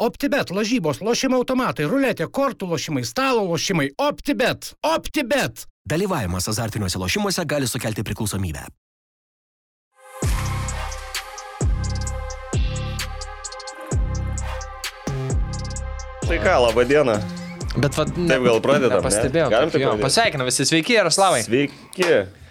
OptiBet, 0.00 0.48
lažybos, 0.56 1.02
lošimo 1.04 1.36
automatai, 1.42 1.84
ruletė, 1.84 2.24
kortų 2.32 2.70
lošimai, 2.70 3.02
stalo 3.04 3.42
lošimai. 3.44 3.90
OptiBet. 4.00 4.70
OptiBet. 4.80 5.66
Dalyvavimas 5.84 6.48
azartiniuose 6.48 6.96
lošimuose 7.02 7.44
gali 7.44 7.68
sukelti 7.68 8.00
priklausomybę. 8.08 8.64
Tai 16.24 16.40
ką, 16.46 16.56
laba 16.64 16.88
diena. 16.88 17.20
Bet 17.76 18.00
vad, 18.00 18.16
Taip 18.16 18.48
gal 18.48 18.64
pradedam, 18.64 19.02
ne? 19.02 19.04
Pastebėjau. 19.04 19.52
Galim 19.52 19.76
pradėt? 19.76 20.00
Pasveikinu 20.00 20.48
visi, 20.48 20.64
sveiki, 20.64 20.96
Jaroslavai. 20.96 21.44
Sveiki. 21.44 22.08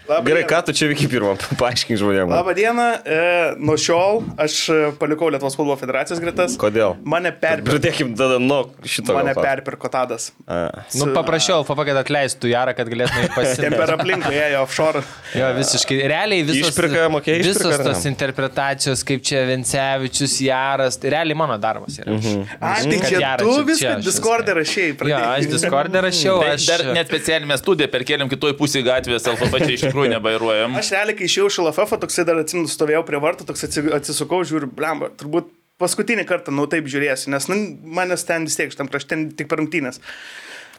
Labą 0.09 0.25
Gerai, 0.25 0.41
dieną. 0.43 0.49
ką 0.49 0.59
tu 0.65 0.73
čia 0.73 0.87
veiki 0.89 1.05
pirmą? 1.11 1.35
Paaiškink 1.61 1.99
žmonėms. 2.01 2.31
Labą 2.33 2.53
dieną, 2.57 2.85
e, 3.05 3.17
nuo 3.61 3.75
šiol 3.77 4.23
aš 4.41 4.53
e, 4.73 4.77
palikau 4.97 5.27
Lietuvos 5.29 5.53
futbolo 5.53 5.75
federacijos 5.77 6.17
gretas. 6.23 6.55
Kodėl? 6.57 6.95
Mane 7.05 7.29
perpirko. 7.37 7.75
Pradėkim 7.75 8.15
tada 8.17 8.39
nuo 8.41 8.63
šito. 8.89 9.13
Mane 9.13 9.35
perpirko 9.37 9.91
Tadas. 9.93 10.31
A. 10.49 10.63
Nu, 10.97 11.11
paprašiau 11.13 11.61
FFP, 11.61 11.85
kad 11.91 11.99
atleistų 12.01 12.49
Jarą, 12.49 12.73
kad 12.79 12.89
galėtume 12.89 13.27
Ten 13.27 13.35
pasimti. 13.37 13.69
per 13.77 13.93
aplinką 13.99 14.31
ėjo 14.33 14.63
offshore. 14.65 15.03
Jo, 15.37 15.51
visiškai. 15.59 15.99
Realiai 16.09 16.41
visos, 16.47 16.71
Išpirka, 16.73 17.05
mokėjai 17.13 17.43
išpirką, 17.45 17.69
visos 17.75 17.85
tos 17.91 18.09
interpretacijos, 18.09 19.05
kaip 19.05 19.21
čia 19.29 19.43
Vencevičius, 19.51 20.39
Jaras, 20.47 20.97
tai 20.97 21.13
realiai 21.13 21.37
mano 21.37 21.59
darbas 21.61 21.99
yra. 22.01 22.17
Mhm. 22.17 22.47
A, 22.57 22.73
tai 22.81 22.97
Kad 22.97 23.07
čia 23.13 23.21
Jara 23.27 23.45
tu 23.45 23.53
čia- 23.53 23.61
čia 23.61 23.69
viską 23.69 23.93
aš 23.99 24.09
Discord'e 24.09 24.57
rašiai. 24.57 24.89
Jo, 25.13 25.21
aš 25.35 25.51
Discord'e 25.53 26.01
rašiau, 26.09 26.41
Tai 26.41 26.51
aš... 26.57 26.65
dar 26.73 26.85
net 26.97 27.13
specialiai 27.13 27.51
mes 27.53 27.61
studiją 27.61 27.91
perkeliam 27.93 28.33
kitoj 28.33 28.57
pusėje 28.57 28.87
gatvės, 28.89 29.29
alfa 29.29 29.45
pačiai 29.53 29.77
iš 29.77 29.85
tikrųjų 29.85 29.97
nebairuojam. 30.07 30.75
Aš 30.79 30.91
realiai, 30.95 31.15
kai 31.19 31.27
išėjau 31.27 31.47
iš 31.51 31.57
LFF, 31.65 31.97
toksai 32.03 32.25
dar 32.29 32.39
atsimenu, 32.41 32.69
stovėjau 32.71 33.03
prie 33.07 33.19
vartų, 33.23 33.47
toks 33.49 33.65
atsi- 33.67 33.89
atsisukau, 33.97 34.39
žiūriu, 34.47 34.69
blemba, 34.71 35.09
turbūt 35.19 35.49
paskutinį 35.79 36.25
kartą, 36.27 36.53
nu 36.55 36.67
taip 36.71 36.87
žiūrėsiu, 36.91 37.31
nes 37.33 37.47
nu, 37.51 37.57
manęs 37.97 38.25
ten 38.27 38.47
vis 38.47 38.55
tiek, 38.59 38.71
šitam 38.73 38.89
krašte 38.91 39.17
tik 39.39 39.47
per 39.51 39.61
rungtynės. 39.61 39.99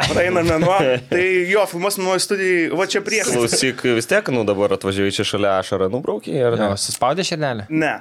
Praeina 0.00 0.40
mėnuo, 0.46 0.78
tai 1.12 1.24
jo, 1.50 1.64
filmuos 1.68 1.98
nuo 2.00 2.14
studijų, 2.20 2.76
va 2.78 2.86
čia 2.88 3.02
prieš. 3.04 3.34
Klausyk, 3.36 3.84
vis 3.98 4.08
tiek, 4.08 4.30
nu 4.32 4.46
dabar 4.48 4.72
atvažiavai 4.78 5.12
čia 5.12 5.26
šalia 5.28 5.58
ašarą, 5.60 5.90
nubraukiai 5.92 6.40
ar 6.48 6.56
ne? 6.56 6.70
Suspaudė 6.80 7.26
širdelę. 7.28 7.66
Ne. 7.68 7.98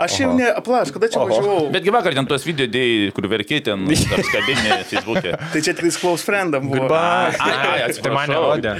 Aš 0.00 0.16
jau 0.20 0.30
ne, 0.36 0.46
aplaš, 0.48 0.90
kada 0.94 1.08
čia 1.12 1.20
Oho. 1.20 1.28
važiavau? 1.28 1.66
Betgi 1.74 1.92
vakar 1.94 2.14
ten 2.16 2.26
tuos 2.28 2.44
video 2.46 2.66
dėjai, 2.70 3.10
kur 3.16 3.26
verkiai 3.30 3.62
ten 3.64 3.84
apskabinė 4.16 4.78
Facebook'e. 4.88 5.34
Tai 5.52 5.62
čia 5.66 5.74
tik 5.76 5.90
close 6.00 6.24
friendam 6.26 6.68
buvo. 6.70 6.86
Goodbye. 6.86 7.34
Ai, 7.38 7.84
ai, 7.84 7.96
Tai 7.98 8.14
man 8.14 8.32
nerodė. 8.32 8.72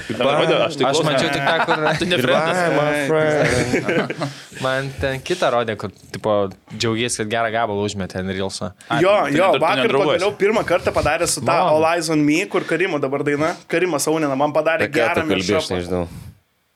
Aš 0.65 0.79
tik 0.79 0.87
Aš 0.89 1.01
mačiau 1.05 1.29
tik 1.31 1.45
tą, 1.45 1.55
kur... 1.67 1.83
Tu 1.99 2.09
ne 2.09 2.19
Goodbye, 2.19 2.55
frendas. 2.55 2.79
my 2.79 2.95
friend. 3.11 4.25
Man 4.63 4.89
ten 5.01 5.21
kitą 5.25 5.51
rodė, 5.53 5.75
kur, 5.79 5.91
tipo, 6.13 6.35
džiaugiesi, 6.73 7.21
kad 7.23 7.31
gerą 7.33 7.51
gabalą 7.53 7.85
užmetė 7.85 8.21
ant 8.21 8.33
Rilso. 8.35 8.71
Jo, 9.03 9.15
tu 9.29 9.37
jo, 9.37 9.49
vakar 9.61 9.91
pagaliau 9.91 10.31
pirmą 10.39 10.63
kartą 10.67 10.93
padarė 10.95 11.27
su 11.29 11.43
ta 11.45 11.59
Wow. 11.65 11.77
All 11.77 11.85
Eyes 11.93 12.09
on 12.13 12.19
Me, 12.25 12.41
kur 12.51 12.65
Karimo 12.67 12.99
dabar 13.01 13.23
daina. 13.27 13.53
Karimas 13.71 14.07
Aunina 14.11 14.35
man 14.39 14.53
padarė 14.55 14.89
gerą 14.91 15.23
nežinau. 15.29 16.05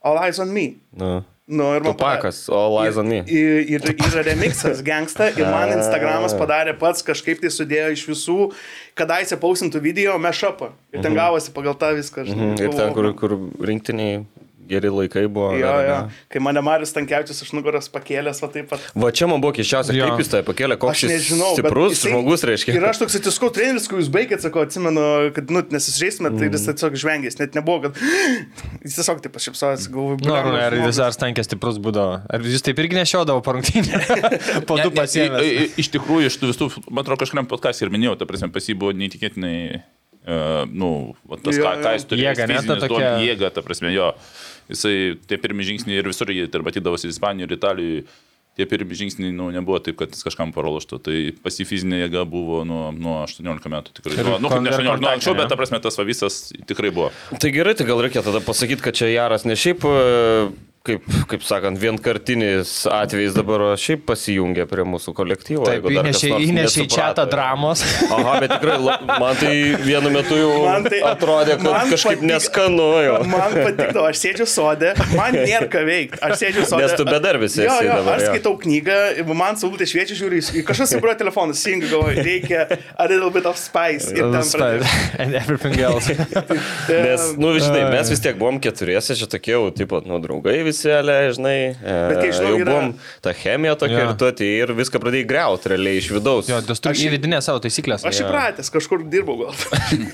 All 0.04 0.20
Eyes 0.24 0.40
on 0.40 0.52
Me. 0.54 0.66
Nu. 0.96 1.20
Nu, 1.50 1.66
ir 1.74 1.82
man 1.82 1.96
All 2.54 2.76
Eyes 2.84 2.98
on 3.00 3.08
Me. 3.10 3.22
Ir, 3.26 3.64
ir, 3.74 3.86
yra 4.06 4.22
remixas 4.22 4.82
gangsta 4.86 5.32
ir 5.34 5.48
man 5.50 5.72
Instagramas 5.78 6.36
padarė 6.38 6.76
pats 6.78 7.02
kažkaip 7.06 7.42
tai 7.42 7.50
sudėjo 7.50 7.88
iš 7.96 8.04
visų, 8.06 8.36
kadaise 8.98 9.38
pausintų 9.40 9.82
video 9.82 10.14
mešapą. 10.22 10.70
Ir 10.94 11.02
ten 11.02 11.18
gavosi 11.18 11.50
pagal 11.56 11.74
tą 11.80 11.90
viską. 11.98 12.28
žinai. 12.28 12.52
Mhm. 12.52 12.60
Ir 12.62 12.76
ten, 12.78 12.94
kur, 12.94 13.10
Galvojau, 13.10 13.18
kur 13.18 13.66
rinktiniai 13.66 14.22
geri 14.70 14.90
laikai 14.94 15.24
buvo. 15.28 15.50
Jo, 15.58 15.66
dar, 15.66 15.84
jo. 15.88 15.96
ne? 16.06 16.20
Kai 16.32 16.42
mane 16.46 16.62
Marius 16.64 16.94
Tankievičius 16.96 17.42
iš 17.44 17.50
nugaros 17.56 17.90
pakėlės, 17.92 18.40
va 18.44 18.50
taip 18.54 18.70
pat. 18.70 18.84
Va 18.94 19.10
čia 19.14 19.28
man 19.30 19.42
buvo 19.42 19.52
keščiausia, 19.58 19.96
kaip 19.98 20.22
jis 20.22 20.30
tai 20.32 20.42
pakėlė, 20.46 20.78
koks 20.80 20.94
Aš 20.94 21.10
nežinau. 21.10 21.52
stiprus 21.58 21.96
jisai- 21.98 22.12
žmogus, 22.14 22.46
reiškia. 22.50 22.76
Ir 22.78 22.86
aš 22.90 23.02
toks 23.02 23.18
atsiskau 23.20 23.50
treneris, 23.54 23.88
kai 23.90 23.98
jūs 24.00 24.10
baigėt, 24.14 24.44
sakau, 24.46 24.64
atsimenu, 24.66 25.04
kad, 25.36 25.50
nu, 25.52 25.64
nesisižeisime, 25.74 26.32
tai 26.38 26.48
jis 26.52 26.66
tiesiog 26.70 26.98
žvengės, 27.04 27.38
net 27.42 27.58
nebuvo, 27.58 27.88
kad 27.90 28.00
jis 28.86 28.96
tiesiog 29.00 29.20
taip 29.26 29.34
pašypsojęs, 29.36 29.88
galvoju, 29.92 30.22
Nu, 30.24 30.34
ar, 30.36 30.48
blemba, 30.70 30.92
ar 31.06 31.14
stankės 31.16 31.50
stiprus 31.50 31.78
būdavo? 31.82 32.20
Ar 32.30 32.44
jūs 32.46 32.62
taip 32.66 32.78
irgi 32.82 32.98
nešiodavo 33.00 33.42
po 33.44 33.56
rungtynę? 33.58 34.00
po 34.68 34.78
du 34.80 34.90
i- 35.44 35.70
Iš 35.80 35.88
tikrųjų, 35.94 36.28
iš 36.30 36.36
tų 36.40 36.50
visų, 36.52 36.68
man 36.90 37.02
atrodo, 37.04 37.20
kažkuriam 37.24 37.48
podcast 37.50 37.82
ir 37.84 37.90
minėjau, 37.92 38.16
ta 38.20 38.28
prasme, 38.28 38.50
pas 38.52 38.66
jį 38.68 38.76
buvo 38.80 38.92
neįtikėtinai, 38.96 39.54
uh, 39.80 40.64
nu, 40.70 40.90
tas, 41.42 41.56
Jo, 41.56 41.64
ką, 41.64 41.72
ką 41.84 41.94
jis 41.96 42.06
turėjo. 42.10 42.32
Jėga, 42.34 42.48
ne, 42.50 42.60
ta 42.68 42.76
tokia- 42.84 43.12
Jėga, 43.24 43.50
ta 43.56 43.64
prasme, 43.66 43.92
jo. 43.94 44.10
Jisai 44.70 44.96
tie 45.26 45.38
pirmi 45.42 45.66
žingsniai 45.66 45.98
ir 46.00 46.08
visur 46.10 46.30
jie 46.30 46.46
ir 46.46 46.62
matydavosi 46.66 47.10
Ispanijoje 47.10 47.50
ir 47.50 47.56
Italijoje. 47.58 48.04
Tie 48.58 48.66
pirmi 48.66 48.96
žingsniai 48.98 49.30
nu, 49.32 49.46
nebuvo 49.54 49.78
taip, 49.78 49.94
kad 50.00 50.10
jis 50.12 50.24
kažkam 50.26 50.50
praloštų. 50.52 50.98
Tai 51.06 51.14
pas 51.44 51.54
jį 51.54 51.64
fizinė 51.70 52.00
jėga 52.02 52.24
buvo 52.28 52.64
nuo, 52.66 52.90
nuo 52.92 53.20
18 53.22 53.70
metų 53.72 53.94
tikrai. 53.94 54.16
Ir 54.18 54.30
nu, 54.42 54.50
kaip 54.50 54.58
ne 54.64 54.72
kon- 54.74 54.80
18, 54.82 55.00
nuo 55.00 55.12
anksčiau, 55.12 55.32
kontaktinė, 55.32 55.38
bet 55.38 55.52
ta 55.54 55.56
prasme 55.60 55.80
tas 55.84 55.96
va 55.96 56.04
visas 56.08 56.40
tikrai 56.68 56.90
buvo. 56.92 57.12
Tai 57.40 57.52
gerai, 57.54 57.76
tai 57.78 57.86
gal 57.88 58.02
reikia 58.02 58.24
tada 58.26 58.42
pasakyti, 58.42 58.82
kad 58.84 58.98
čia 58.98 59.06
Jaras 59.14 59.46
ne 59.46 59.54
šiaip, 59.54 59.86
e, 59.86 60.50
kaip, 60.86 61.04
kaip 61.28 61.42
sakant, 61.44 61.76
vienkartinis 61.80 62.70
atvejis 62.88 63.34
dabar, 63.36 63.62
šiaip 63.80 64.06
pasijungia 64.08 64.64
prie 64.70 64.84
mūsų 64.88 65.12
kolektyvo. 65.16 65.66
Taip, 65.68 65.84
įnešė, 65.92 66.30
įnešė 66.46 66.84
į 66.86 66.88
čia 66.94 67.08
tą 67.18 67.26
dramos. 67.28 67.82
Aha, 68.08 68.38
bet 68.40 68.54
tikrai, 68.54 68.78
la- 68.80 68.96
man 69.20 69.36
tai 69.36 69.52
vienu 69.84 70.12
metu 70.14 70.38
jau 70.40 70.54
Man 70.64 70.86
tai- 70.88 71.02
atrodė, 71.10 71.58
kad 71.60 71.90
kažkaip 71.92 72.22
patik- 72.22 72.24
neskanu 72.30 72.86
jau. 73.04 73.18
Man 73.28 73.56
patikdavo, 73.58 74.06
aš 74.08 74.22
sėdžiu 74.24 74.46
sodė, 74.48 74.94
man 75.16 75.36
nėra 75.36 75.68
ką 75.68 75.84
veikti. 75.84 76.22
Aš 76.24 76.38
sėdžiu 76.44 76.64
sodė. 76.72 76.86
Nes 76.86 76.96
tu 76.96 77.04
bedarbis 77.04 77.58
esi 77.58 77.66
Jo, 77.66 77.76
jo, 77.84 77.98
dabar, 78.00 78.16
aš 78.16 78.26
skaitau 78.30 78.54
knygą, 78.64 78.98
man 79.36 79.60
saulutė 79.60 79.84
šviečia, 79.90 80.16
žiūriu, 80.16 80.40
kažkas 80.64 80.94
subrėjo 80.96 81.18
telefoną, 81.20 81.54
singa, 81.60 81.90
galvoju, 81.92 82.24
reikia 82.24 82.64
a 82.96 83.06
little 83.06 83.30
bit 83.30 83.44
of 83.44 83.60
spice. 83.60 84.08
Ir 84.16 84.32
ten 84.32 84.40
pradėjau. 84.40 84.88
And 85.20 85.34
everything 85.34 85.76
else. 85.78 86.08
Nes, 86.88 87.36
nu, 87.36 87.52
žinai, 87.60 87.84
mes 87.92 88.08
vis 88.08 88.20
tiek 88.24 88.38
buvom 88.40 88.58
keturiese, 88.62 89.12
čia 89.18 89.28
tokie 89.28 89.52
jau, 89.52 89.68
pat, 89.90 90.08
nu, 90.08 90.16
draugai 90.22 90.69
visi, 90.70 90.88
ale, 90.94 91.18
žinai. 91.36 91.56
Bet 91.82 92.16
kai 92.22 92.30
e, 92.30 92.36
žinau, 92.38 92.54
jau 92.54 92.62
yra- 92.64 92.70
buvom 92.72 92.94
ta 93.26 93.34
chemija 93.36 93.76
tokia 93.82 93.98
Jo. 94.00 94.06
ir 94.08 94.16
tu 94.22 94.28
atėjai 94.30 94.62
ir 94.64 94.72
viską 94.80 95.02
pradėjai 95.02 95.28
greuti 95.34 95.72
realiai 95.74 96.00
iš 96.00 96.08
vidaus. 96.14 96.48
Jo, 96.50 96.62
tu 96.64 96.78
turi 96.86 97.06
įvedinę 97.10 97.42
savo 97.44 97.60
taisyklės. 97.64 98.06
Aš 98.08 98.22
įpratęs, 98.24 98.70
kažkur 98.72 99.04
dirbau 99.12 99.36
gal. 99.42 99.54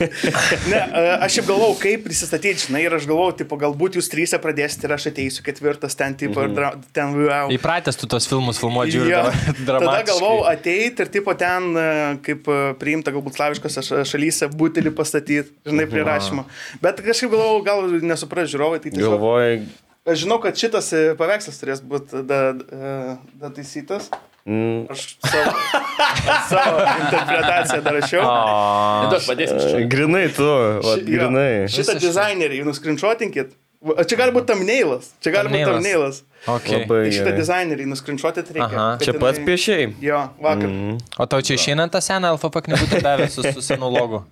ne, 0.72 0.80
a, 0.80 1.04
aš 1.26 1.36
šiaip 1.38 1.48
galvojau, 1.50 1.76
kaip 1.80 2.04
prisistatyti, 2.06 2.66
žinai, 2.66 2.82
ir 2.86 2.96
aš 2.96 3.06
galvojau, 3.08 3.36
tipo, 3.42 3.58
galbūt 3.60 3.98
jūs 4.00 4.08
trysę 4.12 4.40
pradėsite 4.42 4.88
ir 4.88 4.94
aš 4.96 5.08
ateisiu 5.12 5.44
ketvirtas 5.46 5.96
ten, 5.98 6.16
tipo, 6.18 6.42
ir 6.46 6.54
dra, 6.56 6.72
ten, 6.96 7.14
wow. 7.26 7.52
Įpratęs 7.54 7.98
tu 8.00 8.08
tos 8.10 8.28
filmus 8.30 8.60
filmuoti, 8.62 8.96
žiūri. 8.96 9.12
Dabar 9.12 9.32
Tada 9.36 9.64
dramatiškai. 9.70 10.08
galvojau 10.12 10.44
ateiti 10.50 11.04
ir 11.06 11.12
tipo 11.14 11.34
ten, 11.38 11.70
e, 11.76 11.86
kaip 12.26 12.48
e, 12.52 12.58
priimta 12.80 13.12
galbūt 13.14 13.38
slaviškose 13.38 13.84
ša- 13.86 14.04
šalyse, 14.08 14.48
butelį 14.56 14.92
pastatyti, 14.96 15.52
žinai, 15.66 15.88
prie 15.90 16.04
rašymo. 16.06 16.46
Bet 16.84 17.02
kažkaip 17.04 17.32
galvojau, 17.34 17.64
gal 17.66 17.86
nesupras 18.06 18.50
žiūrovai, 18.52 18.80
tai 18.84 18.92
tiesiog... 18.94 19.16
Galvojai, 19.16 19.58
Aš 20.06 20.22
žinau, 20.22 20.38
kad 20.42 20.54
šitas 20.54 20.92
e, 20.94 21.02
paveikslas 21.18 21.56
turės 21.58 21.80
būti 21.82 22.22
da- 22.26 22.52
da- 22.54 23.16
dataisytas. 23.42 24.06
mm, 24.46 24.86
Aš 24.94 25.16
savo, 25.26 25.54
savo 26.52 26.78
interpretaciją 27.02 27.80
dar 27.82 27.96
rašiau. 27.98 28.22
Nedaug 28.22 29.24
padėsim 29.26 29.58
čia. 29.64 29.80
grinai 29.90 30.28
tu, 30.30 30.46
va, 30.46 30.94
Ši- 30.94 31.02
jo, 31.02 31.10
grinai. 31.10 31.50
Šitą 31.74 31.96
dizainerį 31.98 32.62
nuskrinčiotinkit. 32.68 33.56
Čia 33.86 34.16
gali 34.18 34.32
būti 34.34 34.48
tamneilas. 34.50 35.12
Čia 35.22 35.30
gali 35.34 35.52
būti 35.52 35.66
tamneilas. 35.68 36.22
Okay. 36.46 36.82
Labai 36.84 37.10
šitą 37.10 37.32
dizainerį 37.36 37.86
nuskrinčiotit 37.90 38.50
reikia. 38.54 38.66
Aha. 38.66 38.98
Čia 39.02 39.12
jinai- 39.12 39.22
pats 39.22 39.40
piešiai. 39.46 39.86
Jo, 40.02 40.20
vakar. 40.42 40.68
Mhm. 40.70 40.98
O 41.18 41.26
tau 41.26 41.40
čia 41.42 41.56
išeina 41.58 41.86
tą 41.90 42.02
seną 42.04 42.34
alfa 42.34 42.50
knygutę 42.50 43.00
davė 43.02 43.28
su, 43.30 43.42
su 43.42 43.62
senu 43.62 43.90
logu. 43.90 44.22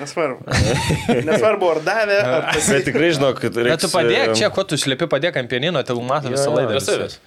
Nesvarbu. 0.00 0.40
Nesvarbu, 1.28 1.70
ar 1.74 1.82
davė, 1.84 2.20
ar 2.24 2.48
Bet 2.54 2.84
tikrai 2.88 3.10
žinau, 3.16 3.34
kad 3.36 3.52
reikia. 3.56 3.76
Bet 3.76 3.84
tu 3.84 3.92
padėk 3.92 4.32
čia, 4.38 4.48
ko 4.54 4.64
tu 4.64 4.76
šlipi, 4.80 5.08
padėk 5.10 5.36
ant 5.36 5.50
pienino, 5.52 5.82
tai 5.84 5.96
matai 6.00 6.32
visą 6.32 6.48
laidą. 6.54 6.78
Be 6.78 6.84
savęs. 6.84 7.18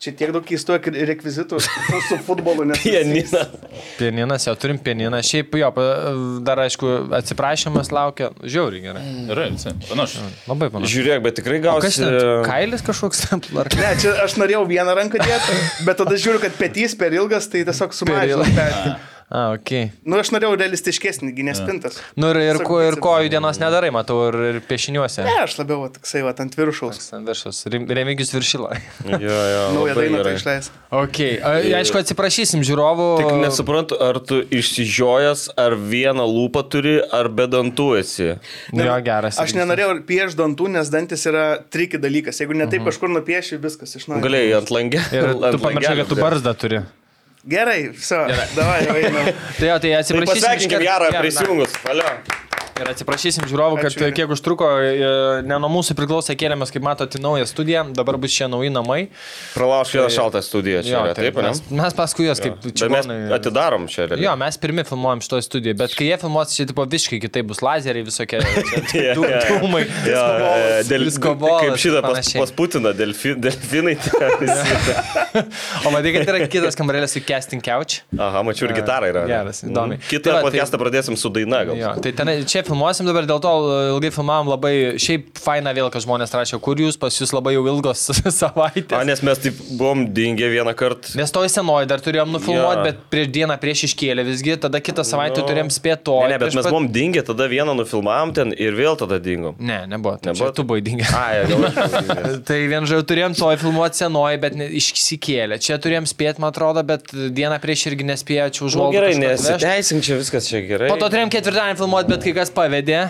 Čia 0.00 0.14
tiek 0.16 0.30
daug 0.32 0.44
keistų 0.48 0.78
ek- 0.78 0.86
rekvizitų 1.10 1.58
su 1.60 2.16
futbolu. 2.24 2.64
nes- 2.64 2.80
Pianina. 2.80 3.42
Pieninas, 3.98 4.46
jau 4.48 4.54
turim 4.56 4.78
pieniną. 4.80 5.18
Šiaip 5.20 5.52
jo, 5.60 5.68
dar 6.46 6.62
aišku, 6.64 6.88
atsiprašymas 7.18 7.90
laukia. 7.92 8.30
Žiauriai 8.40 8.80
gerai. 8.86 9.02
Gerai, 9.28 9.50
visi. 9.52 9.74
Panašu. 9.90 10.24
Labai 10.48 10.70
panašu. 10.72 10.94
Žiūrėk, 10.94 11.20
bet 11.26 11.36
tikrai 11.42 11.60
O 11.60 11.76
kas 11.84 11.98
gausi. 12.00 12.00
ten? 12.06 12.48
Kailis 12.48 12.80
kažkoks? 12.86 13.20
Ar 13.60 13.68
Ne, 13.76 13.92
čia 14.00 14.16
aš 14.24 14.38
norėjau 14.40 14.64
vieną 14.72 14.96
ranką 14.96 15.20
dėti, 15.20 15.60
bet 15.84 16.00
tada 16.00 16.16
žiūriu, 16.16 16.40
kad 16.48 16.56
petys 16.56 16.96
per 16.96 17.12
ilgas, 17.12 17.50
tai 17.52 17.60
tiesiog 17.68 17.92
sumažinau. 17.92 18.48
petį. 18.56 18.96
A, 19.30 19.52
ok. 19.54 19.70
Nu, 20.10 20.16
aš 20.18 20.32
norėjau 20.34 20.56
realistiškesnį, 20.58 21.28
gynės 21.36 21.60
pintas. 21.62 22.00
Nu 22.18 22.32
ir, 22.32 22.38
ir, 22.48 22.58
ko, 22.66 22.80
ir 22.82 22.96
kojų 22.98 23.28
dienos 23.30 23.60
nedarai, 23.62 23.92
matau, 23.94 24.16
ir, 24.26 24.36
ir 24.48 24.58
piešiniuose. 24.66 25.22
Ne, 25.22 25.36
aš 25.44 25.54
labiau 25.60 25.84
toksai, 25.94 26.24
va, 26.26 26.32
ant 26.42 26.56
viršaus. 26.58 26.98
Ant 27.14 27.30
viršus. 27.30 27.60
Rem- 27.70 27.86
Remigijus 27.86 28.32
viršyla. 28.34 28.72
Jo, 29.06 29.20
jo. 29.54 29.62
Naują 29.76 29.94
labai 29.94 30.08
dainą 30.08 30.24
tai 30.26 30.34
išleis. 30.34 30.70
Ok. 30.90 31.20
A, 31.46 31.54
aišku, 31.78 32.00
atsiprašysim 32.02 32.64
žiūrovų. 32.66 33.06
Tik 33.22 33.30
nesuprantu, 33.44 34.00
ar 34.02 34.18
tu 34.18 34.40
išsižiojęs, 34.50 35.46
ar 35.62 35.78
vieną 35.78 36.26
lūpą 36.26 36.64
turi, 36.74 36.96
ar 36.98 37.30
be 37.30 37.46
dantų 37.54 37.88
esi. 38.02 38.32
Nu, 38.74 38.82
Jo, 38.88 38.98
geras. 39.06 39.38
Aš 39.38 39.54
nenorėjau 39.54 39.94
piešti 40.10 40.40
dantų, 40.42 40.72
nes 40.74 40.90
dantis 40.90 41.22
yra 41.30 41.44
triki 41.70 42.02
dalykas. 42.02 42.42
Jeigu 42.42 42.58
ne 42.58 42.66
taip 42.66 42.82
kažkur 42.90 43.14
nupieši, 43.14 43.62
viskas 43.62 43.94
iš 43.94 44.10
naujo. 44.10 44.26
Galėjai 44.26 44.56
ant 44.58 44.74
langė. 44.74 45.06
Ir 45.14 45.30
ant 45.36 45.52
tu 45.54 45.62
pamiršai, 45.62 46.00
kad 46.02 46.10
tu 46.10 46.18
barzdą 46.18 46.56
turi. 46.58 46.82
Gerai, 47.48 47.88
viso. 47.88 48.16
Davai, 48.56 48.84
jau 48.86 48.96
einam. 49.00 49.30
Tai 49.58 49.68
jo, 49.68 49.78
tai 49.80 49.90
Tai 49.90 49.98
atsiprašysim. 50.00 50.34
pasveikinkim 50.34 50.82
Jarą 50.84 51.08
prisijungus. 51.20 51.72
Alio. 51.88 52.04
Ir 52.80 52.88
atsiprašysim 52.88 53.44
žiūrovų, 53.50 53.76
kad 53.82 53.92
Ačiū. 53.92 54.06
kiek 54.16 54.30
užtruko, 54.32 54.64
e, 54.80 55.42
ne 55.44 55.56
nuo 55.60 55.68
mūsų 55.68 55.92
priklauso, 55.98 56.32
kėlėmės, 56.38 56.70
kaip 56.72 56.84
matote, 56.86 57.18
naują 57.20 57.44
studiją, 57.50 57.82
dabar 57.92 58.16
bus 58.16 58.32
čia 58.32 58.46
nauji 58.48 58.70
namai. 58.72 59.10
Pralaužk 59.52 59.92
vieną 59.98 60.06
šaltą 60.14 60.40
studiją 60.42 60.80
čia. 60.86 60.94
Jo, 60.94 61.02
yra, 61.10 61.14
Taip, 61.18 61.36
ne? 61.36 61.50
mes, 61.50 61.60
mes 61.82 61.96
paskui 61.98 62.24
juos 62.30 62.40
kaip 62.40 62.56
Bet 62.64 62.80
mes 62.94 63.10
atidarom 63.36 63.84
čia. 63.90 64.06
realiai. 64.08 64.24
Jo, 64.24 64.32
mes 64.40 64.56
pirmi 64.62 64.84
filmuojam 64.88 65.20
šitoje 65.26 65.44
studijoje, 65.44 65.76
bet 65.82 65.94
kai 65.98 66.08
jie 66.08 66.16
filmuos, 66.22 66.54
čia 66.56 66.64
tipo 66.70 66.86
visiškai 66.88 67.20
kitaip 67.26 67.50
bus 67.52 67.60
lazeriai 67.60 68.06
visokie. 68.06 68.40
čia 68.94 69.12
dū- 69.18 69.28
Dūmai. 69.60 69.84
Jo, 70.08 70.24
e, 70.40 70.80
dėl, 70.88 71.04
Disko 71.10 71.34
bolas 71.36 71.66
kaip 71.66 71.76
šitą 71.84 72.00
pas, 72.06 72.32
pas 72.32 72.54
Putiną, 72.62 72.94
delfi, 72.96 73.34
delfinai. 73.36 73.98
O 75.86 75.90
matai, 75.92 76.12
kad 76.14 76.28
yra 76.28 76.40
kitas 76.50 76.76
kambarėlis 76.78 77.12
su 77.14 77.20
casting 77.24 77.62
couch. 77.64 78.00
Aha, 78.18 78.42
mačiau 78.46 78.68
ir 78.68 78.74
gitarą 78.76 79.08
yra. 79.12 79.22
Geras, 79.28 79.62
įdomiai. 79.66 79.98
Mhm. 80.00 80.08
Kitą 80.10 80.30
Tai 80.30 80.34
tai- 80.40 80.42
podcastą 80.48 80.80
pradėsim 80.80 81.16
su 81.18 81.30
daina 81.32 81.62
gal. 81.68 81.76
Jo, 81.78 81.92
tai 82.02 82.12
ten, 82.16 82.30
čia 82.50 82.62
filmuosim 82.70 83.08
dabar, 83.10 83.26
dėl 83.28 83.40
to 83.42 83.50
ilgai 83.96 84.10
filmavom 84.14 84.48
labai, 84.54 84.72
šiaip 85.02 85.36
faina 85.42 85.72
vėl, 85.76 85.90
kad 85.92 86.04
žmonės 86.04 86.32
rašė, 86.38 86.60
kur 86.62 86.78
jūs, 86.80 86.96
pas 87.00 87.14
jūs 87.18 87.34
labai 87.36 87.56
jau 87.56 87.64
ilgos 87.70 88.06
A, 88.12 88.30
savaitės. 88.32 88.94
nes 89.08 89.22
mes 89.26 89.42
taip 89.44 89.58
buvom 89.76 90.06
dingę 90.16 90.48
vieną 90.54 90.72
kartą. 90.78 91.12
Nes 91.18 91.34
toj 91.34 91.50
senoji 91.52 91.88
dar 91.90 92.00
turėjom 92.04 92.30
nufilmuoti, 92.34 92.80
Jo. 92.80 92.86
bet 92.88 93.02
prieš 93.12 93.28
dieną 93.34 93.56
prieš 93.62 93.84
iškėlę 93.90 94.24
visgi, 94.28 94.56
tada 94.62 94.80
kitą 94.80 95.04
savaitę 95.06 95.42
turėjom 95.46 95.70
spėti 95.74 96.06
to. 96.08 96.16
Ne, 96.24 96.34
ne, 96.34 96.40
bet 96.42 96.56
mes 96.56 96.68
buvom 96.70 96.88
dingę, 96.94 97.22
tada 97.26 97.46
vieną 97.50 97.74
nufilmavom 97.78 98.32
ten 98.36 98.54
ir 98.56 98.76
vėl 98.78 98.96
tada 99.00 99.18
dingom. 99.22 99.56
Ne, 99.60 99.82
nebuvo. 99.90 100.16
Tai 100.22 100.32
Nebuvo? 100.32 100.50
Tu 100.54 100.64
buvai 100.64 100.80
aš 100.80 101.48
buvau 101.50 101.68
dingęs. 101.68 102.40
Tai 102.48 102.58
vien 102.70 102.86
žodžiu, 102.88 103.06
turėjom 103.10 103.34
toj 103.38 103.56
filmuoti 103.60 104.00
senoji, 104.04 104.38
bet 104.42 104.56
išsikėlė. 104.80 105.58
Čia 105.62 105.78
turėjom 105.82 106.06
spėti, 106.08 106.40
man 106.42 106.52
atrodo, 106.52 106.82
bet 106.86 107.10
dieną 107.12 107.58
prieš 107.62 107.86
irgi 107.90 108.06
nespėjo, 108.08 108.46
čia 108.54 108.62
Nu, 108.64 108.68
užuolaidą. 108.68 108.94
gerai, 108.94 109.10
kažkur 109.10 109.30
atvežt. 109.30 109.50
nesiteisink 109.50 110.06
čia 110.06 110.18
viskas 110.20 110.48
čia 110.50 110.60
gerai. 110.68 110.88
Po 110.92 110.98
to 111.00 111.08
turėjom 111.12 111.32
ketvirtadienį 111.34 111.78
filmuoti, 111.80 112.10
bet 112.12 112.24
kai 112.26 112.34
kas 112.36 112.52
pavedė. 112.60 113.00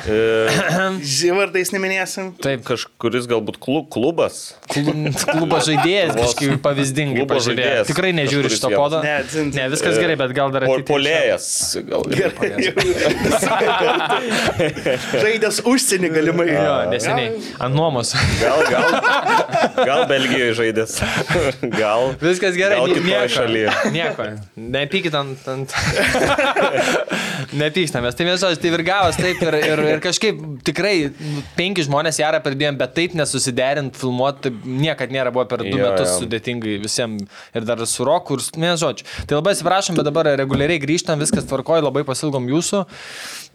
Živardais 1.19 1.73
neminėsim. 1.75 2.33
Taip, 2.43 2.63
Kažkuris 2.69 3.27
galbūt 3.31 3.59
klu, 3.63 3.83
klubas. 3.91 4.41
Klu- 4.71 5.11
klubo 5.27 5.59
žaidėjas 5.67 6.15
kažkaip 6.19 6.61
pavyzdingai 6.65 7.27
pažiūrėjo. 7.31 7.47
žaidėjas. 7.51 7.91
Tikrai 7.91 8.13
nežiūri 8.17 8.53
šito 8.55 8.71
podo. 8.75 9.01
Ne, 9.05 9.17
dzin. 9.27 9.51
Ne, 9.57 9.67
viskas 9.73 9.99
gerai, 10.01 10.17
bet 10.21 10.35
gal 10.37 10.53
dar 10.55 10.67
Po, 10.69 10.77
ateityje 10.79 10.95
polėjas. 10.95 11.49
Gal, 11.91 12.03
Žaidęs 15.21 15.61
užsienį 15.69 16.11
galimai. 16.15 16.47
Jo, 16.53 16.75
neseniai. 16.91 17.41
Ant 17.63 17.75
nuomos. 17.77 18.13
gal, 18.41 18.63
gal, 18.71 18.87
gal 19.81 20.05
Belgijoje 20.11 20.57
žaidės. 20.61 20.99
Gal. 21.75 22.13
Viskas 22.23 22.57
gerai. 22.59 22.81
Gal 22.81 22.95
nieko. 23.07 23.27
šalyje. 23.37 23.75
Nieko. 23.95 24.29
Nepykit 24.77 25.17
ant... 25.19 25.49
ant... 25.51 25.75
Nepykstamės. 27.61 28.15
Tai 28.19 28.27
vienas, 28.29 28.45
tai 28.61 28.71
ir 28.71 28.83
gavas 28.87 29.17
taip 29.19 29.40
ir, 29.45 29.57
ir, 29.59 29.83
ir 29.95 30.03
kažkaip 30.07 30.41
tikrai 30.67 30.95
nu, 31.11 31.43
penki 31.57 31.85
žmonės 31.87 32.21
jarą 32.23 32.41
pridėjom, 32.45 32.79
bet 32.81 32.95
taip 32.97 33.17
nesusiderint, 33.19 33.97
filmuoti, 33.99 34.53
niekad 34.65 35.13
nėra 35.15 35.33
buvo 35.35 35.47
per 35.51 35.65
du 35.65 35.73
Jo, 35.73 35.83
metus 35.83 36.15
jo. 36.15 36.19
sudėtingai 36.25 36.79
visiems 36.83 37.43
ir 37.57 37.67
dar 37.69 37.83
su 37.89 38.07
roku 38.07 38.39
ir 38.39 38.45
vienas 38.57 38.81
žodžiu. 38.83 39.07
Tai 39.27 39.41
labai 39.41 39.55
atsiprašom, 39.57 39.99
bet 39.99 40.09
dabar 40.09 40.33
reguliariai 40.41 40.83
grįžtam, 40.83 41.21
viskas 41.23 41.49
tvarkoja, 41.51 41.85
labai 41.87 42.05
pasilgom 42.09 42.49
jūsų. 42.51 42.85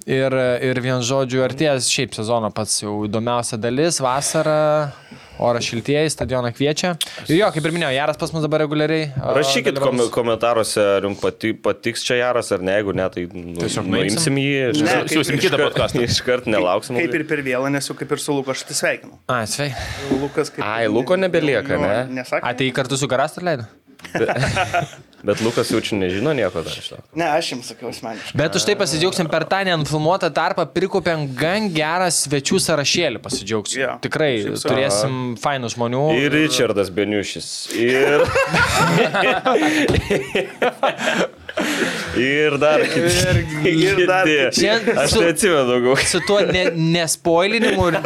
Ir, 0.06 0.36
ir 0.62 0.80
vien 0.86 1.02
žodžiu, 1.02 1.40
artėjas 1.42 1.88
šiaip 1.90 2.14
sezono 2.14 2.52
pats 2.54 2.78
jau 2.84 3.00
įdomiausia 3.08 3.58
dalis, 3.58 3.98
vasara, 4.04 4.92
oras 5.40 5.66
šiltieji, 5.68 6.12
stadioną 6.14 6.52
kviečia. 6.56 6.94
Ir 7.28 7.40
jo, 7.40 7.50
kaip 7.56 7.68
ir 7.68 7.74
minėjau, 7.76 7.94
Jaras 7.96 8.20
pas 8.22 8.34
mus 8.36 8.44
dabar 8.46 8.64
reguliariai. 8.66 9.08
Rašykit 9.38 9.80
kom 9.82 10.04
komentaruose, 10.14 10.84
ar 10.98 11.08
jums 11.08 11.22
pati, 11.24 11.54
patiks 11.68 12.06
čia 12.06 12.20
Jaras 12.22 12.52
ar 12.56 12.64
ne, 12.66 12.78
jeigu 12.80 12.96
ne, 12.98 13.08
tai 13.14 13.26
nu, 13.32 13.56
Tiesiog 13.62 13.90
nuimsim 13.92 14.40
jį. 14.42 14.54
Siūsim 15.12 15.40
kitą 15.42 15.60
podcastą. 15.62 16.04
Iškart 16.06 16.50
nelauksim. 16.52 17.00
Kaip 17.00 17.18
ir 17.20 17.26
per 17.30 17.44
vėlą, 17.46 17.72
nes 17.74 17.90
jau 17.90 17.98
kaip 17.98 18.14
ir 18.16 18.24
su 18.24 18.36
Luku 18.36 18.54
aš 18.54 18.66
atsisveikinau. 18.68 19.20
A, 19.32 19.42
svei. 19.50 19.72
Lukas 20.14 20.54
kaip... 20.54 20.64
Ai, 20.68 20.86
Luko 20.92 21.18
nebelieka, 21.20 21.80
ne? 21.82 21.98
Nesakė. 22.22 22.44
A, 22.46 22.56
tai 22.58 22.70
kartu 22.76 23.00
su 23.00 23.10
Garastu 23.12 23.44
leido? 23.46 23.68
Bet 25.26 25.42
Lukas 25.42 25.72
jau 25.74 25.80
čia 25.82 25.98
nežino 25.98 26.34
nieko 26.38 26.62
dar 26.66 26.76
iš 26.78 26.92
to. 26.94 27.00
Ne, 27.18 27.26
aš 27.34 27.52
jums 27.56 27.72
sakiau 27.72 27.90
asmeniškai. 27.90 28.36
Bet 28.38 28.58
už 28.60 28.64
tai 28.68 28.76
pasidžiaugsim 28.80 29.30
per 29.32 29.44
tą 29.50 29.60
nenufilmuotą 29.68 30.30
tarpą, 30.36 30.68
prikopėm 30.76 31.20
gan 31.38 31.70
gerą 31.74 32.10
svečių 32.14 32.58
sąrašėlį, 32.68 33.18
pasidžiaugsim. 33.26 33.82
Jo. 33.82 33.92
Tikrai 34.06 34.34
Šypsau. 34.44 34.70
turėsim 34.70 35.14
fainų 35.42 35.68
žmonių. 35.74 36.04
Ir 36.22 36.30
Richardas 36.36 36.90
Beniušis. 36.94 37.48
Ir. 37.74 38.26
ir 42.22 42.58
dar 42.62 42.84
kiti. 42.94 43.72
ir 43.72 44.02
dar 44.10 44.26
kiti. 44.28 44.70
Aš 44.96 45.16
su- 45.16 45.22
neatsimenu 45.24 45.64
daugiau. 45.70 45.96
Su 46.08 46.22
tuo 46.28 46.40
ne, 46.48 46.66
nespoilinimu 46.76 47.88
ir, 47.92 47.98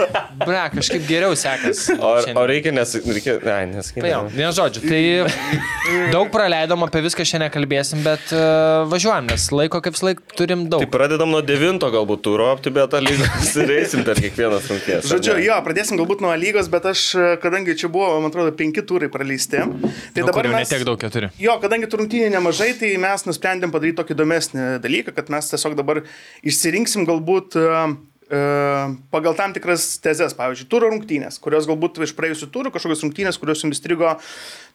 bre, 0.43 0.61
kažkaip 0.75 1.05
geriau 1.09 1.35
sekasi. 1.37 1.95
O, 1.97 2.13
šiandien. 2.21 2.37
o 2.41 2.45
reikia 2.49 2.73
nes... 2.75 2.95
Reikia, 3.09 3.37
ne, 3.39 3.45
Tai 3.49 3.59
nesakyti. 3.73 4.07
jau, 4.11 4.21
vien 4.33 4.53
žodžiu, 4.55 4.83
tai 4.89 6.09
daug 6.13 6.29
praleidom, 6.33 6.83
apie 6.87 7.01
viską 7.05 7.25
šiandien 7.27 7.51
kalbėsim, 7.53 8.01
bet 8.05 8.31
uh, 8.35 8.85
važiuojam, 8.91 9.27
nes 9.31 9.47
laiko 9.55 9.81
kaip 9.85 9.97
laik 10.05 10.21
turim 10.37 10.65
daug. 10.71 10.83
Tai 10.83 10.89
pradedam 10.93 11.31
nuo 11.33 11.41
devinto 11.45 11.89
galbūt 11.93 12.23
turo 12.25 12.49
optibetą 12.53 13.01
lygos 13.03 13.51
ir 13.63 13.73
eisim 13.79 14.03
per 14.07 14.19
kiekvienas 14.21 14.67
rungtynės. 14.71 15.05
ar 15.05 15.13
Žodžiu, 15.15 15.37
jo, 15.45 15.57
pradėsim 15.65 15.99
galbūt 15.99 16.23
nuo 16.25 16.33
lygos, 16.39 16.69
bet 16.71 16.87
aš, 16.91 17.05
kadangi 17.43 17.75
čia 17.79 17.89
buvo, 17.91 18.11
man 18.23 18.31
atrodo, 18.31 18.53
penki 18.59 18.83
turai 18.87 19.09
praleisti, 19.11 19.59
tai 19.59 19.65
Nu, 19.69 20.27
dabar 20.29 20.39
kurių 20.41 20.53
mes... 20.53 20.67
netiek 20.69 20.85
daug 20.87 20.99
keturi. 21.01 21.29
Jo, 21.41 21.57
kadangi 21.63 21.89
tų 21.89 22.01
rungtynių 22.03 22.29
nemažai, 22.35 22.71
tai 22.79 22.91
mes 23.01 23.25
nusprendėm 23.27 23.71
padaryti 23.73 23.98
tokį 23.99 24.15
įdomesnį 24.15 24.67
dalyką, 24.83 25.13
kad 25.17 25.29
mes 25.33 25.51
tiesiog 25.51 25.75
dabar 25.79 26.01
išsirinksim 26.47 27.05
galbūt 27.09 27.57
uh, 27.59 27.93
uh, 28.29 28.95
pagal 29.13 29.37
tam 29.37 29.53
tikras 29.55 29.85
tezes, 30.03 30.35
pavyzdžiui, 30.37 30.69
turo 30.71 30.89
rungtynės, 30.93 31.39
kurios 31.43 31.67
galbūt 31.69 32.01
iš 32.07 32.15
praėjusių 32.17 32.49
turų, 32.53 32.73
kažkokios 32.75 33.05
rungtynės, 33.05 33.39
kurios 33.41 33.63
jums 33.65 33.79
įstrigo 33.79 34.15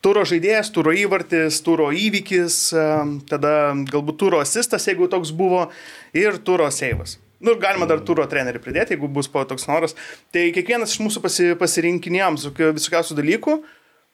turo 0.04 0.24
žaidėjas, 0.28 0.72
turo 0.74 0.94
įvartis, 0.94 1.60
turo 1.66 1.90
įvykis, 1.94 2.62
uh, 2.76 3.04
tada 3.30 3.74
galbūt 3.90 4.20
turo 4.22 4.42
asistas, 4.44 4.88
jeigu 4.90 5.10
toks 5.12 5.34
buvo, 5.34 5.68
ir 6.16 6.40
turo 6.44 6.70
seivas. 6.74 7.18
Nu, 7.44 7.52
ir 7.52 7.60
galima 7.60 7.84
dar 7.84 8.00
turo 8.00 8.24
trenerių 8.24 8.60
pridėti, 8.64 8.94
jeigu 8.94 9.10
bus 9.12 9.26
po 9.28 9.42
toks 9.44 9.66
noras. 9.68 9.92
Tai 10.32 10.46
kiekvienas 10.54 10.94
iš 10.94 11.02
mūsų 11.04 11.20
pasi, 11.20 11.48
pasirinkinėjom 11.60 12.38
visokiausių 12.40 13.18
dalykų. 13.18 13.58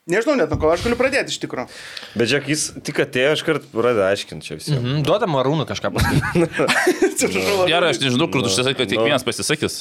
Nežinau 0.09 0.33
net 0.41 0.49
nuo 0.49 0.57
ko 0.57 0.71
aš 0.73 0.81
galiu 0.87 0.97
pradėti 0.97 1.29
iš 1.35 1.37
tikrųjų. 1.43 1.69
Bet 2.17 2.31
žiūrėk, 2.31 2.47
jis 2.49 2.63
tik 2.87 3.01
atėjo, 3.05 3.35
aš 3.37 3.43
kart 3.45 3.67
pradėjau 3.69 4.07
aiškinti 4.09 4.47
čia 4.49 4.57
visiems. 4.57 4.81
Mm, 4.81 5.03
duodam 5.05 5.37
Arūnų 5.37 5.67
kažką 5.69 5.91
pasakyti. 5.93 6.47
Atsiprašau, 7.11 7.67
Gerai, 7.69 7.91
aš 7.93 8.01
nežinau, 8.01 8.31
kur 8.33 8.41
tu 8.41 8.49
užsisai, 8.49 8.73
kad 8.79 8.89
kiekvienas 8.89 9.27
pasisakys. 9.29 9.77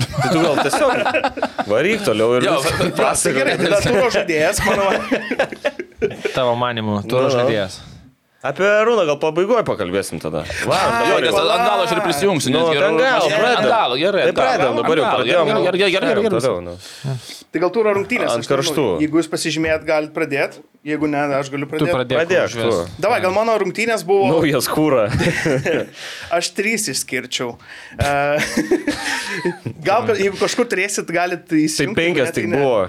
Tai 0.00 0.30
tu 0.32 0.40
gal 0.40 0.56
tiesiog 0.64 1.68
varyk 1.68 2.00
toliau 2.06 2.38
ir 2.38 2.48
Tai 2.48 2.90
pasakok. 2.96 3.36
gerai, 3.36 3.58
tada 3.60 3.82
turo 3.84 4.08
žaidėjas, 4.16 4.62
manau. 4.64 4.88
Tavo 6.32 6.56
manimu, 6.64 7.02
tu 7.04 7.18
Nu, 7.18 7.26
nu. 7.28 7.30
žaidėjas. 7.36 7.80
Apie 8.38 8.62
Arūną 8.62 9.02
gal 9.02 9.16
pabaigoje 9.18 9.64
pakalbėsim 9.66 10.20
tada. 10.22 10.44
Va, 10.70 10.76
Jo, 11.08 11.16
nes 11.24 11.34
ant 11.34 11.62
galo 11.66 11.82
aš 11.88 11.94
ir 11.96 12.00
prisijungsiu. 12.04 12.52
Nu, 12.54 12.60
ten 12.70 12.76
geriau- 12.78 12.98
gal. 13.00 13.24
Ant 13.48 13.66
galo, 13.66 13.96
gerai. 13.98 14.28
Tai 14.28 14.34
pradedam, 14.36 14.76
dabar 14.78 15.00
jau 15.00 15.08
pradėjom. 15.16 15.48
Gerai, 15.48 15.62
gerai, 15.64 15.78
gerai, 15.78 15.90
gerai. 15.90 16.22
gerai. 16.22 16.30
Toliau, 16.38 16.60
nu. 16.62 16.76
Tai 17.50 17.62
gal 17.64 17.72
turo 17.74 17.94
rungtynės. 17.98 18.30
Ant 18.36 18.46
karštų. 18.46 18.84
Jeigu 19.02 19.18
jūs 19.18 19.30
pasižymėjot, 19.32 19.82
galite 19.88 20.14
pradėti. 20.14 20.62
Jeigu 20.86 21.10
ne, 21.10 21.24
aš 21.34 21.50
galiu 21.50 21.66
Tu 21.66 21.72
pradėti. 21.74 21.96
pradėk. 21.96 22.20
Pradėk 22.22 22.54
kol 22.54 22.70
tu. 22.70 23.02
Davai, 23.02 23.18
gal 23.26 23.34
mano 23.34 23.58
rungtynės 23.58 24.06
buvo... 24.06 24.28
Naujas 24.30 24.70
kūra. 24.70 25.08
Aš 26.38 26.52
trys 26.54 26.86
išskirčiau. 26.94 27.56
E, 27.98 28.12
gal, 29.88 30.06
jeigu 30.14 30.38
kažkur 30.38 30.68
turėsit, 30.70 31.10
galite 31.10 31.48
Tai 31.50 31.58
įsijungti. 31.66 31.98
penkias 31.98 32.30
jeigu 32.30 32.52
ne, 32.52 32.54
tik 32.54 32.62
buvo. 32.62 32.86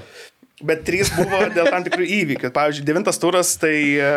Bet 0.70 0.82
trys 0.86 1.10
buvo 1.15 1.41
dėl 1.56 1.70
tam 1.72 1.86
tikrų 1.88 2.06
įvykių. 2.20 2.51
Pavyzdžiui, 2.56 2.86
devintas 2.88 3.18
turas 3.22 3.53
tai 3.62 3.75
e, 3.96 4.13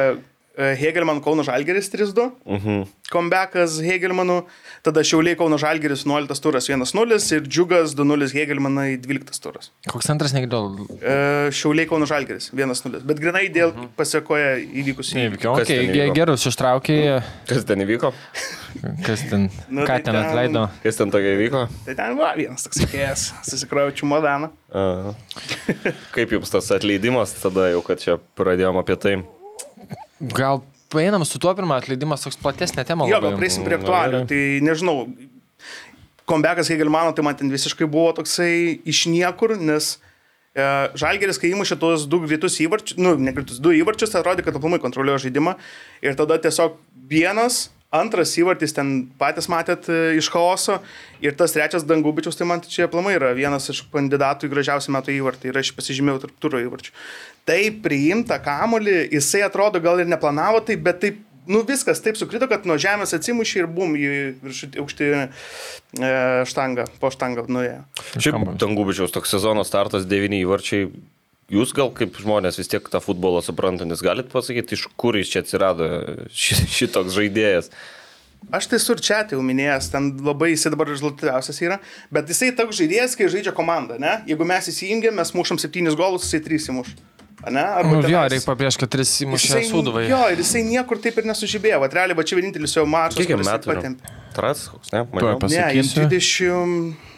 Hegelman 0.57 1.21
Kauno 1.25 1.43
Žalgeris 1.47 1.89
3-2. 1.93 2.27
Mhm. 2.45 2.83
Comebackas 3.13 3.75
Hegelmanų. 3.85 4.39
Tada 4.85 5.03
Šiauliai 5.05 5.37
Kauno 5.37 5.59
Žalgeris 5.61 6.05
11 6.09 6.41
turas 6.45 6.69
1-0 6.69 7.17
ir 7.37 7.43
Džiugas 7.45 7.93
2-0 7.97 8.29
Hegelmanai 8.33 8.97
12 9.01 9.41
turas. 9.45 9.71
Koks 9.89 10.09
antras 10.13 10.33
negirdėjau. 10.37 10.87
E, 11.01 11.17
Šiauliai 11.53 11.89
Kauno 11.91 12.09
Žalgeris 12.09 12.51
1-0. 12.57 13.03
Bet 13.05 13.21
grinai 13.21 13.47
dėl 13.53 13.73
pasiekoja 13.99 14.55
įvykusių 14.65 15.19
įvykių. 15.27 15.53
Okay, 15.61 16.13
gerus 16.17 16.47
ištraukė, 16.49 16.99
Kas 17.49 17.65
ten 17.69 17.85
įvyko? 17.85 18.13
kas 19.07 19.21
ten, 19.29 19.51
Nu, 19.69 19.83
ką 19.85 19.99
tai 19.99 20.01
ten 20.07 20.15
ten- 20.15 20.25
atleido. 20.25 20.65
Kas 20.83 20.97
ten 20.97 21.11
tokia 21.13 21.35
įvyko? 21.37 21.67
Tai 21.85 21.95
ten 21.95 22.17
va, 22.17 22.33
vienas 22.37 22.65
toks 22.65 22.81
įkėjęs, 22.87 23.27
susikrojo 23.51 23.93
čumodaną. 24.01 24.49
A. 24.73 25.13
Kaip 26.17 26.33
jums 26.33 26.51
tas 26.53 26.71
atleidimas 26.73 27.37
tada 27.43 27.69
jau, 27.75 27.83
kad 27.85 28.01
čia 28.01 28.17
pradėjom 28.37 28.81
apie 28.81 28.97
tai? 28.97 29.15
Gal 30.23 30.63
paeinam 30.93 31.25
su 31.27 31.41
tuo 31.43 31.55
pirmą 31.59 31.81
atleidimas 31.81 32.23
toks 32.25 32.39
platesnė 32.39 32.87
tema. 32.87 33.09
Jo, 33.11 33.19
gal 33.25 33.37
prieisim 33.41 33.67
prie 33.67 33.81
aktualių. 33.81 34.23
Tai 34.31 34.41
nežinau, 34.63 34.97
kombekas 36.29 36.71
Hegelmano, 36.71 37.15
tai 37.17 37.27
man 37.27 37.39
ten 37.39 37.51
visiškai 37.53 37.89
buvo 37.91 38.13
toksai 38.21 38.79
iš 38.89 39.07
niekur, 39.11 39.57
nes 39.59 39.97
E, 40.53 40.65
Žalgeris, 41.01 41.39
kai 41.41 41.53
įmušė 41.55 41.79
tuos 41.81 42.05
du 42.13 42.21
greitus 42.27 42.59
įvarčius, 42.61 42.99
nu, 43.01 43.15
ne 43.17 43.33
greitus, 43.33 43.61
du 43.63 43.73
įvarčius, 43.73 44.13
tai 44.13 44.21
atrodė, 44.21 44.45
kad 44.45 44.59
aplamai 44.59 44.81
kontroliuoja 44.83 45.25
žaidimą. 45.25 45.55
Ir 46.05 46.17
tada 46.19 46.37
tiesiog 46.45 46.77
vienas, 47.09 47.71
antras 47.93 48.33
įvartis 48.41 48.75
ten 48.77 48.93
patys 49.21 49.49
matėt 49.53 49.89
e, 49.93 49.99
iš 50.19 50.31
chaoso. 50.33 50.79
Ir 51.23 51.37
tas 51.39 51.55
trečias 51.55 51.85
Dangubičius, 51.87 52.39
tai 52.39 52.49
man 52.49 52.63
čia 52.65 52.89
aplamai 52.89 53.17
yra 53.19 53.33
vienas 53.37 53.69
iš 53.73 53.85
kandidatų 53.93 54.49
į 54.49 54.55
gražiausią 54.55 54.95
metų 54.97 55.17
įvartį. 55.19 55.51
Ir 55.51 55.61
aš 55.61 55.75
pasižymėjau 55.77 56.25
tarp 56.25 56.39
turo 56.43 56.63
įvarčių. 56.63 56.95
Tai 57.49 57.61
priimta 57.85 58.39
kamolį, 58.43 58.97
jisai 59.13 59.45
atrodo 59.47 59.83
gal 59.83 60.01
ir 60.01 60.11
neplanavo 60.11 60.63
tai, 60.67 60.79
bet 60.81 61.03
taip 61.05 61.21
nu 61.47 61.63
viskas 61.67 62.01
taip 62.03 62.19
sukrito, 62.19 62.47
kad 62.51 62.67
nuo 62.69 62.77
žemės 62.81 63.15
atsimušė 63.17 63.65
ir 63.65 63.71
bum 63.71 63.97
į 63.99 64.11
viršutį 64.45 64.83
aukštį 64.83 65.09
e, 65.13 65.25
štangą, 66.49 66.87
po 67.03 67.11
štangą 67.13 67.49
nuėjo. 67.51 67.81
Šiaip 68.15 68.55
Dangubičiaus 68.63 69.15
toks 69.15 69.35
sezono 69.35 69.67
startas, 69.67 70.07
devyni 70.09 70.43
įvarčiai. 70.45 70.89
Jūs 71.53 71.75
gal 71.77 71.91
kaip 71.93 72.17
žmonės 72.17 72.57
vis 72.57 72.71
tiek 72.73 72.87
tą 72.89 73.01
futbolą 73.05 73.43
suprantantis 73.45 74.01
galit 74.05 74.31
pasakyti, 74.33 74.79
iš 74.79 74.87
kur 74.97 75.19
jis 75.19 75.33
čia 75.33 75.43
atsirado 75.45 75.89
šitoks 76.79 77.13
žaidėjas? 77.19 77.69
Aš 78.51 78.67
tai 78.73 78.79
sur 78.83 78.99
čia 78.99 79.21
tai 79.23 79.37
jau 79.37 79.45
minėjęs, 79.47 79.93
ten 79.93 80.09
labai 80.27 80.49
jisai 80.51 80.73
dabar 80.75 80.89
rezultatyviausias 80.91 81.61
yra, 81.63 81.77
bet 82.11 82.33
jisai 82.33 82.51
toks 82.59 82.81
žaidėjas, 82.81 83.15
kai 83.19 83.29
žaidžia 83.31 83.53
komanda, 83.55 84.01
ne? 84.03 84.17
Jeigu 84.27 84.49
mes 84.49 84.67
įsijungiam, 84.73 85.15
mes 85.21 85.31
mušam 85.37 85.61
septynis 85.63 85.95
golus, 85.99 86.27
jisai 86.27 86.43
trys 86.49 86.67
įmuš. 86.73 86.91
Ne? 87.51 87.63
Arba 87.63 87.91
nu, 87.91 88.03
jo, 88.07 88.25
reikia 88.31 88.47
pabrėžti, 88.47 88.85
kad 88.85 88.93
tris 88.95 89.13
įmušė 89.25 89.63
suduvai. 89.67 90.05
Jo, 90.11 90.25
ir 90.31 90.43
jisai 90.43 90.63
niekur 90.67 91.01
taip 91.03 91.17
ir 91.19 91.27
nesužibėjo. 91.27 91.81
Vat 91.83 91.97
realiai, 91.99 92.19
va 92.19 92.27
čia 92.27 92.39
vienintelis 92.39 92.77
jo 92.77 92.85
mačas. 92.87 93.19
Kiek 93.19 93.43
metų? 93.43 93.97
Tras, 94.37 94.69
koks 94.71 94.93
ne? 94.95 95.03
Man 95.11 95.43
ne, 95.51 95.65
jam 95.79 95.91
20. 96.13 97.12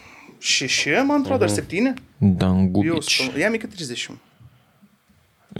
6, 0.44 1.04
man 1.08 1.22
atrodo, 1.24 1.46
ar 1.48 1.50
7. 1.50 1.94
Dangubičius. 2.20 3.30
Jam 3.40 3.54
iki 3.56 3.70
30. 3.72 4.18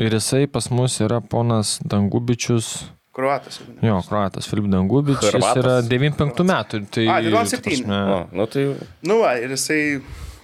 Ir 0.04 0.12
jisai 0.18 0.44
pas 0.50 0.68
mus 0.74 0.98
yra 1.00 1.22
ponas 1.22 1.78
Dangubičius. 1.88 2.74
Kruatas. 3.14 3.60
Jo, 3.82 4.00
Kruatas, 4.08 4.48
Filip 4.50 4.66
Dangubičius. 4.72 5.38
Jis 5.38 5.60
yra 5.62 5.78
95 5.86 6.44
metų. 6.50 6.82
Tai, 6.92 7.06
A, 7.14 7.20
97. 7.22 7.54
Ta 7.54 7.70
prasme... 7.70 8.00
o, 8.12 8.20
nu, 8.34 8.46
tai... 8.50 8.64
nu, 9.06 9.20
va, 9.22 9.36
ir 9.40 9.54
jisai 9.54 9.80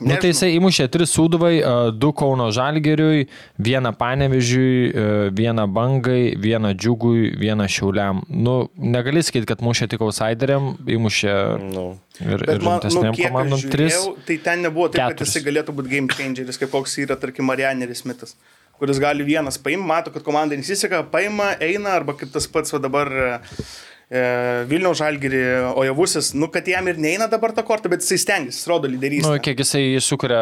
Nu, 0.00 0.16
tai 0.16 0.30
jisai 0.30 0.50
įmušė 0.56 0.86
tris 0.92 1.12
sūduvai, 1.12 1.52
a, 1.60 1.72
du 1.92 2.10
Kauno 2.16 2.48
Žalgeriui, 2.54 3.26
vieną 3.60 3.92
Panevežiui, 4.00 4.76
a, 4.90 5.08
vieną 5.36 5.66
Bangai, 5.76 6.36
vieną 6.40 6.72
Džiugui, 6.74 7.34
vieną 7.40 7.66
Šiauliam. 7.70 8.22
Nu, 8.28 8.54
negali 8.80 9.22
sakyti, 9.26 9.48
kad 9.50 9.64
mušė 9.64 9.90
tik 9.92 10.04
outsideriam, 10.06 10.72
įmušė 10.88 11.34
nu, 11.66 11.84
ir, 12.22 12.46
Bet 12.46 12.54
ir 12.56 12.64
nu, 12.64 12.70
rimtesniam 12.70 13.18
kiek 13.18 13.28
komandom 13.28 13.58
aš 13.60 13.66
tris. 13.74 13.92
žiūrėjau, 13.98 14.14
tai 14.28 14.38
ten 14.46 14.64
nebuvo 14.66 14.88
taip, 14.88 15.02
kad 15.02 15.18
keturis. 15.18 15.34
jisai 15.34 15.44
galėtų 15.50 15.76
būti 15.76 15.92
game 15.92 16.16
changeris, 16.16 16.60
kaip 16.60 16.72
koks 16.72 16.96
yra, 17.04 17.18
tarkim, 17.20 17.48
Marianeris 17.50 18.06
Mitas, 18.08 18.36
kuris 18.80 19.00
gali 19.02 19.26
vienas 19.28 19.60
paimti, 19.60 19.86
mato, 19.86 20.14
kad 20.14 20.24
komanda 20.24 20.56
nesiseka, 20.56 21.02
paima, 21.12 21.52
eina, 21.60 21.92
arba 22.00 22.16
kaip 22.16 22.32
tas 22.32 22.48
pats 22.48 22.72
va 22.72 22.80
dabar 22.80 23.12
e, 23.12 23.28
e, 23.28 23.68
Vilniaus 24.10 24.98
žalgiri, 24.98 25.40
o 25.70 25.84
javusis, 25.86 26.32
nu, 26.34 26.48
kad 26.50 26.66
jam 26.66 26.88
ir 26.90 26.96
neina 26.98 27.28
dabar 27.30 27.52
tą 27.54 27.62
kortą, 27.66 27.92
bet 27.92 28.02
jisai 28.02 28.18
stengiasi, 28.18 28.58
jis 28.58 28.66
rodo 28.66 28.90
lyderystę. 28.90 29.30
Nu, 29.30 29.42
kiek 29.44 29.62
jisai 29.62 29.84
sukuria 30.02 30.40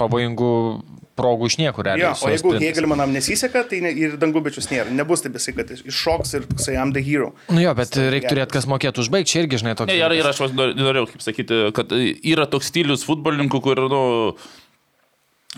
pavojingų 0.00 0.52
progų 1.16 1.50
iš 1.50 1.58
niekur, 1.60 1.86
realiai. 1.88 2.06
Jo, 2.06 2.14
o 2.16 2.32
jeigu. 2.32 2.54
Hegelmanam 2.60 3.12
nesiseka, 3.12 3.64
tai 3.68 3.82
ne, 3.84 3.92
ir 3.96 4.16
Dangubičius 4.20 4.68
nėra. 4.72 4.92
Nebus 4.96 5.24
taip 5.24 5.36
jisai, 5.36 5.54
kad 5.56 5.72
iššoks 5.76 6.34
ir 6.38 6.48
toksai 6.48 6.76
am 6.80 6.92
the 6.96 7.04
hero. 7.04 7.32
Nu 7.52 7.60
jo, 7.64 7.72
bet 7.76 7.96
reikia 7.96 8.32
turėti, 8.32 8.56
kas 8.56 8.68
mokėtų 8.70 9.04
užbaigti, 9.04 9.32
čia 9.32 9.44
irgi, 9.44 9.62
žinai, 9.64 9.76
toks. 9.78 9.92
Ne, 9.92 9.96
ir, 10.00 10.16
ir 10.16 10.28
aš 10.32 10.44
norėjau, 10.56 11.06
kaip 11.12 11.24
sakyti, 11.24 11.62
kad 11.76 11.92
yra 11.96 12.48
toks 12.52 12.72
stilius 12.72 13.04
futbolininkų, 13.08 13.62
kur, 13.64 13.86
nu, 13.92 14.02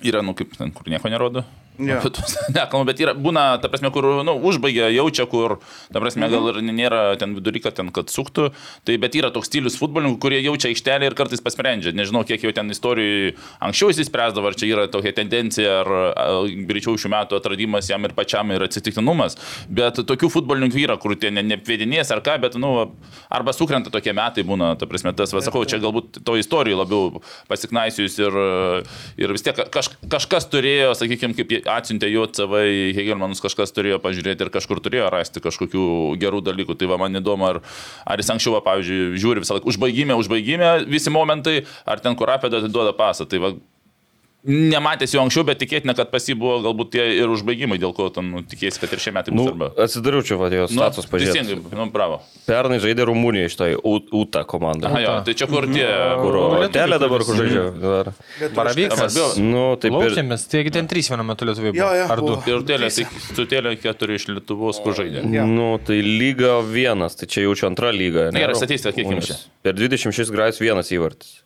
yra, 0.02 0.22
nu, 0.22 0.34
kaip 0.38 0.54
ten, 0.58 0.70
kur 0.74 0.88
nieko 0.90 1.10
nerodo. 1.12 1.44
Tuos 1.78 2.34
Nekalbam, 2.56 2.88
bet 2.88 2.98
yra, 2.98 3.12
būna, 3.14 3.44
ta 3.62 3.68
prasme, 3.70 3.90
kur, 3.94 4.06
nu, 4.26 4.34
užbaigia, 4.50 4.88
jaučia, 4.90 5.28
kur, 5.30 5.58
ta 5.94 6.02
prasme, 6.02 6.26
gal 6.30 6.50
ir 6.50 6.58
nėra 6.66 7.02
ten 7.20 7.36
vidury, 7.36 7.62
kad 7.62 7.76
ten, 7.78 7.92
kad 7.94 8.10
suktų. 8.10 8.48
Tai, 8.86 8.96
bet 8.98 9.14
yra 9.14 9.30
toks 9.34 9.46
stilius 9.46 9.78
futbolininkų, 9.78 10.18
kurie 10.24 10.40
jaučia 10.42 10.72
aikštelę 10.72 11.06
ir 11.06 11.16
kartais 11.18 11.42
pasprendžia. 11.44 11.92
Nežinau, 11.94 12.24
kiek 12.26 12.42
jau 12.42 12.50
ten 12.56 12.74
istorijų 12.74 13.36
anksčiau 13.62 13.92
įsispręsdavo, 13.94 14.50
ar 14.50 14.58
čia 14.58 14.70
yra 14.72 14.88
tokia 14.90 15.12
tendencija, 15.20 15.76
ar 15.84 16.50
greičiau 16.66 16.98
šių 16.98 17.12
metų 17.14 17.38
atradimas 17.38 17.90
jam 17.92 18.02
ir 18.08 18.16
pačiam 18.18 18.50
yra 18.56 18.66
atsitiktinumas. 18.66 19.38
Bet 19.70 20.02
tokių 20.02 20.32
futbolininkų 20.34 20.82
yra, 20.82 20.98
kur 20.98 21.14
tie 21.14 21.30
ne- 21.30 21.46
neapvedinės 21.46 22.10
ar 22.14 22.24
ką, 22.26 22.40
bet, 22.42 22.58
nu, 22.58 22.72
arba 23.30 23.54
sukrenta 23.54 23.94
tokie 23.94 24.16
metai 24.18 24.42
būna, 24.42 24.72
ta 24.80 24.90
prasme, 24.90 25.14
tas, 25.14 25.30
va, 25.36 25.44
sakau, 25.46 25.62
čia 25.68 25.78
galbūt 25.82 26.24
to 26.26 26.34
istorijų 26.42 26.82
labiau 26.82 27.22
pasiknaisius 27.46 28.18
ir, 28.18 28.42
ir 29.22 29.36
vis 29.38 29.46
tiek 29.46 29.62
kaž, 30.08 30.28
kažkas 30.28 30.48
turėjo, 30.52 30.92
sakykime, 30.98 31.34
kaip 31.36 31.52
atsiuntė 31.72 32.10
jo 32.12 32.26
CV 32.30 32.60
į 32.68 32.82
Hegelmanus, 32.96 33.40
kažkas 33.44 33.72
turėjo 33.72 33.98
pažiūrėti 34.04 34.44
ir 34.44 34.52
kažkur 34.52 34.82
turėjo 34.84 35.08
rasti 35.14 35.42
kažkokių 35.44 35.84
gerų 36.20 36.42
dalykų. 36.46 36.76
Tai 36.78 36.90
va, 36.92 37.00
man 37.00 37.16
įdomu, 37.18 37.48
ar, 37.48 37.60
ar 38.04 38.20
jis 38.20 38.30
anksčiau, 38.34 38.56
va, 38.58 38.62
pavyzdžiui, 38.66 39.16
žiūri 39.18 39.44
visą 39.44 39.56
laiką 39.56 39.72
užbaigime, 39.72 40.16
užbaigime 40.18 40.74
visi 40.90 41.12
momentai, 41.14 41.62
ar 41.88 42.02
ten 42.04 42.16
kur 42.18 42.30
apėda 42.34 42.62
atiduoda 42.62 42.94
pasą. 42.96 43.26
Tai 43.28 43.42
va, 43.44 43.54
nematęs 44.48 45.12
jo 45.12 45.20
anksčiau, 45.22 45.44
bet 45.44 45.58
tikėtina, 45.60 45.92
kad 45.98 46.08
pas 46.12 46.24
jį 46.24 46.34
buvo 46.40 46.54
galbūt 46.64 46.90
tie 46.94 47.04
ir 47.20 47.28
užbaigimai, 47.28 47.76
dėl 47.80 47.92
ko 47.96 48.06
ten 48.14 48.30
nu, 48.32 48.40
tikėsi, 48.48 48.80
kad 48.80 48.94
ir 48.96 49.02
šie 49.04 49.12
metai 49.12 49.34
bus 49.34 49.42
nu, 49.44 49.52
arba. 49.52 49.68
atsidariau 49.84 50.24
čia 50.24 50.38
vadėjo 50.40 50.68
Nu, 50.72 50.80
status 50.80 51.08
pažiūrėti. 51.10 51.42
teisingai, 51.44 51.76
nu, 51.76 51.86
bravo. 51.92 52.20
Pernai 52.48 52.78
žaidė 52.80 53.04
Rumunijoje 53.10 53.50
iš 53.52 53.56
tai 53.60 53.68
UTA 53.76 54.44
komanda. 54.48 54.88
Aha, 54.88 55.02
jo, 55.04 55.14
tai 55.26 55.34
čia 55.36 55.48
kur 55.50 55.66
tie... 55.68 55.84
Kur 56.22 56.38
lietuvių 56.38 56.62
hotelė 56.64 56.98
dabar, 57.02 57.24
kur 57.28 57.36
turi. 57.36 57.50
žaidžia. 57.52 58.48
Baravykas. 58.56 59.18
Nu, 59.42 59.64
taip. 59.80 59.92
Laukiamės, 59.98 60.46
taigi 60.48 60.72
ten 60.78 60.88
trys 60.90 61.10
vienu 61.12 61.26
metu 61.28 61.48
lietuviai 61.48 61.74
buvo. 61.76 61.90
Ar 62.14 62.22
du? 62.24 62.38
Ir 62.48 62.64
tėlė, 62.68 62.88
tai 62.94 63.04
sutėlė 63.36 63.74
keturi 63.82 64.16
iš 64.16 64.28
Lietuvos, 64.32 64.80
kur 64.84 64.96
žaidė. 64.96 65.26
Nu, 65.48 65.74
tai 65.84 66.00
lyga 66.04 66.58
vienas, 66.64 67.18
tai 67.20 67.28
čia 67.28 67.44
jaučiu 67.44 67.68
antrą 67.68 67.92
lygą. 67.94 68.30
Na, 68.32 68.42
gerai, 68.46 68.56
statistika, 68.58 68.94
kiek 68.96 69.12
jums 69.12 69.28
čia? 69.28 69.36
Per 69.66 69.76
26 69.76 70.32
grajus 70.34 70.60
vienas 70.62 70.88
įvartis. 70.94 71.36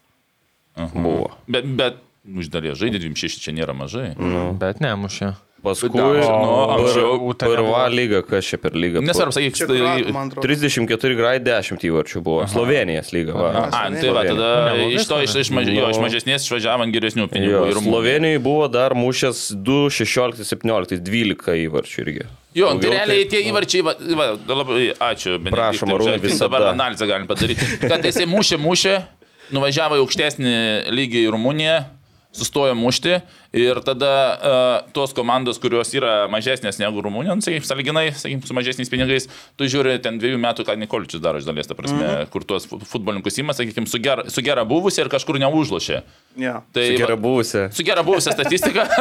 Buvo. 0.95 1.33
Bet, 1.51 1.67
bet 1.77 1.99
nu, 1.99 2.12
iš 2.27 2.51
dalies 2.53 2.79
žaidė 2.79 3.01
26, 3.03 3.41
čia 3.43 3.53
nėra 3.57 3.75
mažai. 3.75 4.13
Nu. 4.19 4.53
Bet 4.59 4.79
nemušė. 4.83 5.33
Paskui, 5.63 5.93
Da, 5.95 6.03
nu, 6.03 6.55
anksčiau 6.75 7.21
Uta 7.31 7.47
pirma 7.47 7.85
nebuvo. 7.87 7.95
lyga, 7.95 8.21
kas 8.27 8.49
čia 8.51 8.59
per 8.59 8.75
lygą? 8.75 8.99
Nesvarbu, 9.07 9.31
sakyk, 9.37 9.55
tai... 9.61 9.77
Kroatų, 9.79 10.15
man 10.17 10.27
atrodo. 10.33 10.43
34 10.49 11.15
grajų 11.21 11.43
10 11.47 11.85
įvarčių 11.87 12.23
buvo. 12.27 12.47
Slovenijos 12.51 13.13
lyga. 13.15 13.37
Va. 13.39 13.51
A, 13.71 13.83
nu, 13.95 14.01
tai 14.03 14.11
va, 14.11 14.25
tada 14.27 14.49
Neblogai 14.73 14.97
iš 14.99 15.07
to 15.07 15.21
iš, 15.23 15.37
iš, 15.45 15.53
maž, 15.55 15.71
jo, 15.71 15.87
iš 15.95 16.01
Nu. 16.01 16.03
mažesnės 16.03 16.49
išvažiavam 16.49 16.91
geresnių 16.97 17.29
pinigų. 17.31 17.53
Jo, 17.55 17.63
ir. 17.71 17.79
Slovenijoje 17.79 18.43
buvo 18.43 18.67
dar 18.75 18.97
mušęs 18.99 19.45
2, 19.63 19.87
16, 20.03 20.43
17, 20.51 20.99
12 20.99 21.55
įvarčių 21.69 22.03
irgi. 22.09 22.27
Jo, 22.59 22.67
tai 22.67 22.83
Daugiau 22.83 22.97
realiai 22.99 23.23
tai- 23.23 23.31
tie 23.31 23.47
įvarčiai, 23.55 23.85
va, 23.87 23.95
va, 24.19 24.29
labai 24.51 24.91
ačiū, 24.99 25.39
Benediktai, 25.39 25.55
Prašom, 25.55 25.95
Arūnai, 25.95 26.19
visada. 26.27 26.51
Dabar 26.51 26.73
analizę 26.75 27.07
galim 27.07 27.31
padaryti. 27.31 27.71
Kad 27.87 28.03
jisai 28.03 28.27
mušė, 28.27 28.59
mušė, 28.59 28.99
nuvažiavo 29.55 29.95
į 29.95 30.03
aukštesnį 30.03 30.57
lygį 30.91 31.23
į 31.23 31.31
Rumuniją, 31.39 31.79
sustojo 32.33 32.75
mušti 32.75 33.19
ir 33.53 33.77
tada 33.85 34.13
uh, 34.33 34.93
tos 34.97 35.13
komandos, 35.13 35.59
kurios 35.61 35.91
yra 35.95 36.25
mažesnės 36.33 36.79
negu 36.81 37.03
Rumunija, 37.05 37.35
nu, 37.37 37.45
sakykime, 37.45 37.69
saliginai, 37.69 38.07
sakykime, 38.17 38.47
su 38.49 38.57
mažesniais 38.57 38.89
pinigais, 38.93 39.29
tu 39.61 39.69
žiūri 39.69 39.99
ten 40.03 40.17
dviejų 40.21 40.39
metų, 40.41 40.65
ką 40.65 40.77
Nikoličius 40.81 41.21
daro 41.21 41.41
iš 41.43 41.49
dalies, 41.49 41.69
ta 41.69 41.75
prasme, 41.77 42.01
mm 42.01 42.09
-hmm. 42.09 42.31
kur 42.33 42.45
tuos 42.49 42.65
fu- 42.67 42.81
futbolininkus 42.81 43.37
įma, 43.43 43.53
sakykime, 43.53 43.87
su 43.87 43.99
gera, 44.01 44.25
su 44.31 44.41
gera 44.43 44.65
buvusi 44.65 45.01
ir 45.01 45.09
kažkur 45.13 45.37
neužlošė. 45.39 46.01
Ja. 46.37 46.63
Tai 46.73 46.87
va- 46.93 46.97
gera 46.97 47.17
buvusi. 47.17 47.69
Su 47.77 47.83
gera 47.85 48.03
buvusia 48.03 48.33
statistika. 48.33 48.89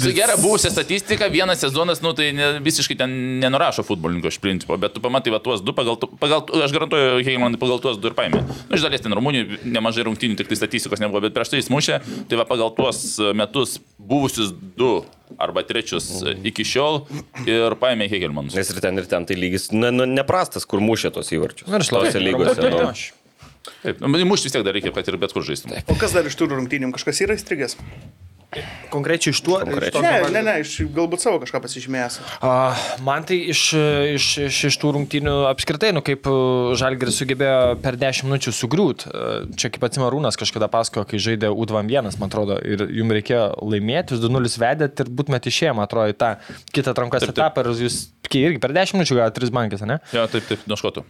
su 0.00 0.12
gera 0.12 0.36
buvusia 0.36 0.70
statistika 0.70 1.26
vienas 1.28 1.58
sezonas, 1.60 2.00
nu 2.02 2.12
tai 2.16 2.32
ne, 2.32 2.58
visiškai 2.60 2.96
ten 2.96 3.10
nenurašo 3.40 3.82
futbolininko 3.82 4.28
iš 4.28 4.38
principo, 4.40 4.76
bet 4.80 4.92
tu 4.96 5.00
pamatai 5.00 5.32
va 5.34 5.38
tuos 5.44 5.60
du, 5.64 5.72
pagal, 5.76 5.96
tu- 6.00 6.08
pagal 6.20 6.44
aš 6.64 6.72
garantuoju, 6.72 7.20
Heimanai 7.24 7.58
pagal 7.60 7.78
tuos 7.82 7.98
du 8.00 8.08
ir 8.08 8.14
paėmė. 8.16 8.40
Nu, 8.70 8.76
iš 8.76 8.82
dalies 8.84 9.00
ten 9.04 9.12
Rumunijoje 9.16 9.58
nemažai 9.64 10.04
rungtynių, 10.08 10.36
tik 10.40 10.48
tai 10.48 10.56
statistikos 10.56 11.00
nebuvo, 11.02 11.20
bet 11.26 11.34
prieš 11.36 11.52
tai 11.52 11.60
jis 11.60 11.68
mušė, 11.72 11.98
tai 12.30 12.38
va 12.40 12.46
pagal 12.48 12.72
tuos 12.76 13.02
metus 13.36 13.78
buvusius 13.98 14.52
du 14.78 15.00
arba 15.38 15.62
trečius 15.66 16.08
iki 16.46 16.64
šiol 16.66 17.02
ir 17.46 17.76
paėmė 17.80 18.08
Hegelmanus. 18.10 18.56
Nes 18.58 18.72
ir 18.72 18.82
ten, 18.82 18.98
ir 18.98 19.08
ten 19.10 19.26
tai 19.28 19.38
lygis 19.38 19.70
ne, 19.74 19.92
ne, 19.94 20.08
neprastas, 20.10 20.66
kur 20.68 20.82
mušė 20.84 21.12
tos 21.14 21.30
įvarčius. 21.36 21.68
Nu, 21.70 22.04
ir 22.06 22.24
lygose. 22.24 22.58
Taip, 22.60 22.78
Nu. 22.80 22.92
Taip, 23.82 23.98
nu, 24.00 24.08
mušti 24.24 24.48
vis 24.48 24.54
tiek 24.54 24.64
dar 24.64 24.72
reikia, 24.76 24.92
kad 24.96 25.08
ir 25.08 25.18
bet 25.20 25.34
kur 25.36 25.44
žaistum. 25.44 25.74
O 25.92 25.96
kas 26.00 26.14
dar 26.16 26.24
iš 26.28 26.36
tų 26.40 26.48
rungtynėm? 26.54 26.94
Kažkas 26.96 27.20
yra 27.26 27.36
įstrigęs? 27.36 27.76
Konkrečiai 28.90 29.30
iš 29.30 29.40
tuo. 29.46 29.60
Konkrečiai. 29.62 30.02
Ne, 30.02 30.14
ne, 30.34 30.40
ne, 30.42 30.54
iš, 30.64 30.72
galbūt 30.90 31.22
savo 31.22 31.38
kažką 31.42 31.60
pasižymėjęs. 31.62 32.16
A, 32.42 32.54
Man 33.06 33.22
tai 33.28 33.38
iš, 33.52 33.62
iš, 34.16 34.26
iš, 34.48 34.58
iš 34.72 34.78
tų 34.82 34.90
rungtynių 34.96 35.34
apskritai, 35.52 35.92
nu 35.94 36.02
kaip 36.02 36.26
Žalgiris 36.80 37.20
sugebėjo 37.22 37.76
per 37.84 37.98
10 38.00 38.26
minučių 38.26 38.54
sugriūt. 38.58 39.06
A, 39.06 39.30
Čia 39.54 39.70
kaip 39.70 39.86
atsimarūnas 39.86 40.38
kažkada 40.40 40.66
pasakojo, 40.72 41.06
kai 41.12 41.22
žaidė 41.22 41.52
U21, 41.54 42.10
man 42.18 42.26
atrodo, 42.32 42.58
ir 42.58 42.82
jums 42.90 43.14
reikėjo 43.20 43.44
laimėti, 43.70 44.16
jūs 44.16 44.24
2-0 44.26 44.58
vedėt 44.64 45.04
ir 45.04 45.14
būtumėte 45.20 45.52
išėję, 45.54 45.76
man 45.78 45.86
atrodo, 45.86 46.10
į 46.10 46.18
tą 46.18 46.34
kitą 46.74 46.94
atrankos 46.96 47.22
Taip, 47.22 47.30
taip. 47.30 47.38
etapą 47.38 47.66
ir 47.70 47.84
jūs 47.86 48.02
irgi 48.34 48.60
per 48.62 48.74
10 48.74 48.98
minučių 48.98 49.20
gavote 49.22 49.42
3 49.46 49.54
bankės, 49.60 49.86
ne? 49.86 50.00
Jo, 50.14 50.26
taip, 50.30 50.50
taip, 50.50 50.66
nuo 50.70 50.78
škotų. 50.80 51.06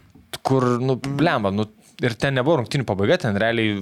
Kur, 0.47 0.63
nu, 0.81 0.95
blemba, 0.95 1.49
nu, 1.53 1.65
ir 2.01 2.15
ten 2.17 2.33
nebuvo 2.39 2.59
rungtinių 2.61 2.85
pabaiga, 2.87 3.17
ten 3.25 3.35
realiai 3.41 3.75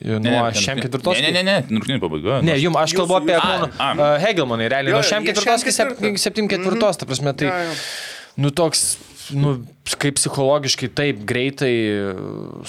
e, 0.00 0.18
nuo 0.22 0.44
šiam 0.56 0.78
ketvirtos. 0.84 1.18
Ne, 1.20 1.32
ne, 1.34 1.42
ne, 1.42 1.56
ne, 1.66 1.78
rungtinių 1.78 2.00
pabaiga. 2.04 2.38
Ne, 2.46 2.54
jum, 2.62 2.76
aš 2.80 2.94
kalbu 2.96 3.18
apie 3.18 3.36
uh, 3.40 4.04
Hegelmanai, 4.22 4.70
realiai 4.72 4.94
Jo, 4.94 5.00
nuo 5.02 5.08
šiam 5.10 5.26
ketvirtos 5.26 5.66
iki 5.66 5.74
sep- 5.74 5.96
ketvirtą. 5.96 6.22
septym 6.28 6.48
ketvirtos, 6.52 7.00
ta 7.02 7.08
prasme, 7.10 7.34
tai, 7.36 7.50
Jo, 7.50 7.58
jo. 7.68 7.74
nu, 8.46 8.52
toks, 8.54 8.86
nu, 9.36 9.56
kaip 9.98 10.16
psichologiškai 10.20 10.88
taip 10.94 11.24
greitai 11.26 11.74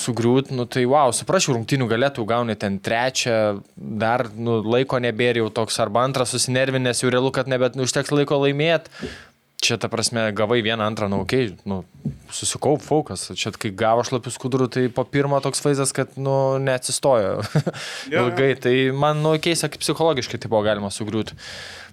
sugriūt, 0.02 0.52
nu, 0.56 0.66
tai 0.70 0.84
wow, 0.90 1.12
suprašiau, 1.16 1.56
rungtinių 1.58 1.88
galėtų 1.90 2.26
gauni 2.30 2.56
ten 2.60 2.80
trečią, 2.84 3.62
dar, 3.78 4.28
nu, 4.36 4.60
laiko 4.66 5.00
nebėra 5.04 5.42
jau 5.44 5.50
toks, 5.62 5.78
arba 5.84 6.04
antras 6.08 6.34
susinervinęs, 6.36 7.04
jau 7.04 7.12
realu, 7.14 7.32
kad 7.36 7.50
nebet 7.52 7.78
nu, 7.78 7.86
užteks 7.88 8.14
laiko 8.16 8.40
laimėti. 8.44 8.92
Čia, 9.58 9.80
ta 9.82 9.90
prasme, 9.90 10.28
gavai 10.38 10.60
vieną, 10.62 10.86
antrą, 10.86 11.10
okay, 11.18 11.50
nu, 11.66 11.80
susikaup 12.30 12.84
fokus. 12.86 13.26
Čia, 13.34 13.50
kai 13.58 13.72
gavo 13.74 14.04
šlapius 14.06 14.38
kudurų, 14.38 14.68
tai 14.70 14.84
po 14.94 15.02
pirmo 15.02 15.40
toks 15.42 15.64
vaizdas, 15.66 15.96
kad, 15.98 16.14
nu, 16.22 16.60
neatsistojo 16.62 17.40
jo. 18.14 18.22
ilgai. 18.22 18.52
Tai 18.62 18.76
man, 18.94 19.24
nu, 19.26 19.34
keista, 19.42 19.72
kaip 19.74 19.82
psichologiškai 19.82 20.40
tai 20.44 20.52
buvo 20.54 20.62
galima 20.68 20.94
sugriūti. 20.94 21.38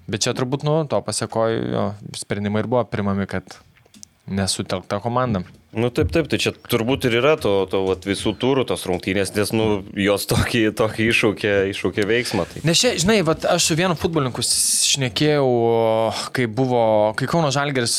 Bet 0.04 0.26
čia 0.26 0.36
turbūt, 0.36 0.66
nu, 0.68 0.82
to 0.92 1.00
pasiekoju, 1.06 1.64
jo, 1.72 1.86
sprendimai 2.20 2.60
ir 2.60 2.68
buvo 2.68 2.84
primami, 2.84 3.24
kad 3.30 3.56
nesutelkta 4.28 5.00
komanda. 5.00 5.40
Nu 5.74 5.90
taip, 5.94 6.10
taip, 6.14 6.28
tai 6.30 6.38
čia 6.42 6.52
turbūt 6.70 7.08
ir 7.08 7.18
yra 7.18 7.34
to, 7.40 7.52
to 7.70 7.82
vat, 7.88 8.06
visų 8.06 8.34
turų 8.40 8.66
tos 8.68 8.86
rungtynės, 8.88 9.34
nes 9.34 9.50
nu, 9.56 9.68
jos 9.98 10.28
tokį, 10.30 10.62
tokį 10.78 11.08
iššaukė, 11.10 11.54
iššaukė 11.72 12.06
veiksmą. 12.10 12.46
Tai. 12.50 12.62
Nes 12.68 12.80
čia, 12.80 12.94
žinai, 13.00 13.18
vat, 13.26 13.46
aš 13.50 13.70
su 13.70 13.78
vienu 13.78 13.98
futbolininku 13.98 14.44
šnekėjau, 14.46 15.48
kai 16.36 16.46
buvo, 16.46 16.84
kai 17.18 17.30
Kauno 17.30 17.50
Žalgeris 17.54 17.98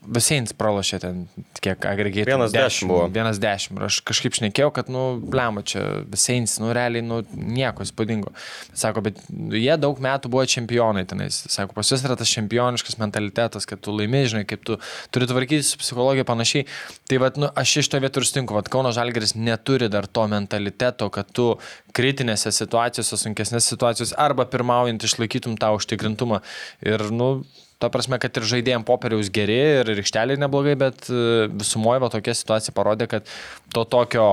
Veseins 0.00 0.54
pralašė 0.56 0.98
ten, 1.02 1.16
kiek. 1.60 1.84
Vienas 2.24 2.54
dešimt 2.54 2.88
buvo. 2.88 3.02
Vienas 3.12 3.36
dešimt. 3.40 3.76
Ir 3.76 3.84
aš 3.90 3.98
kažkaip 4.08 4.32
šnekėjau, 4.38 4.70
kad, 4.72 4.88
nu, 4.92 5.02
blema, 5.20 5.60
čia 5.66 5.82
Veseins, 6.08 6.54
nu, 6.62 6.70
realiai, 6.76 7.04
nu, 7.04 7.18
nieko 7.36 7.84
įspūdingo. 7.84 8.32
Sako, 8.72 9.04
bet 9.04 9.20
jie 9.28 9.76
daug 9.82 10.00
metų 10.00 10.32
buvo 10.32 10.46
čempionai 10.48 11.04
tenais. 11.10 11.42
Sako, 11.52 11.76
pas 11.76 11.92
juos 11.92 12.06
yra 12.06 12.16
tas 12.16 12.32
čempioniškas 12.32 12.96
mentalitetas, 13.02 13.68
kad 13.68 13.84
tu 13.84 13.92
laimė, 13.92 14.24
žinai, 14.32 14.46
kaip 14.48 14.64
tu 14.64 14.80
turi 15.12 15.28
tvarkyti 15.28 15.68
su 15.68 15.80
psichologija 15.84 16.24
panašiai. 16.28 16.64
Tai, 17.04 17.20
vad, 17.20 17.36
nu, 17.44 17.52
aš 17.60 17.76
iš 17.84 17.92
to 17.92 18.00
vietų 18.00 18.24
ir 18.24 18.30
sutinku, 18.32 18.56
kad 18.56 18.72
Kauno 18.72 18.96
Žalgeris 18.96 19.36
neturi 19.36 19.92
dar 19.92 20.08
to 20.08 20.24
mentaliteto, 20.32 21.12
kad 21.12 21.28
tu 21.36 21.50
kritinėse 21.92 22.56
situacijose, 22.56 23.20
sunkesnėse 23.20 23.76
situacijose 23.76 24.16
arba 24.16 24.48
pirmaujant 24.48 25.04
išlaikytum 25.04 25.60
tą 25.60 25.74
užtikrintumą. 25.76 26.40
Ir, 26.88 27.10
nu, 27.12 27.34
Ta 27.80 27.88
prasme, 27.88 28.18
kad 28.20 28.36
ir 28.36 28.44
žaidėjim 28.44 28.84
popieriaus 28.84 29.30
geri 29.32 29.58
ir 29.80 29.90
ryšteliai 29.96 30.40
neblogai, 30.40 30.76
bet 30.80 31.06
e, 31.08 31.48
visumoje 31.48 32.02
va 32.04 32.10
tokia 32.12 32.36
situacija 32.36 32.76
parodė, 32.76 33.08
kad 33.08 33.28
to 33.72 33.86
tokio 33.88 34.26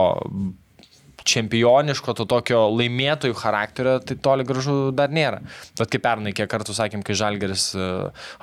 čempioniško, 1.27 2.13
to 2.18 2.25
tokio 2.30 2.60
laimėtojų 2.72 3.36
charakterio, 3.38 3.98
tai 4.04 4.18
toli 4.24 4.46
gražu 4.48 4.75
dar 4.96 5.12
nėra. 5.13 5.42
Bet 5.80 5.92
kaip 5.94 6.04
pernai, 6.06 6.34
kiek 6.36 6.50
kartų 6.51 6.75
sakėm, 6.77 7.04
kai 7.06 7.18
Žalgeris 7.20 7.70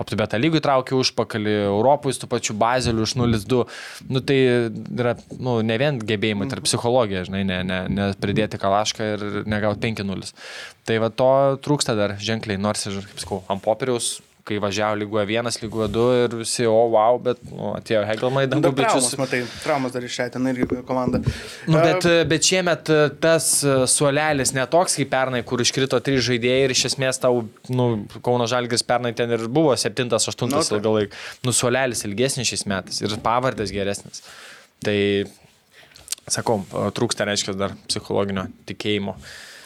aptubėtą 0.01 0.41
lygų 0.41 0.61
įtraukė 0.61 0.97
užpakalį, 0.99 1.55
Europui 1.71 2.15
su 2.17 2.29
pačiu 2.31 2.57
bazeliu 2.61 3.07
iš 3.07 3.17
0-2, 3.21 3.63
nu, 4.11 4.25
tai 4.27 4.39
yra 4.75 5.17
nu, 5.39 5.59
ne 5.67 5.79
vien 5.81 6.01
gebėjimai, 6.01 6.49
tai 6.51 6.59
yra 6.59 6.67
psichologija, 6.67 7.25
žinai, 7.29 7.45
ne, 7.49 7.63
ne, 7.67 7.81
ne 7.93 8.11
pridėti 8.21 8.61
kalašką 8.61 9.11
ir 9.15 9.27
negauti 9.49 9.85
5-0. 9.89 10.35
Tai 10.85 11.01
va 11.01 11.11
to 11.13 11.33
trūksta 11.65 11.97
dar 11.99 12.19
ženkliai, 12.21 12.61
nors 12.61 12.85
ir, 12.91 13.01
kaip 13.09 13.25
sakau, 13.25 13.43
ant 13.49 13.65
popieriaus 13.65 14.19
kai 14.45 14.59
važiavo 14.61 14.99
lygoje 15.01 15.25
vienas, 15.29 15.57
lygoje 15.63 15.89
du 15.93 16.05
ir 16.19 16.35
visi, 16.37 16.67
o 16.69 16.77
wow, 16.93 17.17
bet 17.23 17.41
nu, 17.49 17.71
atėjo 17.79 18.03
Hegelmai, 18.09 18.45
dangų 18.51 18.71
Dar 18.71 18.75
traumas, 18.77 19.07
bičius. 19.09 19.21
matai, 19.21 19.41
traumas 19.65 19.95
dar 19.95 20.05
ten 20.35 20.51
irgi 20.51 20.67
komanda. 20.85 21.21
Nu, 21.65 21.79
bet, 21.81 22.05
bet 22.29 22.49
šiemet 22.51 22.91
e, 22.93 22.99
tas 23.25 23.47
e, 23.65 23.77
suolelis 23.89 24.53
netoks 24.57 24.99
kaip 25.01 25.11
pernai, 25.15 25.41
kur 25.49 25.65
iškrito 25.65 26.01
trys 26.05 26.27
žaidėjai 26.29 26.67
ir 26.67 26.75
iš 26.77 26.85
esmės 26.91 27.23
tau, 27.23 27.47
nu, 27.73 27.87
Kauno 28.25 28.49
Žalgis 28.51 28.85
pernai 28.85 29.15
ten 29.17 29.33
ir 29.33 29.47
buvo 29.49 29.73
7-8 29.81 30.45
Nu, 30.45 30.51
nu, 30.53 30.61
tai. 30.61 30.77
ilgą 30.77 30.93
laiką. 30.99 31.23
Nu, 31.49 31.57
suolelis 31.57 32.05
ilgesnis 32.05 32.53
šiais 32.53 32.67
metais 32.69 33.01
ir 33.01 33.17
pavardės 33.25 33.73
geresnis. 33.73 34.21
Tai, 34.85 34.99
sakau, 36.29 36.61
trūksta, 36.93 37.25
reiškia, 37.29 37.57
dar 37.57 37.73
psichologinio 37.89 38.47
tikėjimo. 38.69 39.17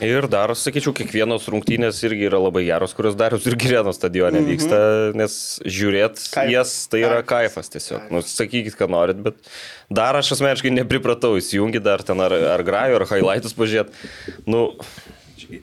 Ir 0.00 0.28
dar, 0.30 0.52
sakyčiau, 0.54 0.92
kiekvienos 0.94 1.48
rungtynės 1.50 1.98
irgi 2.06 2.28
yra 2.28 2.38
labai 2.38 2.62
geros, 2.68 2.92
kurios 2.94 3.16
darius 3.18 3.46
ir 3.50 3.56
Girėno 3.58 3.90
stadione 3.90 4.38
Mhm. 4.38 4.46
vyksta, 4.46 4.78
nes 5.18 5.58
žiūrėt 5.66 6.20
Kaifas. 6.30 6.52
jas 6.52 6.86
tai 6.86 7.00
yra 7.02 7.22
kaifas 7.26 7.68
tiesiog. 7.68 8.10
Nu, 8.14 8.18
sakykit, 8.22 8.76
ką 8.78 8.88
norit, 8.88 9.20
bet 9.20 9.34
dar 9.90 10.14
aš 10.14 10.30
asmeniškai 10.38 10.70
nepripratau 10.70 11.34
įsijungi 11.40 11.82
dar 11.82 11.98
ten 11.98 12.20
ar, 12.20 12.32
ar 12.32 12.62
grajų, 12.62 12.94
ar 13.00 13.06
highlightus 13.10 13.54
pažiūrėt. 13.58 13.88
Nu, 14.46 14.76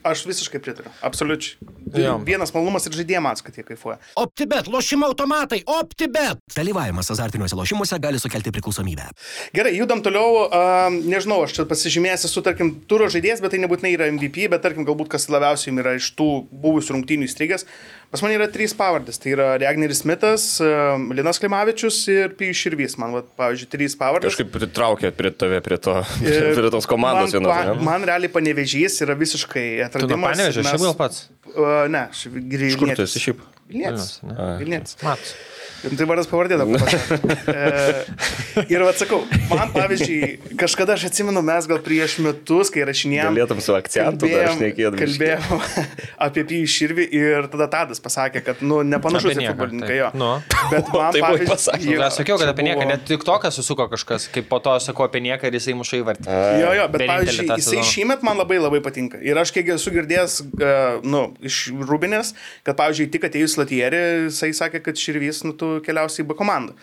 Aš 0.06 0.24
visiškai 0.26 0.60
pritariu. 0.62 0.90
Absoliučiai. 1.06 1.58
Jo. 1.94 2.16
Vienas 2.26 2.50
malonumas 2.54 2.88
ir 2.88 2.96
žaidėjams, 2.98 3.42
kad 3.46 3.56
jie 3.56 3.62
kaifuoja. 3.66 3.98
OptiBet, 4.18 4.66
lošimo 4.72 5.06
automatai, 5.06 5.60
OptiBet. 5.70 6.40
Dalyvavimas 6.56 7.10
azartiniuose 7.14 7.58
lošimuose 7.58 7.98
gali 8.02 8.18
sukelti 8.20 8.50
priklausomybę. 8.54 9.06
Gerai, 9.54 9.76
judam 9.78 10.02
toliau. 10.04 10.46
Uh, 10.46 10.98
nežinau, 11.06 11.42
aš 11.46 11.54
čia 11.58 11.68
pasižymėjęs 11.70 12.26
esu, 12.28 12.42
tarkim, 12.46 12.74
turo 12.90 13.06
žaidėjas, 13.12 13.42
bet 13.44 13.54
tai 13.54 13.62
nebūtinai 13.62 13.94
yra 13.94 14.10
MVP, 14.10 14.48
bet 14.52 14.64
tarkim, 14.66 14.86
galbūt 14.88 15.12
kas 15.14 15.28
labiausiai 15.32 15.70
jums 15.70 15.84
yra 15.84 15.94
iš 16.00 16.10
tų 16.18 16.30
buvusių 16.50 16.98
rungtynių 16.98 17.30
įstrigęs. 17.30 17.66
Pas 18.10 18.22
mane 18.22 18.36
yra 18.38 18.46
trys 18.48 18.72
pavardės. 18.78 19.18
Tai 19.20 19.32
yra 19.34 19.46
Regneris 19.60 20.00
Smithas, 20.04 20.44
uh, 20.62 20.94
Linas 21.12 21.40
Klimavičius 21.42 21.98
ir 22.12 22.36
Pijus 22.38 22.60
Širvys. 22.62 22.94
Man, 23.02 23.12
va, 23.16 23.22
pavyzdžiui, 23.40 23.68
trys 23.74 23.96
pavardės. 23.98 24.30
kažkaip 24.36 24.52
pritraukė 24.54 25.10
prie 25.16 25.32
tave, 25.34 25.58
prie, 25.66 25.78
to, 25.82 25.96
prie 26.56 26.70
tos 26.72 26.86
komandos 26.88 27.34
man, 27.34 27.42
vienos. 27.42 27.50
pa- 27.52 27.74
ne? 27.74 27.84
man 27.90 28.06
realiai 28.08 28.32
panevežys 28.32 29.00
yra 29.04 29.18
visiškai 29.18 29.66
atradimas. 29.88 30.32
panevežė, 30.36 30.62
Mes- 30.64 30.72
šiaip 30.76 30.86
gal 30.86 30.96
pats. 31.02 31.26
Uh, 31.56 31.84
ne, 31.90 32.06
aš 32.12 32.26
Iš 32.26 32.30
kur 32.30 32.40
tu 32.40 32.48
grįžau. 32.54 33.04
esi 33.08 33.24
šiaip? 33.26 33.44
Vilnietis. 33.66 34.08
Vilnietis. 34.62 34.96
Matus. 35.02 35.34
Tai 35.86 36.06
vardas 36.08 36.26
pavardė 36.30 36.56
dabar. 36.58 36.82
e, 37.52 38.64
ir 38.72 38.82
atsakau, 38.86 39.20
man 39.50 39.70
pavyzdžiui, 39.74 40.56
kažkada 40.58 40.96
aš 40.96 41.06
atsimenu, 41.10 41.42
mes 41.46 41.68
gal 41.70 41.78
prieš 41.84 42.16
metus, 42.24 42.72
kai 42.74 42.86
rašinėjom. 42.88 43.36
Galėtum 43.36 43.60
su 43.62 43.76
akcentu 43.76 44.30
dar 44.30 44.50
šnekėt 44.56 44.96
biškį. 44.96 45.28
Kalbėjom 45.28 45.62
apie 46.26 46.44
Pijų 46.50 46.70
Širvį 46.74 47.06
ir 47.20 47.48
tada 47.52 47.68
Tadas 47.72 48.02
pasakė, 48.02 48.42
kad, 48.46 48.62
nu, 48.66 48.80
nepanašus 48.86 49.36
į 49.36 49.46
futbolininką 49.52 49.92
jo. 49.98 50.10
Nu. 50.18 50.32
Bet 50.72 50.90
man, 50.94 51.12
buvai 51.14 51.22
pavyzdžiui, 51.22 51.50
pasakęs. 51.52 51.88
jo, 51.92 52.02
Aš 52.06 52.20
sakiau, 52.20 52.40
kad 52.42 52.50
apie 52.50 52.66
nieką, 52.66 52.88
net 52.90 53.06
tik 53.08 53.26
tokas 53.26 53.58
susuko 53.60 53.88
kažkas, 53.92 54.28
kaip 54.34 54.50
po 54.50 54.60
to 54.64 54.74
aš 54.74 54.90
sakau 54.90 55.06
apie 55.06 55.22
nieką 55.24 55.50
ir 55.50 55.58
jisai 55.60 55.76
muša 55.78 56.00
įvartį. 56.02 56.36
Jo, 56.62 56.74
jo, 56.80 56.88
bet 56.94 57.06
pavyzdžiui, 57.12 57.48
jisai 57.62 57.86
šiemet 57.86 58.26
man 58.26 58.40
labai 58.40 58.58
labai 58.62 58.82
patinka. 58.84 59.20
Ir 59.22 59.38
aš 59.38 59.54
kiek 59.54 59.70
esu 59.76 59.94
girdėjęs, 59.94 60.38
uh, 60.56 60.98
nu, 61.06 61.26
iš 61.46 61.66
Rubinės, 61.86 62.34
kad, 62.66 62.76
pavyzdžiui, 62.78 63.10
tik 63.14 63.28
atėjus 63.30 63.56
Latierį, 63.60 64.02
jisai 64.28 64.52
sakė, 64.56 64.82
kad 64.84 65.00
Širvys, 65.00 65.42
nu, 65.46 65.54
tu 65.56 65.75
keliausi 65.84 66.22
į 66.22 66.28
B 66.30 66.36
komandą. 66.38 66.76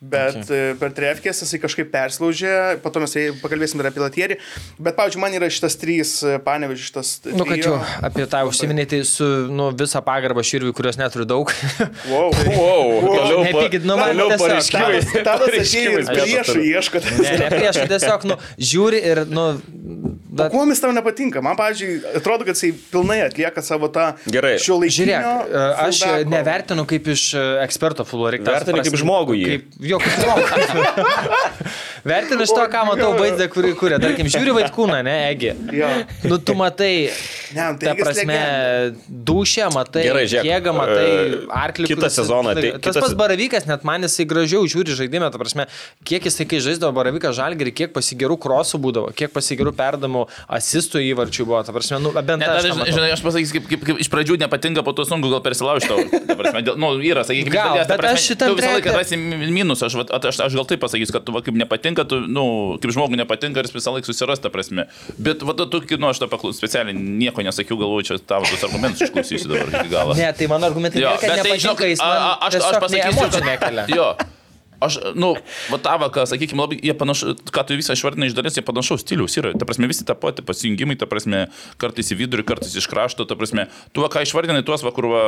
Bet 0.00 0.38
okay. 0.40 0.72
per 0.80 0.94
trefkės 0.96 1.42
jisai 1.44 1.58
kažkaip 1.60 1.90
perslaužė, 1.92 2.52
po 2.80 2.88
to 2.88 3.02
mes 3.02 3.12
pakalbėsim 3.42 3.82
ir 3.82 3.88
apie 3.90 4.00
Latierį. 4.00 4.38
Bet, 4.80 4.94
pavyzdžiui, 4.96 5.20
man 5.20 5.34
yra 5.36 5.50
šitas 5.52 5.76
trys 5.76 6.12
panevežys, 6.46 6.86
šitas... 6.88 7.10
Nu, 7.28 7.44
kad 7.44 7.60
trio. 7.60 7.74
jau 7.74 8.06
apie 8.08 8.24
tą 8.32 8.40
užsiminėjai, 8.48 8.90
tai 8.94 9.00
su 9.04 9.28
nu, 9.52 9.68
visą 9.76 10.00
pagarbą 10.06 10.40
širviui, 10.40 10.72
kurios 10.76 10.96
neturiu 11.00 11.28
daug. 11.28 11.52
Wow. 12.08 12.32
Wow, 12.60 13.04
pa- 13.04 13.44
Nepykit, 13.44 13.84
nu, 13.84 13.94
man 14.00 14.16
tiesiog- 14.16 14.40
pareiškimai. 14.40 15.02
Pareiškimais 15.26 16.08
bėda 16.08 16.16
priešų 16.24 16.54
toliau. 16.54 16.70
ieško. 16.80 17.04
ne, 17.20 17.36
ne 17.44 17.50
prieš, 17.52 17.82
tiesiog, 17.92 18.26
nu, 18.30 18.40
žiūri 18.70 19.04
ir, 19.12 19.22
nu, 19.28 19.46
O 20.30 20.46
kuo 20.50 20.62
jis 20.68 20.80
tau 20.82 20.92
nepatinka? 20.94 21.42
Man, 21.42 21.56
pavyzdžiui, 21.58 21.94
atrodo, 22.20 22.46
kad 22.46 22.54
jisai 22.54 22.70
pilnai 22.92 23.18
atlieka 23.24 23.62
savo 23.64 23.88
tą 23.92 24.12
Gerai. 24.30 24.54
šio 24.62 24.78
laikinio. 24.80 25.18
Žiūrėk, 25.18 25.50
e, 25.50 25.64
aš 25.84 26.02
nevertinu 26.30 26.84
kaip 26.88 27.08
iš 27.14 27.24
e, 27.34 27.42
eksperto 27.64 28.06
futbolo 28.06 28.30
Vertini 28.30 28.84
kaip 28.86 28.98
žmogų 29.00 29.36
jį. 29.40 29.48
Kaip, 29.50 29.80
jo, 29.90 29.98
kaip 30.02 30.14
žmogų. 30.20 30.44
Vertinu 32.04 32.42
iš 32.46 32.52
to, 32.56 32.64
ką 32.72 32.84
matau 32.88 33.12
vaizdą, 33.18 33.46
kurį 33.52 33.74
kuria. 33.78 33.98
Tarkim, 34.02 34.26
žiūri 34.30 34.54
vaikūną, 34.60 35.00
ne, 35.06 35.16
Egi. 35.32 35.52
Jo. 35.76 35.88
Nu, 36.30 36.38
tu 36.38 36.54
matai, 36.54 37.10
Ne, 37.50 37.64
tai 37.80 37.86
ta 37.90 37.94
prasme, 37.98 38.36
dušę, 39.10 39.66
matai, 39.74 40.04
Gerai, 40.06 40.24
žiūrėk, 40.30 40.46
jėgą, 40.46 40.72
matai, 40.76 41.06
e, 41.10 41.38
arklį. 41.50 41.88
kitą 41.90 42.08
sezoną, 42.12 42.54
tai 42.54 42.70
Tas 42.78 42.94
kitas- 42.94 43.02
pats 43.02 43.14
Baravykas, 43.18 43.66
net 43.66 43.82
man 43.84 44.02
jisai 44.06 44.24
gražiau 44.30 44.62
žiūri 44.70 44.94
žaidimą, 44.94 45.30
ta 45.34 45.38
prasme, 45.38 45.66
kiek 46.06 46.22
jisai, 46.28 46.46
kai 46.46 46.60
žaisdavo 46.62 46.94
Baravykas 46.94 47.34
žalgerį, 47.34 47.72
kiek 47.74 47.90
pasigerų 47.92 48.38
krosų 48.38 48.78
būdavo, 48.84 49.10
kiek 49.18 49.32
pasigerų 49.34 49.72
perdamų 49.74 50.28
asistų 50.48 51.02
įvarčių 51.10 51.44
buvo, 51.50 51.62
ta 51.66 51.72
prasme, 51.74 51.98
nu, 52.00 52.12
bent 52.14 52.38
Ne, 52.38 52.46
aš 52.46 52.70
matau. 52.70 52.86
žinai, 52.86 53.10
aš 53.18 53.20
pasakysiu, 53.26 53.52
kaip, 53.58 53.66
kaip, 53.68 53.84
kaip 53.90 53.98
iš 53.98 54.08
pradžių 54.14 54.38
nepatinka, 54.46 54.84
po 54.86 54.92
to 54.92 55.02
sunku 55.04 55.26
gal 55.30 55.42
persilaužti. 55.42 55.90
Ta 56.30 56.34
prasme, 56.38 56.62
dėl- 56.62 56.78
nu, 56.78 56.94
yra, 57.02 57.24
sakykime, 57.26 57.50
Gal, 57.50 57.74
bet 57.82 58.04
aš 58.04 58.22
šitam 58.30 58.54
tu 58.54 58.62
visą 58.62 58.70
laiką 58.78 58.94
rasi 58.94 59.16
minusą, 59.18 59.90
aš, 59.90 59.94
vat- 59.98 60.14
aš, 60.24 60.38
aš 60.46 60.54
gal 60.54 60.64
taip 60.70 60.80
pasakysiu, 60.80 61.12
kad 61.18 61.24
tu 61.26 61.32
kaip 61.34 61.54
nepatinka, 61.54 61.89
tu, 62.08 62.20
nu, 62.30 62.44
kaip 62.80 62.92
žmogui 62.94 63.18
nepatinka 63.20 63.60
ir 63.60 63.68
jis 63.68 63.74
visą 63.76 63.92
laiką 63.94 64.06
susiras 64.10 64.40
tą 64.42 64.50
prasme. 64.54 64.86
Bet, 65.18 65.42
va, 65.42 65.54
tu, 65.54 65.82
nu, 65.98 66.10
aš 66.10 66.22
tą 66.22 66.28
paklausiu, 66.30 66.58
specialiai 66.60 66.94
nieko 66.96 67.42
nesakiau, 67.42 67.78
galvoju, 67.80 68.06
čia 68.10 68.18
tavo 68.22 68.46
tos 68.50 68.62
argumentus 68.68 69.06
išklausysiu 69.08 69.50
dabar 69.52 69.68
iki 69.82 69.92
galo. 69.92 70.14
Ne, 70.18 70.32
tai 70.32 70.46
mano 70.50 70.66
argumentai 70.70 71.02
Jo, 71.02 71.14
nėra, 71.14 71.20
kad 71.20 71.28
tai, 71.28 71.36
nepatinka, 71.42 71.62
žinok, 71.66 71.80
jis 71.90 72.00
a- 72.00 72.10
man 72.10 72.22
a- 72.22 72.36
aš, 72.48 72.54
aš 72.54 72.70
nei 72.70 72.82
pasakysiu, 72.86 73.30
kad- 73.34 73.48
nekelia. 73.50 73.86
Jo. 73.96 74.10
Aš, 74.80 74.96
nu, 75.12 75.34
vatava, 75.68 76.08
ką, 76.08 76.24
sakykime, 76.24 76.56
labai, 76.64 76.78
jie 76.80 76.94
panašu, 76.96 77.34
ką 77.52 77.64
tu 77.68 77.76
visą 77.76 77.92
išvardinai 77.92 78.30
iš 78.30 78.36
dalies, 78.38 78.56
jie 78.56 78.64
panašaus 78.64 79.02
stiliaus 79.04 79.36
yra. 79.36 79.52
Ta 79.52 79.68
prasme, 79.68 79.84
visi 79.90 80.06
tą 80.08 80.16
patį 80.16 80.40
pasijungimai, 80.48 80.96
ta 80.96 81.04
prasme, 81.04 81.42
kartais 81.76 82.08
į 82.08 82.16
vidurį, 82.22 82.46
kartais 82.48 82.72
iš 82.80 82.88
krašto, 82.88 83.26
ta 83.28 83.36
prasme, 83.36 83.66
tu, 83.92 84.00
va, 84.00 84.08
ką 84.08 84.24
išvardinai, 84.24 84.64
tuos, 84.64 84.80
va, 84.80 84.92
kur 84.96 85.10
va, 85.12 85.24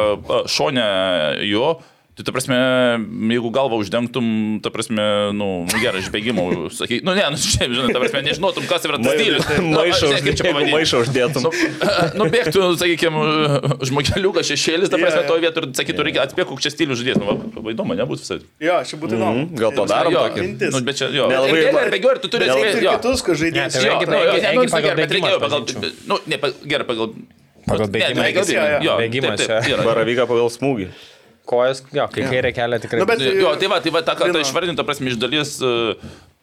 šonė 0.49 0.87
jo, 1.51 1.83
Tai 2.13 2.27
ta 2.29 2.33
prasme, 2.35 2.57
jeigu 3.33 3.49
galvą 3.49 3.79
uždengtum, 3.81 4.27
ta 4.61 4.69
prasme, 4.69 5.01
nu, 5.33 5.47
nu 5.65 5.79
gerai, 5.81 6.03
išbėgimo, 6.05 6.69
sakai, 6.69 6.99
nu 7.01 7.15
ne, 7.17 7.25
nu, 7.33 7.39
žinai, 7.41 7.89
ta 7.89 8.03
prasme, 8.03 8.21
nežinotum, 8.27 8.67
kas 8.69 8.85
yra 8.85 8.99
tas 9.01 9.15
stilius. 9.17 9.47
Nu, 9.65 9.79
Maišą 9.79 10.11
žinai, 10.11 10.19
kaip 10.27 10.37
čia. 10.37 10.53
Maišą 10.75 11.01
uždėtum. 11.07 11.47
Nu, 11.47 11.53
nu 12.21 12.27
bėgtų, 12.35 12.67
sakykime, 12.83 13.23
žmogeliukas 13.89 14.51
šešėlis, 14.51 14.93
ta 14.93 15.01
prasme, 15.01 15.23
jo. 15.23 15.31
toje 15.31 15.45
vietoje 15.47 15.71
ir 15.71 15.73
sakytų, 15.81 16.05
reikia 16.11 16.27
atspėk, 16.27 16.51
koks 16.53 16.67
čia 16.67 16.75
stilius 16.75 17.01
žudės. 17.01 17.17
Nu, 17.17 17.31
va, 17.31 17.39
labai 17.57 17.73
įdomu, 17.73 17.97
nebūtų 18.03 18.27
visai. 18.27 18.39
Jo, 18.61 18.77
čia 18.85 19.01
būtų 19.01 19.17
įdomu. 19.17 19.47
Mhm, 19.47 19.63
gal 19.63 19.73
padarom 19.81 20.13
Jo, 20.13 20.27
tokį? 20.29 20.45
Nu, 20.69 20.83
bet 20.85 21.01
čia, 21.01 21.09
jo. 21.17 21.31
Nelabai- 21.33 21.63
Ir 21.65 21.93
bėga, 21.97 22.13
ir 22.13 22.21
tu 22.21 22.29
turi 22.29 22.51
atspėti. 22.53 22.85
jo. 22.85 22.93
kitus, 22.99 23.25
kad 23.25 23.41
žaidėjai. 23.41 23.57
Ne, 23.57 23.73
tai 23.73 23.89
Jo, 23.89 23.97
nu, 26.13 26.21
nu, 26.21 26.21
gerai, 26.69 26.85
pagal, 26.85 27.17
nu, 27.17 27.81
gerai, 27.89 28.13
Ne, 28.13 28.13
bėgimą 28.13 28.29
pagal 28.29 28.53
bėgimą. 29.01 29.33
Bėgimas. 29.41 29.49
Baravyką 29.89 30.29
pagal 30.29 30.53
smūgį. 30.53 30.91
Kojas, 31.53 31.85
jo, 31.93 32.09
kai 32.15 32.25
kairė 32.33 32.55
kelia 32.57 32.81
tikrai. 32.83 33.03
Nu, 33.05 33.09
bet- 33.13 33.21
Jo, 33.45 33.53
tai 33.61 33.69
va, 33.69 33.79
tai 33.85 33.93
va, 33.93 34.01
ta, 34.07 34.15
ta 34.17 34.29
Lino. 34.31 34.41
išvardinta, 34.41 34.85
prasme, 34.89 35.13
iš 35.13 35.19
dalies, 35.21 35.59
e, 35.61 35.73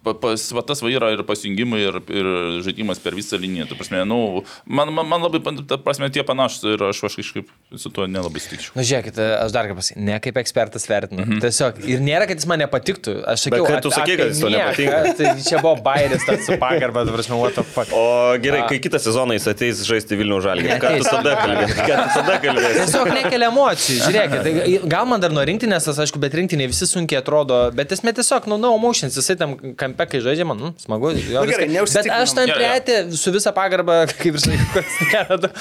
pas, 0.04 0.44
va, 0.56 0.64
tas 0.64 0.80
va 0.84 0.90
yra 0.92 1.12
ir 1.14 1.24
pasijungimai, 1.28 1.80
ir, 1.84 1.98
ir 2.14 2.28
žaidimas 2.64 3.02
per 3.04 3.18
visą 3.18 3.40
liniją. 3.40 3.68
Ta 3.70 3.78
prasme, 3.80 4.02
nu, 4.08 4.44
man, 4.66 4.92
man, 4.96 5.08
man 5.10 5.26
labai, 5.26 5.42
ta 5.68 5.78
prasme, 5.82 6.08
tie 6.14 6.24
panašus 6.26 6.64
ir 6.74 6.84
aš, 6.90 7.02
aš 7.10 7.18
kažkaip 7.20 7.50
su 7.76 7.92
tuo 7.94 8.08
nelabai 8.10 8.42
sutikčiau. 8.44 8.76
Na, 8.78 8.86
žiūrėkit, 8.88 9.20
aš 9.20 9.56
dar 9.56 9.70
ką 9.70 9.76
pasakysiu, 9.78 10.06
ne 10.08 10.20
kaip 10.24 10.40
ekspertas 10.42 10.88
vertinu. 10.90 11.26
Mhm. 11.26 11.42
Tiesiog, 11.44 11.82
ir 11.92 12.04
nėra, 12.06 12.30
kad 12.30 12.40
jis 12.40 12.48
man 12.50 12.64
nepatiktų. 12.64 13.18
Aš 13.34 13.48
sakiau, 13.48 13.68
kad 13.68 13.84
tu 13.86 13.92
sakei, 13.94 14.16
kad 14.20 14.32
jis 14.32 14.44
nieką, 14.46 14.54
nepatinka. 14.56 15.02
Tai 15.20 15.34
čia 15.44 15.60
buvo 15.60 15.76
bairis, 15.84 16.26
tas 16.28 16.48
su 16.48 16.56
pagarba, 16.62 17.04
tu 17.08 17.16
prasme, 17.18 17.40
what 17.42 17.60
the 17.60 17.66
fuck. 17.68 17.92
O 17.96 18.06
gerai, 18.42 18.64
A. 18.64 18.70
kai 18.72 18.80
kitą 18.84 19.02
sezoną 19.04 19.36
jis 19.36 19.50
ateis 19.52 19.84
žaisti 19.88 20.18
Vilnių 20.20 20.40
žalgį, 20.48 20.72
ką 20.80 20.96
tu 20.96 21.10
tada 21.10 21.36
kalbėsi? 21.44 22.80
Tiesiog 22.80 23.12
nekelia 23.18 23.52
emocijų, 23.52 24.00
žiūrėkit, 24.08 24.48
tai 24.48 24.80
gal 24.92 25.08
man 25.10 25.24
dar 25.24 25.36
nuo 25.36 25.44
rinktinės, 25.48 25.88
tas 25.90 26.00
aišku, 26.06 26.22
bet 26.24 26.36
rinktinė 26.40 26.70
visi 26.72 26.88
sunkiai 26.90 27.20
atrodo, 27.20 27.62
bet 27.76 27.92
esmė 27.96 28.14
tiesiog, 28.18 28.48
nu, 28.52 28.60
no 28.62 28.72
emotions, 28.78 29.18
jisai 29.20 29.38
tam 29.40 29.58
kampe, 29.89 30.06
kai 30.10 30.21
žaidžia, 30.23 30.45
man, 30.47 30.60
nu, 30.62 30.69
smagu. 30.80 31.12
Jo, 31.17 31.43
Nu, 31.43 31.49
gerai, 31.49 31.67
bet 31.67 32.10
aš 32.13 32.34
jo. 32.38 32.56
prietė 32.56 32.97
su 33.17 33.34
visa 33.34 33.52
pagarba, 33.56 34.04
kaip 34.21 34.38
ir 34.38 34.43
sakiau, 34.43 34.67
kad 34.75 34.93
nėra, 35.10 35.52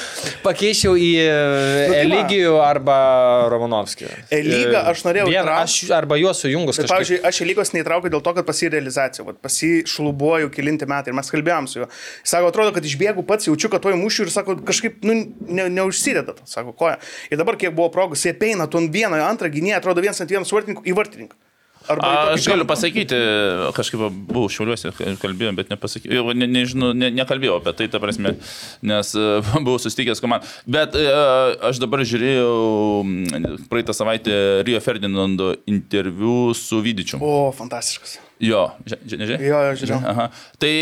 pakeičiau 0.45 0.95
į 0.99 1.11
Nu, 1.19 1.93
tai. 1.93 2.03
Eligijų 2.05 2.55
arba 2.63 2.99
Romanovskį. 3.53 4.11
Elygą 4.35 4.85
aš 4.93 5.05
norėjau 5.07 5.29
Vieną, 5.31 5.45
įtraukt. 5.45 5.65
aš 5.65 5.95
arba 5.99 6.19
juos 6.21 6.43
sujungus 6.45 6.81
Bet, 6.81 6.91
pavyzdžiui, 6.93 7.21
aš 7.29 7.41
į 7.43 7.49
lygos 7.51 7.73
neįtraukiu 7.75 8.13
dėl 8.13 8.23
to, 8.25 8.35
kad 8.37 8.49
pasirealizacija, 8.49 9.37
pasišlubuoju 9.45 10.53
kilinti 10.55 10.89
metai 10.91 11.13
ir 11.13 11.19
mes 11.19 11.33
kalbėjom 11.33 11.69
su 11.71 11.83
juo. 11.83 11.89
Jis 12.23 12.35
sako, 12.37 12.53
atrodo, 12.53 12.75
kad 12.77 12.87
išbėgu 12.87 13.25
pats, 13.29 13.49
jaučiu, 13.49 13.73
kad 13.73 13.85
tuoj 13.85 13.97
mušiu 13.99 14.27
ir 14.29 14.35
sako, 14.35 14.59
kažkaip 14.69 15.03
nu, 15.09 15.19
ne, 15.49 15.69
neužsideda, 15.73 16.37
sako, 16.49 16.75
koja. 16.79 16.99
Ir 17.33 17.41
dabar, 17.41 17.59
kiek 17.61 17.75
buvo 17.77 17.91
progų, 17.95 18.19
jie 18.21 18.35
peina, 18.37 18.69
tu 18.71 18.81
ant 18.81 18.93
vieno, 18.93 19.19
ant 19.19 19.39
antrą 19.39 19.51
gynėją, 19.53 19.79
atrodo 19.81 20.05
vienas 20.05 20.21
ant 20.23 20.33
vieno 20.33 20.47
vartininkų 20.49 20.87
į 20.89 20.97
vartininką. 20.99 21.39
Aš 21.89 22.45
galiu 22.51 22.67
pasakyti, 22.69 23.17
kažkaip 23.77 24.01
va, 24.03 24.09
buvau 24.13 24.51
šiauliuose, 24.53 24.91
kalbėjom, 25.23 25.57
bet 25.57 25.71
nepasakiau, 25.73 26.35
ne, 26.37 26.49
nežinau, 26.51 26.91
ne, 26.97 27.09
nekalbėjau 27.17 27.57
apie 27.63 27.73
tai, 27.79 27.87
ta 27.93 28.01
prasme, 28.03 28.35
nes 28.85 29.13
uh, 29.17 29.49
buvau 29.65 29.79
susitikęs 29.81 30.21
komandai. 30.25 30.51
Bet 30.69 30.99
uh, 31.01 31.57
aš 31.71 31.81
dabar 31.81 32.05
žiūrėjau 32.05 32.53
mm, 33.07 33.65
praeitą 33.73 33.97
savaitę 33.97 34.37
Rio 34.69 34.83
Ferdinando 34.85 35.55
interviu 35.71 36.53
su 36.59 36.83
Vydičiu. 36.85 37.23
O, 37.25 37.49
fantastiškas. 37.57 38.19
Jo, 38.45 38.69
ži- 38.87 39.01
ži- 39.09 39.19
nežinai? 39.25 39.41
Jo, 39.49 39.65
jo, 39.71 39.75
žiūrėjau. 39.81 40.03
Aha. 40.13 40.29
Tai, 40.63 40.75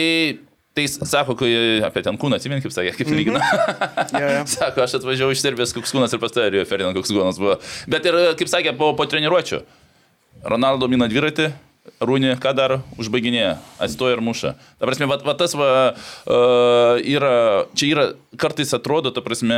tai 0.77 0.85
jis 0.89 0.99
sako, 1.09 1.39
kai 1.41 1.49
apie 1.87 2.03
ten 2.05 2.19
kūną, 2.21 2.37
atsimink, 2.41 2.67
kaip 2.67 2.75
sakė, 2.75 2.93
kaip 2.99 3.15
lygina. 3.15 3.41
Jo, 4.17 4.27
jo. 4.41 4.43
Sako, 4.51 4.83
aš 4.85 4.99
atvažiavau 4.99 5.33
iš 5.35 5.41
Serbijos, 5.47 5.73
koks 5.77 5.95
kūnas 5.95 6.13
ir 6.19 6.21
pas 6.23 6.35
Rio 6.51 6.67
Ferdinand, 6.69 6.97
koks 6.99 7.15
kūnas 7.15 7.39
buvo. 7.41 7.57
Bet 7.91 8.07
ir, 8.11 8.19
kaip 8.43 8.51
sakė, 8.53 8.75
po, 8.79 8.91
po 8.99 9.07
treniruočio. 9.09 9.63
Ronaldo 10.47 10.89
mina 10.91 11.09
dviratį, 11.11 11.51
Rūnį, 12.03 12.33
ką 12.43 12.51
daro, 12.53 12.81
užbaiginėja, 13.01 13.53
atsistoja 13.81 14.17
ir 14.17 14.21
muša. 14.25 14.51
Ta 14.81 14.89
prasme, 14.89 15.07
va, 15.09 15.17
va 15.23 15.33
tas 15.39 15.55
va, 15.57 15.69
uh, 15.95 16.99
yra, 16.99 17.31
čia 17.79 17.89
yra, 17.93 18.05
kartais 18.37 18.75
atrodo, 18.77 19.13
ta 19.15 19.23
prasme, 19.25 19.57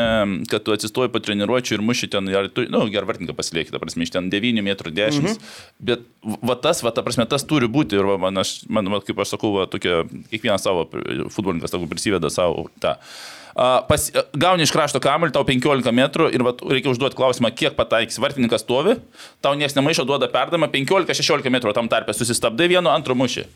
kad 0.51 0.63
tu 0.63 0.75
atsistoji 0.77 1.11
po 1.11 1.23
treniruočio 1.25 1.79
ir 1.79 1.83
muši 1.83 2.11
ten, 2.13 2.29
ar 2.37 2.51
tu, 2.53 2.67
na, 2.69 2.83
nu, 2.85 2.93
ger 2.93 3.09
vartininką 3.09 3.35
pasilieki, 3.39 3.73
ta 3.73 3.81
prasme, 3.83 4.05
iš 4.07 4.13
ten 4.15 4.29
9 4.31 4.61
m 4.61 4.69
10. 4.69 5.25
Mhm. 5.25 5.41
Bet 5.89 6.05
va 6.45 6.59
tas, 6.61 6.85
va, 6.85 6.93
ta 6.95 7.03
prasme, 7.07 7.27
tas 7.27 7.49
turi 7.49 7.67
būti 7.67 7.99
ir 7.99 8.07
va, 8.13 8.21
man, 8.29 8.45
aš, 8.45 8.61
man, 8.69 8.93
va, 8.93 9.01
kaip 9.03 9.25
aš 9.25 9.35
sakau, 9.35 9.57
va, 9.57 9.67
tokia, 9.71 10.05
kiekvienas 10.29 10.69
savo 10.69 10.87
futbolininkas, 10.93 11.73
sakau, 11.75 11.91
prisiveda 11.91 12.31
savo 12.31 12.69
tą. 12.79 12.99
A, 12.99 13.38
Pas, 13.59 14.05
gauni 14.39 14.63
iš 14.63 14.71
krašto 14.71 15.01
kamuolį, 15.03 15.33
tau 15.35 15.43
15 15.47 15.91
metrų 15.91 16.29
ir 16.31 16.45
vat, 16.47 16.61
reikia 16.63 16.93
užduoti 16.93 17.19
klausimą, 17.19 17.51
kiek 17.59 17.75
pataikys. 17.75 18.21
Vartininkas 18.23 18.63
stovi, 18.63 18.95
tau 19.43 19.57
niekas 19.59 19.75
nemaišo, 19.75 20.07
duoda 20.07 20.29
perdamą 20.31 20.69
15-16 20.71 21.51
metrų 21.51 21.75
tam 21.75 21.91
tarpe, 21.91 22.15
susistabdai 22.15 22.69
vienu, 22.71 22.87
antru 22.93 23.19
mušį. 23.19 23.49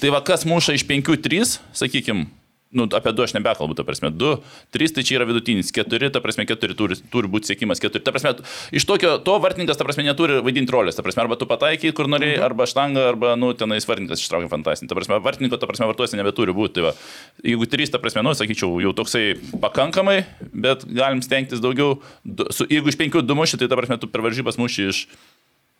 Tai 0.00 0.10
va 0.16 0.24
kas 0.26 0.42
muša 0.48 0.74
iš 0.74 0.82
5-3, 0.90 1.54
sakykime, 1.70 2.26
nu, 2.74 2.86
apie 2.90 3.12
2 3.14 3.28
aš 3.28 3.34
nebekalbu, 3.38 3.76
ta 3.78 3.84
prasme, 3.86 4.10
2, 4.10 4.34
3 4.74 4.94
tai 4.96 5.04
čia 5.06 5.18
yra 5.18 5.26
vidutinis, 5.28 5.70
4, 5.74 6.10
ta 6.10 6.22
prasme, 6.24 6.46
4 6.48 6.76
turi, 6.78 6.98
turi 7.12 7.30
būti 7.30 7.52
sėkimas, 7.52 7.82
4. 7.82 8.02
Ta 8.04 8.14
prasme, 8.14 8.34
iš 8.74 8.86
tokio, 8.88 9.16
to 9.24 9.36
vartininkas, 9.42 9.78
ta 9.78 9.86
prasme, 9.86 10.04
neturi 10.06 10.40
vaidinti 10.44 10.74
rolės, 10.74 10.98
ta 10.98 11.04
prasme, 11.06 11.24
arba 11.24 11.38
tu 11.40 11.48
pataikai, 11.50 11.94
kur 11.96 12.10
norėjai, 12.10 12.40
mhm. 12.40 12.46
arba 12.48 12.68
štanga, 12.70 13.06
arba, 13.12 13.34
nu, 13.40 13.52
tenais 13.58 13.86
vartininkas 13.88 14.22
ištraukia 14.24 14.50
fantastinį. 14.52 14.90
Ta 14.90 14.98
prasme, 14.98 15.20
vartininko, 15.24 15.60
ta 15.60 15.70
prasme, 15.70 15.88
vartuose 15.90 16.18
nebeturi 16.18 16.56
būti. 16.56 16.78
Tai 16.78 16.88
va, 16.88 16.94
jeigu 17.46 17.68
3, 17.70 17.92
ta 17.94 18.02
prasme, 18.02 18.24
nu, 18.26 18.34
sakyčiau, 18.34 18.80
jau 18.82 18.94
toksai 18.96 19.36
pakankamai, 19.62 20.18
bet 20.50 20.82
galim 20.90 21.22
stengtis 21.24 21.62
daugiau. 21.62 22.00
Du, 22.24 22.48
su, 22.54 22.66
jeigu 22.70 22.90
iš 22.90 22.98
5 22.98 23.22
du 23.22 23.38
muši, 23.38 23.60
tai 23.60 23.70
ta 23.70 23.78
prasme, 23.78 24.00
tu 24.02 24.10
per 24.10 24.24
varžybas 24.26 24.58
muši 24.60 24.90
iš... 24.90 25.06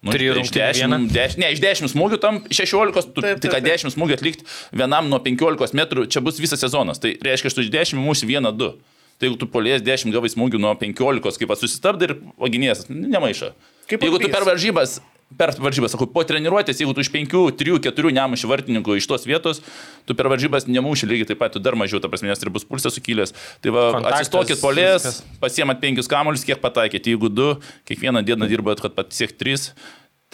Nu, 0.04 0.12
Trijų 0.12 0.34
iš 0.42 0.50
vieną? 0.52 0.98
10, 1.08 1.12
deš, 1.14 1.36
ne, 1.40 1.48
iš 1.54 1.60
10 1.64 1.88
smūgių 1.94 2.18
tam 2.20 2.42
16, 2.52 3.12
tu 3.14 3.22
Taip, 3.24 3.38
tik 3.40 3.48
taip, 3.48 3.54
ką 3.54 3.60
taip. 3.62 3.68
10 3.70 3.94
smūgių 3.94 4.18
atlikti 4.18 4.44
vienam 4.76 5.08
nuo 5.08 5.20
15 5.24 5.78
metrų, 5.80 6.04
čia 6.12 6.20
bus 6.24 6.40
visas 6.42 6.60
sezonas. 6.60 7.00
Tai 7.00 7.14
reiškia, 7.24 7.48
kad 7.48 7.56
tu 7.56 7.64
iš 7.64 7.70
10 7.72 8.02
muši 8.04 8.28
1-2. 8.28 8.68
Tai 9.14 9.28
jeigu 9.28 9.38
tu 9.40 9.48
polies 9.48 9.80
10 9.86 10.12
gavai 10.12 10.28
smūgių 10.28 10.60
nuo 10.60 10.74
15, 10.76 11.40
kaip 11.40 11.56
susistabdai 11.56 12.10
ir 12.10 12.14
vaginės, 12.36 12.84
nemaiša. 12.90 13.54
Kaip 13.88 14.04
jeigu 14.04 14.20
tu 14.20 14.28
per 14.32 14.44
varžybas, 14.44 14.98
per 15.38 15.52
varžybas, 15.58 15.94
sakau, 15.94 16.06
po 16.10 16.22
treniruotės, 16.26 16.80
jeigu 16.82 16.94
tu 16.96 17.02
iš 17.04 17.10
5, 17.14 17.34
3, 17.58 17.80
4 17.88 18.12
nemuši 18.18 18.50
vartininkų 18.50 18.98
iš 19.00 19.08
tos 19.10 19.26
vietos, 19.28 19.60
tu 20.06 20.16
per 20.18 20.30
varžybas 20.32 20.68
nemuši 20.70 21.08
lygiai 21.10 21.30
taip 21.32 21.42
pat, 21.42 21.54
tu 21.56 21.62
dar 21.62 21.76
mažiau, 21.78 22.00
ta 22.02 22.10
prasme, 22.12 22.30
nes 22.30 22.42
ir 22.44 22.52
bus 22.54 22.66
pulsas 22.68 22.94
sukilęs. 22.98 23.34
Tai 23.64 23.74
va, 23.74 23.88
Kontaktas, 23.98 24.24
atsistokit 24.26 24.62
polės, 24.62 25.22
pasiemat 25.42 25.82
5 25.82 26.08
kamuolius, 26.10 26.46
kiek 26.46 26.62
pataikėte. 26.62 27.14
Jeigu 27.14 27.30
2, 27.32 27.58
kiekvieną 27.90 28.24
dieną 28.26 28.48
dirbat, 28.50 28.82
kad 28.84 28.96
pasiekti 28.96 29.42
3, 29.44 29.74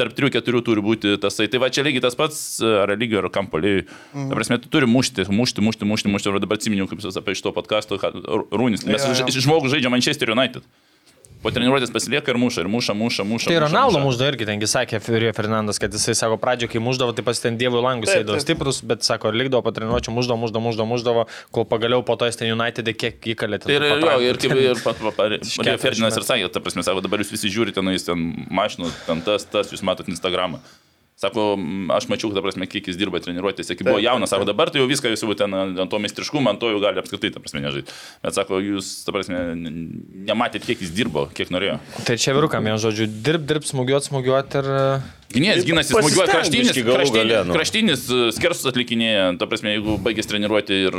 tarp 0.00 0.16
3-4 0.16 0.62
turi 0.64 0.84
būti 0.84 1.16
tasai. 1.20 1.48
Tai 1.52 1.60
va 1.62 1.68
čia 1.72 1.84
lygiai 1.84 2.04
tas 2.04 2.16
pats, 2.16 2.38
ar 2.64 2.92
lygio, 2.96 3.20
ar 3.20 3.28
kampolį. 3.32 3.74
Mm. 4.14 4.30
Ta 4.30 4.38
prasme, 4.38 4.60
tu 4.62 4.70
turi 4.72 4.88
mušti, 4.88 5.26
mušti, 5.28 5.64
mušti, 5.64 5.88
mušti, 5.88 6.12
mušti. 6.12 6.30
Ir 6.32 6.40
dabar 6.44 6.60
atsiminiau, 6.60 6.88
kaip 6.90 7.02
jūs 7.02 7.18
apie 7.20 7.36
iš 7.36 7.42
to 7.44 7.52
podkasto, 7.56 7.98
Rūnis. 8.00 8.86
Mes 8.88 9.04
jo. 9.04 9.16
ž- 9.20 9.44
žmogus 9.44 9.74
žaidžia 9.74 9.92
Manchester 9.92 10.32
United. 10.32 10.64
Po 11.40 11.48
treniruotės 11.48 11.88
pasilieka 11.92 12.34
ir 12.34 12.38
muša, 12.40 12.64
ir 12.64 12.68
muša, 12.68 12.94
muša, 12.96 13.24
muša. 13.24 13.48
Tai 13.48 13.60
Ronaldo 13.64 14.02
mužda 14.02 14.26
irgi, 14.28 14.44
tengi 14.48 14.68
sakė 14.68 15.00
Rio 15.22 15.30
Fernandas, 15.36 15.80
kad 15.80 15.94
jisai 15.96 16.12
sako, 16.18 16.36
pradžio, 16.42 16.68
kai 16.68 16.82
muždavo, 16.84 17.14
tai 17.16 17.24
pas 17.24 17.40
ten 17.40 17.56
dievų 17.60 17.80
langus 17.80 18.12
eidavo 18.12 18.36
stiprus, 18.44 18.82
bet 18.84 19.06
sako, 19.06 19.32
likdavo 19.32 19.64
po 19.64 19.72
treniruočio, 19.72 20.12
muždavo, 20.12 20.36
muždavo, 20.42 20.64
muždavo, 20.66 20.88
muždavo, 20.90 21.24
kol 21.56 21.64
pagaliau 21.70 22.04
po 22.04 22.18
to 22.20 22.28
jis 22.28 22.36
ten 22.42 22.52
United 22.52 22.92
kiek 22.92 23.30
įkalė. 23.32 23.62
ten 23.62 23.72
Tai 23.72 23.78
ir, 23.78 23.88
jo, 24.04 24.18
ir 24.28 24.42
kaip 24.44 24.56
ir 24.58 24.82
pat, 24.84 25.00
pat, 25.00 25.16
pat, 25.16 25.38
Iš 25.40 25.56
Rio 25.62 25.78
40 25.78 25.86
Ferdinas 25.86 26.20
ir 26.20 26.28
sakė, 26.28 26.52
ta 26.52 26.60
prasme, 26.60 26.84
sako, 26.84 27.00
dabar 27.08 27.24
jūs 27.24 27.32
visi 27.32 27.54
žiūrite, 27.56 27.80
na, 27.80 27.96
jis 27.96 28.04
ten 28.10 28.28
mašinų, 28.52 28.92
ten 29.08 29.24
tas, 29.24 29.48
tas, 29.48 29.72
jūs 29.72 29.84
matote 29.86 30.12
Instagramą. 30.12 30.60
Sako, 31.20 31.52
"M, 31.60 31.90
aš 31.92 32.06
mačiau, 32.08 32.32
ta 32.32 32.40
prasme, 32.40 32.64
kiek 32.64 32.86
jis 32.88 32.96
dirba 32.96 33.20
treniruotėse, 33.20 33.74
kai 33.76 33.84
buvo 33.84 34.00
jaunas, 34.00 34.30
sako, 34.32 34.46
dabar 34.48 34.70
tai 34.72 34.80
jau 34.80 34.86
viską 34.88 35.10
jūs 35.12 35.20
jau 35.20 35.34
ten 35.36 35.52
ant 35.52 35.90
to 35.92 35.98
meistriškumo, 36.00 36.48
ant 36.48 36.60
to 36.62 36.70
jau 36.72 36.80
gali 36.80 36.96
apskritai, 36.96 37.28
ta 37.34 37.42
prasme, 37.44 37.60
nežaisti. 37.60 37.92
Bet 38.24 38.38
sako, 38.38 38.56
jūs, 38.64 39.04
ta 39.04 39.12
prasme, 39.12 39.36
nematėt, 40.30 40.64
kiek 40.64 40.80
jis 40.80 40.94
dirbo, 40.96 41.26
kiek 41.36 41.52
norėjo. 41.52 41.76
Tai 42.08 42.16
čia 42.16 42.32
virukam, 42.32 42.64
vien 42.64 42.80
žodžiu, 42.80 43.04
dirb, 43.20 43.44
dirb, 43.44 43.68
smūgiuot, 43.68 44.08
smūgiuot 44.08 44.58
ir... 44.62 44.72
Gynėjas 45.30 45.62
ginasi, 45.68 45.92
smūgiuoja 45.92 46.26
Pasistenk 46.26 46.72
kraštinis, 46.72 46.88
kraštinis, 46.88 47.46
nu. 47.46 47.54
kraštinis 47.54 48.08
uh, 48.10 48.24
skersus 48.34 48.72
atlikinėja, 48.72 49.36
ta 49.38 49.46
prasme, 49.46 49.76
jeigu 49.76 50.00
baigės 50.02 50.26
treniruoti 50.26 50.80
ir 50.88 50.96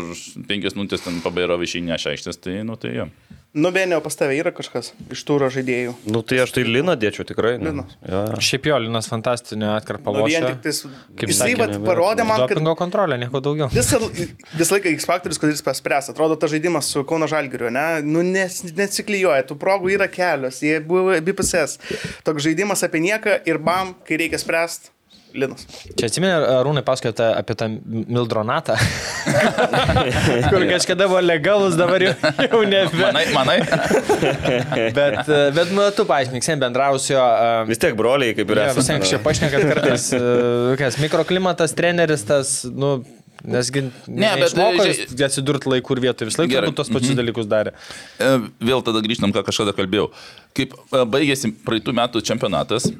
penkias 0.47 0.77
minutės 0.77 1.01
ten 1.03 1.17
pabairo 1.25 1.57
viešinė 1.59 1.97
šaištės, 1.99 2.39
tai, 2.39 2.61
nu, 2.63 2.77
tai 2.79 2.93
jo. 2.95 3.09
Nu, 3.53 3.67
Benio, 3.75 3.97
pas 3.99 4.15
tave 4.15 4.37
yra 4.39 4.53
kažkas 4.55 4.93
iš 5.11 5.21
tūro 5.27 5.49
žaidėjų. 5.51 5.91
Nu 6.07 6.21
tai 6.23 6.37
aš 6.39 6.53
tai 6.55 6.61
Liną 6.63 6.93
dėčiau 6.95 7.25
tikrai. 7.27 7.57
nu. 7.59 7.73
Linas. 7.73 7.97
Jo. 8.07 8.21
Šiaip 8.39 8.69
jo, 8.69 8.77
Linas 8.79 9.09
fantastinio 9.11 9.73
atkarpą 9.75 10.13
Nu, 10.15 10.23
vien 10.23 10.45
lošia. 10.45 10.53
tik 10.53 10.61
tais, 10.63 10.79
Kaip 11.19 11.33
jisai 11.33 11.49
vat 11.59 11.73
parodė 11.83 12.23
man, 12.23 12.45
kad 12.47 12.55
Dopingo 12.55 12.75
kontrolė, 12.79 13.17
nieko 13.19 13.41
daugiau. 13.43 13.67
visą, 13.75 13.99
visą 14.55 14.77
laiką 14.77 14.93
X 14.95 15.03
faktorius, 15.09 15.37
kad 15.43 15.51
jis 15.51 15.61
paspręs. 15.67 16.07
Atrodo, 16.13 16.39
tas 16.39 16.53
žaidimas 16.55 16.87
su 16.87 17.03
Kauno 17.03 17.27
Žalgiriu, 17.27 17.67
ne? 17.75 17.99
Nu, 18.07 18.23
nes, 18.23 18.61
nesiklyjuoja, 18.71 19.43
tų 19.51 19.59
progų 19.59 19.91
yra 19.97 20.07
kelios, 20.07 20.61
jie 20.63 20.79
buvo 20.79 21.11
abipusės. 21.19 21.75
Toks 22.23 22.47
žaidimas 22.47 22.87
apie 22.87 23.03
nieką 23.03 23.41
ir 23.51 23.59
bam, 23.59 23.97
kai 24.07 24.15
reikia 24.23 24.39
spręsti, 24.39 24.95
Linas. 25.33 25.63
Čia 25.97 26.09
atsimeni, 26.09 26.33
Rūnai 26.65 26.83
pasakojote 26.87 27.27
apie 27.39 27.55
tą 27.59 27.67
Mildronatą, 27.87 28.75
kur 30.51 30.65
kažkada 30.69 31.07
buvo 31.07 31.21
legalus, 31.23 31.77
dabar 31.79 32.03
jau, 32.03 32.13
jau 32.45 32.61
nebe. 32.67 32.99
Manai, 33.01 33.25
manai? 33.35 33.57
Bet, 34.97 35.23
e, 35.29 35.39
bet 35.55 35.71
nu, 35.75 35.85
tu 35.95 36.05
paaiškink, 36.09 36.43
sen 36.45 36.59
bendrausio. 36.61 37.21
Vis 37.69 37.79
tiek 37.81 37.95
broliai, 37.97 38.35
kaip 38.37 38.51
ir 38.53 38.61
Ja, 38.61 38.67
esame. 38.71 38.81
visai 38.83 38.95
anksčiau 38.99 39.21
pašnekat 39.23 39.65
kartais, 39.71 40.09
e, 40.17 40.21
kas, 40.81 40.97
mikroklimatas, 41.01 41.73
treneris, 41.77 42.23
tas, 42.27 42.53
nu, 42.67 42.93
nesgi 43.41 43.85
Ne, 44.07 44.33
bet, 44.37 44.51
išmoko 44.51 44.85
e, 44.85 44.91
jis 44.93 45.15
atsidurti 45.29 45.71
laikų 45.71 45.97
ir 45.97 46.03
vietoje, 46.07 46.29
vis 46.29 46.37
laik 46.41 46.51
Gerai. 46.51 46.67
turbūt 46.69 46.81
tos 46.83 46.91
pačius 46.93 47.17
dalykus 47.17 47.47
darė. 47.51 47.73
E, 48.21 48.31
Vėl 48.61 48.83
tada 48.85 49.01
grįžtam, 49.05 49.33
ką 49.35 49.43
kažkada 49.47 49.73
kalbėjau. 49.77 50.11
Kaip 50.57 50.75
e, 50.77 51.03
baigėsi 51.15 51.53
praeitų 51.65 51.95
metų 52.01 52.21
čempionatas. 52.27 52.91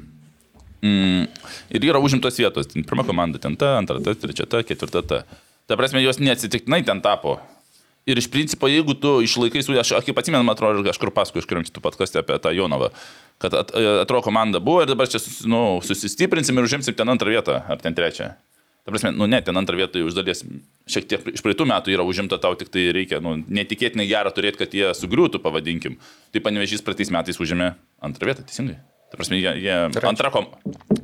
Mm, 0.82 1.28
ir 1.70 1.84
yra 1.86 2.00
užimtos 2.02 2.38
vietos. 2.40 2.66
Ten 2.72 2.82
Pirma 2.82 3.04
komanda 3.06 3.38
ten 3.38 3.54
ta, 3.56 3.76
antra 3.78 4.00
ta, 4.02 4.14
trečia 4.18 4.46
ta, 4.50 4.64
ketvirta 4.66 5.02
ta. 5.06 5.22
Ta 5.70 5.78
prasme, 5.78 6.02
jos 6.02 6.18
neatsitiktinai 6.18 6.82
ten 6.86 7.00
tapo. 7.04 7.38
Ir 8.02 8.18
iš 8.18 8.26
principo, 8.26 8.66
jeigu 8.66 8.96
tu 8.98 9.20
išlaikai 9.22 9.62
su, 9.62 9.76
aš, 9.78 9.92
kaip 10.02 10.18
atsimenu, 10.18 10.42
atrodo, 10.50 10.82
kažkur 10.88 11.12
paskui, 11.14 11.38
kažkuriam 11.38 11.62
kitų 11.62 11.82
podkastė 11.84 12.18
apie 12.24 12.34
tą 12.42 12.50
Jonovą, 12.50 12.88
kad 13.38 13.54
at, 13.54 13.70
e, 13.78 13.84
atrodo 14.02 14.24
komanda 14.26 14.58
buvo 14.58 14.82
ir 14.82 14.90
dabar 14.90 15.06
čia 15.06 15.20
sus- 15.22 15.46
nu, 15.46 15.78
susistiprinsim 15.86 16.58
ir 16.58 16.66
užimsim 16.66 16.96
ten 16.98 17.06
antrą 17.06 17.30
vietą, 17.30 17.62
ar 17.62 17.78
ten 17.78 17.94
trečią. 17.94 18.32
Ta 18.82 18.90
prasme, 18.90 19.12
nu 19.14 19.28
ne, 19.30 19.38
ten 19.40 19.54
antrą 19.54 19.78
vietą 19.78 20.02
jau 20.02 20.10
iš 20.10 20.18
dalies 20.18 20.42
šiek 20.90 21.06
tiek 21.06 21.28
iš 21.30 21.44
praeitų 21.46 21.62
metų 21.70 21.94
yra 21.94 22.02
užimta, 22.02 22.40
tau 22.42 22.56
tik 22.58 22.74
tai 22.74 22.90
reikia, 22.90 23.22
nu, 23.22 23.36
netikėtinai 23.46 24.08
gerą 24.10 24.34
turėti, 24.34 24.58
kad 24.58 24.74
jie 24.74 24.90
sugriūtų, 24.98 25.38
pavadinkim. 25.38 25.94
Tai 26.34 26.42
panevežys 26.42 26.82
praeitais 26.82 27.14
metais 27.14 27.38
užėmė 27.38 27.76
antrą 28.02 28.32
vietą, 28.32 28.42
teisingai. 28.42 28.80
Ta 29.12 29.18
prasme, 29.20 29.36
jie, 29.36 29.50
jie 29.60 29.74
antrą 30.08 30.30
kom... 30.32 30.46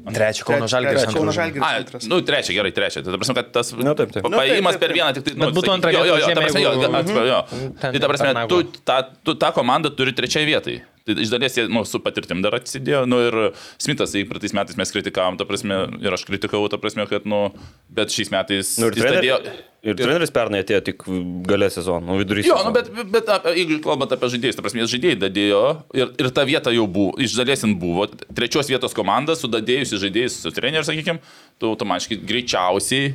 Trečią 0.08 0.46
Kauno 0.48 0.64
Žalgiris. 0.72 1.04
Kauno. 1.12 1.32
Žalgiris 1.36 1.60
A, 1.60 2.08
nu, 2.08 2.22
trečią, 2.24 2.54
gerai, 2.56 2.72
trečią. 2.72 3.02
Tai 3.04 3.12
ta 3.12 3.18
prasme, 3.20 3.34
kad 3.36 3.50
tas 3.52 3.72
Nu, 3.76 3.92
taip, 3.92 4.08
taip. 4.14 4.22
pa- 4.24 4.30
Nu, 4.32 4.38
taip, 4.40 4.48
paėjimas 4.48 4.78
per 4.80 4.94
vieną 4.96 5.10
tik 5.18 5.26
tai... 5.26 5.34
Bet 5.42 5.52
būtų 5.58 5.72
antrą 5.74 5.92
jo, 5.92 6.04
jo, 6.08 6.16
jo, 6.22 6.30
ta 6.32 6.40
prasme, 6.40 6.62
jo, 6.64 6.70
atsiprašau, 6.72 7.26
jo. 7.28 7.40
Tai 7.84 8.00
ta 8.00 8.08
prasme, 8.14 8.32
tu 8.48 8.62
tą, 8.88 8.96
tu 9.28 9.34
tą 9.44 9.50
komandą 9.58 9.92
turi 9.92 10.16
trečiai 10.16 10.48
vietai. 10.48 10.78
Tai 11.08 11.16
iš 11.24 11.30
dalies 11.32 11.56
jie 11.56 11.64
nu, 11.72 11.80
su 11.88 12.00
patirtim 12.04 12.42
dar 12.44 12.58
atsidėjo. 12.58 13.02
Nu, 13.08 13.18
ir 13.24 13.36
Smithas, 13.80 14.12
tai 14.12 14.26
praeitais 14.28 14.52
metais 14.56 14.76
mes 14.76 14.92
kritikavom, 14.92 15.38
ta 15.40 15.46
prasme, 15.48 15.78
ir 16.04 16.12
aš 16.14 16.26
kritikavau, 16.28 16.68
ta 16.68 16.76
prasme, 16.82 17.06
kad, 17.08 17.24
nu, 17.28 17.48
bet 17.88 18.12
šiais 18.12 18.28
metais... 18.34 18.74
Nu, 18.82 18.90
ir, 18.92 18.98
trener, 18.98 19.18
dadėjo- 19.22 19.56
ir 19.88 19.96
treneris 19.96 20.32
pernai 20.34 20.60
atėjo 20.64 20.82
tik 20.90 21.06
gale 21.48 21.70
sezono, 21.72 22.02
nu, 22.10 22.18
vidury 22.20 22.42
Jo, 22.44 22.58
sezono. 22.58 22.68
nu, 22.68 22.74
bet, 22.76 23.10
bet 23.14 23.32
apie, 23.38 23.54
jeigu 23.62 23.78
kalbant 23.86 24.12
apie 24.12 24.28
žaidėjus, 24.34 24.58
ta 24.58 24.64
prasme, 24.66 24.84
žaidėjai 24.90 25.18
dadėjo 25.24 25.62
ir, 25.96 26.12
ir 26.20 26.30
ta 26.36 26.44
vieta 26.48 26.74
jau 26.74 26.84
buvo, 26.90 27.14
iš 27.24 27.38
dalies 27.40 27.64
jin 27.64 27.72
buvo, 27.80 28.04
trečios 28.36 28.68
vietos 28.68 28.92
komanda, 28.96 29.38
sudadėjusi 29.38 30.02
žaidėjus 30.04 30.40
su 30.44 30.52
treneriu, 30.56 30.84
sakykime, 30.86 31.22
tu 31.62 31.72
automatiškai 31.72 32.20
greičiausiai 32.28 33.14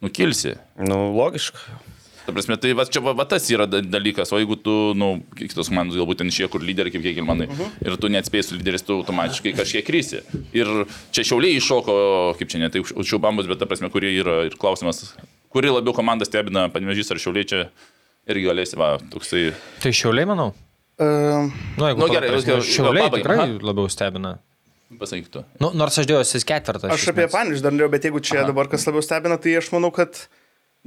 nukilsi. 0.00 0.54
Nu, 0.88 1.10
logiška. 1.18 1.58
Ta 2.26 2.32
prasme, 2.36 2.56
tai 2.60 2.72
va, 2.76 2.84
čia 2.84 3.00
va, 3.00 3.12
va 3.16 3.24
tas 3.24 3.46
yra 3.50 3.66
da- 3.66 3.80
dalykas, 3.80 4.30
o 4.32 4.38
jeigu 4.38 4.56
tu, 4.62 4.74
na, 4.94 5.14
nu, 5.16 5.22
kitos 5.38 5.68
komandos 5.72 5.96
galbūt 5.96 6.20
ten 6.20 6.28
išėjo, 6.28 6.48
kur 6.52 6.60
lyderiai, 6.60 6.92
kaip 6.92 7.02
kiek 7.02 7.20
manai, 7.24 7.46
uh 7.48 7.58
-huh. 7.58 7.70
ir 7.86 7.96
tu 7.96 8.08
neatspėjai 8.12 8.44
su 8.44 8.54
lyderis, 8.58 8.82
tu 8.84 8.92
automatiškai 9.00 9.52
kažkiek 9.56 9.84
krysi. 9.86 10.20
Ir 10.52 10.66
čia 11.12 11.22
šiauliai 11.24 11.56
iššoko, 11.56 11.94
kaip 12.38 12.48
čia 12.48 12.58
ne, 12.58 12.68
tai 12.70 12.80
už 12.80 13.06
šiaubambus, 13.08 13.46
bet 13.48 13.58
ta 13.58 13.66
prasme, 13.66 13.90
kuri 13.90 14.12
yra 14.20 14.44
ir 14.46 14.56
klausimas, 14.56 15.14
kuri 15.48 15.68
labiau 15.68 15.94
komanda 15.94 16.24
stebina, 16.24 16.68
panevežys 16.68 17.10
ar 17.10 17.18
šiauliai 17.18 17.44
čia 17.48 17.68
irgi 18.28 18.46
galėsi, 18.46 18.76
va, 18.76 18.98
toksai. 19.10 19.52
Tai 19.82 19.90
šiauliai, 19.92 20.26
manau. 20.26 20.52
Uh, 21.00 21.48
Nu, 21.78 21.86
jeigu 21.88 21.98
Nu, 21.98 22.06
gerai, 22.12 22.28
gerai, 22.28 22.40
viską- 22.40 22.60
šiauliai 22.62 23.08
pabaigai. 23.08 23.22
tikrai 23.22 23.38
Aha. 23.38 23.58
labiau 23.62 23.88
stebina. 23.88 24.38
Pasakytų. 24.98 25.44
Nu, 25.60 25.70
nors 25.72 25.96
aš 25.98 26.06
dėjau 26.06 26.20
jis 26.20 26.44
ketvirtas. 26.44 26.90
aš 26.90 27.08
apie 27.08 27.26
Paniš 27.30 27.62
dar 27.62 27.72
norėjau, 27.72 27.90
bet 27.90 28.02
jeigu 28.04 28.20
čia 28.20 28.44
dabar 28.44 28.66
kas 28.68 28.84
labiau 28.86 29.02
stebina, 29.02 29.38
tai 29.38 29.56
aš 29.56 29.70
manau, 29.72 29.90
kad... 29.94 30.28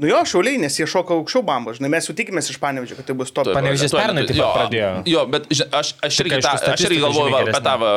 Nu 0.01 0.07
jo, 0.09 0.19
šiauliai, 0.25 0.57
nes 0.57 0.73
jie 0.79 0.87
šoka 0.89 1.13
aukščiau 1.13 1.43
bambą, 1.45 1.75
žinai, 1.77 1.89
mes 1.93 2.07
jau 2.09 2.15
tikimės 2.17 2.47
iš 2.49 2.57
Panevičio, 2.57 2.95
kad 2.97 3.05
tai 3.05 3.13
bus 3.19 3.29
top. 3.29 3.45
Tuoj- 3.45 3.53
pernai 3.93 4.23
taip 4.25 4.39
pat 4.39 4.39
jo, 4.39 4.47
pradėjo. 4.55 4.87
Jo, 5.11 5.25
bet 5.29 5.43
aš, 5.53 5.91
aš, 6.07 6.17
irgi, 6.23 6.39
tą, 6.41 6.53
aš 6.73 6.85
irgi 6.87 6.97
galvoju 7.03 7.35
apie 7.43 7.61
tą 7.67 7.75
va, 7.83 7.91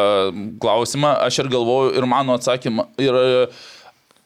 klausimą, 0.60 1.14
aš 1.24 1.38
ir 1.40 1.48
galvoju 1.54 1.94
ir 1.96 2.04
mano 2.10 2.36
atsakymą. 2.36 2.84
Ir, 3.00 3.16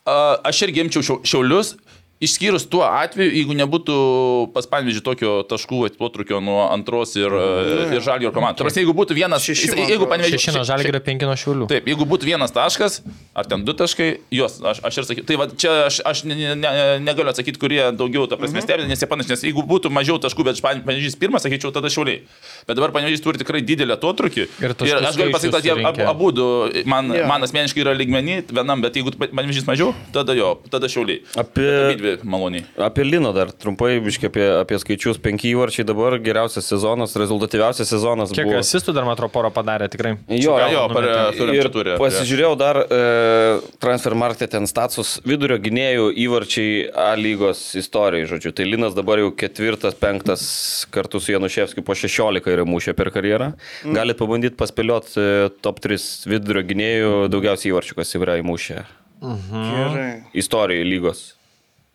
a, 0.03 0.17
aš 0.51 0.65
irgi 0.67 0.83
imčiau 0.83 1.07
šiau- 1.07 1.21
šiaulius. 1.23 1.77
Išskyrus 2.21 2.67
tuo 2.69 2.83
atveju, 2.85 3.33
jeigu 3.33 3.55
nebūtų 3.57 3.95
pas 4.53 4.67
Panvežį 4.69 5.01
tokio 5.01 5.39
taškų 5.49 5.79
atotrukio 5.89 6.43
nuo 6.45 6.67
antros 6.69 7.15
ir, 7.17 7.33
mm. 7.33 7.95
ir 7.97 8.05
žalio 8.05 8.29
komandos. 8.35 8.61
Prasme, 8.61 8.83
jeigu 8.83 8.93
būtų 8.99 9.17
vienas, 9.17 9.47
Šeši, 9.47 9.71
jeigu 9.73 10.05
atrodo. 10.05 10.09
Panvežį... 10.11 10.37
Šešino 10.37 10.65
žalgirio 10.69 11.01
penki 11.07 11.25
nuo 11.25 11.37
šiulių. 11.41 11.69
Taip, 11.71 11.89
jeigu 11.89 12.05
būtų 12.11 12.29
vienas 12.29 12.53
taškas, 12.53 12.99
ar 13.33 13.49
ten 13.49 13.65
du 13.65 13.73
taškai, 13.73 14.11
juos, 14.37 14.59
aš, 14.61 14.83
aš 14.85 14.99
ir 15.01 15.09
sakyčiau. 15.09 15.29
Tai 15.31 15.39
va, 15.41 15.47
čia 15.65 15.73
aš, 15.87 16.03
aš 16.11 16.23
ne, 16.29 16.37
ne, 16.37 16.53
ne, 16.61 16.75
negaliu 17.07 17.33
atsakyti, 17.33 17.57
kurie 17.63 17.81
daugiau, 17.97 18.27
ta 18.29 18.37
prasme, 18.37 18.61
stebina, 18.67 18.91
nes 18.93 19.01
jie 19.01 19.09
panašiai, 19.09 19.39
nes 19.39 19.47
jeigu 19.49 19.65
būtų 19.73 19.89
mažiau 19.89 20.21
taškų, 20.21 20.45
bet 20.51 20.61
panežys 20.61 21.17
pirmas, 21.17 21.49
sakyčiau, 21.49 21.73
tada 21.73 21.89
šiauliai. 21.89 22.21
Bet 22.69 22.77
dabar 22.77 22.93
panežys 22.99 23.25
turi 23.25 23.41
tikrai 23.41 23.65
didelį 23.65 23.97
atotrukį. 23.97 24.45
Ir 24.61 24.77
ir 24.77 25.01
aš 25.01 25.17
galiu 25.17 25.33
pasakyti, 25.39 25.57
kad 25.57 25.71
jie 25.71 25.79
skaičius 25.81 26.13
abu, 26.13 26.31
man, 26.85 27.13
yeah. 27.17 27.25
man 27.33 27.49
asmeniškai 27.49 27.81
yra 27.87 27.97
lygmenį 27.97 28.43
vienam, 28.53 28.85
bet 28.85 29.01
jeigu 29.01 29.17
panežys 29.23 29.65
mažiau, 29.65 29.95
tada 30.13 30.37
jo, 30.37 30.53
tada 30.69 30.91
šiauliai. 30.93 31.25
Apie, 31.41 31.71
Dvi 32.17 32.29
maloniai. 32.31 32.65
apie 32.79 33.05
Lino 33.05 33.33
dar 33.37 33.51
trumpai, 33.53 34.01
biškai 34.05 34.29
apie, 34.31 34.47
apie 34.61 34.79
skaičius. 34.83 35.19
Penki 35.23 35.51
įvarčiai 35.55 35.85
dabar, 35.87 36.19
geriausias 36.19 36.67
sezonas, 36.71 37.15
rezultatyviausias 37.17 37.89
sezonas 37.93 38.33
Kiek 38.35 38.47
buvo. 38.49 38.59
asistų 38.61 38.95
dar, 38.97 39.05
man 39.09 39.15
atrodo, 39.17 39.33
porą 39.35 39.51
padarė 39.55 39.89
tikrai. 39.93 40.17
Jo, 40.29 40.57
Jo, 40.61 40.69
jo, 40.75 40.85
per, 40.95 41.09
turim, 41.39 41.55
Ir 41.61 41.69
turi. 41.73 41.97
pasižiūrėjau 42.01 42.57
dar 42.59 42.81
e, 42.85 43.61
transfer 43.83 44.15
market 44.15 44.51
ten 44.51 44.67
status 44.67 45.21
vidurio 45.25 45.59
gynėjų 45.63 46.11
įvarčiai 46.27 46.91
A 46.95 47.15
lygos 47.19 47.75
istorijai, 47.79 48.27
žodžiu. 48.31 48.53
Tai 48.57 48.65
Linas 48.67 48.95
dabar 48.97 49.19
jau 49.23 49.31
ketvirtas, 49.35 49.95
penktas 49.95 50.43
kartu 50.91 51.21
su 51.21 51.33
Januševskiu 51.33 51.83
po 51.87 51.95
16 51.95 52.47
yra 52.51 52.65
mušę 52.69 52.95
per 52.99 53.11
karjerą. 53.15 53.53
Mm. 53.85 53.95
Galit 53.95 54.19
pabandyti 54.19 54.57
paspėlioti 54.59 55.19
e, 55.21 55.49
top 55.63 55.81
3 55.85 55.99
vidurio 56.31 56.63
gynėjų 56.67 57.13
daugiausiai 57.33 57.73
įvarčių, 57.75 57.95
kas 58.01 58.15
yra 58.19 58.39
įmušę 58.41 58.85
Gerai. 59.21 60.23
istorijai 60.35 60.85
lygos. 60.87 61.35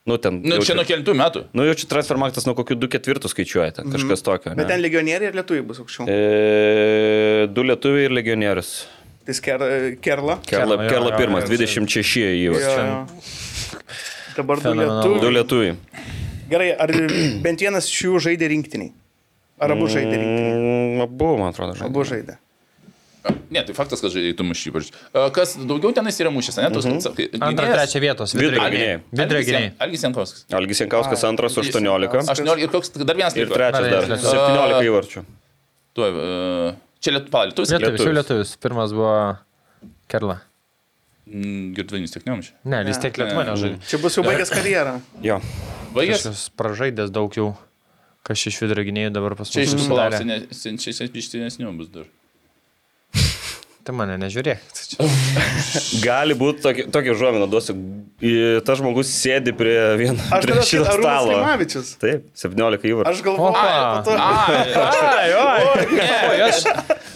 Nu, 0.05 0.17
ten, 0.21 0.37
Nu, 0.45 0.59
jau 0.59 0.65
čia 0.67 0.75
nuo 0.77 0.83
kelintų 0.85 1.13
metų. 1.17 1.41
Nu, 1.57 1.63
jau 1.65 1.73
čia 1.81 1.87
transfer 1.89 2.19
marketas 2.21 2.45
nuo 2.45 2.53
kokių 2.57 2.75
2 2.77 2.89
ketvirtų 2.93 3.29
skaičiuoja, 3.31 3.71
ten 3.79 3.87
kažkas 3.89 4.21
tokio. 4.21 4.51
Bet 4.53 4.61
ne? 4.61 4.67
ten 4.69 4.83
legionieriai 4.83 5.31
ir 5.31 5.37
lietuviai 5.39 5.63
bus 5.65 5.79
aukščiau. 5.81 6.05
E, 6.05 7.47
du 7.49 7.63
lietuviai 7.65 8.05
ir 8.05 8.13
legionierius. 8.13 8.69
Tai 9.25 9.33
sker, 9.33 9.63
Kerla. 10.05 10.35
Kerla, 10.45 10.77
Kerla, 10.85 11.15
pirmas, 11.17 11.47
jo, 11.49 11.57
26 11.57 12.21
Jo, 12.21 12.53
įvarčiai. 12.53 12.91
Dabar 14.35 14.61
du 14.61 14.67
Fenomenalu. 14.67 15.17
Du 15.25 15.33
lietuviai. 15.33 15.73
lietuviai. 15.73 16.13
Gerai, 16.53 16.69
ar 16.85 16.93
bent 17.41 17.65
vienas 17.65 17.89
iš 17.89 18.03
jų 18.05 18.21
žaidė 18.27 18.51
rinktiniai? 18.53 18.91
Ar 19.57 19.73
abu 19.73 19.89
žaidė 19.89 20.19
rinktiniai? 20.21 20.53
Mm, 20.53 21.01
Abu, 21.07 21.31
man 21.41 21.49
atrodo, 21.49 21.73
žaidė. 21.79 21.89
Abu 21.89 22.05
žaidė. 22.05 22.37
Ne, 23.49 23.61
tai 23.65 23.73
faktas, 23.77 24.01
kad 24.03 24.11
žaidėjai 24.13 24.35
tu 24.37 24.45
mušy 24.45 24.69
įvarčius. 24.71 25.03
Kas 25.35 25.53
daugiau 25.57 25.93
tenais 25.95 26.17
yra 26.21 26.31
mušęs, 26.33 26.57
ne? 26.61 26.69
Tos, 26.73 26.85
mm 26.89 27.41
Antrą, 27.45 27.67
trečią 27.71 28.01
vietos. 28.03 28.33
Vidurio 28.35 28.59
Vidurio 28.59 28.71
gynėjai. 28.73 28.97
Vidurio 29.11 29.43
gynėjai. 29.47 29.69
Algis 29.85 30.05
Jankovskis. 30.05 30.45
Algis 30.59 30.81
Jankauskas 30.83 31.25
antras 31.29 31.55
su 31.55 31.63
18 31.63 32.25
18 32.35 32.65
ir 32.65 32.73
koks 32.73 32.93
dar 33.01 33.17
vienas 33.17 33.37
ir 33.37 33.51
trečias 33.51 33.85
Dar 33.85 33.91
dar 33.91 34.09
vienas. 34.09 34.25
17 34.25 34.89
įvarčių. 34.89 35.23
Tuoj, 35.95 36.17
e, 36.25 36.73
čia 36.99 37.15
lietu, 37.15 37.31
pala, 37.33 37.49
lietus. 37.51 37.71
Lietuvis, 37.71 38.03
jau 38.03 38.15
Lietuvis. 38.17 38.55
Pirmas 38.61 38.95
buvo 38.95 39.13
Kerla. 40.11 40.41
Girdvinis 41.25 42.13
tiek 42.13 42.25
nemušė. 42.27 42.51
Ne, 42.69 42.83
vis 42.85 42.99
tiek 43.01 43.15
Lietuva 43.21 43.45
nežaidė. 43.47 43.79
Čia 43.89 44.01
bus 44.03 44.19
jau 44.19 44.25
baigęs 44.27 44.51
karjerą. 44.53 44.99
Jo. 45.25 45.39
Baigęs? 45.95 46.49
Pražaidęs 46.59 47.13
daug 47.15 47.33
jau. 47.37 47.53
Kas 48.25 48.41
iš 48.49 48.57
vidurio 48.57 48.87
gynėjų 48.87 49.11
dabar 49.13 49.35
pas 49.37 49.51
Čia 49.53 49.67
mus 49.69 49.85
čia 50.81 50.93
iš 51.05 51.27
senesnių 51.29 51.73
bus 51.77 51.91
dar. 51.93 52.07
Tai 53.85 53.93
mane 53.93 54.15
nežiūrėk. 54.17 54.61
Gali 56.07 56.33
būti 56.37 56.63
tokia, 56.63 56.85
tokia 56.89 57.13
žuomina, 57.17 57.45
duosiu. 57.49 57.75
Tas 58.65 58.79
žmogus 58.79 59.11
sėdi 59.11 59.51
prie 59.53 59.75
vieno 59.99 60.15
Aš 60.33 60.47
prie 60.47 60.55
šito 60.65 60.87
stalo. 60.95 61.35
Taip, 62.01 62.29
17 62.33 62.87
įvarčių. 62.89 63.11
Aš 63.11 63.21
galvoju, 63.27 63.51
Opa. 63.51 64.01
po 64.01 64.09
to- 64.09 64.17
Ai, 64.17 65.27
Oi, 66.31 66.39
aš. 66.47 66.63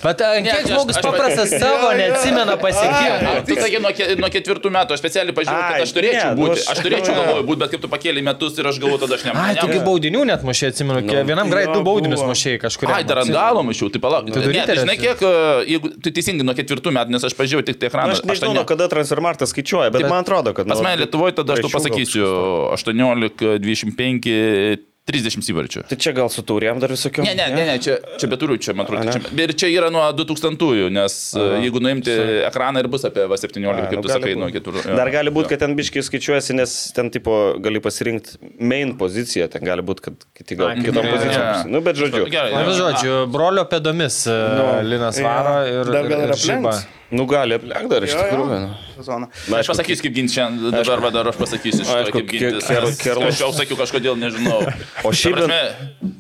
Bet 0.04 0.22
a, 0.22 0.28
kiek 0.40 0.54
aš- 0.56 0.68
žmogus 0.72 0.96
aš- 1.00 1.06
paprastas 1.06 1.50
savo 1.60 1.90
neatsimena 2.00 2.56
pasiekimų. 2.62 3.32
Tu 3.50 3.56
sakė 3.60 3.80
nuo, 3.84 3.92
nuo 4.24 4.30
ketvirtų 4.36 4.72
metų, 4.76 4.96
aš 4.96 5.00
specialiai 5.04 5.36
pažiūrėjau, 5.36 5.70
kad 5.70 5.84
aš 5.86 5.92
turėčiau 5.98 6.30
ne, 6.30 6.36
nu 6.36 6.42
būti. 6.48 6.60
aš- 6.60 6.70
Aš 6.74 6.78
turėčiau 6.86 7.14
ne. 7.14 7.18
galvoju 7.20 7.44
būti, 7.50 7.60
bet 7.64 7.70
kaip 7.74 7.82
tu 7.86 7.90
pakėlė 7.92 8.24
metus 8.24 8.58
ir 8.62 8.70
aš 8.72 8.80
galvoju, 8.80 9.00
tada 9.06 9.16
aš 9.20 9.24
ne. 9.28 9.32
Ai, 9.36 9.56
tu 9.60 9.68
kaip 9.68 9.84
baudinių 9.90 10.22
net 10.32 10.42
mušiai, 10.48 10.72
atsimenu. 10.74 11.02
Nu. 11.04 11.24
Vienam 11.32 11.50
greit 11.52 11.74
du 11.74 11.82
baudinius 11.84 12.24
mušiai 12.24 12.60
kažkur. 12.64 12.94
Ai, 12.96 13.04
dar 13.04 13.20
ant 13.24 13.30
galo 13.34 13.64
mačiau, 13.64 13.92
tai 13.92 14.00
palauk. 14.00 14.32
Tu 14.32 14.40
Ne, 14.40 14.66
tai 14.66 14.76
žinai, 14.80 14.98
kiek, 15.00 15.20
e, 15.22 15.66
jeigu 15.74 15.88
tu 16.02 16.12
teisingai 16.12 16.44
nuo 16.48 16.56
ketvirtų 16.58 16.90
metų, 16.96 17.10
nes 17.16 17.24
aš 17.24 17.34
pažiūrėjau 17.36 17.66
tik 17.70 17.80
tai 17.80 17.88
ekraną. 17.90 18.12
aš 18.16 18.22
nežinau, 18.24 18.54
nuo 18.56 18.66
kada 18.66 18.88
transfermarktas 18.88 19.52
skaičiuoja, 19.54 19.92
bet 19.92 20.02
Bet 20.02 20.10
man 20.12 20.24
atrodo, 20.24 20.54
kad... 20.56 20.68
Pas 20.68 20.78
nu, 20.78 20.84
mane 20.84 20.98
Lietuvoje 21.04 21.36
tada 21.36 21.54
aš 21.54 21.60
tu 21.66 21.70
pasakysiu 21.70 22.26
18, 22.74 23.60
25, 23.60 24.80
30 25.10 25.48
įvarčių. 25.50 25.82
Tai 25.90 25.98
čia 25.98 26.12
gal 26.14 26.28
su 26.30 26.44
taurėm 26.46 26.78
dar 26.82 26.92
visokių? 26.94 27.24
Ne, 27.26 27.32
ne, 27.38 27.48
ne, 27.56 27.64
ne 27.72 27.78
čia, 27.82 27.96
čia 28.22 28.28
beturiu, 28.30 28.60
čia 28.62 28.76
man 28.78 28.86
atrodo. 28.86 29.16
Čia, 29.16 29.32
ir 29.46 29.54
čia 29.58 29.70
yra 29.74 29.90
nuo 29.94 30.04
2000-ųjų, 30.14 30.90
nes 30.94 31.16
Aha. 31.34 31.62
jeigu 31.64 31.82
nuimti 31.82 32.14
ekraną 32.46 32.84
ir 32.84 32.90
bus 32.94 33.08
apie 33.10 33.26
va, 33.32 33.40
17, 33.42 33.88
kaip 33.90 34.04
tu 34.06 34.12
sakai, 34.12 34.36
nuo 34.38 34.52
4. 34.54 34.84
Dar 35.00 35.10
gali 35.14 35.34
būti, 35.34 35.50
kad 35.56 35.64
ten 35.66 35.74
biškiai 35.80 36.06
skaičiuojasi, 36.06 36.58
nes 36.60 36.76
ten 36.94 37.10
tipo 37.14 37.40
gali 37.64 37.82
pasirinkti 37.82 38.38
main 38.62 38.94
poziciją, 39.02 39.50
ten 39.56 39.66
gali 39.66 39.86
būti, 39.88 40.06
kad 40.10 40.30
kiti 40.38 40.60
gal 40.60 40.76
kitom 40.78 41.02
pozicijom. 41.02 41.50
ne. 41.50 41.74
Nu, 41.74 41.82
bet 41.86 41.98
žodžiu. 41.98 42.28
Gerai, 42.30 42.54
Na, 42.54 42.64
bet 42.70 42.78
žodžiu, 42.78 43.18
brolio 43.34 43.66
pėdomis 43.72 44.22
nu, 44.30 44.70
Linas 44.86 45.18
varo 45.26 45.58
ir, 45.66 45.90
Dar 45.90 46.06
gal 46.12 46.28
ir, 46.28 46.38
aplenks. 46.38 46.86
Nu, 47.12 47.26
gali 47.26 47.56
aplenkti 47.58 47.90
dar 47.90 48.04
iš 48.06 48.12
Jo, 48.14 48.18
jo. 48.20 48.24
tikrųjų. 48.30 48.58
nu. 48.62 48.70
Sezoną. 49.00 49.28
Na, 49.50 49.60
Aš 49.64 49.68
pasakysiu, 49.72 50.04
kaip 50.06 50.14
ginti 50.14 50.34
šiandien, 50.36 50.74
dabar 50.76 51.00
va, 51.02 51.10
dar 51.16 51.30
aš 51.32 51.38
pasakysiu, 51.40 51.86
šitą, 51.88 51.96
Aišku, 52.04 52.20
kaip 52.20 52.28
ginti. 52.30 52.60
ker- 52.68 52.92
ker- 53.00 53.24
Aš 53.30 53.40
jau 53.42 53.50
sakiau 53.56 53.78
kažkodėl, 53.80 54.18
nežinau. 54.20 54.60
O 55.08 55.14
šiaip 55.16 55.38
prasme, 55.40 55.62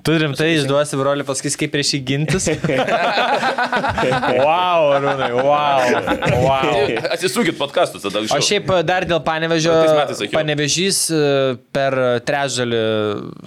Tu 0.08 0.15
rimtai 0.23 0.47
išduosi 0.56 0.95
brolį, 0.97 1.25
paskui 1.28 1.52
kaip 1.60 1.71
prieš 1.75 1.91
jį 1.93 1.99
gintis. 2.08 2.47
wow, 4.45 4.93
Arūnai, 4.95 5.30
wow. 5.36 5.80
wow. 6.39 7.12
Atsisukit 7.13 7.58
podcastus 7.60 8.02
tada. 8.06 8.21
O 8.23 8.39
šiaip 8.43 8.69
e, 8.73 8.80
dar 8.88 9.06
dėl 9.10 9.19
panevežio. 9.25 9.73
Panevežys 10.34 11.02
e, 11.13 11.21
per 11.75 11.95
trečdalį 12.28 12.82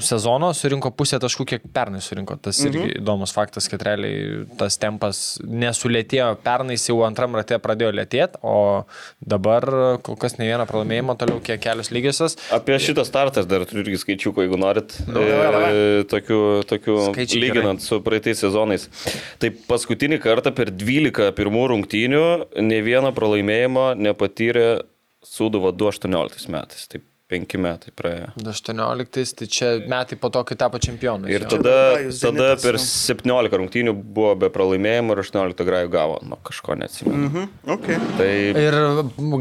sezono 0.04 0.52
surinko 0.56 0.92
pusę 0.96 1.18
taškų, 1.22 1.46
kiek 1.54 1.66
pernai 1.74 2.02
surinko. 2.04 2.36
Tas 2.42 2.60
irgi 2.64 2.82
Mhm. 2.82 2.94
įdomus 3.02 3.32
faktas, 3.34 3.68
kad 3.70 3.82
realiai 3.86 4.44
tas 4.60 4.76
tempas 4.80 5.38
nesulėtėjo. 5.46 6.32
Pernai 6.44 6.76
jau 6.80 7.00
antram 7.06 7.31
rate 7.38 7.58
pradėjo 7.62 7.92
lėtėti, 7.96 8.40
o 8.42 8.84
dabar 9.20 9.66
kol 10.04 10.18
kas 10.20 10.38
ne 10.40 10.48
vieną 10.50 10.66
pralaimėjimą, 10.70 11.16
toliau 11.20 11.42
kiek 11.44 11.60
kelios 11.62 11.92
lygiosios. 11.94 12.36
Apie 12.54 12.76
šitą 12.82 13.04
startą 13.08 13.42
aš 13.42 13.50
dar 13.50 13.64
turiu 13.68 13.84
irgi 13.86 14.00
skaičiukų, 14.02 14.46
jeigu 14.46 14.60
norit. 14.60 14.96
jo, 15.08 15.26
jo, 15.26 15.62
E, 15.72 16.04
tokių, 16.10 16.40
tokių 16.70 16.96
Skaičiai 17.10 17.42
lyginant 17.42 17.84
su 17.84 18.00
praeitais 18.04 18.40
sezonais. 18.42 18.88
Tai 19.42 19.52
paskutinį 19.68 20.20
kartą 20.22 20.52
per 20.56 20.72
12 20.74 21.32
pirmų 21.38 21.66
rungtynių 21.74 22.24
ne 22.64 22.82
vieną 22.84 23.14
pralaimėjimą 23.16 23.92
nepatyrė 24.00 24.66
Sūduva 25.22 25.70
2018 25.78 26.50
metais. 26.50 26.88
Tai 26.90 26.98
5 27.32 27.56
metai 27.64 27.92
praėjo. 27.96 28.28
18, 28.44 29.34
tai 29.38 29.46
čia 29.48 29.70
metai 29.88 30.18
po 30.20 30.28
to, 30.34 30.42
kai 30.48 30.56
tapo 30.60 30.78
čempionu. 30.82 31.30
Ir 31.32 31.46
tada, 31.48 31.76
tada 32.12 32.48
per 32.60 32.76
jo. 32.76 32.82
17 32.84 33.56
rungtynių 33.62 33.94
buvo 33.96 34.34
be 34.42 34.50
pralaimėjimų 34.52 35.16
ir 35.16 35.22
18 35.24 35.64
grajų 35.68 35.90
gavo. 35.92 36.18
Nu, 36.28 36.36
kažko 36.44 36.76
neatsimenu. 36.80 37.30
Mhm. 37.30 37.48
Okay. 37.76 37.96
Tai 38.18 38.28
Ir 38.62 38.76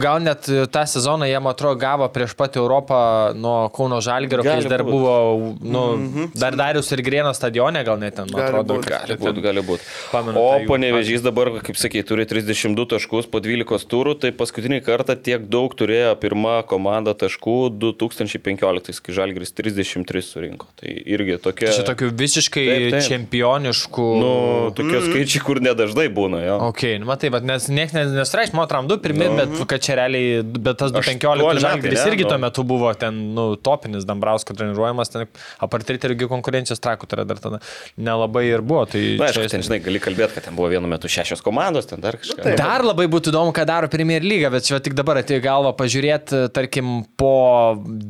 gal 0.01 0.21
net 0.23 0.47
tą 0.71 0.83
sezoną 0.87 1.27
jie, 1.29 1.37
man 1.43 1.51
atrodo, 1.55 1.79
gavo 1.81 2.07
prieš 2.13 2.35
pat 2.39 2.55
Europą 2.61 2.99
nuo 3.35 3.67
Kauno 3.75 3.99
Žalgerio, 4.03 4.43
kai 4.45 4.53
Gali 4.55 4.63
jis 4.65 4.71
dar 4.71 4.83
būt. 4.87 4.91
buvo, 4.95 5.15
nu, 5.61 6.29
dar 6.35 6.55
Darius 6.59 6.91
ir 6.95 7.03
Grėno 7.05 7.33
stadione, 7.35 7.83
gal 7.87 7.97
net 8.01 8.15
ten, 8.15 8.27
man 8.31 8.39
Gali 8.41 8.51
atrodo, 8.53 8.77
būt. 8.79 8.85
kad- 8.87 9.07
Gali 9.07 9.17
būti, 9.19 9.33
ten- 9.33 9.43
gali 9.43 9.61
būti. 9.67 9.83
Pamenu 10.11 10.37
O 10.37 10.47
jų 10.59 10.67
panevežys 10.71 11.21
dabar, 11.25 11.51
kaip 11.65 11.75
sakė, 11.75 12.05
turi 12.07 12.25
32 12.25 12.85
taškus 12.95 13.29
po 13.31 13.39
12 13.43 13.85
turų, 13.91 14.15
tai 14.19 14.31
paskutinį 14.31 14.81
kartą 14.85 15.15
tiek 15.21 15.47
daug 15.49 15.73
turėjo 15.75 16.15
pirma 16.19 16.61
komanda 16.63 17.13
taškų 17.13 17.57
2015, 17.81 19.01
kai 19.01 19.15
Žalgris 19.15 19.53
33 19.57 20.23
surinko. 20.25 20.69
Tai 20.79 20.91
irgi 20.91 21.37
tokia... 21.41 21.71
Čia 21.75 21.85
tokių 21.87 22.11
visiškai 22.21 22.65
Taip, 22.67 22.85
taip. 22.95 23.07
čempioniškų. 23.07 24.07
Nu, 24.21 24.31
tokie 24.77 24.97
mm. 24.99 25.07
skaičiai, 25.09 25.43
kur 25.45 25.61
nedažnai 25.63 26.07
būna, 26.13 26.43
jo. 26.45 26.57
Ok, 26.69 26.85
nu 27.01 27.09
matai, 27.09 27.31
bet 27.33 27.47
nes 27.47 27.67
niekas 27.71 28.13
nesureikš, 28.13 28.53
man 28.57 28.67
atram 28.67 28.89
2 28.91 28.99
pirmi, 29.03 29.27
no. 29.29 29.39
bet 29.39 29.65
kad 29.71 29.85
čia 29.85 29.97
realiai, 30.01 30.41
bet 30.43 30.79
tas 30.81 30.93
Aštuoni 30.93 31.19
2.15 31.21 31.41
metai, 31.41 31.63
žalgris 31.65 31.99
ne? 31.99 32.07
irgi 32.11 32.27
Nu. 32.27 32.31
tuo 32.33 32.39
metu 32.45 32.65
buvo 32.67 32.93
ten, 32.97 33.19
nu, 33.37 33.47
topinis 33.55 34.07
Dambrausko 34.07 34.55
treniruojamas, 34.57 35.11
ten 35.13 35.27
apartrit 35.63 36.05
irgi 36.09 36.29
konkurencijos 36.31 36.81
trakų 36.83 37.09
tai 37.09 37.25
dar 37.27 37.41
tada 37.41 37.61
nelabai 37.97 38.45
ir 38.49 38.63
buvo. 38.65 38.85
Tai 38.91 39.01
Na, 39.19 39.31
čia 39.31 39.43
aišku, 39.43 39.53
ten, 39.55 39.65
žinai, 39.65 39.79
gali 39.83 40.01
kalbėti, 40.03 40.37
kad 40.37 40.47
ten 40.49 40.57
buvo 40.57 40.69
vienu 40.71 40.89
metu 40.91 41.11
šešios 41.11 41.43
komandos, 41.45 41.89
ten 41.89 42.03
dar 42.03 42.17
kažką. 42.19 42.41
taip. 42.45 42.59
Dar 42.59 42.85
labai 42.85 43.07
būtų 43.11 43.33
įdomu, 43.33 43.53
ką 43.55 43.65
daro 43.69 43.91
Premier 43.91 44.23
lyga, 44.25 44.51
bet 44.53 44.67
čia 44.67 44.81
tik 44.83 44.95
dabar 44.97 45.21
atėjo 45.21 45.41
į 45.41 45.45
galvą 45.45 45.73
pažiūrėti, 45.79 46.45
tarkim, 46.55 47.01
po 47.19 47.33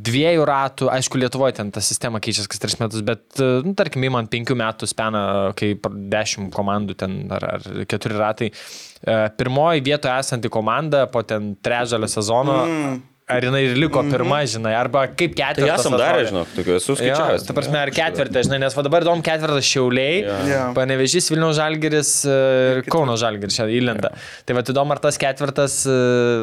dviejų 0.08 0.46
ratų, 0.48 0.90
aišku, 0.94 1.20
Lietuvoje 1.22 1.56
ten 1.60 1.72
ta 1.74 1.84
sistema 1.84 2.22
keičiasi 2.24 2.50
kas 2.52 2.62
tris 2.62 2.78
metus, 2.82 3.04
bet, 3.06 3.24
nu, 3.66 3.74
tarkim, 3.78 4.06
įman 4.08 4.30
penkių 4.32 4.58
metų 4.62 4.90
speną, 4.90 5.24
kai 5.58 5.74
dešimt 6.14 6.54
komandų 6.56 6.98
ten 7.04 7.20
ar, 7.34 7.48
ar 7.58 7.70
keturi 7.90 8.20
ratai, 8.20 8.52
e, 8.52 9.20
pirmoji 9.38 9.86
vietoje 9.86 10.16
esanti 10.24 10.52
komanda 10.52 11.06
po 11.12 11.24
ten 11.28 11.54
trečdalio 11.64 12.10
sezono. 12.12 12.60
Mm. 12.66 13.00
Ar 13.32 13.46
jinai 13.48 13.62
ir 13.66 13.78
liko 13.80 14.02
pirma, 14.08 14.40
žinai, 14.50 14.74
arba 14.76 15.06
kaip 15.08 15.34
Tai 15.36 15.40
ketvirtas. 15.42 15.80
esam 15.84 15.96
darę, 15.98 16.22
atrodė. 16.22 16.30
žinok, 16.32 16.52
tokių 16.58 16.76
esu 16.78 16.96
skaičiavęs. 17.00 17.46
ta 17.48 17.56
prasme, 17.58 17.78
ar 17.82 17.92
ketvirtą, 17.96 18.44
žinai, 18.48 18.60
nes 18.66 18.76
va 18.78 18.84
dabar 18.88 19.06
įdomu 19.06 19.24
ketvirtas 19.26 19.68
Šiauliai, 19.72 20.22
Jo. 20.52 20.62
Panevežys 20.78 21.30
Vilniaus 21.32 21.56
Žalgeris 21.60 22.12
e, 22.26 22.36
ir 22.78 22.82
Kauno 22.92 23.16
Žalgeris 23.22 23.56
čia 23.60 23.68
įlenda. 23.72 24.14
Tai 24.46 24.58
va 24.58 24.64
įdomu, 24.66 24.96
ar 24.96 25.02
tas 25.04 25.18
ketvirtas 25.22 25.80
e, 25.88 25.98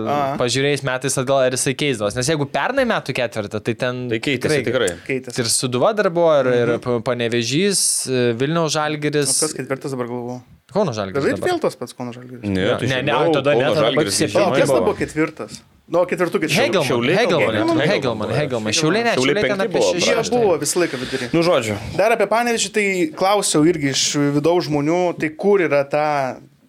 A. 0.08 0.18
pažiūrėjus 0.40 0.84
metais 0.88 1.18
atgal, 1.20 1.44
ar 1.46 1.56
jisai 1.56 1.74
keisdavos. 1.78 2.16
Nes 2.18 2.28
jeigu 2.32 2.46
pernai 2.50 2.84
metų 2.88 3.14
ketvirtą, 3.18 3.60
tai 3.64 3.74
ten... 3.78 4.04
Tai 4.12 4.20
keitėsi 4.24 4.60
tikrai. 4.66 4.92
Keitėsi. 5.06 5.42
Ir 5.44 5.50
Suduva 5.52 5.92
dar 5.98 6.08
buvo, 6.14 6.32
ir, 6.42 6.52
ir 6.78 7.02
Panevežys, 7.06 7.82
e, 8.08 8.28
Vilniaus 8.38 8.72
Žalgeris. 8.76 9.32
O 9.34 9.46
kas 9.46 9.56
ketvirtas 9.58 9.92
dabar 9.96 10.06
galvoju? 10.10 10.40
Kauno 10.68 10.92
Žalgeris. 10.92 11.24
Dabar. 11.32 11.48
vėl 11.48 11.60
tas 11.62 11.76
pats 11.80 11.94
Kauno 11.96 12.12
Žalgiris? 12.12 12.42
Ne, 12.44 12.60
Ne, 12.60 12.74
tai 12.76 12.88
ne, 12.90 12.98
žinau, 13.00 13.32
tada 13.32 13.54
ne, 13.56 13.62
Kauno 13.64 13.74
tada 13.74 13.84
Žalgiris 13.86 14.18
baigsis 14.18 14.32
žinoma, 14.34 14.52
O, 14.52 14.58
kas 14.60 14.72
dabar 14.76 14.96
ketvirtas? 14.98 15.60
Nu. 15.88 16.02
Hegelman, 16.04 16.84
Šiauliai 16.84 17.16
Hegelman, 17.16 17.54
gal 17.54 17.64
buvo, 17.64 17.78
ne? 17.78 17.86
Hegelman, 17.88 18.32
Hegelman. 18.36 18.72
Šiauliai 18.76 19.04
ne, 19.06 19.12
Šiauliai 19.16 19.40
Šiauliai 19.40 19.48
ten 19.54 19.60
apie 19.64 19.78
buvo, 19.78 19.92
šešis. 19.94 20.08
Jie 20.28 20.34
buvo 20.36 20.58
visą 20.60 20.82
laiką 20.82 20.98
vidury. 21.00 21.28
Nu, 21.32 21.40
žodžiu. 21.46 21.76
Dar 21.96 22.12
apie 22.12 22.26
panevižį 22.28 22.70
tai 22.74 22.84
klausiau 23.16 23.64
irgi 23.64 23.94
iš 23.94 24.02
vidaus 24.36 24.66
žmonių, 24.68 24.98
tai 25.20 25.30
kur 25.32 25.64
yra 25.64 25.80
ta 25.88 26.04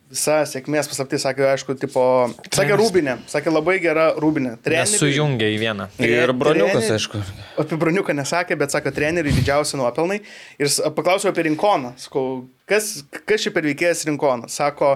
visa 0.10 0.40
sėkmės 0.50 0.88
paslaptis, 0.90 1.22
sakė, 1.22 1.44
aišku, 1.52 1.76
tipo, 1.78 2.04
sakė 2.50 2.78
Rūbinė, 2.80 3.18
sakė 3.30 3.52
labai 3.54 3.76
gera 3.84 4.08
Rūbinė. 4.18 4.56
Treneriui- 4.66 4.98
Sujungia 5.04 5.52
į 5.52 5.60
vieną. 5.62 5.90
Ir 6.00 6.32
broniukas, 6.34 6.88
treneriui- 6.88 6.96
aišku. 6.96 7.22
Apie 7.62 7.78
broniuką 7.78 8.16
nesakė, 8.18 8.58
bet 8.58 8.72
sako, 8.72 8.90
treneriui 8.96 9.36
didžiausi 9.36 9.78
nuopelnai. 9.78 10.22
Ir 10.58 10.72
paklausiau 10.96 11.30
apie 11.30 11.44
Rinkoną. 11.52 11.92
Sakau, 12.02 12.48
kas, 12.66 13.04
kas 13.28 13.42
čia 13.46 13.52
per 13.54 13.64
veikėjas 13.68 14.02
Rinkonas? 14.10 14.56
Sako, 14.58 14.96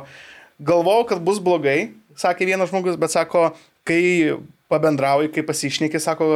galvojau, 0.63 1.05
kad 1.11 1.21
bus 1.21 1.37
blogai, 1.43 1.91
sakė 2.17 2.47
vienas 2.49 2.71
žmogus, 2.71 2.97
bet 2.97 3.11
sako, 3.11 3.51
kai 3.87 4.35
pabendrauji, 4.73 5.31
kai 5.33 5.43
pasišneki, 5.45 5.99
sako, 6.01 6.27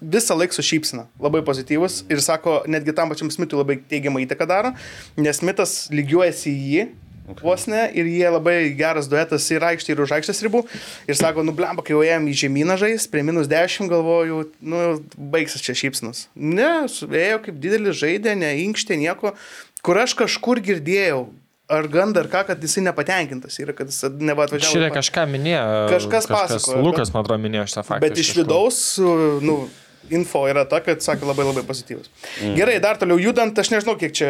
visą 0.00 0.36
laiką 0.38 0.56
su 0.56 0.64
šypsina. 0.66 1.06
Labai 1.22 1.44
pozityvus. 1.46 2.02
Ir 2.10 2.22
sako, 2.24 2.62
netgi 2.70 2.94
tam 2.96 3.12
pačiam 3.12 3.30
Smitui 3.32 3.60
labai 3.60 3.78
teigiamą 3.90 4.22
įtaką 4.24 4.48
daro, 4.50 4.72
nes 5.20 5.38
Smitas 5.38 5.84
lygiuojasi 5.94 6.50
į 6.54 6.72
jį. 6.72 6.88
Vos 7.42 7.66
ne, 7.68 7.82
ir 7.92 8.06
jie 8.08 8.28
labai 8.32 8.54
geras 8.76 9.08
duetas 9.10 9.44
ir 9.52 9.64
aikštė, 9.68 9.92
ir 9.92 10.00
už 10.00 10.14
aikštės 10.16 10.40
ribų. 10.46 10.62
Ir 11.04 11.18
sako, 11.18 11.44
nu 11.44 11.52
blemba, 11.52 11.84
kai 11.84 11.92
jau 11.92 12.00
ėjom 12.00 12.30
į 12.32 12.36
žemyną 12.42 12.78
žais, 12.80 13.04
prie 13.12 13.20
minus 13.26 13.50
10 13.50 13.90
galvoju, 13.92 14.46
nu 14.64 14.84
baigsis 15.34 15.64
čia 15.64 15.76
šypsnas. 15.76 16.24
Ne, 16.32 16.88
ėjo 16.88 17.42
kaip 17.44 17.58
didelis 17.60 18.00
žaidė, 18.00 18.32
ne 18.32 18.54
inkštė 18.64 18.96
nieko, 19.04 19.34
kur 19.84 20.00
aš 20.00 20.16
kažkur 20.16 20.62
girdėjau, 20.64 21.26
ar 21.68 21.88
gandą, 21.92 22.22
ar 22.24 22.30
ką, 22.32 22.44
kad 22.52 22.62
jisai 22.64 22.84
nepatenkintas 22.86 23.58
yra, 23.60 23.74
kad 23.76 23.90
jis 23.92 24.04
neva 24.18 24.46
atvažiavo. 24.48 24.88
Pa- 24.88 24.96
kažką 25.00 25.26
minėjo. 25.28 25.66
Kažkas 25.92 26.30
pasakojo, 26.30 26.80
Lukas, 26.86 27.12
man 27.12 27.24
atrodo, 27.26 27.42
minėjo 27.44 27.66
šitą 27.68 27.84
faktą. 27.84 28.00
Bet 28.06 28.18
iš 28.22 28.32
vidaus, 28.38 28.78
nu, 29.44 29.58
info 30.08 30.46
yra 30.48 30.62
ta, 30.64 30.78
kad, 30.80 31.02
sako, 31.04 31.26
labai 31.28 31.44
labai 31.44 31.60
pozityvus. 31.68 32.06
Mm. 32.40 32.54
Gerai, 32.56 32.76
dar 32.80 32.96
toliau 32.96 33.18
judant, 33.20 33.58
aš 33.60 33.68
nežinau, 33.74 33.92
kiek 34.00 34.14
čia 34.16 34.28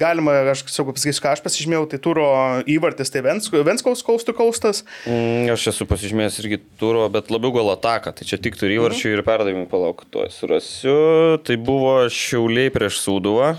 galima, 0.00 0.32
aš 0.50 0.64
sakau, 0.74 0.90
pasakysiu, 0.96 1.22
ką 1.22 1.34
aš 1.36 1.42
pasižymėjau, 1.44 1.84
tai 1.92 2.00
turo 2.02 2.24
įvartis, 2.66 3.12
tai 3.14 3.22
Vensk- 3.22 3.54
Venskaus 3.68 4.02
kaustų 4.02 4.34
kaustas. 4.34 4.82
Mm, 5.06 5.52
aš 5.54 5.68
esu 5.70 5.86
pasižymėjęs 5.86 6.40
irgi 6.42 6.58
turo, 6.80 7.04
bet 7.14 7.30
labiau 7.30 7.54
gal 7.54 7.70
ataką. 7.76 8.10
Tai 8.18 8.26
čia 8.26 8.40
tik 8.42 8.58
turi 8.58 8.80
įvarčių 8.80 9.12
ir 9.14 9.22
perdavimų 9.22 9.68
palauk, 9.70 10.02
tuo 10.10 10.26
surasiu. 10.34 11.38
Tai 11.46 11.56
buvo 11.62 11.94
Šiauliai 12.10 12.74
prieš 12.74 12.98
Sūduvą. 13.04 13.54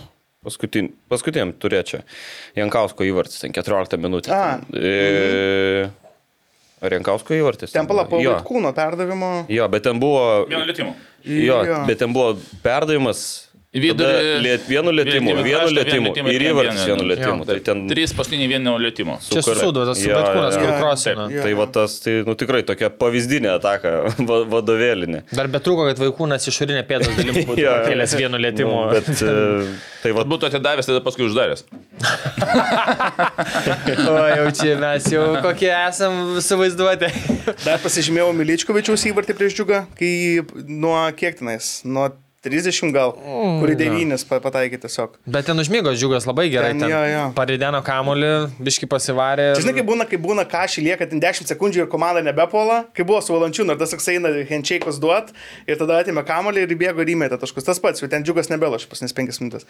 Paskutin, 0.45 0.91
paskutiniam 1.09 1.51
turėčiau. 1.57 2.03
Jankausko 2.57 3.05
įvartis, 3.07 3.39
ten 3.41 3.53
14 3.55 3.97
minutė. 4.01 4.29
A. 4.35 4.59
E, 4.77 5.87
ar 6.85 6.93
Jankausko 6.99 7.33
įvartis? 7.33 7.73
Ten 7.73 7.87
palapo 7.89 8.19
Jo. 8.21 8.37
kūno 8.45 8.69
perdavimo. 8.77 9.31
Jo, 9.49 9.65
bet 9.73 9.87
ten 9.87 9.97
buvo. 10.01 10.45
Vienu 10.51 10.67
lietimu. 10.69 10.93
Jo, 11.25 11.63
Jo. 11.65 11.79
bet 11.89 11.97
ten 12.03 12.13
buvo 12.13 12.35
perdavimas. 12.61 13.23
Vidurį- 13.75 14.41
Liet, 14.45 14.67
vienu 14.71 14.91
lietimu, 14.95 15.33
Vienu 15.35 15.43
vienu 15.43 15.67
vienu 15.67 15.71
lietimu 15.75 16.31
ir 16.31 16.43
įvartis 16.49 16.79
vienu- 16.85 16.95
vienu 16.95 17.07
lietimu. 17.11 17.45
Tai 17.49 17.57
ten 17.59 17.81
Trys 17.91 18.13
paskutiniai 18.15 18.47
vieno 18.53 18.77
lietimo. 18.79 19.17
Čia 19.27 19.41
suduotas, 19.43 19.99
su 19.99 20.07
Jo, 20.09 20.15
Betkūnas, 20.21 20.55
jo, 20.55 20.59
kur. 20.63 21.33
Jo. 21.35 21.41
Tai 21.43 21.53
va 21.59 21.65
tas, 21.67 21.97
tai, 21.99 22.13
nu 22.27 22.35
tikrai 22.39 22.63
tokia 22.63 22.89
pavyzdinė 22.89 23.51
ataka, 23.57 23.91
va, 24.29 24.37
vadovėlinė. 24.55 25.23
Dar 25.35 25.47
betrūko, 25.51 25.89
kad 25.91 25.99
vaikūnas 25.99 26.47
išorinė 26.51 26.85
pėdos 26.87 27.11
dalim 27.19 27.41
būtų 27.49 27.59
Jo. 27.65 27.73
pakėlęs 27.83 28.15
vienu 28.21 28.39
lėtimu. 28.39 28.77
Nu, 28.79 28.95
bet 28.95 29.11
e, 29.11 29.35
tai 30.03 30.11
va, 30.15 30.23
Vat 30.23 30.31
būtų 30.31 30.47
atidavęs, 30.49 30.87
tada 30.87 31.01
paskui 31.03 31.27
uždaręs. 31.27 31.65
O 34.05 34.15
jau 34.29 34.47
čia 34.55 34.75
mes 34.79 35.05
jau 35.11 35.25
kokie 35.43 35.69
esam 35.73 36.37
suvaizduoti. 36.43 37.09
Dar 37.65 37.79
pasižymėjau 37.83 38.31
Miličkovičiaus 38.37 39.03
įvartį 39.11 39.35
prieš 39.37 39.57
džiugą, 39.59 39.81
kai 39.99 40.11
nuo 40.67 40.97
kiek 41.17 41.37
tenais, 41.39 41.81
nuo 41.85 42.09
30 42.45 42.93
gal, 42.95 43.15
kurį 43.61 43.77
9 43.81 44.25
pataikė 44.45 44.79
tiesiog. 44.85 45.17
Bet 45.25 45.47
ten 45.49 45.59
užmygo 45.61 45.93
džiugas 45.95 46.27
labai 46.29 46.47
gerai. 46.53 46.73
Ten, 46.73 46.85
Ten, 46.85 46.93
jo, 46.93 47.01
jo. 47.09 47.23
Parideno 47.37 47.81
kamolį, 47.85 48.31
biški 48.61 48.89
pasivarė. 48.89 49.47
Žinai, 49.59 49.75
kai 49.79 49.85
būna, 49.87 50.07
kai 50.09 50.19
būna 50.21 50.45
kažį 50.49 50.85
lieka 50.89 51.07
ten 51.09 51.21
10 51.23 51.49
sekundžių 51.51 51.85
ir 51.85 51.89
komanda 51.91 52.23
nebepuola, 52.25 52.83
kai 52.95 53.05
buvo 53.07 53.21
su 53.25 53.33
Valančiūnu, 53.35 53.73
ir 53.73 53.81
tas 53.81 53.93
toks 53.93 54.09
eina 54.13 54.31
handšake'us 54.49 54.99
duot 55.01 55.31
ir 55.69 55.79
tada 55.79 55.99
atėmė 56.03 56.25
kamolį 56.27 56.65
ir 56.65 56.75
įbėgo 56.75 57.03
ir 57.03 57.13
įmetė 57.15 57.39
taškus. 57.41 57.67
Tas 57.67 57.81
pats, 57.83 58.03
jau 58.03 58.09
ten 58.11 58.25
džiugas 58.25 58.51
nebeloš 58.53 58.87
pasnes 58.91 59.15
5 59.15 59.41
minutės. 59.43 59.67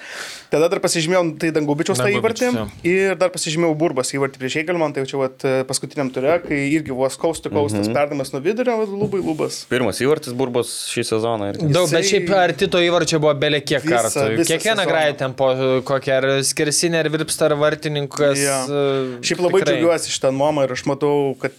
Tada 0.53 0.69
dar 0.71 0.81
pasižymėjau, 0.83 1.23
tai 1.41 1.51
Dangubičiaus 1.55 2.01
tą 2.01 2.09
įvartį 2.13 2.51
Dangubičius, 2.51 2.85
ir 2.91 3.19
dar 3.19 3.31
pasižymėjau 3.33 3.77
Burbas 3.79 4.13
įvartį 4.15 4.41
prieš 4.41 4.59
Eigelman, 4.61 4.95
tai 4.95 5.03
jau 5.05 5.11
čia 5.13 5.21
vat, 5.21 5.45
paskutiniam 5.69 6.11
turė, 6.13 6.37
kai 6.43 6.59
irgi 6.73 6.93
buvo 6.93 7.09
kaustų 7.21 7.51
kaustas, 7.53 7.87
mhm. 7.87 7.95
perdamas 7.95 8.33
nuo 8.33 8.41
vidurio, 8.43 8.77
vat, 8.81 8.91
lubai 8.91 9.21
lubas. 9.23 9.63
Pirmas 9.69 10.01
įvartis 10.03 10.35
burbos 10.37 10.73
šį 10.91 11.05
sezoną. 11.11 11.51
irgi. 11.53 11.69
Daug, 11.71 11.89
bet 11.91 12.03
Jisai- 12.03 12.19
šiaip 12.19 12.33
arti 12.35 12.64
to 12.71 12.79
įvarčio 12.83 13.19
buvo 13.23 13.33
belė 13.39 13.59
kiek 13.65 13.83
Visą- 13.83 13.97
kartų. 14.09 14.37
visą 14.39 14.47
Kiekvieną 14.53 14.85
grają 14.89 15.13
ten 15.19 15.33
po 15.33 15.49
kokią 15.87 16.13
ar 16.17 16.27
skersinę, 16.43 16.99
ar 17.03 17.09
virpstą, 17.09 17.45
ar 17.49 17.55
vartininkas. 17.61 18.37
Jo. 18.39 18.57
e, 18.69 19.21
Šiaip 19.25 19.39
labai 19.45 19.61
tikrai. 19.61 19.75
džiaugiuosi 19.79 20.11
šitą 20.15 20.31
nuomą 20.35 20.63
ir 20.67 20.71
aš 20.77 20.85
matau, 20.85 21.35
kad 21.41 21.51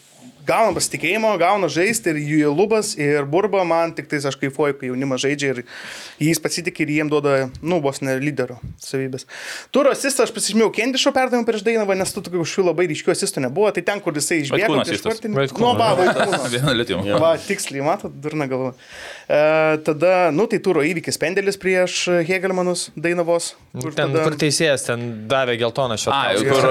gauna 0.46 0.72
pasitikėjimo, 0.76 1.32
gauna 1.40 1.68
žaisti 1.72 2.12
ir 2.12 2.20
jų 2.22 2.52
lubas 2.56 2.94
ir 2.98 3.24
burba 3.30 3.64
man 3.66 3.92
tik 3.96 4.08
tais 4.10 4.24
aš 4.28 4.36
kaifuoju, 4.40 4.76
kai 4.80 4.90
jaunimas 4.90 5.22
žaidžia 5.24 5.52
ir 5.54 5.62
jais 6.22 6.40
pasitikė 6.42 6.84
ir 6.86 6.92
jiem 6.98 7.10
duoda, 7.12 7.48
nu, 7.62 7.80
vos 7.84 8.00
ne 8.04 8.14
lyderio 8.22 8.58
savybės. 8.82 9.26
Turo 9.74 9.90
asistą 9.94 10.26
aš 10.26 10.32
pasižymėjau 10.36 10.70
Kendišo 10.76 11.12
perdavimą 11.16 11.46
prieš 11.48 11.64
Dainavą, 11.66 11.96
nes 11.98 12.12
tu 12.14 12.22
tokių 12.22 12.44
kažkokių 12.44 12.66
labai 12.70 12.86
ryškių 12.92 13.14
asistų 13.14 13.44
nebuvo, 13.46 13.70
tai 13.76 13.82
ten, 13.86 14.00
kur 14.04 14.14
jisai 14.16 14.42
išbėgo 14.44 14.78
vartininką. 14.78 15.40
Vaitkūnas. 15.40 15.60
Nu, 15.60 16.00
Vaitkūnas. 16.02 16.48
Vieną 16.54 16.76
lietimą. 16.80 17.20
Va, 17.22 17.32
tiksliai, 17.42 17.82
matot, 17.86 18.14
durna 18.22 18.46
galva. 18.50 18.72
E, 19.26 19.40
tada, 19.82 20.30
nu, 20.30 20.46
tai 20.50 20.60
turo 20.62 20.84
įvykis 20.86 21.18
pendelis 21.18 21.58
prieš 21.58 22.04
Hegelmanus 22.28 22.90
Dainavos. 22.94 23.54
kur 23.74 23.90
Ten, 23.92 24.12
tada- 24.14 24.22
kur 24.28 24.36
teisėjas, 24.38 24.86
ten 24.86 25.26
davė 25.28 25.56
geltoną 25.60 25.96
šio. 25.98 26.12
A, 26.14 26.34
kur 26.38 26.62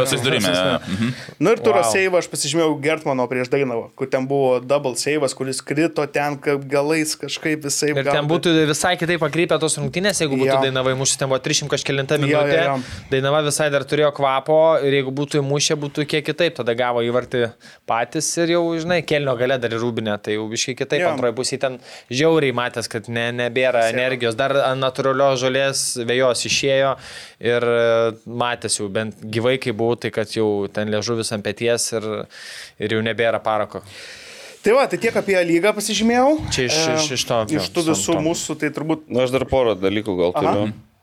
jo. 0.72 0.78
Mhm. 0.96 1.12
Nu 1.40 1.52
ir 1.52 1.60
turo 1.60 1.82
Wow. 1.82 1.92
save 1.92 2.18
aš 2.22 2.28
pasižymėjau 2.32 2.80
Gertmano 2.82 3.26
prieš 3.28 3.50
Dainavą, 3.50 3.64
kur 3.96 4.10
ten 4.12 4.28
buvo 4.30 4.60
double 4.60 4.96
save, 5.00 5.28
kuris 5.38 5.62
krito 5.66 6.06
ten 6.12 6.38
kaip 6.42 6.66
galais 6.72 7.16
kažkaip 7.20 7.66
visai. 7.66 7.92
Ir 7.94 8.08
ten 8.08 8.28
būtų 8.30 8.54
visai 8.70 8.96
kitaip 9.00 9.22
pakrypę 9.24 9.58
tos 9.62 9.78
rungtynės, 9.82 10.22
jeigu 10.24 10.38
būtų 10.40 10.54
Jo. 10.56 10.62
Dainava 10.66 10.94
įmušęs, 10.96 11.20
ten 11.20 11.32
buvo 11.32 11.40
300 11.44 11.72
kažkėlinta 11.74 12.20
minutė. 12.22 12.60
jo, 12.60 12.76
jo. 12.76 13.06
Dainava 13.12 13.42
visai 13.46 13.70
dar 13.74 13.84
turėjo 13.88 14.12
kvapo 14.16 14.60
ir 14.86 15.00
jeigu 15.00 15.14
būtų 15.16 15.42
įmušę, 15.42 15.78
būtų 15.82 16.06
kiek 16.10 16.26
kitaip. 16.26 16.56
Tada 16.56 16.76
gavo 16.78 17.04
įvartį 17.04 17.44
patys 17.90 18.30
ir 18.42 18.56
jau, 18.56 18.64
žinai, 18.80 19.02
kelnio 19.08 19.36
gale 19.40 19.58
dar 19.62 19.74
ir 19.76 19.82
rūbinė, 19.84 20.16
tai 20.24 20.38
jau 20.38 20.48
biškai 20.52 20.78
kitaip. 20.80 21.04
Jo. 21.04 21.12
Antroji 21.14 21.36
pusė 21.38 21.60
ten 21.62 21.80
žiauriai 22.10 22.56
matęs, 22.56 22.90
kad 22.92 23.10
ne, 23.12 23.28
nebėra 23.36 23.90
energijos. 23.92 24.38
Dar 24.40 24.56
natūralios 24.80 25.42
žolės 25.44 25.86
vėjos 26.08 26.46
išėjo 26.50 26.96
ir 27.46 27.66
e, 27.70 28.12
matęs 28.26 28.80
jau 28.82 28.88
bent 28.90 29.20
gyvai, 29.22 29.58
kai 29.62 29.74
buvau, 29.78 29.98
tai 30.02 30.12
kad 30.16 30.32
jau 30.34 30.66
ten 30.74 30.90
liežuvis 30.94 31.30
ant 31.36 31.46
pėties 31.46 31.86
ir, 32.00 32.08
ir 32.82 32.98
jau 32.98 33.02
nebėra 33.06 33.42
parako. 33.46 33.84
Tai 34.66 34.74
va, 34.74 34.88
tai 34.90 34.98
tiek 34.98 35.14
apie 35.22 35.38
lygą 35.46 35.76
pasižymėjau. 35.78 36.30
Čia 36.50 36.64
iš- 36.66 36.82
E, 36.90 36.94
iš- 36.98 37.12
iš 37.20 37.24
to, 37.30 37.36
Iš 37.60 37.68
tų 37.76 37.84
visų 37.92 38.18
mūsų, 38.26 38.56
tai 38.64 38.72
turbūt 38.74 39.04
Nu, 39.14 39.22
aš 39.22 39.30
dar 39.36 39.46
porą 39.46 39.76
dalykų 39.78 40.16
gal 40.18 40.34
Aha. 40.34 40.42
turiu. 40.42 40.74
Su- 40.74 40.95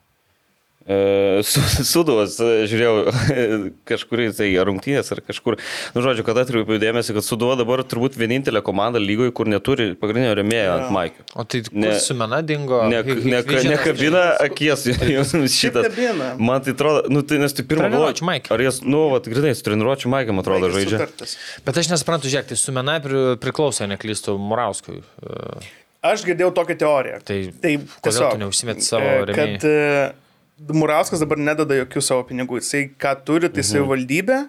Suduvas, 0.83 2.35
e, 2.43 2.65
žiūrėjau, 2.71 2.95
kažkur 3.91 4.23
tai 4.37 4.49
rungtynės 4.67 5.13
ar 5.15 5.21
kažkur. 5.25 5.57
Nu, 5.95 6.03
žodžiu, 6.05 6.25
kada 6.27 6.45
atkreipiau 6.47 6.81
dėmesį, 6.83 7.15
kad 7.19 7.27
Suduva 7.27 7.57
dabar 7.61 7.83
turbūt 7.87 8.17
vienintelė 8.19 8.63
komanda 8.67 9.01
lygoje, 9.03 9.33
kur 9.37 9.51
neturi 9.51 9.93
pagrindinio 9.99 10.35
remėjo 10.39 10.75
ant 10.79 10.93
Maikio. 10.95 11.27
O 11.39 11.45
tai 11.45 11.63
Ne- 11.73 11.93
ne, 11.93 11.99
su 12.03 12.15
mena 12.19 12.41
dingo. 12.43 12.83
Ne, 12.91 13.03
ne, 13.03 13.43
Hikvičius- 13.43 13.69
nekabina 13.71 14.25
akies 14.43 14.87
jums 14.91 15.35
šitas. 15.61 15.87
kabina. 15.91 16.33
Man 16.39 16.63
tai 16.67 16.75
atrodo, 16.77 17.05
nu 17.13 17.23
tai 17.23 17.39
nes 17.43 17.55
tai 17.57 17.65
pirmą 17.69 17.91
Maikį. 18.23 18.51
Ar 18.55 18.65
jis, 18.67 18.83
nu, 18.85 19.05
vat, 19.15 19.29
grinai, 19.31 19.55
su 19.59 19.65
treniruočių 19.69 20.11
Maikėm 20.13 20.43
atrodo 20.43 20.69
Vaikas 20.73 20.99
žaidžia. 20.99 21.61
Bet 21.67 21.79
aš 21.83 21.93
nesuprantu, 21.95 22.31
žiūrėk, 22.33 22.51
tai 22.53 22.59
su 22.61 22.75
mena 22.75 22.99
pri, 23.03 23.23
priklauso, 23.43 23.87
neklystų 23.91 24.35
Murauskui. 24.41 25.01
E, 25.23 25.63
Aš 26.03 26.25
girdėjau 26.27 26.51
tokią 26.57 26.75
teoriją. 26.81 27.21
Tai 27.23 27.37
tai 27.63 27.77
kodėl 28.03 28.25
tu 28.35 28.41
neužsimeti 28.43 28.83
savo 28.83 29.07
e? 29.23 29.37
Kad 29.37 29.67
e, 29.69 29.77
Murauskas 30.61 31.21
dabar 31.21 31.39
nedada 31.39 31.75
jokių 31.75 32.03
savo 32.03 32.23
pinigų. 32.29 32.61
Jisai 32.61 32.91
ką 32.99 33.17
turi, 33.25 33.49
tai 33.49 33.63
Mhm. 33.63 33.71
savivaldybė. 33.73 34.49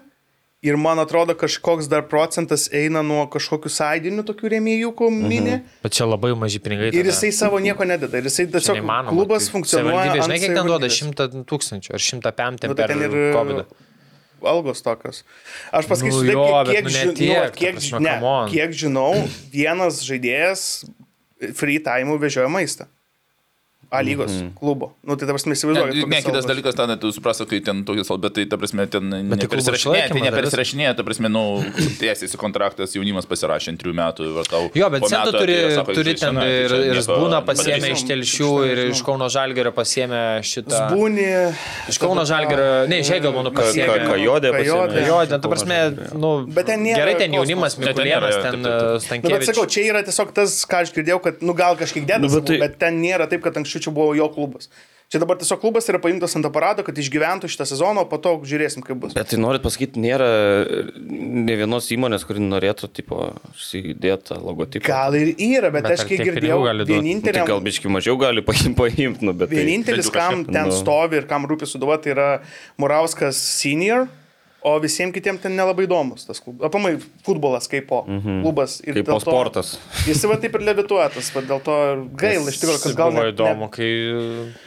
Ir 0.64 0.76
man 0.80 0.96
atrodo, 0.96 1.34
kažkoks 1.36 1.88
dar 1.88 2.02
procentas 2.08 2.70
eina 2.72 3.02
nuo 3.04 3.26
kažkokių 3.28 3.68
sąidinių 3.68 4.22
tokių 4.24 4.48
rėmėjų, 4.48 4.94
ko 4.96 5.10
mini. 5.10 5.58
Mhm. 5.58 5.64
Bet 5.82 5.92
čia 5.92 6.06
labai 6.08 6.30
maži 6.34 6.58
pinigai. 6.58 6.88
Ir 6.88 7.04
tada. 7.04 7.10
jisai 7.12 7.32
savo 7.32 7.58
nieko 7.58 7.84
nededa. 7.84 8.16
Ir 8.16 8.24
jisai 8.24 8.46
tiesiog 8.48 8.78
neįmanoma. 8.80 9.10
klubas 9.10 9.48
Tai 9.50 9.60
funkcionuoja. 9.60 10.14
Žinai, 10.24 10.38
kiek 10.40 10.54
ten 10.54 10.64
duoda? 10.66 10.88
savivaldybės. 10.88 11.12
100 11.12 11.44
tūkstančių 11.44 11.90
ar 11.92 12.00
105 12.00 12.68
Nu, 12.68 12.74
tai 12.74 12.86
per 12.86 12.96
ir 12.96 13.34
COVID. 13.34 13.66
algos 14.44 14.80
tokios. 14.82 15.22
Aš 15.72 15.84
pasakysiu, 15.86 16.22
Nu 16.22 16.32
taip, 16.32 16.32
jo, 16.32 16.64
kiek, 16.64 16.84
bet 16.84 16.92
kiek, 16.92 17.06
nu 17.06 17.12
tiek, 17.12 17.44
nu, 17.44 17.50
kiek, 17.60 17.74
prasme, 17.76 18.00
ne, 18.00 18.50
kiek 18.52 18.70
žinau, 18.72 19.28
vienas 19.52 20.00
žaidėjas 20.04 20.84
free 21.54 21.78
time 21.78 22.16
vežioja 22.18 22.48
maistą. 22.48 22.86
A 23.94 24.00
lygos 24.02 24.32
mm 24.32 24.40
-hmm. 24.40 24.58
klubo. 24.58 24.86
Nu, 25.06 25.14
tai 25.16 25.26
dabar 25.28 25.40
mes 25.46 25.58
įsivaizduojame. 25.58 25.94
Ne, 25.94 26.06
ne 26.16 26.22
kitas 26.22 26.46
dalykas, 26.50 26.74
tada 26.74 26.96
tu 26.98 27.12
suprasi, 27.12 27.46
kai 27.46 27.60
ten 27.60 27.84
tokius, 27.84 28.08
bet 28.24 28.32
tai, 28.34 28.44
ta 28.50 28.56
prasme, 28.56 28.86
ten 28.90 29.10
tai 29.10 29.22
nepersirašinėja, 29.22 30.08
tai 30.14 30.20
nepersirašinėja, 30.28 30.94
ta 30.98 31.02
prasme, 31.06 31.28
nu, 31.28 31.42
tiesiasi 32.02 32.36
kontraktas, 32.36 32.94
jaunimas 32.96 33.26
pasirašė 33.30 33.68
ant 33.72 33.78
trijų 33.82 33.94
metų 33.94 34.20
ir 34.30 34.48
tau. 34.50 34.62
Jo, 34.74 34.90
bet 34.90 35.02
metų 35.06 35.30
turi, 35.38 35.54
atėjo, 35.54 35.74
sako, 35.78 35.94
turi 35.98 36.14
ten 36.14 36.34
tai 36.34 36.50
ir, 36.64 36.72
ir 36.90 36.98
Zbūna 37.06 37.38
nepadarysi. 37.38 37.70
pasiemė 37.70 37.92
iš 37.96 38.02
telšių 38.10 38.50
ir 38.70 38.78
iš 38.90 39.02
Kauno 39.06 39.28
Žalgerio 39.36 39.72
pasiemė 39.76 40.22
šitą. 40.42 40.74
Zbūni. 40.80 41.28
Iš 41.92 41.98
Kauno 42.02 42.24
Žalgerio, 42.32 42.88
ne, 42.90 42.98
iš 43.04 43.10
Hegelmanų 43.14 43.50
Ka- 43.54 43.62
pasiemė. 43.62 43.98
ka- 43.98 44.10
Kajodė 44.12 44.50
Kajodė. 44.50 44.50
pasiėmė. 44.58 45.06
Jo, 45.08 45.18
ten, 45.30 45.40
ta 45.40 45.48
prasme, 45.48 45.78
nu, 46.24 46.30
ten 46.66 46.84
gerai 46.84 47.14
ten 47.22 47.30
jaunimas, 47.38 47.74
ten 47.76 47.84
Mikulėnas, 47.88 48.36
ten 48.42 48.62
taip. 48.62 49.24
Nu, 49.24 49.30
bet 49.30 49.46
sakau, 49.48 49.66
čia 49.66 49.82
yra 49.92 50.02
tiesiog 50.02 50.32
tas, 50.34 50.50
ką 50.66 50.82
aš 50.82 50.92
girdėjau, 50.96 51.20
kad, 51.22 51.42
nu, 51.42 51.52
gal 51.54 51.76
kažkiek 51.76 52.04
dėdas, 52.06 52.30
Nu, 52.30 52.40
bet 52.40 52.46
tai- 52.48 52.58
bet 52.58 52.78
ten 52.78 53.00
nėra 53.02 53.28
taip, 53.28 53.42
kad 53.42 53.54
anksčiau 53.54 53.83
čia 53.84 53.94
buvo 53.94 54.16
jo 54.18 54.28
klubas. 54.32 54.70
Čia 55.12 55.20
dabar 55.20 55.36
tiesiog 55.38 55.60
klubas 55.60 55.86
yra 55.86 56.00
paimtas 56.02 56.32
ant 56.34 56.46
aparato, 56.48 56.82
kad 56.82 56.96
išgyventų 56.98 57.46
šitą 57.52 57.66
sezoną, 57.68 58.02
o 58.02 58.08
po 58.10 58.16
to 58.18 58.32
žiūrėsim, 58.48 58.82
kaip 58.82 58.98
bus. 58.98 59.12
Bet 59.14 59.28
tai 59.30 59.36
norit 59.38 59.62
pasakyti, 59.62 60.00
nėra 60.00 60.26
ne 60.96 61.54
vienos 61.60 61.86
įmonės, 61.94 62.24
kuri 62.26 62.42
norėtų, 62.42 62.88
tipo, 62.96 63.28
įdėti 63.78 64.30
tą 64.32 64.40
logotipą. 64.40 64.88
Gal 64.88 65.14
ir 65.20 65.34
yra, 65.36 65.70
bet, 65.70 65.84
Bet 65.84 65.92
bet 65.92 66.00
aš 66.00 66.08
kiek 66.08 66.24
girdėjau? 66.24 66.58
Nu, 66.88 67.14
tai 67.28 67.46
gal 67.46 67.62
biški 67.62 67.92
mažiau 67.92 68.18
gali 68.18 68.42
paimti, 68.42 69.20
nu, 69.20 69.36
bet... 69.36 69.52
vienintelis, 69.52 70.08
bent 70.08 70.10
jau 70.10 70.16
kam 70.16 70.40
kažkiek, 70.40 70.56
ten 70.56 70.72
nu. 70.72 70.80
stovi 70.80 71.20
ir 71.20 71.30
kam 71.30 71.46
rūpi 71.52 71.68
suduva, 71.68 72.00
tai 72.02 72.16
yra 72.16 72.28
Murauskas 72.80 73.38
senior, 73.60 74.08
o 74.64 74.74
visiems 74.80 75.12
kitiems 75.12 75.42
ten 75.42 75.56
nelabai 75.58 75.84
įdomus 75.84 76.24
tas 76.24 76.40
klubas. 76.40 76.64
Apamai, 76.70 76.94
futbolas 77.26 77.68
kaip 77.70 77.86
po 77.90 78.02
mhm. 78.08 78.40
klubas. 78.44 78.78
Ir 78.84 78.98
Kaip 78.98 79.10
po 79.12 79.18
sportas. 79.22 79.74
Jis 80.08 80.24
va 80.30 80.38
taip 80.40 80.56
ir 80.56 80.64
levituotas, 80.70 81.30
va 81.34 81.44
dėl 81.44 81.60
to 81.64 81.78
ir 81.90 82.04
gaila 82.24 82.52
iš 82.52 82.60
tikrųjų, 82.62 82.82
kad 82.86 82.98
gal 82.98 83.12
buvo 83.12 83.26
net- 83.26 83.34
įdomu, 83.36 83.70
kai... 83.74 83.90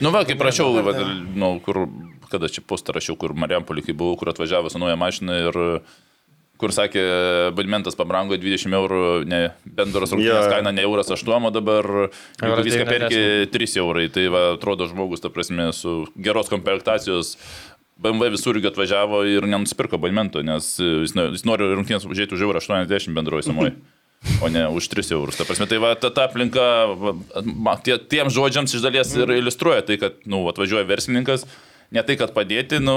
Nu, 0.03 0.13
va, 0.13 0.21
kaip 0.29 0.43
rašiau, 0.47 0.75
va, 0.85 0.93
nu, 1.33 1.55
kur, 1.65 1.87
kada 2.31 2.51
čia 2.51 2.61
postą 2.65 2.93
rašiau, 2.97 3.17
kur 3.19 3.33
Mariampolį, 3.37 3.87
kai 3.87 3.97
buvau, 3.97 4.19
kur 4.21 4.33
atvažiavo 4.33 4.69
su 4.73 4.81
nauja 4.81 4.99
mašina 4.99 5.41
ir 5.47 5.63
kur 6.57 6.73
sakė, 6.73 7.03
abonementas 7.51 7.97
pabrango 7.97 8.37
20 8.37 8.73
eurų, 8.77 9.01
ne, 9.29 9.41
bendros 9.77 10.13
rungtynės 10.13 10.47
Jo. 10.47 10.53
kaina 10.55 10.73
ne 10.73 10.83
euras 10.87 11.09
8, 11.13 11.45
o 11.49 11.51
dabar 11.53 11.87
viską 12.41 12.85
90. 12.85 12.89
perki 12.89 13.21
3 13.53 13.77
eurai. 13.81 14.07
Tai 14.13 14.25
va, 14.33 14.43
atrodo 14.55 14.89
žmogus, 14.89 15.21
ta 15.23 15.31
prasme, 15.33 15.69
su 15.77 15.99
geros 16.17 16.49
komplektacijos 16.51 17.35
BMW 18.01 18.31
visur 18.33 18.57
irgi 18.57 18.69
atvažiavo 18.69 19.23
ir 19.25 19.47
nenusipirko 19.49 19.97
abonemento, 19.97 20.43
nes 20.45 20.75
jis, 20.79 21.15
no- 21.17 21.29
jis 21.33 21.45
nori 21.47 21.69
rungtynės 21.73 22.05
užžiūrėti 22.05 22.37
už 22.37 22.43
eurą 22.45 22.61
80 22.61 23.15
bendroji 23.17 23.49
samoji. 23.49 23.77
O 24.41 24.49
ne 24.49 24.65
už 24.73 24.89
3 24.89 25.13
eurus. 25.13 25.37
Ta 25.37 25.45
prasme, 25.45 25.67
tai 25.69 25.77
va, 25.77 25.93
ta, 25.95 26.09
ta 26.09 26.25
aplinka, 26.25 26.63
tie, 27.85 27.97
tiem 28.01 28.31
žodžiams 28.33 28.73
iš 28.73 28.81
dalies 28.81 29.13
ir 29.13 29.29
iliustruoja 29.37 29.85
tai, 29.85 29.99
kad, 30.01 30.17
nu, 30.25 30.41
atvažiuoja 30.49 30.87
verslininkas, 30.89 31.45
ne 31.91 32.01
tai, 32.03 32.17
kad 32.19 32.33
padėti, 32.35 32.81
nu, 32.83 32.95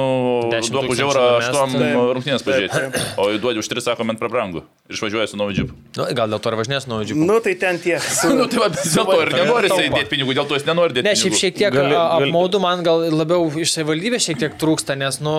10 0.51 0.73
duok 0.75 0.89
už 0.91 0.99
eurą 1.07 1.21
numest, 1.31 1.55
8 1.55 1.79
tai- 1.79 1.91
rungtynės 2.17 2.43
pažiūrėti. 2.47 3.03
O 3.23 3.29
duodi 3.39 3.63
už 3.63 3.69
3, 3.71 3.85
sako, 3.87 4.05
man 4.09 4.19
prabrangu. 4.19 4.65
Ir 4.91 4.97
išvažiuoja 4.99 5.29
su 5.31 5.39
nauju 5.39 5.55
džipu. 5.55 5.75
Nu, 5.97 6.07
gal 6.19 6.33
dėl 6.33 6.41
to 6.43 6.51
ir 6.51 6.57
važinės 6.59 6.89
nuo 6.91 6.99
džiūpų. 7.07 7.27
Nu, 7.29 7.37
tai 7.45 7.55
ten 7.55 7.79
tie. 7.79 8.01
Nu, 8.41 8.47
tai 8.51 8.59
va, 8.65 8.69
dėl 8.75 9.07
to 9.07 9.19
ir 9.23 9.31
nenori 9.37 9.69
jisai 9.71 9.85
taupo. 9.87 10.01
dėti 10.01 10.11
pinigų, 10.11 10.35
dėl 10.41 10.49
to 10.51 10.59
jis 10.59 10.67
nenori 10.67 10.97
dėti 10.97 11.07
Ne, 11.07 11.13
šiaip 11.21 11.37
šiek 11.39 11.55
tiek 11.61 11.73
Gali- 11.75 11.95
gali, 11.95 12.27
apmaudu 12.27 12.59
man 12.63 12.83
gal 12.87 13.05
labiau 13.15 13.47
iš 13.63 13.77
savivaldybės 13.77 14.27
šiek 14.27 14.41
tiek 14.43 14.57
trūksta, 14.59 14.97
nes, 14.99 15.21
nu, 15.23 15.37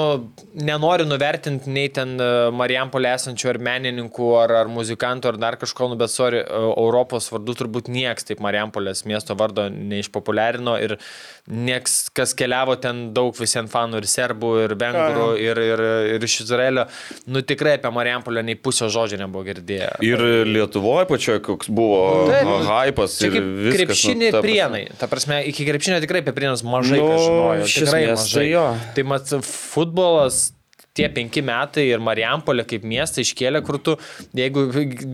nenoriu 0.55 1.05
nuvertinti 1.09 1.67
nei 1.71 1.89
ten 1.91 2.15
e, 2.21 2.29
Marijampolė 2.55 3.11
esančių 3.17 3.51
ar 3.51 3.59
menininkų, 3.67 4.29
ar, 4.45 4.55
ar 4.63 4.71
muzikantų, 4.71 5.33
ar 5.33 5.39
dar 5.43 5.59
kažko, 5.59 5.89
nu, 5.91 5.99
bet, 5.99 6.13
sorry, 6.13 6.39
e, 6.45 6.63
Europos 6.71 7.27
vardu 7.33 7.57
turbūt 7.59 7.91
nieks 7.91 8.23
taip 8.31 8.39
Marijampolės 8.43 9.03
miesto 9.09 9.35
vardo 9.35 9.67
neišpopuliarino 9.71 10.77
ir 10.83 10.95
nieks, 11.49 12.09
kas 12.13 12.35
keliavo 12.37 12.75
ten 12.81 13.13
daug 13.15 13.33
visiems 13.37 13.71
fanų 13.73 14.01
ir 14.01 14.07
serbų, 14.11 14.51
ir 14.65 14.75
vengrų, 14.79 15.27
ir, 15.41 15.61
ir, 15.65 15.83
ir 16.15 16.25
iš 16.27 16.41
Izraelio. 16.45 16.85
Nu 17.25 17.41
tikrai 17.41 17.77
apie 17.79 17.91
Marijampolę 17.93 18.43
nei 18.45 18.55
pusę 18.55 18.89
žodžio 18.93 19.19
nebuvo 19.21 19.43
girdėję. 19.47 19.89
Ir 20.05 20.23
Lietuvoje 20.47 21.07
pačioje 21.09 21.43
koks 21.49 21.69
buvo 21.73 22.01
Taip. 22.29 22.45
Taip. 22.45 22.69
hypas 22.69 23.17
Čia 23.19 23.27
ir 23.29 23.35
kaip 23.35 23.51
viskas. 23.65 23.81
krepšinį 23.81 24.29
nu, 24.29 24.31
ta 24.37 24.41
prienai. 24.45 24.83
Ta 25.01 25.09
prasme, 25.11 25.41
iki 25.49 25.65
krepšinio 25.67 25.99
tikrai 26.03 26.21
apie 26.25 26.35
prienus 26.37 26.63
mažai 26.63 27.01
Nu, 27.01 27.09
nu, 27.09 27.19
žinojo. 27.25 27.69
Tikrai 27.73 28.03
mažai. 28.13 28.33
tai 28.37 28.49
jo. 28.51 28.65
Tai 28.95 29.07
mat, 29.11 29.35
futbolas 29.47 30.51
tie 30.97 31.07
penki 31.13 31.39
metai 31.45 31.85
ir 31.87 32.01
Marijampolė 32.03 32.65
kaip 32.67 32.83
miestą 32.87 33.23
iškėlė, 33.23 33.61
kur 33.63 33.77
tu, 33.79 33.93
jeigu 34.35 34.65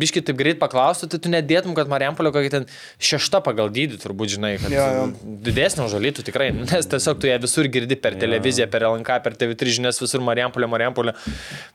biški 0.02 0.24
taip 0.26 0.38
greit 0.40 0.58
paklaustų, 0.62 1.10
tai 1.14 1.20
tu 1.22 1.30
nedėtum, 1.30 1.76
kad 1.78 1.90
Marijampolė 1.92 2.32
kokia 2.34 2.54
ten 2.56 2.66
šešta 2.98 3.44
pagal 3.46 3.70
dydį, 3.76 4.00
turbūt 4.02 4.34
žinai, 4.38 4.56
kad 4.62 4.74
Jo, 4.74 4.86
jo. 4.96 5.04
didesnė 5.46 5.86
už 5.86 5.94
žalytų 5.98 6.26
tikrai, 6.32 6.50
nes 6.58 6.90
tiesiog 6.90 7.20
tu 7.22 7.30
ją 7.30 7.38
visur 7.44 7.70
girdi 7.74 7.98
per 8.02 8.18
televiziją, 8.20 8.66
per 8.74 8.88
LNK, 8.90 9.20
per 9.26 9.38
TV3 9.38 9.76
žinias, 9.78 10.02
visur 10.02 10.24
Marijampolė, 10.26 10.70
Marijampolė, 10.74 11.14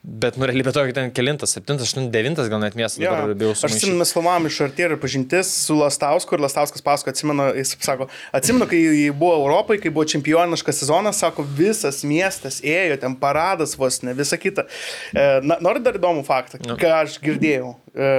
bet 0.03 0.35
nu 0.39 0.49
realybė 0.51 0.73
tokia 0.75 0.97
ten 0.99 1.11
kelintas, 1.15 1.55
septintas, 1.55 1.87
aštuntas, 1.87 2.11
devintas 2.13 2.51
gal 2.51 2.59
net 2.63 2.75
miestas 2.79 2.99
Jo. 3.03 3.15
dabar 3.15 3.33
bijau 3.39 3.53
Aš 3.55 3.63
sumaišyti. 3.63 3.79
atsimenu, 3.79 4.01
mes 4.03 4.13
filmavom 4.17 4.49
iš 4.51 4.59
arti 4.67 4.85
ir 4.85 4.97
pažintis 5.01 5.53
su 5.63 5.79
Lastausku 5.79 6.35
ir 6.37 6.43
Lastauskas 6.43 6.83
pasako, 6.85 7.13
atsimenu, 7.15 7.47
jis 7.57 7.73
sako, 7.83 8.09
atsimenu, 8.35 8.67
kai 8.69 8.83
buvo 9.15 9.37
Europai, 9.39 9.79
kai 9.83 9.91
buvo 9.95 10.05
čempioniškas 10.11 10.83
sezonas, 10.83 11.23
sako, 11.23 11.47
visas 11.57 12.03
miestas 12.07 12.59
ėjo, 12.65 12.99
ten 13.01 13.15
paradas 13.19 13.77
vos 13.79 14.01
ne, 14.03 14.13
visa 14.17 14.37
kita. 14.39 14.65
E, 15.13 15.25
Na, 15.43 15.57
noriu 15.63 15.81
dar 15.83 15.97
įdomų 15.99 16.23
faktą, 16.27 16.59
Nu. 16.67 16.75
ką 16.79 16.91
aš 17.03 17.17
girdėjau. 17.23 17.73
E, 17.95 18.11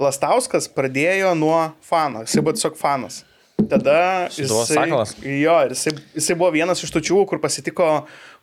Lastauskas 0.00 0.68
pradėjo 0.72 1.34
nuo 1.38 1.72
fano, 1.84 2.22
jisai 2.26 2.42
buvo 2.44 2.56
tiesiog 2.56 2.78
fanas. 2.80 3.22
Tada 3.68 4.28
Sūduvos 4.32 4.70
jisai, 4.70 4.76
Sakalas? 4.78 5.14
jo, 5.20 5.56
ir 5.66 5.74
jisai, 5.74 5.92
jisai 6.16 6.36
buvo 6.38 6.50
vienas 6.54 6.80
iš 6.84 6.92
točių, 6.94 7.24
kur 7.28 7.40
pasitiko 7.42 7.88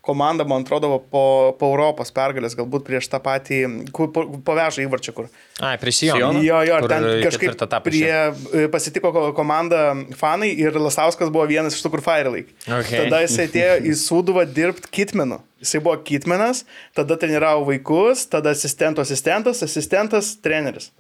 komanda, 0.08 0.46
man 0.48 0.64
atrodo, 0.64 1.00
po, 1.12 1.24
po 1.60 1.70
Europos 1.74 2.14
pergalės, 2.16 2.56
galbūt 2.56 2.86
prieš 2.88 3.10
tą 3.12 3.20
patį, 3.24 3.58
kur 3.96 4.12
po, 4.16 4.24
pavežą 4.48 4.86
įvarčią, 4.86 5.14
kur. 5.18 5.28
Ai, 5.60 5.74
prieš 5.82 6.04
Sijoną. 6.04 6.44
Jo, 6.46 6.62
jo, 6.68 6.78
ten 6.88 7.08
kažkaip 7.26 7.66
prie, 7.84 8.14
e, 8.56 8.68
pasitiko 8.72 9.12
ko- 9.16 9.26
komanda 9.36 9.82
fanai 10.16 10.54
ir 10.54 10.78
Lasauskas 10.80 11.34
buvo 11.34 11.48
vienas 11.50 11.76
iš 11.76 11.84
tų, 11.84 11.92
kur 11.98 12.06
Firelake. 12.06 12.56
Okay. 12.68 13.04
Tada 13.04 13.24
jisai 13.26 13.50
atėjo 13.50 13.76
į 13.84 13.98
Sūduvą 14.00 14.46
dirbti 14.48 14.94
kitmenu. 15.00 15.42
Jisai 15.60 15.82
buvo 15.84 15.98
kitmenas, 16.06 16.64
tada 16.96 17.18
treniravo 17.20 17.66
vaikus, 17.68 18.28
tada 18.30 18.54
asistento 18.56 19.04
asistentas, 19.04 19.64
asistentas 19.66 20.36
treneris. 20.40 20.92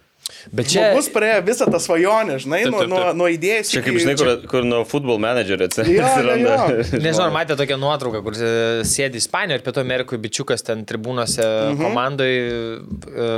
Bet 0.52 0.68
čia... 0.68 0.90
Žmogus 0.92 1.08
praėjo 1.16 1.44
visą 1.48 1.66
tą 1.72 1.80
svajonę, 1.80 2.36
žinai, 2.44 2.60
Taip, 2.66 2.74
nuo, 2.74 2.82
taip, 2.84 2.92
nuo, 2.92 3.00
taip. 3.04 3.18
nuo 3.20 3.28
idėjos. 3.32 3.70
Čia 3.72 3.84
kaip 3.86 4.00
žinai, 4.02 4.16
kur, 4.20 4.32
kur 4.52 4.66
nuo 4.68 4.82
football 4.88 5.22
managerio 5.24 5.68
Jo, 5.68 5.86
jo, 5.88 6.04
atsiranda. 6.04 6.58
jo. 6.68 6.84
Nežinau, 7.06 7.28
ar 7.30 7.34
matėte 7.36 7.58
tokią 7.62 7.78
nuotrauką, 7.80 8.22
kur 8.26 8.36
e, 8.36 8.50
sėdi 8.88 9.22
Ispanijoje 9.22 9.62
ir 9.62 9.66
Pietų 9.66 9.84
Amerikoje 9.84 10.22
bičiukas 10.26 10.66
ten 10.68 10.84
tribūnose 10.88 11.46
mhm. 11.48 11.80
komandai 11.80 12.32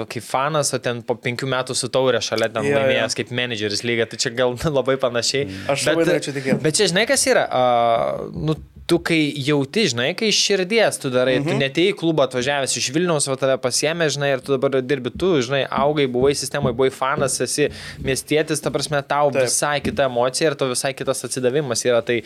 kaip 0.10 0.26
fanas, 0.26 0.74
o 0.74 0.82
ten 0.82 1.04
po 1.06 1.18
penkių 1.22 1.50
metų 1.54 1.78
su 1.78 1.92
taurė 1.94 2.24
šalia 2.26 2.50
ten 2.54 2.66
jo. 2.66 2.74
laimėjęs 2.78 3.18
kaip 3.20 3.34
menedžeris 3.38 3.86
lyga, 3.86 4.10
tai 4.10 4.22
čia 4.22 4.34
gal 4.34 4.58
labai 4.80 4.98
panašiai. 5.02 5.46
Aš 5.70 5.92
labai 5.92 6.10
norėčiau 6.10 6.36
tikėti. 6.38 6.62
Bet 6.66 6.80
čia 6.80 6.90
žinai, 6.92 7.06
kas 7.10 7.26
yra? 7.30 7.46
Uh, 7.50 8.30
nu, 8.34 8.58
tu 8.90 8.98
kai 9.06 9.20
jauti, 9.38 9.86
žinai, 9.92 10.10
kai 10.18 10.32
iš 10.32 10.40
širdies 10.48 10.98
tu 11.02 11.12
darai, 11.14 11.38
mhm. 11.38 11.46
tu 11.46 11.58
netėjai 11.62 11.94
į 11.94 11.98
klubą 12.00 12.26
atvažiavęs 12.26 12.74
iš 12.80 12.90
Vilniaus, 12.96 13.28
o 13.30 13.38
tave 13.38 13.60
pasiemė, 13.62 14.10
žinai, 14.16 14.32
ir 14.36 14.44
tu 14.46 14.56
dabar 14.56 14.80
dirbi 14.82 15.14
tu, 15.14 15.36
žinai, 15.46 15.62
augai, 15.70 16.08
buvai 16.10 16.34
sistemoje, 16.38 16.78
buvai 16.80 16.90
fanas, 16.94 17.38
esi 17.44 17.70
miestietis, 18.06 18.64
ta 18.64 18.72
prasme, 18.74 19.02
tau 19.04 19.34
Taip. 19.34 19.46
Visai 19.46 19.78
kita 19.84 20.08
emocija 20.10 20.52
ir 20.52 20.58
to 20.60 20.70
visai 20.72 20.94
kitas 20.98 21.26
atsidavimas 21.28 21.84
yra. 21.86 22.02
Tai, 22.06 22.20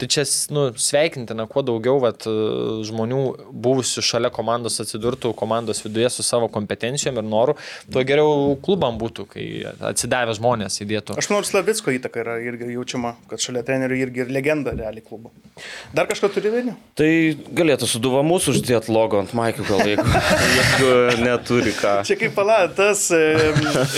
tai 0.00 0.08
čia, 0.10 0.24
nu, 0.54 0.68
sveikintina, 0.80 1.46
kuo 1.50 1.62
daugiau 1.66 2.00
vat, 2.02 2.26
žmonių 2.88 3.22
buvusių 3.52 4.04
šalia 4.04 4.32
komandos 4.34 4.80
atsidurtų 4.82 5.34
komandos 5.38 5.82
viduje 5.84 6.10
su 6.12 6.24
savo 6.26 6.48
kompetencijom 6.52 7.20
ir 7.20 7.26
noru, 7.26 7.56
tuo 7.92 8.04
geriau 8.06 8.56
klubam 8.64 8.98
būtų, 9.00 9.26
kai 9.32 9.46
atsidavę 9.90 10.34
žmonės 10.38 10.80
įdėtų. 10.84 11.18
Aš 11.18 11.30
manau, 11.30 11.42
ir 11.44 11.50
Slavicko 11.50 11.94
įtaka 11.94 12.22
yra 12.22 12.38
irgi 12.44 12.72
jaučiama, 12.74 13.14
kad 13.30 13.42
šalia 13.42 13.64
trenerių 13.66 14.00
irgi 14.04 14.24
ir 14.24 14.32
legenda 14.34 14.74
realiai 14.76 15.04
klubo. 15.04 15.32
Dar 15.94 16.08
kažką 16.10 16.30
turi 16.34 16.52
vieni? 16.52 16.74
Tai 16.98 17.10
galėtų 17.58 17.88
suduva 17.90 18.22
mūsų 18.26 18.54
uždėti 18.56 18.92
logo 18.94 19.20
ant 19.22 19.34
Maikio, 19.36 19.66
gal 19.68 19.82
jeigu, 19.90 20.06
neturi 21.22 21.74
ką. 21.78 21.98
Čia 22.08 22.18
kaip 22.20 22.36
pala, 22.36 22.60
tas 22.74 23.08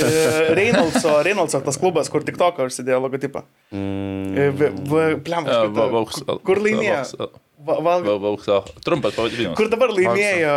Reynoldso, 0.57 1.23
Reynoldso 1.27 1.61
tas 1.65 1.77
klubas, 1.81 2.09
kur 2.13 2.23
tik 2.27 2.37
toką 2.41 2.67
užsidėjo 2.71 3.01
logotipą. 3.07 3.43
Mm. 3.73 5.21
Pliam, 5.25 5.47
E, 5.47 5.59
va- 5.77 5.89
Vauks- 5.95 6.25
kur 6.47 6.57
laimėjo? 6.57 7.31
Vauks- 7.61 7.67
Va, 7.67 7.75
val, 7.85 8.03
Va- 8.03 8.19
Vaukso. 8.19 8.65
Trumpas 8.85 9.13
pavadinimas. 9.15 9.57
kur 9.59 9.69
dabar 9.69 9.91
laimėjo? 9.93 10.53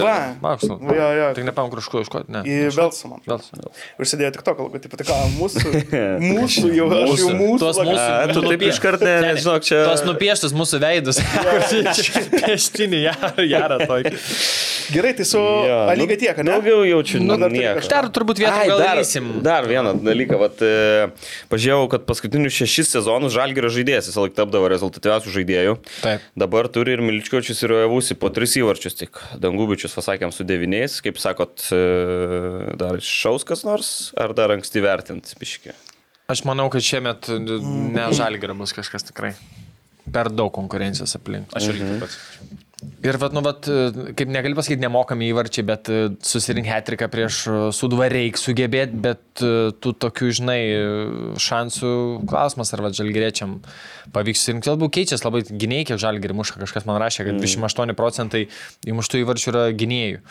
Va, 0.00 0.14
Maksų. 0.40 0.76
jo, 0.88 1.08
jo. 1.18 1.26
Tik 1.36 1.44
nepam 1.44 1.68
krušku 1.72 2.00
iškoti, 2.00 2.30
ne. 2.32 2.40
Į 2.48 2.70
Velso, 2.72 3.08
man. 3.12 3.20
Vels. 3.28 3.50
Užsidėjo 4.00 4.32
tik 4.36 4.42
toką 4.46 4.64
logotipą. 4.68 4.96
Tai 4.96 5.04
ką, 5.10 5.18
mūsų, 5.40 5.74
mūsų 6.24 6.72
jau, 6.78 6.86
aš 6.96 7.20
jau 7.20 7.34
mūsų. 7.36 7.58
Tuos 7.60 7.76
mūsų. 7.84 7.98
A, 8.00 8.32
tu 8.32 8.40
taip 8.46 8.64
iš 8.70 8.80
karto, 8.80 9.04
ne, 9.04 9.34
žinok, 9.36 9.60
čia- 9.68 9.84
Tuos 9.84 10.04
nupieštus 10.08 10.56
mūsų 10.56 10.80
veidus. 10.80 11.20
Pieštinį, 12.40 13.00
jarą 13.50 13.78
tokį. 13.86 14.14
Gerai, 14.90 15.12
tai 15.14 15.24
su 15.28 15.38
Alyga 15.38 16.16
nu, 16.16 16.18
tiek, 16.18 16.38
ne? 16.42 16.50
Daugiau 16.50 16.80
jaučiu, 16.88 17.20
Nu, 17.22 17.36
dar 17.38 17.52
nieko. 17.52 17.82
Dar 17.92 18.08
turbūt 18.10 18.40
vietą 18.42 18.56
Ai, 18.58 18.66
dar, 18.72 18.80
darysim. 18.96 19.28
dar 19.44 19.68
vieną 19.70 19.92
dalyką, 20.02 20.38
vat, 20.40 20.58
e, 20.66 21.10
pažiūrėjau, 21.52 21.84
kad 21.92 22.06
paskutinius 22.08 22.56
šešis 22.58 22.90
sezonus 22.96 23.30
Žalgirio 23.36 23.70
žaidėjas 23.70 24.08
visą 24.10 24.24
laiką 24.24 24.34
tapdavo 24.40 24.66
rezultatyviausių 24.72 25.34
žaidėjų. 25.36 25.76
Taip. 26.02 26.26
Dabar 26.38 26.68
turi 26.70 26.94
ir 26.94 27.02
Miličkočius 27.02 27.62
ir 27.64 27.74
Ojavusi 27.74 28.14
po 28.14 28.30
tris 28.30 28.54
įvarčius 28.60 28.94
tik. 28.98 29.18
Dangubičius 29.42 29.96
pasakėm 29.98 30.30
su 30.34 30.46
devyniais, 30.46 31.00
kaip 31.02 31.18
sakot, 31.18 31.64
e, 31.74 31.80
dar 32.78 33.00
šaus 33.02 33.46
kas 33.48 33.64
nors, 33.66 33.90
ar 34.14 34.34
dar 34.38 34.54
anksti 34.54 34.84
vertinti, 34.84 35.34
piški. 35.40 35.74
Aš 36.30 36.44
manau, 36.46 36.68
kad 36.70 36.84
šiemet 36.86 37.26
ne 37.42 38.06
žalgerio 38.14 38.54
bus 38.60 38.74
kažkas 38.76 39.08
tikrai. 39.08 39.32
Per 40.10 40.30
daug 40.30 40.52
konkurencijos 40.54 41.16
aplink. 41.18 41.50
Aš 41.58 41.72
irgi 41.72 41.86
taip 41.86 42.04
pat. 42.04 42.14
Ir, 42.80 43.16
vat, 43.20 43.34
nu, 43.36 43.42
vat, 43.44 43.66
kaip 44.16 44.30
negali 44.32 44.56
pasakyti, 44.56 44.80
nemokami 44.80 45.26
įvarčiai, 45.30 45.64
bet 45.68 45.90
e, 45.92 45.98
susirink 46.24 46.68
hetriką 46.68 47.10
prieš 47.12 47.40
suduvą 47.76 48.08
reikia 48.12 48.40
sugebėti, 48.40 49.00
bet 49.04 49.42
e, 49.44 49.50
tų 49.76 49.92
tokių, 50.04 50.30
žinai, 50.40 50.60
šansų 51.40 51.92
klausimas, 52.30 52.72
ar 52.76 52.86
žalgeriečiam 52.96 53.58
pavyks 54.16 54.46
surinkti. 54.46 54.72
Galbūt 54.72 54.96
keičiasi 54.96 55.28
labai 55.28 55.44
gynėjai, 55.50 55.90
kiek 55.92 56.02
žalgerį 56.06 56.38
muša, 56.40 56.56
kažkas 56.64 56.88
man 56.88 57.00
rašė, 57.02 57.28
kad 57.28 57.40
28 57.42 57.96
procentai 57.98 58.46
įmuštų 58.88 59.24
įvarčių 59.26 59.52
yra 59.52 59.68
gynėjų. 59.76 60.24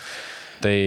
Tai, 0.60 0.78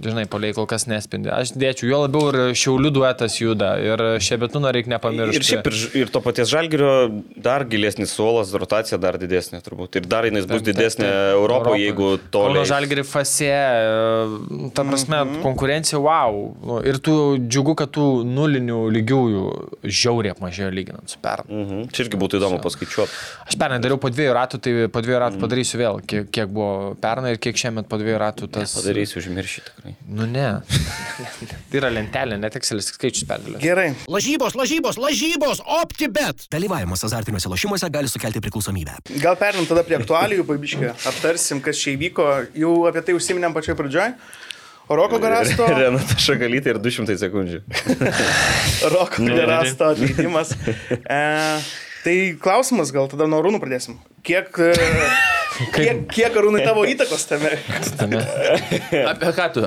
žinai, 0.00 0.24
poliai 0.30 0.54
kol 0.56 0.64
kas 0.70 0.86
nespindi. 0.88 1.28
Aš 1.32 1.52
dėčiau, 1.58 1.88
jo 1.90 1.98
labiau 2.06 2.30
ir 2.32 2.56
šiaulių 2.56 2.92
duetas 2.96 3.36
juda 3.36 3.74
ir 3.82 4.02
šebetūno 4.24 4.70
reikia 4.72 4.94
nepamiršti. 4.94 5.40
Ir 5.40 5.46
šiaip 5.48 5.68
ir, 5.68 5.78
ir 6.00 6.12
to 6.12 6.22
paties 6.24 6.48
Žalgirio 6.52 6.92
dar 7.36 7.66
gilesnis 7.68 8.14
suolas, 8.16 8.54
rotacija 8.56 8.98
dar 9.02 9.18
didesnė 9.20 9.60
turbūt. 9.64 10.00
Ir 10.00 10.08
dar 10.08 10.28
jinai 10.28 10.44
bus 10.48 10.64
didesnė. 10.64 11.10
Europoje, 11.36 11.82
jeigu 11.84 12.08
Kauno 12.14 12.32
toliau. 12.32 12.64
Žalgiri 12.68 13.04
fase, 13.06 13.50
e, 13.52 14.70
ta 14.72 14.86
prasme, 14.88 15.18
mm. 15.18 15.28
-hmm. 15.28 15.42
konkurencija, 15.44 16.00
wow. 16.00 16.40
Nu, 16.62 16.80
Ir 16.88 16.98
tu 16.98 17.36
džiugu, 17.36 17.76
kad 17.78 17.92
tų 17.92 18.06
nulinių 18.26 18.80
lygiųjų 18.96 19.44
žiauriai 19.84 20.32
apmažėjo 20.32 20.70
lyginant 20.72 21.12
su 21.12 21.20
pernai. 21.22 21.62
Mhm. 21.62 21.84
Čia 21.92 22.06
irgi 22.06 22.18
būtų 22.20 22.40
įdomu 22.40 22.58
paskaičiuoti. 22.64 23.12
Aš 23.46 23.58
pernai 23.60 23.78
dariau 23.82 24.00
po 24.00 24.10
dviejų 24.10 24.34
ratų, 24.38 24.60
tai 24.62 24.72
po 24.92 25.04
dviejų 25.04 25.20
ratų 25.26 25.42
padarysiu 25.42 25.78
vėl, 25.78 26.00
kiek, 26.06 26.30
kiek 26.32 26.48
buvo 26.48 26.94
pernai 27.02 27.36
ir 27.36 27.42
kiek 27.42 27.56
šiemet 27.56 27.88
po 27.88 28.00
dviejų 28.00 28.18
ratų 28.24 28.50
tas. 28.56 28.74
Padarysiu 28.80 29.20
užmiršti 29.22 29.81
tikrai. 29.82 29.96
Nu 30.06 30.26
ne. 30.26 30.62
tai 31.70 31.80
yra 31.80 31.90
lentelė, 31.92 32.38
net 32.40 32.56
Excelis 32.58 32.90
skaičius 32.92 33.26
perdėlė. 33.28 33.58
Gerai. 33.62 33.88
Lažybos, 34.10 34.54
lažybos, 34.58 34.98
lažybos, 35.00 35.62
optibet. 35.82 36.46
Dalyvavimas 36.52 37.04
azartiniuose 37.04 37.50
lošimuose 37.50 37.90
gali 37.92 38.10
sukelti 38.10 38.42
priklausomybę. 38.44 39.00
Gal 39.22 39.36
perinam 39.40 39.66
tada 39.68 39.84
prie 39.86 39.98
aktualijų, 39.98 40.46
pabiškai. 40.48 40.94
Aptarsim, 41.10 41.62
kas 41.64 41.80
čia 41.82 41.96
įvyko. 41.96 42.28
Jau 42.58 42.76
apie 42.90 43.04
tai 43.06 43.16
užsiminėm 43.18 43.54
pačioj 43.56 43.78
pradžioj. 43.78 44.16
Roko 44.92 45.18
Garasto. 45.22 45.66
Renata 45.78 46.18
Šakalytė 46.20 46.74
ir 46.74 46.82
200 46.82 47.16
sekundžių. 47.22 47.62
Roko 48.94 49.28
Garasto 49.30 49.92
atleidimas. 49.94 50.52
E, 50.90 51.22
tai 52.02 52.16
klausimas, 52.42 52.92
gal 52.94 53.08
tada 53.12 53.30
nuo 53.30 53.40
Rūnų 53.46 53.62
pradėsim. 53.62 53.96
Kiek, 54.26 54.52
e, 54.60 54.74
kiek, 55.74 56.04
kiek 56.12 56.38
Rūnai 56.44 56.62
tavo 56.66 56.84
įtakos 56.92 57.26
tame? 57.30 57.52
Apie 59.12 59.32
ką 59.36 59.46
tu? 59.54 59.66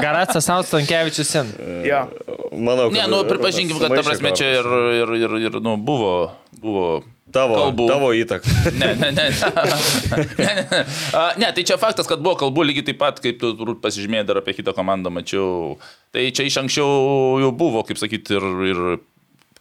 Garacas 0.00 0.44
Sautas 0.44 0.72
Tankievičius 0.74 1.30
sen. 1.30 1.54
Ja. 1.86 2.06
Manau, 2.50 2.90
Ne, 2.94 3.06
nu 3.10 3.22
pripažinkim, 3.28 3.78
kad 3.80 3.94
ta 3.94 4.02
prasme 4.04 4.34
čia 4.36 4.50
ir, 4.60 4.68
ir, 5.00 5.14
ir, 5.22 5.38
ir 5.48 5.58
nu, 5.62 5.76
buvo, 5.78 6.32
buvo 6.60 6.86
Tavo, 7.30 7.54
kalbų. 7.54 7.84
tavo 7.86 8.08
įtaka. 8.18 8.50
Ne, 8.74 8.88
ne, 8.98 9.10
ne. 9.18 9.26
ne, 9.30 10.48
ne. 10.66 10.80
A, 11.14 11.22
ne, 11.38 11.50
tai 11.54 11.62
čia 11.62 11.76
faktas, 11.78 12.08
kad 12.10 12.18
buvo 12.22 12.34
kalbų 12.40 12.64
lygiai 12.66 12.88
taip 12.90 12.98
pat, 12.98 13.20
kaip 13.22 13.38
tu 13.38 13.52
turbūt 13.54 13.78
pasižymėjai 13.84 14.26
dar 14.26 14.40
apie 14.42 14.56
kitą 14.58 14.74
komandą, 14.74 15.12
mačiau. 15.14 15.76
Tai 16.10 16.24
čia 16.34 16.48
iš 16.48 16.58
anksčiau 16.64 17.38
jau 17.44 17.52
buvo, 17.54 17.84
kaip 17.86 18.00
sakyti, 18.02 18.34
ir, 18.34 18.48
ir 18.72 18.80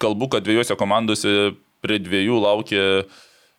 kalbų, 0.02 0.32
kad 0.34 0.48
dviejose 0.48 0.78
komandose 0.80 1.36
prie 1.86 2.00
dviejų 2.02 2.40
laukia 2.42 2.84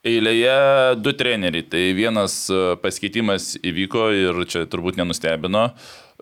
eilėje 0.06 0.56
du 1.00 1.12
treneriai. 1.16 1.66
Tai 1.68 1.82
vienas 1.96 2.42
e, 2.52 2.60
pasikeitimas 2.80 3.54
įvyko 3.60 4.08
ir 4.16 4.42
čia 4.50 4.64
turbūt 4.70 4.98
nenustebino, 5.00 5.68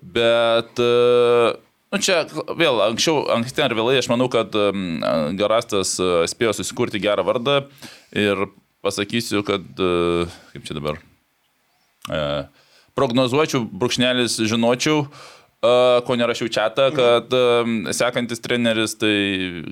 bet 0.02 0.82
e, 0.82 0.92
nu, 1.92 2.00
čia 2.02 2.22
vėl 2.58 2.82
anksčiau, 2.88 3.26
anksti 3.38 3.64
ar 3.64 3.76
vėlai, 3.78 3.98
aš 4.00 4.10
manau, 4.12 4.30
kad 4.32 4.54
em, 4.58 5.02
Garastas 5.38 5.96
e, 6.02 6.10
spėjo 6.30 6.56
susikurti 6.58 7.02
gerą 7.02 7.26
vardą 7.26 7.60
ir 8.16 8.48
pasakysiu, 8.84 9.44
kad, 9.46 9.64
e, 9.78 10.26
kaip 10.54 10.66
čia 10.66 10.78
dabar, 10.78 11.02
e, 12.10 12.22
prognozuočiau, 12.98 13.62
brūkšnelis 13.78 14.40
žinočiau, 14.50 15.04
e, 15.06 15.76
ko 16.06 16.18
nerašiau 16.18 16.50
čia, 16.50 16.70
kad 16.74 17.30
e, 17.30 17.46
sekantis 17.94 18.42
treneris 18.42 18.98
tai 18.98 19.14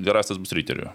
Garastas 0.07 0.39
bus 0.39 0.55
ryteriu. 0.55 0.95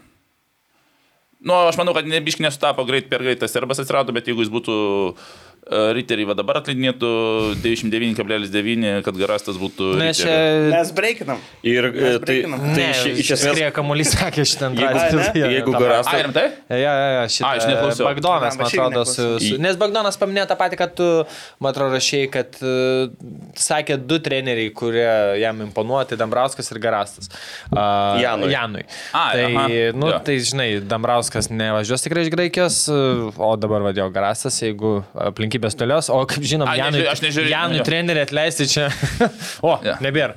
Nu, 1.42 1.56
aš 1.66 1.78
manau, 1.80 1.94
kad 1.96 2.06
nebiški 2.06 2.44
nesutapo 2.44 2.84
greit 2.86 3.08
per 3.10 3.24
greitas 3.24 3.54
serbas 3.54 3.80
atsirado, 3.82 4.14
bet 4.14 4.28
jeigu 4.30 4.44
jis 4.44 4.52
būtų 4.52 4.74
riteriai 5.70 6.26
va 6.26 6.34
dabar 6.34 6.58
atleidinėtų 6.58 7.08
99,9, 7.62 9.02
kad 9.06 9.18
garastas 9.20 9.58
būtų... 9.60 9.92
Mes 10.00 10.18
čia... 10.18 10.32
Mes 10.72 10.90
breikinam. 10.96 11.38
Ir 11.62 11.86
Mes 11.92 12.16
tai, 12.18 12.18
breikinam. 12.24 12.64
tai 12.74 12.88
iš, 12.90 13.02
iš 13.22 13.30
esmės, 13.36 13.44
Skrieja 13.54 13.68
kamuolys, 13.76 14.10
sakė 14.16 14.42
šitą 14.48 14.72
Jeigu- 14.74 14.88
antradienį. 15.04 15.52
jeigu 15.54 15.74
Ai, 15.76 15.82
garastas... 15.84 16.24
rimtai? 16.26 16.44
Ja, 16.66 16.78
ja, 16.80 17.06
ja, 17.14 17.22
šitą. 17.30 17.46
A, 17.46 17.52
aš 17.60 17.68
neklausiau. 17.70 18.06
Bagdonas, 18.08 18.58
man 18.58 18.66
atrodo, 18.68 19.04
su, 19.06 19.26
su, 19.44 19.60
nes 19.62 19.78
Bagdonas 19.80 20.18
paminėjo 20.20 20.48
tą 20.50 20.56
patį, 20.64 20.80
kad 20.82 20.96
tu, 20.98 21.08
man 21.62 21.70
atrodo, 21.70 21.94
rašiai, 21.94 22.26
kad 22.34 22.58
uh, 22.66 23.14
sakė 23.62 24.00
du 24.02 24.18
treneriai, 24.24 24.72
kurie 24.74 25.06
jam 25.44 25.62
imponuoti, 25.68 26.18
Dambrauskas 26.18 26.72
ir 26.74 26.82
Garastas. 26.82 27.30
Uh, 27.70 28.18
Janui. 28.22 28.50
Janui. 28.52 28.84
Ai, 29.14 29.30
tai, 29.38 29.46
aha, 29.46 29.68
nu, 29.94 30.10
jo. 30.10 30.18
tai, 30.26 30.36
žinai, 30.42 30.68
Dambrauskas 30.90 31.52
nevažiuos 31.54 32.02
tikrai 32.04 32.26
iš 32.26 32.32
Graikijos, 32.34 32.82
o 32.90 33.54
dabar 33.62 33.86
vadėjo 33.88 34.10
Garastas, 34.14 34.58
jeigu 34.64 34.98
aplinkybės 35.52 35.76
tolios, 35.76 36.08
o 36.12 36.20
kaip 36.28 36.44
žinom, 36.46 36.68
Ai, 36.68 36.78
Janui, 36.80 37.00
nežiūrėjau, 37.00 37.12
aš 37.12 37.22
nežiūrėjau, 37.24 37.52
Janui 37.52 37.78
jo. 37.78 37.84
treneriai 37.86 38.26
atleisti 38.26 38.66
čia. 38.70 38.86
o, 39.68 39.74
Jo. 39.84 39.96
nebėra. 40.00 40.34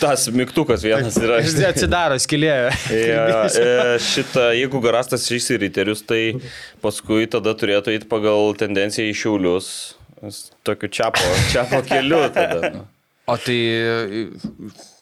Tas 0.00 0.26
mygtukas 0.32 0.84
vienas 0.86 1.16
yra. 1.20 1.40
Atsidaro 1.72 2.18
skilė. 2.22 2.54
Ja, 3.12 3.44
e, 3.48 3.98
šitą, 4.02 4.48
jeigu 4.56 4.80
Garastas 4.84 5.24
išeis 5.26 5.50
į 5.56 5.60
riterius, 5.66 6.02
tai 6.06 6.20
paskui 6.84 7.26
tada 7.30 7.52
turėtų 7.58 7.92
eiti 7.94 8.08
pagal 8.10 8.52
tendenciją 8.60 9.10
į 9.10 9.16
šiaulius. 9.18 9.68
Tokiu 10.66 10.88
čiapo, 10.92 11.22
čiapo 11.50 11.82
keliu 11.88 12.24
tada. 12.32 12.72
nu. 12.76 12.84
O 13.30 13.36
tai 13.38 13.54
e, 13.54 14.22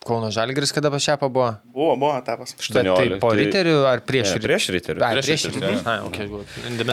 Kauno 0.04 0.28
Žalgris 0.32 0.72
kada 0.76 0.90
pašiapa 0.92 1.28
buvo? 1.32 1.50
Buvo, 1.72 1.94
buvo 2.00 2.12
etapas. 2.16 2.52
Tai 2.56 2.82
18, 2.84 3.18
po 3.20 3.30
tai- 3.32 3.38
riterių 3.44 3.76
ar 3.88 4.02
prieš 4.04 4.34
Ne, 4.36 4.42
prieš 4.44 4.68
riterius. 4.76 5.04
Ai, 5.04 5.20
Prieš 5.20 6.28
buvo. 6.30 6.44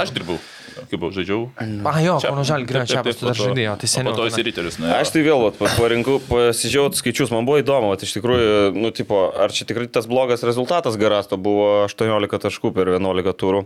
Aš 0.04 0.12
dirbau, 0.16 0.38
kaip 0.88 0.97
buvau, 0.99 1.11
žaidžiau. 1.15 1.41
A, 1.57 1.93
jo, 2.03 2.18
Kauno 2.24 2.43
Žalgris 2.47 2.78
Taip, 2.78 2.88
taip, 2.88 2.93
čiapas, 2.93 3.15
taip, 3.15 3.22
tu 3.22 3.30
dar 3.30 3.39
žaidėjo, 3.39 3.76
tai 3.82 3.88
o 3.88 3.91
seniau. 3.93 4.15
Po 4.15 4.28
to 4.28 4.41
į 4.41 4.45
ryterius. 4.47 4.80
Aš 4.97 5.13
tai 5.15 5.24
vėl 5.26 5.43
vat, 5.45 5.59
pa- 5.59 5.72
parinkau, 5.78 6.18
pasižiūrėjau 6.30 6.99
skaičius, 6.99 7.34
man 7.34 7.47
buvo 7.47 7.61
įdomu, 7.61 7.91
vat, 7.93 8.03
iš 8.05 8.15
tikrųjų, 8.18 8.49
nu, 8.78 8.91
tipo, 8.95 9.22
ar 9.36 9.53
čia 9.55 9.68
tikrai 9.70 9.88
tas 9.91 10.09
blogas 10.09 10.45
rezultatas 10.47 10.97
Garasto 10.99 11.39
buvo 11.39 11.86
18 11.86 12.41
taškų 12.47 12.74
per 12.76 12.93
11 12.95 13.34
turų. 13.38 13.63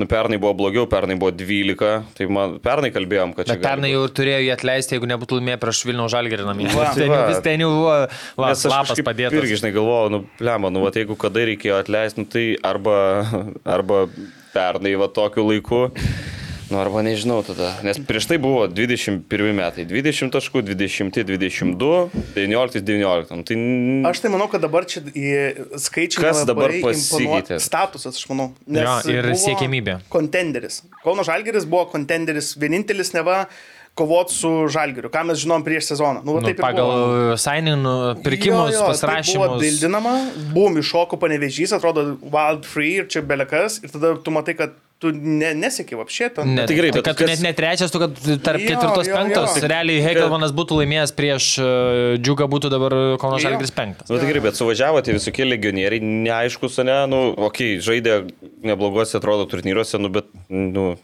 Nu, 0.00 0.08
pernai 0.10 0.40
buvo 0.42 0.54
blogiau, 0.62 0.86
pernai 0.90 1.18
buvo 1.20 1.32
12, 1.34 1.92
tai 2.16 2.28
man, 2.32 2.58
pernai 2.62 2.92
kalbėjom, 2.94 3.34
kad 3.36 3.48
čia... 3.48 3.58
Bet 3.58 3.66
pernai 3.68 3.92
jau 3.92 4.04
ir 4.06 4.14
turėjo 4.16 4.42
jį 4.46 4.52
atleisti, 4.56 4.96
jeigu 4.96 5.10
nebūtų 5.10 5.40
laimėję 5.40 5.60
prieš 5.62 5.84
Vilnių 5.88 6.08
Žalgirį 6.12 6.48
namie. 6.48 6.68
Ten 7.00 7.14
jau 7.14 7.50
ten 7.50 7.64
jau 7.64 7.70
buvo 7.74 8.48
aš 8.48 8.64
lapas 8.70 9.00
padėtas. 9.04 9.38
Irgi, 9.40 9.60
žinai, 9.60 9.72
galvojau, 9.74 10.10
nu, 10.12 10.20
lemą, 10.42 10.72
nu, 10.72 10.84
va, 10.84 10.92
jeigu 10.94 11.16
kada 11.20 11.46
reikėjo 11.48 11.80
atleisti, 11.80 12.22
nu, 12.22 12.30
tai 12.30 12.44
arba, 12.66 12.96
arba 13.64 14.04
pernai, 14.54 14.96
va, 15.00 15.10
tokiu 15.12 15.46
laiku. 15.48 15.86
Nu, 16.70 16.78
arba 16.78 17.02
nežinau 17.02 17.40
tada, 17.42 17.72
nes 17.82 17.98
prieš 18.06 18.28
tai 18.30 18.36
buvo 18.38 18.68
21 18.70 19.26
metai, 19.58 19.82
20 19.90 20.30
taškų, 20.30 20.62
20, 20.68 21.18
22, 21.26 22.20
19, 22.36 22.84
19. 22.86 23.34
Nu, 23.34 23.46
tai 23.48 23.56
Aš 24.12 24.22
tai 24.22 24.30
manau, 24.30 24.46
kad 24.52 24.62
dabar 24.62 24.86
čia 24.86 25.02
skaičiai 25.82 26.22
Kas 26.28 26.44
dabar 26.46 26.70
pasikeitė? 26.84 27.58
Statusas, 27.62 28.20
aš 28.20 28.30
manau. 28.30 28.52
Nes 28.70 28.86
Jo, 28.86 28.94
ir 29.16 29.32
buvo 29.32 29.40
siekiamybė. 29.42 29.98
Kontenderis. 30.14 30.84
Kauno 31.02 31.26
Žalgeris 31.26 31.66
buvo 31.66 31.88
kontenderis, 31.90 32.54
vienintelis 32.60 33.10
neva 33.18 33.42
kovot 33.98 34.30
su 34.32 34.48
Žalgeriu, 34.72 35.10
ką 35.12 35.24
mes 35.28 35.38
žinom 35.42 35.64
prieš 35.66 35.90
sezoną. 35.92 36.22
Nu, 36.24 36.36
va 36.38 36.40
Nu, 36.40 36.46
taip 36.48 36.58
ir 36.58 36.62
buvo. 36.62 36.68
pagal 36.70 37.38
saininų 37.42 37.94
pirkimus, 38.24 38.72
Jo, 38.72 38.76
jo, 38.76 38.78
Tai 38.78 38.86
buvo 38.86 38.92
pasirašymus. 38.94 39.60
dildinama, 39.60 40.14
bum, 40.54 40.78
iššoko 40.80 41.18
panevežys, 41.20 41.74
atrodo 41.76 42.16
wild 42.22 42.64
free 42.64 43.00
ir 43.02 43.08
čia 43.08 43.20
belekas, 43.22 43.80
ir 43.84 43.90
tada 43.92 44.14
tu 44.16 44.30
matai, 44.30 44.54
kad 44.56 44.70
tu 45.00 45.08
ne, 45.16 45.54
nesėki 45.56 45.96
apšėtą. 45.96 46.44
Ne, 46.44 46.66
tai 46.68 46.76
bet 46.92 47.02
kad 47.02 47.16
kas- 47.16 47.28
net 47.30 47.40
ne 47.40 47.52
trečias, 47.56 47.90
tu 47.90 47.98
kad 47.98 48.12
tarp 48.44 48.60
Jo, 48.60 48.68
ketvirtos 48.68 49.08
jo, 49.08 49.14
penktos, 49.16 49.54
jo. 49.56 49.68
realiai 49.68 50.00
Hegelmanas 50.04 50.52
būtų 50.52 50.76
laimėjęs 50.82 51.12
prieš 51.16 51.46
uh, 51.58 52.18
Džiugą, 52.20 52.44
būtų 52.52 52.68
dabar 52.68 52.92
Kauno. 53.20 53.38
Žalgris 53.40 53.72
penktas. 53.72 54.08
Nu, 54.12 54.18
tai 54.20 54.28
gerai, 54.28 54.42
bet 54.44 54.56
suvažiavo 54.60 55.00
tie 55.02 55.12
visokie 55.16 55.44
legionieriai, 55.48 56.00
neaiškus, 56.04 56.84
ne, 56.84 56.98
nu, 57.08 57.32
okei, 57.32 57.78
okay, 57.78 57.80
žaidė 57.80 58.28
neblogose, 58.62 59.16
atrodo, 59.16 59.48
turnyruose, 59.48 59.96
nu, 59.98 60.08
bet, 60.12 60.28
nu, 60.52 60.98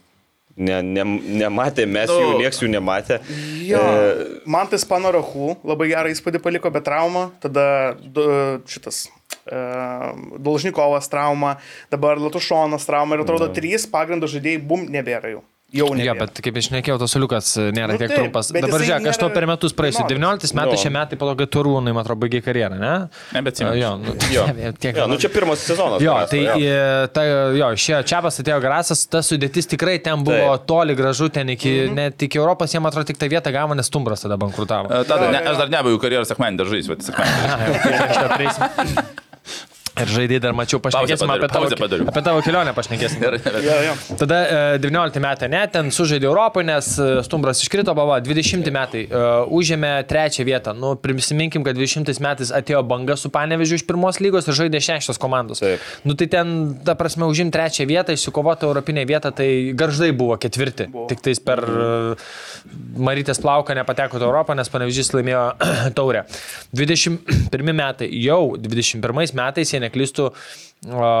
ne, 0.57 0.79
ne, 0.83 1.03
nematė, 1.43 1.85
mes 1.89 2.09
Nu. 2.11 2.17
jų, 2.21 2.37
nieks 2.41 2.61
jų 2.63 2.69
nematė. 2.73 3.19
Jo, 3.67 3.81
E, 3.81 4.39
man 4.45 4.69
Spano 4.81 5.11
Rahu 5.13 5.55
labai 5.67 5.89
gerą 5.93 6.11
įspūdį 6.13 6.41
paliko, 6.43 6.71
bet 6.73 6.85
trauma, 6.87 7.27
tada 7.43 7.95
du, 8.01 8.25
šitas 8.69 9.05
uh, 9.51 10.13
Dolžnikovas 10.39 11.09
trauma, 11.11 11.57
dabar 11.91 12.19
Latušonas 12.21 12.87
trauma 12.87 13.15
ir 13.15 13.25
atrodo 13.25 13.49
trys 13.53 13.87
pagrindų 13.89 14.29
žaidėjai, 14.37 14.63
bum, 14.63 14.87
nebėra 14.91 15.35
jau. 15.67 15.87
Jau 15.87 15.87
Jo, 15.91 15.95
nebėra. 15.99 16.19
bet 16.27 16.39
kaip 16.45 16.55
išnekėjau, 16.61 16.95
tas 16.99 17.11
suliukas 17.11 17.47
nėra 17.75 17.91
Nu 17.91 17.97
tiek 17.99 18.07
taip, 18.09 18.17
trumpas. 18.21 18.51
bet 18.55 18.63
Dabar 18.63 18.79
žiūrėk, 18.79 19.07
aš 19.11 19.17
to 19.19 19.25
nėra 19.27 19.33
per 19.35 19.45
metus 19.47 19.73
praeisiu. 19.75 20.05
vienodas. 20.07 20.51
19 20.51 20.55
metai, 20.55 20.71
Nu. 20.71 20.77
šie 20.83 20.89
metai, 20.95 21.17
po 21.19 21.25
to, 21.27 21.35
kai 21.35 21.45
Turūnai, 21.57 21.91
man 21.93 22.03
atrodo, 22.05 22.21
baigė 22.23 22.39
karjerą, 22.45 22.77
ne? 22.79 23.09
Nebeatsimenu. 23.35 23.75
Jo, 23.75 23.89
nu, 23.99 24.13
Jo, 24.35 24.45
tiek. 24.79 24.95
jo, 24.95 25.07
nu 25.11 25.17
čia 25.19 25.27
pirmas 25.29 25.59
sezonas. 25.59 25.99
Jo, 26.01 26.15
tai 26.31 26.39
jo. 26.39 26.55
jo. 26.55 27.07
Ta, 27.11 27.21
jo, 27.59 27.67
šie 27.75 27.99
čiapas 28.07 28.39
atėjo 28.39 28.61
Garasas, 28.63 29.03
ta 29.11 29.19
sudėtis 29.19 29.67
tikrai 29.67 29.99
ten 29.99 30.23
buvo 30.23 30.55
Taip. 30.55 30.65
toli 30.71 30.95
gražu, 30.95 31.27
ten 31.29 31.49
iki, 31.49 31.69
mm 31.69 31.89
-hmm. 31.91 31.95
net 31.95 32.21
iki 32.23 32.37
Europos, 32.39 32.71
jie 32.73 32.79
man 32.79 32.89
atrodo 32.91 33.05
tik 33.11 33.17
tą 33.19 33.27
vietą 33.29 33.51
gavo, 33.51 33.73
nes 33.75 33.89
Tumbras 33.89 34.21
tada 34.23 34.37
bankrutavo. 34.37 34.87
E, 34.87 35.03
Tada, 35.03 35.25
Jo, 35.25 35.31
ne, 35.31 35.41
jo, 35.43 35.51
aš 35.51 35.57
dar 35.57 35.69
nebaigiau 35.69 35.99
karjeros 35.99 36.27
sekmenį, 36.31 36.57
dar 36.57 36.65
žaisiu, 36.71 36.95
bet 36.95 37.01
sekmenį. 37.03 37.31
Ir 39.97 40.11
žaidai 40.13 40.39
dar 40.41 40.53
mačiau, 40.57 40.79
pašnekėsim 40.83 41.31
apie 41.33 41.49
tavo, 41.49 41.69
apie 42.11 42.23
tavo 42.25 42.41
kelionę, 42.45 42.73
pašnekėsim. 42.77 43.23
Jo, 43.65 43.77
jo. 43.85 43.93
Tada 44.19 44.39
e, 44.75 44.79
19 44.83 45.21
metai, 45.23 45.49
ne, 45.51 45.63
ten 45.73 45.89
sužaidė 45.93 46.29
Europoje, 46.29 46.67
nes 46.69 46.89
e, 47.01 47.07
Stumbras 47.25 47.61
iškrito, 47.63 47.95
bava, 47.97 48.19
20 48.23 48.69
metai 48.73 49.03
e, 49.07 49.23
užėmė 49.57 49.91
trečią 50.09 50.45
vietą. 50.47 50.75
Nu, 50.77 50.93
prisiminkim, 51.01 51.65
kad 51.65 51.77
20 51.77 52.21
metais 52.23 52.53
atėjo 52.53 52.83
banga 52.87 53.17
su 53.17 53.31
Panevežiu 53.33 53.79
iš 53.79 53.85
pirmos 53.89 54.21
lygos 54.23 54.49
ir 54.49 54.57
žaidė 54.59 54.81
šeštos 54.83 55.21
komandos. 55.21 55.63
Taip. 55.63 55.83
Nu, 56.07 56.17
tai 56.19 56.29
ten, 56.31 56.53
ta 56.85 56.97
prasme, 56.99 57.25
užimti 57.29 57.55
trečią 57.57 57.87
vietą, 57.89 58.13
išsikovoti 58.13 58.67
europinę 58.69 59.05
vietą, 59.09 59.33
tai 59.35 59.49
garždai 59.77 60.11
buvo 60.17 60.37
ketvirti. 60.41 60.89
Buvo. 60.93 61.07
Tik 61.11 61.25
tais 61.25 61.41
per 61.41 61.63
e, 61.65 61.89
Marytės 63.07 63.41
plauką 63.41 63.75
nepateko 63.77 64.21
į 64.21 64.27
Europą, 64.27 64.55
nes 64.57 64.69
Panevežys 64.71 65.13
laimėjo 65.15 65.43
taurę. 65.97 66.25
21 66.77 67.73
metai, 67.81 68.09
jau 68.21 68.55
21 68.61 69.35
metais, 69.37 69.73
jei 69.73 69.86
neklystu, 69.87 70.29
o, 70.87 71.11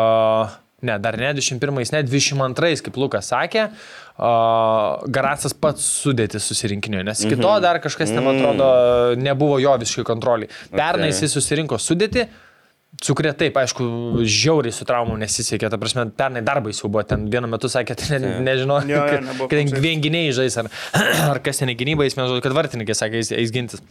ne, 0.85 0.97
dar 1.01 1.17
ne 1.17 1.33
21, 1.33 1.91
ne 1.97 2.03
22, 2.05 2.83
kaip 2.85 2.99
Lukas 3.01 3.31
sakė, 3.33 3.67
o, 4.17 4.31
Garacas 5.09 5.55
pats 5.57 5.85
sudėti 6.03 6.41
susirinkinio, 6.41 7.01
nes 7.07 7.23
iki 7.25 7.39
to 7.39 7.53
dar 7.63 7.81
kažkas, 7.83 8.13
ten, 8.13 8.21
man 8.25 8.37
atrodo, 8.37 8.67
nebuvo 9.17 9.57
jo 9.63 9.73
visiškai 9.81 10.05
kontroliai. 10.07 10.51
Pernai 10.73 11.09
Okay. 11.09 11.23
jis 11.23 11.39
susirinko 11.39 11.79
sudėti. 11.81 12.27
Su 13.03 13.13
kuria 13.13 13.29
taip, 13.37 13.53
aišku, 13.59 13.83
žiauriai 14.25 14.73
su 14.73 14.85
traumom 14.87 15.19
nesisekė, 15.21 15.67
ta 15.69 15.77
prasme, 15.77 16.07
pernai 16.17 16.41
darbai 16.41 16.71
jau 16.73 16.87
buvo, 16.89 17.03
ten 17.05 17.27
vienu 17.29 17.45
metu 17.51 17.69
sakė, 17.69 17.93
tai 17.99 18.17
ne, 18.23 18.31
nežinau, 18.41 18.79
Jo, 18.89 19.03
jo, 19.03 19.03
kad, 19.11 19.43
kad 19.51 19.73
vien 19.83 20.01
gynėjai 20.01 20.31
žais, 20.39 20.55
ar, 20.63 20.69
ar 21.35 21.41
kas 21.45 21.61
ten 21.61 21.69
į 21.69 21.75
gynybą, 21.77 22.07
jis 22.07 22.17
mėžo, 22.17 22.39
kad 22.41 22.55
vartininkai 22.57 22.95
sakė, 22.97 23.21
eis, 23.21 23.29
eis 23.37 23.53
gintis. 23.53 23.83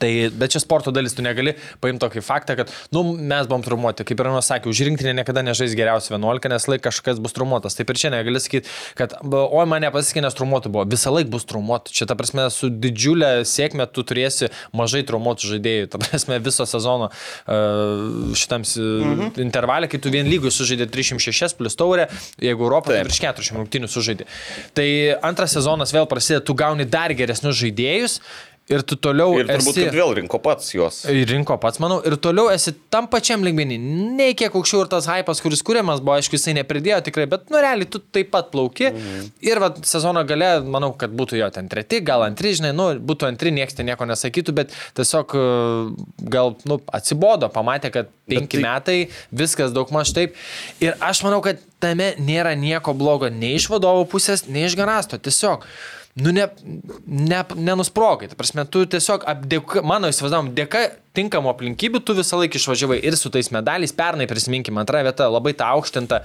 Tai, 0.00 0.10
bet 0.38 0.54
čia 0.54 0.62
sporto 0.62 0.92
dalis, 0.94 1.14
tu 1.16 1.24
negali 1.24 1.54
paimti 1.82 2.02
tokį 2.02 2.22
faktą, 2.24 2.56
kad, 2.58 2.72
nu, 2.94 3.04
mes 3.16 3.48
buvom 3.50 3.64
traumuoti, 3.64 4.06
kaip 4.08 4.22
ir 4.22 4.30
Anas 4.30 4.48
sakė, 4.50 4.70
už 4.72 4.82
rinktinį 4.88 5.16
niekada 5.20 5.44
nežais 5.44 5.74
geriausiai 5.78 6.16
11, 6.16 6.48
nes 6.52 6.68
laik 6.70 6.84
kažkas 6.86 7.20
bus 7.22 7.36
traumuotas. 7.36 7.76
Taip 7.78 7.92
ir 7.92 8.00
čia 8.00 8.12
negali 8.14 8.40
sakyti, 8.42 8.70
kad, 8.98 9.16
ba, 9.22 9.44
oi, 9.46 9.66
mane 9.68 9.90
pasisekė, 9.94 10.24
nes 10.24 10.36
traumuotų 10.38 10.72
buvo. 10.72 10.86
Visą 10.92 11.12
laiką 11.14 11.32
bus 11.32 11.46
traumuotų. 11.50 11.94
Čia, 11.96 12.08
ta 12.10 12.16
prasme, 12.18 12.46
su 12.54 12.70
didžiulė 12.72 13.32
sėkmė 13.48 13.88
tu 13.92 14.04
turėsi 14.06 14.50
mažai 14.76 15.04
traumuotų 15.08 15.52
žaidėjų. 15.54 15.90
Ta 15.92 16.00
prasme, 16.02 16.38
viso 16.42 16.66
sezono 16.68 17.10
uh, 17.10 18.32
šitam 18.38 18.64
mhm. 18.66 19.34
intervalė, 19.44 19.90
kai 19.92 20.00
tu 20.02 20.12
vien 20.14 20.28
lygų 20.28 20.52
sužaidė 20.54 20.88
306 20.92 21.58
plus 21.58 21.78
taurė, 21.78 22.08
jeigu 22.42 22.66
Europoje 22.66 23.00
Taip. 23.00 23.10
virš 23.10 23.22
400 23.26 23.60
rungtynių 23.60 23.90
sužaidė. 23.92 24.28
Tai 24.76 24.88
antras 25.28 25.56
sezonas 25.56 25.92
vėl 25.94 26.08
prasideda, 26.10 26.44
tu 26.46 26.56
gauni 26.58 26.88
dar 26.88 27.14
geresnius 27.16 27.58
žaidėjus 27.60 28.20
ir 28.70 28.82
tu 28.86 28.96
toliau 29.00 29.34
Ir 29.40 29.48
turbūt, 29.48 29.78
esi... 29.78 29.90
vėl 29.92 30.12
rinko 30.16 30.38
pats 30.42 30.70
juos. 30.74 31.02
Rinko 31.30 31.56
pats, 31.62 31.80
manau, 31.82 31.98
ir 32.06 32.16
toliau 32.22 32.50
esi 32.52 32.74
tam 32.92 33.08
pačiam 33.10 33.42
lygmenį. 33.44 33.78
Ne 34.18 34.28
kiek 34.38 34.54
aukščiau 34.54 34.84
ir 34.84 34.90
tas 34.92 35.08
hypas, 35.10 35.42
kuris 35.42 35.64
kūriamas 35.66 36.02
buvo, 36.04 36.14
aišku, 36.18 36.38
jisai 36.38 36.54
nepridėjo 36.60 37.00
tikrai, 37.08 37.26
bet, 37.30 37.48
nu, 37.52 37.60
realiai, 37.62 37.88
tu 37.90 38.00
taip 38.14 38.30
pat 38.34 38.52
plauki. 38.54 38.90
Mhm. 38.92 39.30
Ir 39.48 39.62
va, 39.62 39.72
sezono 39.88 40.22
gale, 40.28 40.52
manau, 40.62 40.92
kad 40.98 41.14
būtų 41.18 41.40
jo 41.40 41.50
ten 41.54 41.70
treti, 41.72 42.02
gal 42.06 42.26
antri, 42.26 42.54
žinai, 42.58 42.72
nu, 42.76 42.88
būtų 43.02 43.28
antri, 43.32 43.54
niekas 43.54 43.78
ten 43.78 43.90
nieko 43.90 44.06
nesakytų, 44.08 44.56
bet 44.62 44.76
tiesiog 44.98 45.36
e, 45.38 45.46
gal, 46.32 46.54
nu, 46.68 46.78
atsibodo, 46.94 47.50
pamatė, 47.52 47.92
kad 47.94 48.12
penki 48.30 48.60
tai... 48.60 48.64
metai, 48.66 48.98
viskas 49.42 49.74
daug 49.74 49.90
maž 49.94 50.14
taip. 50.16 50.38
Ir 50.82 50.96
aš 51.02 51.24
manau, 51.26 51.42
kad 51.44 51.60
tame 51.82 52.12
nėra 52.22 52.54
nieko 52.58 52.94
blogo 52.96 53.30
nei 53.32 53.56
iš 53.58 53.68
vadovo 53.72 54.06
pusės, 54.08 54.46
nei 54.48 54.68
iš 54.68 54.78
garasto. 54.78 55.18
Tiesiog. 55.18 55.66
Nu, 56.14 56.30
ne, 56.30 56.44
ne, 57.06 57.38
nenusprogai. 57.56 58.28
Ta 58.28 58.36
prasme, 58.36 58.66
tu 58.68 58.82
tiesiog, 58.84 59.22
apdėka, 59.32 59.80
mano 59.86 60.10
įsivaizdavom, 60.12 60.50
dėka 60.56 60.82
tinkamų 61.16 61.48
aplinkybių, 61.54 62.02
tu 62.04 62.16
visą 62.18 62.40
laiką 62.42 62.60
išvažiavai 62.60 62.98
ir 63.00 63.16
su 63.16 63.32
tais 63.32 63.48
medaliais, 63.54 63.94
pernai 63.96 64.26
prisiminkime, 64.28 64.82
antra 64.82 65.00
vieta 65.06 65.30
labai 65.32 65.54
ta 65.56 65.70
aukštinta. 65.72 66.20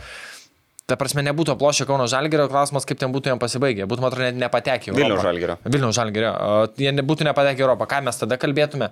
Ta 0.87 0.95
prasme, 0.99 1.23
nebūtų 1.27 1.51
aplošę 1.55 1.87
Kauno 1.87 2.05
Žalgerio 2.07 2.45
klausimas, 2.51 2.85
kaip 2.87 2.99
ten 2.99 3.11
būtų 3.11 3.33
jam 3.33 3.39
pasibaigę. 3.39 3.87
Būtų, 3.91 4.03
man 4.03 4.11
atrodo, 4.11 4.27
net 4.27 4.39
nepatekę. 4.39 4.87
į 4.87 4.93
Europą. 4.93 5.01
Vilniaus 5.01 5.25
Žalgirio. 5.25 5.55
Vilniaus 5.67 5.97
Žalgerio. 5.97 6.31
Jie 6.79 6.93
nebūtų 6.95 7.27
nepatekę 7.27 7.59
į 7.59 7.65
Europą. 7.65 7.87
Ką 7.91 7.99
mes 8.07 8.19
tada 8.21 8.37
kalbėtume? 8.39 8.87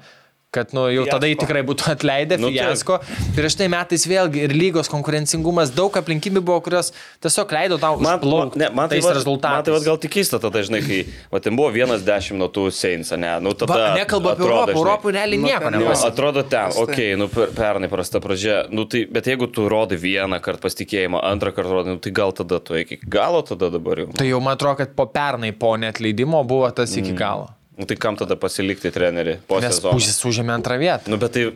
Kad 0.56 0.72
nu, 0.78 0.86
jau 0.94 1.04
tada 1.10 1.28
jį 1.28 1.34
Fiasko. 1.36 1.44
tikrai 1.44 1.62
būtų 1.68 1.90
atleidę, 1.92 2.38
Nu, 2.40 2.48
fiasko. 2.56 3.00
Prieš 3.36 3.58
tai 3.60 3.68
metais 3.74 4.06
vėlgi 4.08 4.46
ir 4.48 4.54
lygos 4.56 4.88
konkurencingumas, 4.92 5.74
daug 5.76 5.92
aplinkybių 6.00 6.40
buvo, 6.48 6.62
kurios 6.64 6.94
tiesiog 7.24 7.52
leido 7.58 7.78
tau 7.82 7.98
Man, 8.00 8.06
man, 8.06 8.20
užplaukti 8.22 8.62
ne, 8.62 8.70
man 8.72 8.88
tai, 8.88 8.98
tais 8.98 9.04
vat, 9.04 9.12
man 9.12 9.20
rezultatais. 9.20 9.66
tai 9.68 9.74
vat 9.76 9.84
gal 9.90 10.00
tik 10.06 10.14
keista 10.16 10.40
tada, 10.40 10.62
žinai, 10.64 10.80
kai 10.86 11.00
va, 11.34 11.42
ten 11.44 11.58
buvo 11.60 11.68
vienas 11.76 12.06
dešimt 12.08 12.40
nuo 12.40 12.48
tų 12.56 12.70
Seins, 12.72 13.12
ne? 13.20 13.34
Nu, 13.44 13.52
tada 13.58 13.76
Va, 13.76 13.90
nekalbu 14.00 14.32
apie 14.32 14.46
atrodo, 14.46 14.62
Europą, 14.72 14.80
Europų 14.80 15.14
realiai 15.18 15.42
nu, 15.42 15.50
nieko 15.50 15.72
Nu, 15.76 15.82
nepasakė. 15.84 16.12
atrodo 16.14 16.44
ten, 16.48 16.72
tai. 16.72 16.82
okei, 16.86 17.10
okay, 17.12 17.20
nu, 17.20 17.28
per, 17.36 17.52
pernai 17.58 17.90
prasta 17.92 18.22
pradžia, 18.24 18.56
nu, 18.72 18.86
tai, 18.88 19.04
bet 19.12 19.28
jeigu 19.28 19.50
tu 19.52 19.68
rodai 19.72 19.98
vieną 20.00 20.40
kartą 20.46 20.64
pasitikėjimą, 20.70 21.20
antrą 21.34 21.52
kartą 21.58 21.76
rodai, 21.76 21.98
nu, 21.98 22.00
tai 22.00 22.16
gal 22.16 22.32
tada 22.32 22.62
tu 22.64 22.80
iki 22.80 23.00
galo 23.04 23.42
tada 23.44 23.68
dabar 23.74 24.06
jau. 24.06 24.10
Tai 24.16 24.28
jau 24.30 24.40
man 24.40 24.56
atrodo, 24.56 24.80
kad 24.86 24.96
po 24.96 25.06
pernai, 25.12 25.52
po 25.52 25.76
netleidimo 25.76 26.44
buvo 26.48 26.70
tas 26.72 26.96
iki 26.96 27.12
galo. 27.18 27.50
Nu, 27.78 27.84
tai 27.90 27.98
kam 28.00 28.16
tada 28.16 28.38
pasilikti 28.40 28.88
trenerių 28.96 29.40
po 29.50 29.60
Mes 29.60 29.74
sezono? 29.76 29.98
pusės 29.98 30.22
užėmė 30.24 30.54
antrą 30.56 30.78
vietą. 30.80 31.10
Nu, 31.12 31.18
bet 31.20 31.34
tai, 31.36 31.52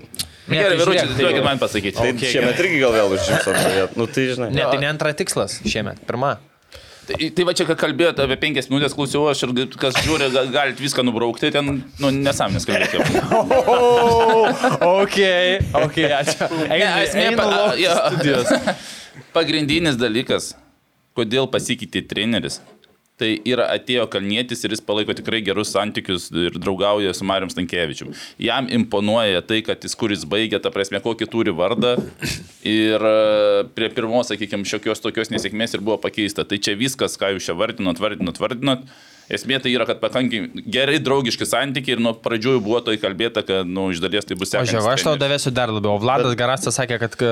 Ne, 0.50 0.58
Gerai, 0.58 0.78
tai 0.78 0.78
vyručiai, 0.82 1.08
tai- 1.14 1.24
duokit 1.24 1.44
man 1.46 1.60
pasakyti. 1.62 1.94
tai 1.96 2.12
Okay, 2.12 2.30
šiemet 2.34 2.58
irgi 2.58 2.80
gal 2.82 2.92
vėl 2.96 3.12
užims 3.14 3.44
antrą 3.52 3.70
vietą. 3.76 3.96
Nu, 4.02 4.08
tai 4.10 4.24
žinai. 4.34 4.48
Ne, 4.52 4.64
tai 4.66 4.78
ne 4.82 4.88
antra 4.90 5.12
tikslas 5.14 5.60
šiemet, 5.62 6.00
pirma. 6.10 6.40
Tai, 7.06 7.30
tai 7.38 7.44
va 7.46 7.54
čia, 7.54 7.66
ką 7.70 7.76
kalbėjote 7.78 8.22
apie 8.26 8.36
penkias 8.42 8.68
minutės, 8.70 8.94
klausiau 8.98 9.30
aš 9.30 9.44
ir 9.46 9.68
kas 9.78 9.94
žiūri, 10.02 10.28
ga- 10.34 10.46
galit 10.54 10.78
viską 10.82 11.06
nubraukti, 11.06 11.52
ten, 11.54 11.84
nu, 12.00 12.10
nesąmonės 12.12 12.66
kalbėti. 12.66 12.98
ok, 14.82 15.18
ok, 15.86 15.98
ačiū. 16.20 16.50
Ne, 16.70 16.90
esmė, 17.06 17.28
pa, 17.38 17.46
a, 17.46 17.76
jo, 17.78 17.94
pagrindinis 19.34 19.98
dalykas, 20.00 20.52
kodėl 21.18 21.48
pasikeitė 21.52 22.04
treneris. 22.10 22.60
Tai 23.20 23.30
yra 23.48 23.66
atėjo 23.76 24.06
Kalnietis 24.12 24.64
ir 24.64 24.72
jis 24.72 24.84
palaiko 24.86 25.12
tikrai 25.16 25.42
gerus 25.44 25.74
santykius 25.76 26.30
ir 26.32 26.56
draugauja 26.56 27.12
su 27.16 27.28
Mariam 27.28 27.52
Stankievičium. 27.52 28.14
Jam 28.40 28.70
imponuoja 28.72 29.44
tai, 29.44 29.60
kad 29.68 29.84
jis 29.84 29.98
kuris 30.00 30.24
baigė, 30.30 30.62
ta 30.64 30.72
prasme, 30.72 31.02
kokį 31.04 31.28
turi 31.32 31.54
vardą. 31.56 31.98
Ir 32.70 33.04
e, 33.12 33.16
prie 33.76 33.92
pirmos, 33.96 34.32
sakykime, 34.32 34.68
šiokios 34.68 35.04
tokios 35.04 35.34
nesėkmės 35.34 35.76
ir 35.76 35.84
buvo 35.84 36.00
pakeista. 36.00 36.48
Tai 36.48 36.60
čia 36.64 36.78
viskas, 36.80 37.20
ką 37.20 37.34
jūs 37.36 37.50
čia 37.50 37.58
vardinot, 37.60 38.00
vardinot, 38.00 38.40
vardinot. 38.40 38.88
Esmė 39.30 39.60
tai 39.62 39.70
yra, 39.76 39.86
kad 39.86 40.00
pakankamai 40.02 40.64
gerai 40.74 40.98
draugiški 41.06 41.46
santykiai 41.46 41.94
ir 41.94 42.00
nuo 42.02 42.16
pradžių 42.18 42.56
buvo 42.66 42.80
to 42.82 42.96
įkalbėta, 42.96 43.44
kad, 43.46 43.68
nu, 43.70 43.84
iš 43.94 44.00
dalies 44.02 44.26
tai 44.26 44.34
bus 44.40 44.50
sekantis 44.50 44.72
žiūrėk, 44.74 44.88
aš 44.96 45.04
tau 45.06 45.14
davėsiu 45.22 45.52
dar 45.54 45.70
labiau. 45.70 45.94
O 46.00 46.02
Vladas 46.02 46.34
Garastas 46.40 46.80
sakė, 46.80 46.98
kad 47.04 47.14
e, 47.22 47.30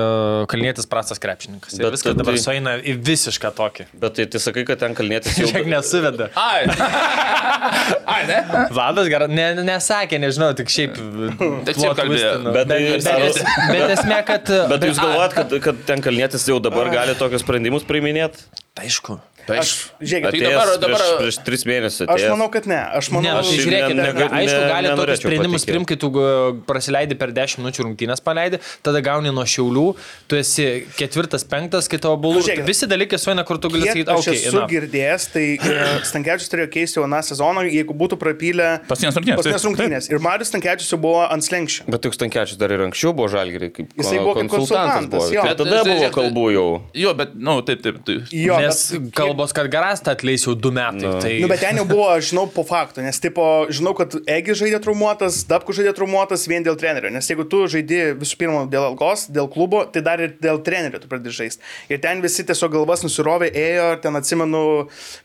Kalnietis 0.52 0.86
prastas 0.86 1.18
krepšininkas. 1.18 1.74
Ir 1.74 1.82
Bet 1.88 1.96
viskas 1.96 2.14
tai- 2.14 2.20
dabar 2.20 2.38
sueina 2.38 2.76
į 2.78 2.94
visišką 3.08 3.50
tokį. 3.58 3.88
Bet 4.04 4.14
tai, 4.14 4.28
tai 4.30 4.42
sakai, 4.44 4.62
kad 4.68 4.78
ten 4.84 4.94
kalnėtis 4.98 5.40
jau... 5.42 5.48
Žiūrėk, 5.50 5.66
nesuveda. 5.74 6.28
Ai, 6.38 6.68
Ai 8.14 8.20
ne? 8.30 8.38
Vladas 8.78 9.10
Garastas 9.10 9.34
ne, 9.34 9.48
nesakė, 9.66 10.20
nežinau, 10.22 10.52
tik 10.58 10.70
šiaip. 10.72 10.94
Tik 10.98 11.74
šiaip 11.74 11.82
plot 11.82 11.98
kalbėjo. 11.98 12.30
Bet 12.54 12.70
tai- 12.70 12.78
bet, 12.84 13.08
bet, 13.08 13.26
es- 13.32 13.42
bet 13.74 13.96
esmė, 13.96 14.20
kad... 14.30 14.54
Bet 14.70 14.86
jūs 14.86 15.02
galvojat, 15.02 15.34
kad, 15.40 15.58
kad 15.66 15.82
ten 15.90 16.04
kalnėtis 16.06 16.46
jau 16.48 16.60
dabar 16.62 16.92
gali 16.94 17.18
tokius 17.18 17.42
sprendimus 17.42 17.82
priiminėti? 17.90 18.46
Aišku. 18.78 19.18
Aš, 19.56 19.90
žiūrėkit, 20.02 20.28
Tai 20.28 20.28
Atėjęs 20.28 20.52
dabar- 20.52 20.68
prieš, 20.68 20.80
dabar- 20.82 21.18
prieš 21.22 21.36
tris 21.44 21.62
mėnesius. 21.64 22.04
aš 22.04 22.08
atėjęs. 22.20 22.30
manau, 22.34 22.48
kad 22.52 22.66
ne. 22.66 22.80
Aš 22.98 23.08
Ne, 23.08 23.14
manau, 23.16 23.28
nu, 23.28 23.40
tai 23.40 23.48
Aš 23.48 23.64
žiūrėkit, 23.64 23.94
ne- 23.96 24.02
ne, 24.02 24.12
ne- 24.12 24.28
aišku, 24.28 24.60
ne- 24.60 24.68
gali 24.68 24.88
tokius 24.88 24.98
nenorėčiau 24.98 25.22
sprendimus 25.24 25.86
kai 25.88 25.96
tu 25.96 26.08
uh, 26.08 26.52
prasileidi 26.66 27.14
per 27.18 27.28
10 27.32 27.58
minučių 27.62 27.80
rungtynės 27.86 28.20
paleidi, 28.20 28.58
tada 28.82 29.00
gauni 29.00 29.30
nuo 29.32 29.44
šiaulių, 29.44 29.96
tu 30.28 30.36
esi 30.36 30.84
ketvirtas, 30.98 31.44
penktas, 31.48 31.88
kai 31.88 31.98
tavo 31.98 32.16
bulų. 32.20 32.42
Žiūrėkit. 32.44 32.66
Visi 32.68 32.86
dalykai 32.86 33.18
sueina, 33.18 33.44
kur 33.44 33.56
tu 33.58 33.68
gali 33.70 33.86
sakyti, 33.88 34.08
aš 34.12 34.26
okei, 34.28 34.36
esu 34.36 34.58
okay, 34.58 34.68
girdėjęs, 34.74 35.28
tai 35.32 35.46
e, 35.56 36.00
Stankievičius 36.04 36.48
turėjo 36.52 36.68
keisti 36.72 36.98
jau 37.00 37.04
aną 37.08 37.22
sezoną, 37.24 37.64
jeigu 37.72 37.94
būtų 37.96 38.18
prapylę 38.20 38.80
Paskutinės 38.88 39.16
rungtynės, 39.16 39.42
taip. 39.44 39.64
rungtynės. 39.64 40.10
Ir 40.12 40.18
Marius 40.18 40.48
Stankievičius 40.52 40.92
jau 40.92 40.98
buvo 41.00 41.24
ant 41.30 41.42
slenkščio. 41.42 41.84
Bet 41.88 42.02
tik 42.02 42.12
Stankiečius 42.12 42.58
dar 42.58 42.70
ir 42.70 42.80
anksčiau 42.84 43.14
buvo 43.14 43.28
žalgeriai, 43.32 43.72
kaip 43.72 43.88
Jisai 43.96 44.18
buvo 44.20 44.34
konsultantas, 44.44 45.30
jo. 45.32 45.42
Bet 45.42 45.56
tada 45.58 45.82
buvo 45.84 46.10
kalbų 46.14 46.46
jau. 46.54 46.82
Jo, 46.94 47.14
bet, 47.14 47.34
na, 47.34 47.54
nu, 47.54 47.62
taip, 47.62 47.82
taip. 47.82 47.98
Jo, 48.30 48.58
Nes 48.60 48.92
bet- 48.92 49.12
kalbos, 49.38 49.54
kad 49.54 49.70
Garastą 49.70 50.12
atleis 50.12 50.42
jau 50.46 50.54
du 50.54 50.70
metai. 50.74 51.06
No. 51.06 51.20
Tai... 51.22 51.30
Nu, 51.40 51.48
bet 51.48 51.60
ten 51.62 51.78
jau 51.78 51.84
buvo, 51.86 52.08
žinau, 52.24 52.46
po 52.50 52.64
faktų, 52.66 53.04
nes, 53.06 53.18
tipo, 53.22 53.68
žinau, 53.70 53.94
kad 53.94 54.16
Egi 54.26 54.56
žaidė 54.58 54.80
traumuotas, 54.82 55.44
Dabku 55.48 55.74
žaidė 55.76 55.94
traumuotas 55.94 56.46
vien 56.50 56.64
dėl 56.66 56.76
trenerio, 56.78 57.10
nes 57.14 57.28
jeigu 57.28 57.46
tu 57.46 57.62
žaidži 57.70 58.16
visų 58.18 58.38
pirma 58.40 58.64
dėl 58.70 58.88
algos, 58.90 59.28
dėl 59.30 59.48
klubo, 59.52 59.84
tai 59.86 60.02
dar 60.02 60.22
ir 60.22 60.34
dėl 60.42 60.58
trenerio 60.66 60.98
tu 60.98 61.10
pradedi 61.10 61.34
žaisti. 61.36 61.62
Ir 61.92 62.02
ten 62.02 62.22
visi 62.24 62.44
tiesiog 62.48 62.74
galvas 62.74 63.04
nusirovė, 63.06 63.50
ėjo, 63.54 63.86
ir 63.94 64.02
ten 64.02 64.18
atsimenu, 64.18 64.64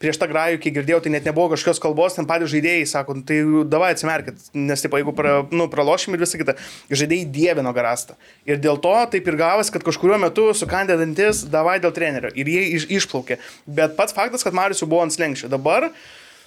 prieš 0.04 0.22
tą 0.22 0.30
grajų, 0.30 0.62
kai 0.62 0.76
girdėjau, 0.78 1.02
tai 1.06 1.16
net 1.16 1.28
nebuvo 1.30 1.56
kažkokios 1.56 1.82
kalbos, 1.82 2.18
ten 2.18 2.30
patys 2.30 2.54
žaidėjai 2.54 2.86
sako, 2.94 3.18
nu, 3.18 3.26
tai 3.28 3.40
davai 3.70 3.94
atsimerkit, 3.96 4.46
nes, 4.54 4.86
tipo, 4.86 5.02
jeigu 5.02 5.16
pra, 5.18 5.40
nu, 5.50 5.68
pralošim 5.74 6.14
ir 6.14 6.24
visą 6.24 6.42
kitą, 6.42 6.56
žaidėjai 6.94 7.30
dievino 7.34 7.74
garastą. 7.74 8.18
Ir 8.46 8.62
dėl 8.62 8.78
to 8.84 8.94
taip 9.14 9.28
ir 9.30 9.40
gavas, 9.40 9.74
kad 9.74 9.86
kažkuriuo 9.86 10.20
metu 10.22 10.50
sukandė 10.58 11.00
dantis, 11.00 11.44
davai 11.50 11.80
dėl 11.84 11.94
trenerio. 11.96 12.32
Ir 12.38 12.50
jie 12.52 12.64
iš, 12.78 12.88
išplaukė. 13.00 13.40
Bet 13.66 13.96
pats 14.04 14.20
faktas, 14.20 14.44
kad 14.46 14.56
Marius 14.56 14.84
jau 14.84 14.92
buvo 14.92 15.06
ant 15.08 15.16
slengščio. 15.16 15.50
Dabar 15.52 15.90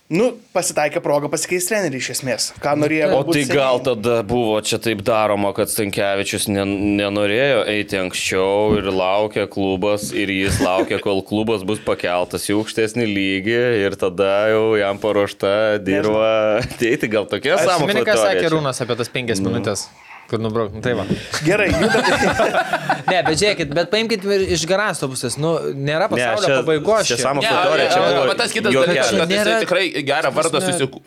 Nu, 0.07 0.29
pasitaikė 0.55 1.01
proga 1.03 1.27
pasikeisti 1.27 1.73
trenerių 1.73 1.99
iš 1.99 2.09
esmės. 2.13 2.45
Ką 2.63 2.77
norėjo. 2.79 3.09
O 3.17 3.25
tai 3.27 3.41
seniai. 3.43 3.57
gal 3.59 3.81
tada 3.83 4.21
buvo 4.27 4.55
čia 4.63 4.79
taip 4.83 5.03
daroma, 5.07 5.51
kad 5.57 5.73
Stankievičius 5.73 6.47
ne, 6.47 6.63
nenorėjo 7.01 7.65
eiti 7.73 7.99
anksčiau 7.99 8.77
ir 8.79 8.87
laukia 8.95 9.49
klubas 9.51 10.13
ir 10.15 10.31
jis 10.31 10.61
laukia, 10.63 11.01
kol 11.03 11.25
klubas 11.27 11.67
bus 11.67 11.83
pakeltas 11.83 12.47
į 12.47 12.61
aukštesnį 12.61 13.11
lygį 13.11 13.61
ir 13.83 13.99
tada 13.99 14.33
jau 14.55 14.65
jam 14.79 15.03
paruošta 15.03 15.83
dirba 15.83 16.63
ateiti. 16.63 17.11
Gal 17.11 17.27
tokia 17.27 17.59
Atsimeni, 17.59 18.07
ką 18.07 18.21
sakė? 18.23 18.47
Rūnas 18.55 18.87
apie 18.87 19.03
tas 19.03 19.11
penkias 19.11 19.43
minutės. 19.43 19.89
Kur 20.27 20.41
nubrauk, 20.43 20.73
nu, 20.75 20.81
tai 20.83 20.93
va. 20.99 21.05
Gerai, 21.47 21.69
judame. 21.71 22.63
Ne, 23.07 23.21
bet 23.23 23.37
žiūrėkit, 23.39 23.71
bet 23.71 23.91
paimkit 23.93 24.25
ir 24.27 24.41
iš 24.57 24.65
Garasto 24.67 25.07
pusės. 25.07 25.37
Nu, 25.39 25.53
nėra 25.79 26.09
pasaulio 26.11 26.49
čia- 26.49 26.57
pabaigos. 26.59 27.07
čia 27.07 27.19
sąmokslo 27.21 27.53
Ne, 27.55 27.61
teorija, 27.69 27.91
čia 27.93 28.01
buvo 28.03 28.25
o 28.33 28.35
tas 28.41 28.51
kitas 28.57 28.75
dalykas, 28.75 29.13
kad 29.15 29.31
nėra- 29.31 29.61
tikrai 29.63 29.85
gerą 30.09 30.33
vardą 30.35 30.63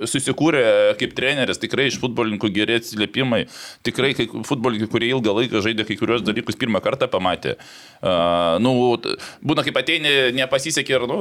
susikūrė 0.08 0.64
kaip 1.02 1.18
treneris, 1.18 1.60
tikrai 1.60 1.90
iš 1.92 2.00
futbolininkų 2.00 2.52
geri 2.56 2.78
atsiliepimai, 2.80 3.42
tikrai 3.84 4.14
kai 4.16 4.30
futbolininkai, 4.32 4.88
kurie 4.96 5.12
ilgą 5.12 5.36
laiką 5.42 5.60
žaidė 5.68 5.84
kai 5.90 6.00
kurios 6.00 6.24
dalykus, 6.24 6.56
pirmą 6.60 6.80
kartą 6.86 7.12
pamatė. 7.12 7.58
Uh, 8.00 8.56
nu, 8.64 8.72
būna 9.44 9.68
kaip 9.68 9.84
ateini, 9.84 10.16
nepasisekė 10.40 10.96
ir, 11.02 11.08
nu, 11.12 11.20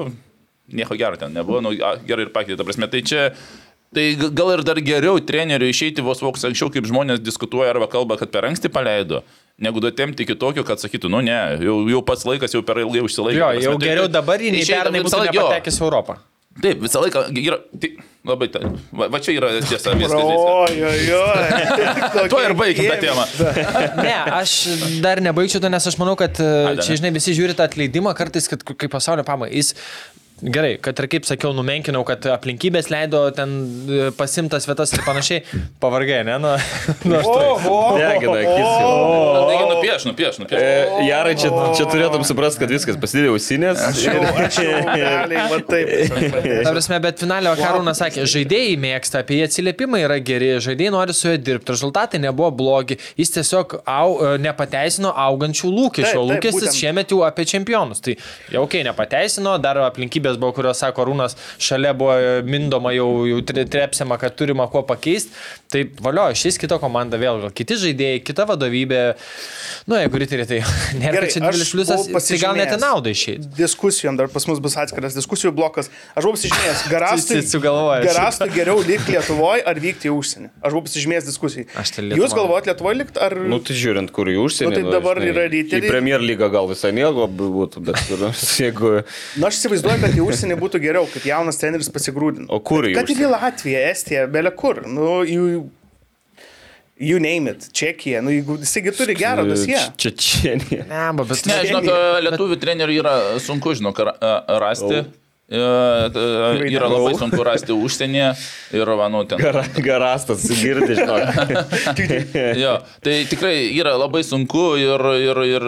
nieko 0.70 0.94
gero 1.01 1.18
ten 1.18 1.34
nebuvo, 1.34 1.59
nu, 1.64 1.74
gerai 1.74 2.28
ir 2.28 2.32
pakeitė, 2.34 2.61
ta 2.62 2.66
prasme, 2.68 2.86
tai 2.92 3.03
čia 3.03 3.32
Tai 3.95 4.05
gal 4.36 4.51
ir 4.53 4.62
dar 4.68 4.76
geriau 4.84 5.16
treneriui 5.24 5.72
išeiti 5.72 6.03
vos 6.05 6.20
voks 6.20 6.43
anksčiau, 6.45 6.68
kaip 6.74 6.84
žmonės 6.91 7.22
diskutuoja 7.24 7.70
arba 7.72 7.86
kalba, 7.89 8.18
kad 8.20 8.28
per 8.34 8.45
anksti 8.45 8.68
paleido, 8.68 9.22
negu 9.64 9.80
duotemti 9.80 10.26
kitokio, 10.28 10.64
kad 10.68 10.76
sakytų, 10.82 11.09
nu 11.14 11.22
ne, 11.24 11.39
jau, 11.64 11.78
jau 11.89 12.03
pats 12.05 12.26
laikas 12.28 12.53
jau 12.53 12.61
per 12.68 12.82
ilgai 12.84 13.01
užsilaikė. 13.07 13.39
Jo, 13.41 13.49
jau 13.64 13.78
tai- 13.78 13.89
geriau 13.89 14.05
tai- 14.05 14.16
dabar 14.18 14.45
jį 14.45 14.51
nei 14.59 14.66
pernai 14.68 15.01
visą 15.01 15.22
būtų 15.22 15.32
nepatekęs 15.32 15.80
į 15.80 15.86
Europą. 15.89 16.18
Taip, 16.59 16.80
visą 16.82 17.01
laiką 17.05 17.20
yra. 17.39 17.57
Tai, 17.80 17.89
labai, 18.26 18.49
ta, 18.51 18.61
va, 18.99 19.07
va 19.14 19.18
čia 19.22 19.32
yra 19.39 19.51
tiesa 19.62 19.93
viskas. 19.95 20.12
Oi, 20.18 20.80
oi, 20.82 21.03
oi. 21.14 22.28
Tuo 22.32 22.41
ir 22.43 22.55
baigim 22.59 22.89
tą 22.91 22.97
temą. 23.05 23.24
Ne, 24.03 24.16
aš 24.41 24.55
dar 25.05 25.22
nebaigčiau 25.22 25.62
to, 25.62 25.70
nes 25.70 25.86
aš 25.86 25.97
manau, 26.01 26.16
kad 26.18 26.34
Ai, 26.43 26.74
čia, 26.82 26.99
žinai, 26.99 27.12
visi 27.14 27.32
žiūri 27.39 27.55
tą 27.55 27.64
atleidimą 27.68 28.12
kartais, 28.18 28.51
kad 28.51 28.64
kai 28.68 28.91
pasaulio 28.91 29.22
pama, 29.24 29.47
jis, 29.55 29.70
gerai, 30.43 30.76
kad 30.82 30.99
ir 31.03 31.09
kaip 31.11 31.26
sakiau, 31.26 31.51
numenkinau, 31.57 32.05
kad 32.07 32.24
aplinkybės 32.30 32.91
leido 32.93 33.24
ten 33.34 33.55
e, 33.89 34.09
pasimtas 34.16 34.68
vietas 34.68 34.93
ir 34.95 35.03
panašiai, 35.07 35.43
pavargai, 35.82 36.20
ne? 36.26 36.36
Nu, 36.43 36.53
nu, 37.09 37.18
aš. 37.18 37.28
Degina 37.99 38.36
akis. 38.39 38.68
Taigi 39.49 39.64
nupieš, 39.72 40.07
nupieš, 40.09 40.41
nupieš. 40.43 40.62
E, 40.62 41.07
Jarai, 41.09 41.34
čia, 41.41 41.51
čia 41.76 41.86
turėtum 41.91 42.26
suprasti, 42.28 42.62
kad 42.62 42.72
viskas 42.72 42.99
pasidėjo 43.01 43.34
ausinės. 43.36 43.82
Aš 43.89 44.03
jau, 44.07 44.16
aš 44.45 44.61
jau, 44.62 44.76
realiai, 44.99 45.45
va 45.53 45.61
taip. 45.68 45.93
Ta 46.66 46.74
prasme, 46.74 47.01
bet 47.05 47.24
finale 47.24 47.55
Karūnas 47.59 48.03
sakė, 48.03 48.26
žaidėjai 48.30 48.78
mėgsta, 48.82 49.24
apie 49.24 49.41
jį 49.41 49.49
atsiliepimai 49.49 50.03
yra 50.07 50.20
geri, 50.22 50.55
žaidėjai 50.64 50.95
nori 50.95 51.16
su 51.16 51.30
juo 51.30 51.41
dirbti, 51.41 51.74
rezultatai 51.74 52.22
nebuvo 52.22 52.51
blogi, 52.62 52.99
jis 53.18 53.34
tiesiog 53.39 53.78
au, 53.82 54.16
e, 54.22 54.32
nepateisino 54.45 55.12
augančių 55.26 55.72
lūkesčių, 55.74 56.24
lūkestis 56.32 56.78
šiemet 56.78 57.14
jau 57.14 57.22
apie 57.26 57.47
čempionus. 57.49 58.03
Tai 58.05 58.16
jau 58.55 58.64
ok, 58.66 58.80
nepateisino, 58.86 59.57
dar 59.62 59.80
aplinkybės 60.29 60.41
buvo, 60.41 60.53
kurios 60.57 60.79
sako 60.83 61.07
Rūnas, 61.09 61.37
šalia 61.59 61.95
buvo 61.97 62.16
mindoma 62.45 62.93
jau, 62.95 63.26
jau 63.29 63.41
tre- 63.47 63.66
trepsiama, 63.68 64.18
kad 64.20 64.37
turima 64.37 64.68
kuo 64.68 64.83
pakeisti. 64.83 65.31
Tai 65.68 65.83
valio, 66.01 66.29
šis 66.35 66.57
kita 66.59 66.79
komanda 66.81 67.18
vėl, 67.20 67.51
kiti 67.53 67.76
žaidėjai, 67.76 68.22
kita 68.24 68.47
vadovybė. 68.49 69.01
Nu, 69.89 69.99
jeigu 69.99 70.20
riteriai, 70.22 70.49
tai 70.49 70.61
nėra 71.01 71.29
čia 71.29 71.43
didelis 71.45 71.72
pliusas, 71.74 72.07
tai 72.09 72.39
gal 72.41 72.57
net 72.57 72.72
į 72.72 72.79
naudą 72.81 73.12
išėjai. 73.12 73.43
Diskusijom, 73.59 74.16
dar 74.16 74.31
pas 74.33 74.47
mus 74.49 74.61
bus 74.64 74.76
atskiras 74.81 75.16
diskusijų 75.16 75.53
blokas. 75.57 75.91
Aš 76.16 76.24
buvau 76.24 76.37
pasižymėjęs, 76.39 76.85
garastui, 76.95 77.43
garastui 78.07 78.51
geriau 78.55 78.81
likti 78.85 79.12
Lietuvoje 79.12 79.64
ar 79.68 79.81
vykti 79.83 80.09
į 80.09 80.14
užsienį. 80.16 80.51
Aš 80.64 80.72
buvau 80.76 80.87
pasižymėjęs 80.89 81.29
diskusijai. 81.29 81.66
Tai 81.68 82.18
Jūs 82.18 82.37
galvojat 82.37 82.70
Lietuvoje 82.70 83.01
likti 83.03 83.22
ar... 83.29 83.37
Nu, 83.53 83.61
tai 83.64 83.76
žiūrint, 83.76 84.12
kur 84.14 84.29
į 84.33 84.39
užsienį. 84.47 84.72
Nu, 84.72 84.76
tai 84.79 84.97
dabar 84.97 85.20
žinai, 85.20 85.33
yra 85.35 85.47
Į 85.49 85.53
riteriai. 85.53 85.93
Premier 85.93 86.24
lygą 86.24 86.49
gal 86.53 86.68
visai 86.70 86.95
nieko 86.97 87.29
būtų, 87.29 87.85
bet 87.89 88.01
jeigu... 88.64 88.95
Na, 89.37 89.51
aš 89.51 89.61
įsivaizduoju, 89.61 90.01
kad 90.05 90.18
į 90.19 90.27
užsienį 90.27 90.59
būtų 90.61 90.81
geriau, 90.83 91.09
kad 91.12 91.27
jaunas 91.29 91.61
treneris 91.61 91.91
pasigrūdintų. 91.95 92.51
O 92.53 92.61
kur 92.61 92.87
Kad 92.97 93.11
ir 93.14 93.25
į? 93.25 93.33
Latviją, 93.33 93.83
Estiją, 93.93 94.27
belė 94.35 94.53
kur. 94.59 94.83
Nu, 94.89 95.23
you, 95.29 95.69
you 96.99 97.21
name 97.23 97.55
it, 97.55 97.69
Čekija. 97.73 98.23
Nu, 98.25 98.35
jeigu 98.35 98.59
jisai 98.62 98.83
turi 98.99 99.16
gerą 99.19 99.47
dosiją. 99.49 99.85
Čia 100.01 100.12
čia. 100.19 100.57
ne. 100.91 101.07
Bet 101.23 101.47
Ne, 101.49 101.61
žinok, 101.71 101.89
lietuvių 102.27 102.61
trenerių 102.64 102.99
yra 103.01 103.16
sunku, 103.43 103.75
žinok, 103.79 104.03
rasti. 104.62 105.03
E, 105.05 105.28
Yra 105.49 106.88
labai 106.92 107.14
sunku 107.16 107.40
rasti 107.46 107.72
užsienyje 107.72 108.26
ir, 108.76 108.90
manau, 109.01 109.22
ten. 109.24 109.40
Gara, 109.40 109.62
garastas, 109.80 110.44
girdi, 110.61 110.92
žinok. 110.99 111.24
Jo, 112.62 112.74
tai 113.01 113.24
tikrai 113.30 113.72
yra 113.72 113.94
labai 113.96 114.20
sunku 114.28 114.76
ir, 114.76 115.01
ir, 115.16 115.40
ir 115.49 115.64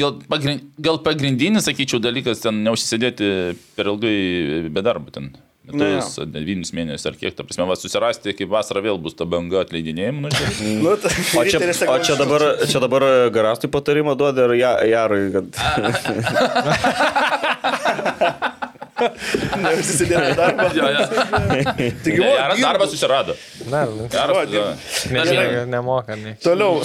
gal, 0.00 0.16
pagrind, 0.32 0.64
gal 0.80 0.96
pagrindinis, 1.04 1.68
sakyčiau, 1.68 2.00
dalykas 2.00 2.40
ten 2.46 2.62
neužsisėdėti 2.64 3.26
per 3.76 3.92
ilgai 3.92 4.16
be 4.72 4.80
darbo 4.84 5.12
ten. 5.12 5.34
Metus, 5.62 6.16
devynis 6.32 6.72
mėnesius 6.74 7.06
ar 7.06 7.14
kiek, 7.20 7.36
ta 7.36 7.44
prasme, 7.46 7.68
va, 7.68 7.76
susirasti, 7.78 8.32
kaip 8.34 8.50
vasarą 8.50 8.80
vėl 8.82 8.98
bus 8.98 9.14
ta 9.14 9.28
banga 9.28 9.60
atleidinėjimų. 9.62 10.24
Nu. 10.24 10.30
Nu, 10.82 10.96
ta, 10.98 11.12
O 11.38 11.44
čia, 11.46 11.60
o 11.86 11.98
čia 12.02 12.16
dabar, 12.18 12.42
čia 12.64 12.80
dabar 12.82 13.06
garastui 13.34 13.70
patarimą 13.70 14.16
duoda 14.18 14.48
ir 14.48 14.56
ja, 14.58 14.72
Jarui, 14.88 15.30
kad... 15.36 15.46
Neužsisidėti 19.62 20.34
darbą. 20.38 20.68
Jo, 20.76 20.88
jo. 20.94 21.06
Ne, 21.48 21.62
va, 21.66 22.30
Geras 22.38 22.60
darbas 22.62 22.90
susirado. 22.94 23.36
Na, 23.70 23.84
Geras, 24.12 24.32
Va, 24.36 24.42
jo. 24.50 24.64
ne, 25.12 25.24
žinai, 25.28 25.46
ne, 25.56 25.64
nemoka, 25.76 26.16
ne. 26.16 26.34
Toliau. 26.42 26.80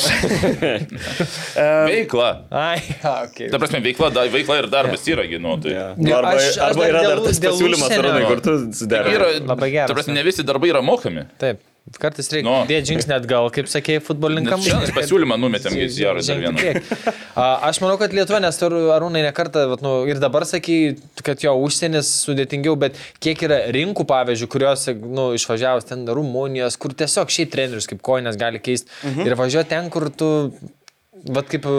Veikla. 1.88 2.30
Ai, 2.52 2.82
okay. 3.26 3.50
Ta 3.52 3.60
prasme, 3.62 3.82
veikla, 3.86 4.10
da, 4.16 4.26
veikla 4.32 4.60
ir 4.64 4.70
darbas 4.72 5.06
yra, 5.10 5.26
ginu. 5.30 5.56
Tai. 5.64 5.72
Ja. 5.74 5.88
Ne, 5.98 6.14
Arba, 6.18 6.36
aš- 6.38 6.52
aš 6.54 6.60
arba 6.70 6.84
dar 6.84 6.90
yra 6.94 7.02
dar 7.08 7.18
dėl- 7.18 7.26
tas 7.30 7.42
dėl 7.44 7.56
pasiūlymas, 7.58 7.96
Arūnai, 7.98 8.28
kur 8.30 8.44
tu 8.46 8.54
Yra, 8.58 8.74
sudarai. 8.82 9.16
Labai 9.48 9.72
geras, 9.74 9.90
Ta 9.92 9.98
prasme, 9.98 10.14
ne 10.18 10.24
visi 10.28 10.46
darbai 10.48 10.72
yra 10.74 10.82
mokami. 10.86 11.26
Taip. 11.42 11.62
Kartais 11.96 12.28
reikia 12.34 12.44
Nu. 12.44 12.56
dėti 12.68 12.92
žingsnį 12.92 13.14
atgal, 13.16 13.48
kaip 13.56 13.70
sakėjai, 13.72 14.02
futbolininkam. 14.04 14.60
Šiandien 14.64 14.92
pasiūlymą 14.96 15.38
numetėm 15.40 15.78
į 15.80 15.88
Jarą 15.96 16.24
dar 16.28 16.42
vieną. 16.42 16.82
Aš 17.70 17.80
manau, 17.84 17.96
kad 18.02 18.12
Lietuva, 18.16 18.42
nes 18.44 18.60
tu 18.60 18.68
Arūnai 18.68 19.24
nekartą, 19.24 19.64
vat, 19.72 19.84
nu, 19.86 19.94
ir 20.10 20.20
dabar 20.20 20.44
sakai, 20.50 20.98
kad 21.24 21.46
jo 21.46 21.56
užsienis 21.64 22.10
sudėtingiau, 22.26 22.76
bet 22.80 23.00
kiek 23.24 23.46
yra 23.48 23.62
rinkų, 23.74 24.04
pavyzdžiui, 24.10 24.52
kurios 24.52 24.84
nu, 25.00 25.30
išvažiavus 25.40 25.88
ten 25.88 26.04
Rumunijos, 26.12 26.76
kur 26.82 26.96
tiesiog 26.98 27.32
šiaip 27.32 27.56
trenerius 27.56 27.88
kaip 27.88 28.04
koinės 28.04 28.40
gali 28.40 28.60
keisti 28.64 28.92
mhm. 29.08 29.30
ir 29.30 29.40
važiuoti 29.40 29.72
ten, 29.72 29.92
kur 29.94 30.10
tu... 30.12 30.32
Vat 31.26 31.48
kaip 31.50 31.66
e, 31.66 31.72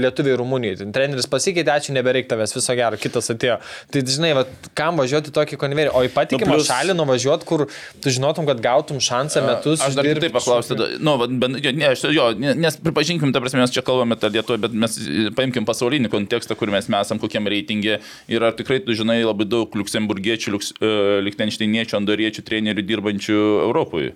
lietuviai 0.00 0.36
Rumunijai. 0.40 0.86
Treneris 0.94 1.26
pasikeitė, 1.30 1.70
ačiū, 1.74 1.92
nebereik 1.94 2.26
tavęs, 2.30 2.54
viso 2.56 2.74
gero, 2.78 2.96
kitas 3.00 3.28
atėjo. 3.34 3.58
Tai 3.92 4.02
žinai, 4.08 4.30
vat, 4.38 4.50
kam 4.78 4.96
važiuoti 5.00 5.32
tokį 5.36 5.58
konvejerį, 5.60 5.92
o 5.94 6.02
į 6.06 6.10
patikimą 6.14 6.48
Nu, 6.48 6.58
plius- 6.58 6.70
šalį 6.70 6.96
nuvažiuoti, 6.96 7.44
kur 7.48 7.66
tu 8.00 8.12
žinotum, 8.14 8.46
kad 8.48 8.62
gautum 8.64 8.98
šansą 9.04 9.42
metus. 9.46 9.82
Aš 9.84 9.94
dar 9.98 10.08
išdirbt 10.08 10.26
taip 10.26 10.36
paklausti, 10.38 10.74
tada- 10.78 10.98
nu, 10.98 11.16
ben, 11.28 11.58
jo, 11.62 11.72
ne, 11.72 11.90
aš, 11.92 12.06
jo, 12.14 12.30
ne- 12.38 12.54
nes 12.54 12.76
pripažinkim, 12.76 13.32
ta 13.34 13.40
prasme, 13.44 13.60
mes 13.60 13.70
čia 13.74 13.82
kalbame 13.84 14.16
tą 14.16 14.30
lietuvą, 14.32 14.60
bet 14.66 14.72
mes 14.72 14.96
e, 14.98 15.30
paimkim 15.36 15.66
pasaulinį 15.68 16.08
kontekstą, 16.10 16.56
kur 16.56 16.68
mes 16.72 16.88
esam, 16.88 17.18
kokiam 17.18 17.44
reitingė. 17.46 18.00
Ir 18.28 18.42
ar 18.42 18.52
tikrai 18.56 18.80
tu 18.84 18.92
žinai 18.96 19.20
labai 19.24 19.44
daug 19.46 19.70
liuksemburgiečių, 19.74 20.54
liuks, 20.56 20.72
uh, 20.80 21.20
liktenšteiniečių, 21.26 22.00
andoriečių 22.00 22.42
trenerių 22.48 22.82
dirbančių 22.86 23.38
Europoje. 23.68 24.14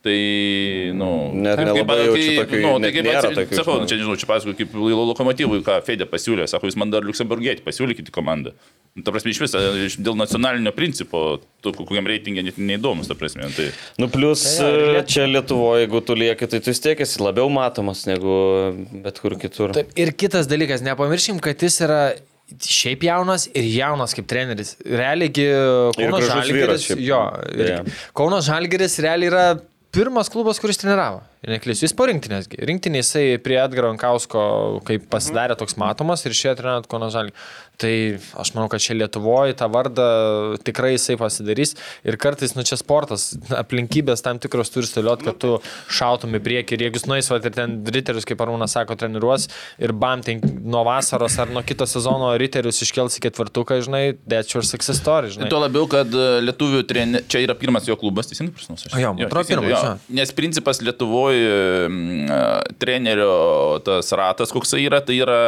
Tai, 0.00 0.92
nu, 0.96 1.08
Net 1.44 1.58
kaip- 1.60 1.66
nelabai 1.68 1.96
jaučiu 2.06 2.20
kaip- 2.24 2.38
tokių- 2.40 2.60
nu, 2.64 2.70
tai 2.80 2.90
kaip 2.94 3.04
nėra 3.04 3.30
tokių 3.36 3.56
Sakau, 3.58 3.74
čia 3.84 3.96
nežinau, 4.00 4.16
čia 4.16 4.28
pasakoju, 4.30 4.56
kaip 4.56 4.72
lokomotyvui, 4.72 5.58
ką 5.66 5.74
Fedė 5.84 6.06
pasiūlė, 6.08 6.46
sako, 6.48 6.70
jūs 6.70 6.76
man 6.80 6.88
dar 6.90 7.02
liuksemburgietį 7.04 7.60
pasiūlykite 7.66 8.08
komandą. 8.10 8.54
Nu, 8.96 9.02
Ta 9.04 9.12
prasme, 9.12 9.28
iš 9.34 9.40
viso, 9.44 9.60
iš- 9.76 9.98
dėl 10.00 10.16
nacionalinio 10.16 10.72
principo, 10.72 11.40
tu 11.60 11.72
kokiam 11.76 12.08
reitingė 12.08 12.42
net 12.48 12.56
neįdomus, 12.56 13.08
ta 13.08 13.14
prasme. 13.14 13.44
Tai, 13.54 13.68
Nu, 13.98 14.08
plus 14.08 14.56
Tai 14.56 14.70
ir 14.72 14.88
Liet- 14.96 15.06
čia 15.06 15.26
Lietuvoje, 15.28 15.84
jeigu 15.86 16.00
tu 16.06 16.14
lieki, 16.14 16.48
tai 16.48 16.58
tu 16.60 16.70
vis 16.70 16.80
tiek 16.80 16.98
esi 16.98 17.18
labiau 17.20 17.50
matomas 17.52 18.06
negu 18.06 18.72
bet 19.04 19.20
kur 19.20 19.36
kitur. 19.36 19.72
Taip, 19.76 19.92
ir 19.96 20.12
kitas 20.12 20.46
dalykas, 20.48 20.80
nepamirškim, 20.80 21.38
kad 21.42 21.58
jis 21.60 21.78
yra 21.84 22.14
šiaip 22.58 23.00
jaunas 23.04 23.48
ir 23.54 23.62
jaunas 23.62 24.14
kaip 24.16 24.26
treneris. 24.26 24.76
Realiai, 24.82 25.28
Kauno 25.94 26.18
Žalgeris, 26.24 26.88
jo, 26.98 27.20
ir 27.52 27.56
Beje. 27.84 27.84
Kauno 28.16 28.40
Žalgeris 28.40 28.98
realiai 28.98 29.28
yra 29.30 29.60
pirmas 29.94 30.30
klubas, 30.32 30.60
kuris 30.62 30.78
treniravo. 30.80 31.20
Ir 31.44 31.54
neklysiu, 31.54 31.86
jis 31.86 31.94
po 31.96 32.06
rinktinės. 32.10 32.48
Rinktinė 32.68 33.00
jisai 33.00 33.24
prie 33.42 33.56
Edgaro 33.62 33.90
Ankausko, 33.94 34.42
kaip 34.86 35.06
pasidarė 35.12 35.56
toks 35.58 35.78
matomas 35.80 36.24
ir 36.26 36.36
šie 36.36 36.52
treniruot 36.58 36.88
Kauno 36.90 37.08
Žalgirį. 37.12 37.36
Tai 37.80 37.92
aš 38.42 38.52
manau, 38.52 38.68
kad 38.72 38.82
čia 38.82 38.96
Lietuvoje 38.98 39.54
tą 39.56 39.70
vardą 39.72 40.06
tikrai 40.66 40.92
jisai 40.94 41.16
pasidarys. 41.20 41.74
Ir 42.04 42.18
kartais, 42.20 42.52
nu 42.56 42.64
čia 42.66 42.76
sportas, 42.80 43.30
aplinkybės 43.56 44.24
tam 44.24 44.40
tikros 44.42 44.72
turi 44.74 44.88
stiliuoti, 44.88 45.26
kad 45.30 45.38
tu 45.40 45.54
šautum 45.88 46.36
į 46.36 46.42
priekį. 46.44 46.76
Ir 46.76 46.84
jeigu 46.86 47.00
jūs 47.00 47.08
nueisvat 47.08 47.48
ir 47.48 47.54
ten 47.56 47.78
riterius, 47.88 48.26
kaip 48.28 48.42
Arūnas 48.44 48.76
sako, 48.76 48.98
treniruos 49.00 49.48
ir 49.80 49.94
bam, 49.96 50.24
ten 50.26 50.42
nuo 50.60 50.82
vasaros 50.88 51.38
ar 51.40 51.52
nuo 51.52 51.64
kito 51.66 51.88
sezono 51.88 52.32
riterius 52.40 52.82
iškels 52.84 53.16
į 53.16 53.24
ketvirtuką, 53.28 53.80
žinai, 53.86 54.02
that's 54.28 54.52
your 54.54 54.66
success 54.66 55.00
story, 55.00 55.32
žinai. 55.32 55.48
Tuo 55.52 55.62
labiau, 55.62 55.88
kad 55.90 56.12
e, 56.12 56.28
lietuvių 56.44 56.84
treneris, 56.88 57.28
čia 57.32 57.44
yra 57.46 57.56
pirmas 57.58 57.88
jo 57.88 57.96
klubas, 58.00 58.28
teisingai 58.30 58.54
prisimenu. 58.56 58.92
Jo, 59.00 59.14
man 59.16 59.28
atrodo, 59.28 59.48
pirmas, 59.54 60.06
Nes 60.20 60.34
principas 60.36 60.82
Lietuvoje 60.84 61.88
trenerio 62.80 63.80
tas 63.86 64.12
ratas, 64.16 64.52
koks 64.52 64.70
jisai 64.70 64.86
yra, 64.86 65.00
tai 65.04 65.16
yra 65.20 65.40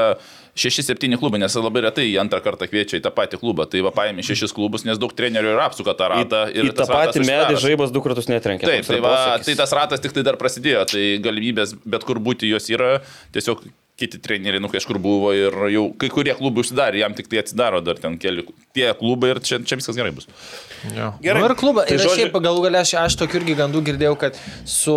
6-7 0.56 1.16
klubai, 1.16 1.40
nes 1.40 1.54
labai 1.56 1.86
retai 1.86 2.06
antrą 2.20 2.42
kartą 2.44 2.68
kviečia 2.68 2.98
į 3.00 3.04
tą 3.06 3.12
patį 3.14 3.40
klubą. 3.40 3.64
Tai 3.72 3.84
va 3.86 3.92
paėmė 3.96 4.24
6 4.26 4.52
klubus, 4.56 4.84
nes 4.88 5.00
daug 5.00 5.14
trenerių 5.16 5.54
ir 5.54 5.62
apsuka 5.64 5.96
tą 5.96 6.10
ratą. 6.12 6.42
Į, 6.52 6.66
į 6.68 6.74
tą 6.76 6.88
patį 6.90 7.24
medį 7.24 7.60
žaibas 7.62 7.94
du 7.94 8.02
kartus 8.04 8.28
netrenkia. 8.28 8.68
Taip, 8.68 8.88
tai, 8.88 9.00
va, 9.04 9.14
tai 9.40 9.56
tas 9.58 9.72
ratas 9.76 10.02
tik 10.04 10.12
tai 10.16 10.26
dar 10.28 10.36
prasidėjo, 10.40 10.84
tai 10.92 11.06
galimybės 11.24 11.78
bet 11.84 12.04
kur 12.08 12.20
būti 12.20 12.52
jos 12.52 12.68
yra, 12.72 12.98
tiesiog 13.32 13.64
kiti 14.02 14.18
treneriai, 14.18 14.60
nu 14.62 14.70
kažkur 14.72 14.98
buvo 15.02 15.30
ir 15.36 15.54
jau 15.70 15.82
kai 16.00 16.08
kurie 16.12 16.32
klubai 16.36 16.64
užsidarė, 16.64 17.02
jam 17.02 17.14
tik 17.16 17.28
tai 17.30 17.42
atsidaro 17.42 17.82
dar 17.84 18.00
ten 18.00 18.16
keli 18.20 18.44
tie 18.74 18.88
klubai 18.98 19.34
ir 19.34 19.40
čia, 19.44 19.60
čia 19.68 19.76
viskas 19.78 19.98
gerai 19.98 20.14
bus. 20.16 20.26
Jo. 20.96 21.12
Gerai. 21.22 21.42
Nu, 21.44 21.50
ir 21.50 21.54
klubą. 21.60 21.84
Tai 21.86 21.98
ir 21.98 22.02
žodžiu... 22.02 22.24
šiaip 22.24 22.38
galų 22.46 22.64
galę 22.66 22.80
aš, 22.80 22.94
aš 23.02 23.18
tokių 23.20 23.42
irgi 23.42 23.58
gandų 23.60 23.84
girdėjau, 23.90 24.16
kad 24.24 24.40
su 24.68 24.96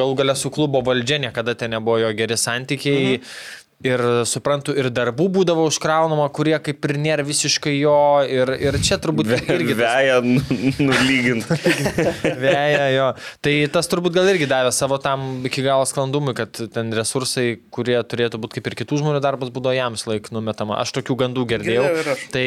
galų 0.00 0.16
galę 0.22 0.36
su 0.38 0.50
klubo 0.54 0.82
valdžia 0.86 1.20
niekada 1.28 1.54
ten 1.58 1.76
nebuvo 1.76 2.00
jo 2.02 2.10
geri 2.18 2.40
santykiai. 2.40 3.20
Mhm. 3.20 3.62
Ir 3.84 4.00
suprantu, 4.24 4.72
ir 4.72 4.86
darbų 4.88 5.26
būdavo 5.34 5.66
užkraunama, 5.68 6.24
kurie 6.32 6.54
kaip 6.64 6.86
ir 6.88 6.96
nėra 6.96 7.24
visiškai 7.28 7.74
jo. 7.76 8.24
Ir, 8.24 8.48
ir 8.56 8.78
čia 8.80 8.96
turbūt 8.96 9.28
irgi 9.36 9.74
tas 9.76 9.82
Veja 9.82 10.14
nulyginti. 10.24 11.58
Vėja, 12.44 12.86
jo. 12.94 13.10
Tai 13.44 13.52
tas 13.74 13.90
turbūt 13.92 14.14
gal 14.16 14.30
irgi 14.32 14.48
davė 14.48 14.70
savo 14.72 14.96
tam 15.02 15.44
iki 15.44 15.60
galo 15.66 15.84
sklandumui, 15.88 16.32
kad 16.38 16.56
ten 16.72 16.88
resursai, 16.96 17.58
kurie 17.68 17.98
turėtų 18.00 18.40
būti 18.40 18.56
kaip 18.56 18.70
ir 18.70 18.78
kitų 18.80 19.02
žmonių 19.02 19.20
darbas, 19.20 19.52
būdavo 19.52 19.76
jam 19.76 20.00
laik 20.08 20.32
numetama. 20.32 20.80
Aš 20.80 20.94
tokių 20.96 21.18
gandų 21.26 21.44
girdėjau. 21.52 22.16
Tai 22.32 22.46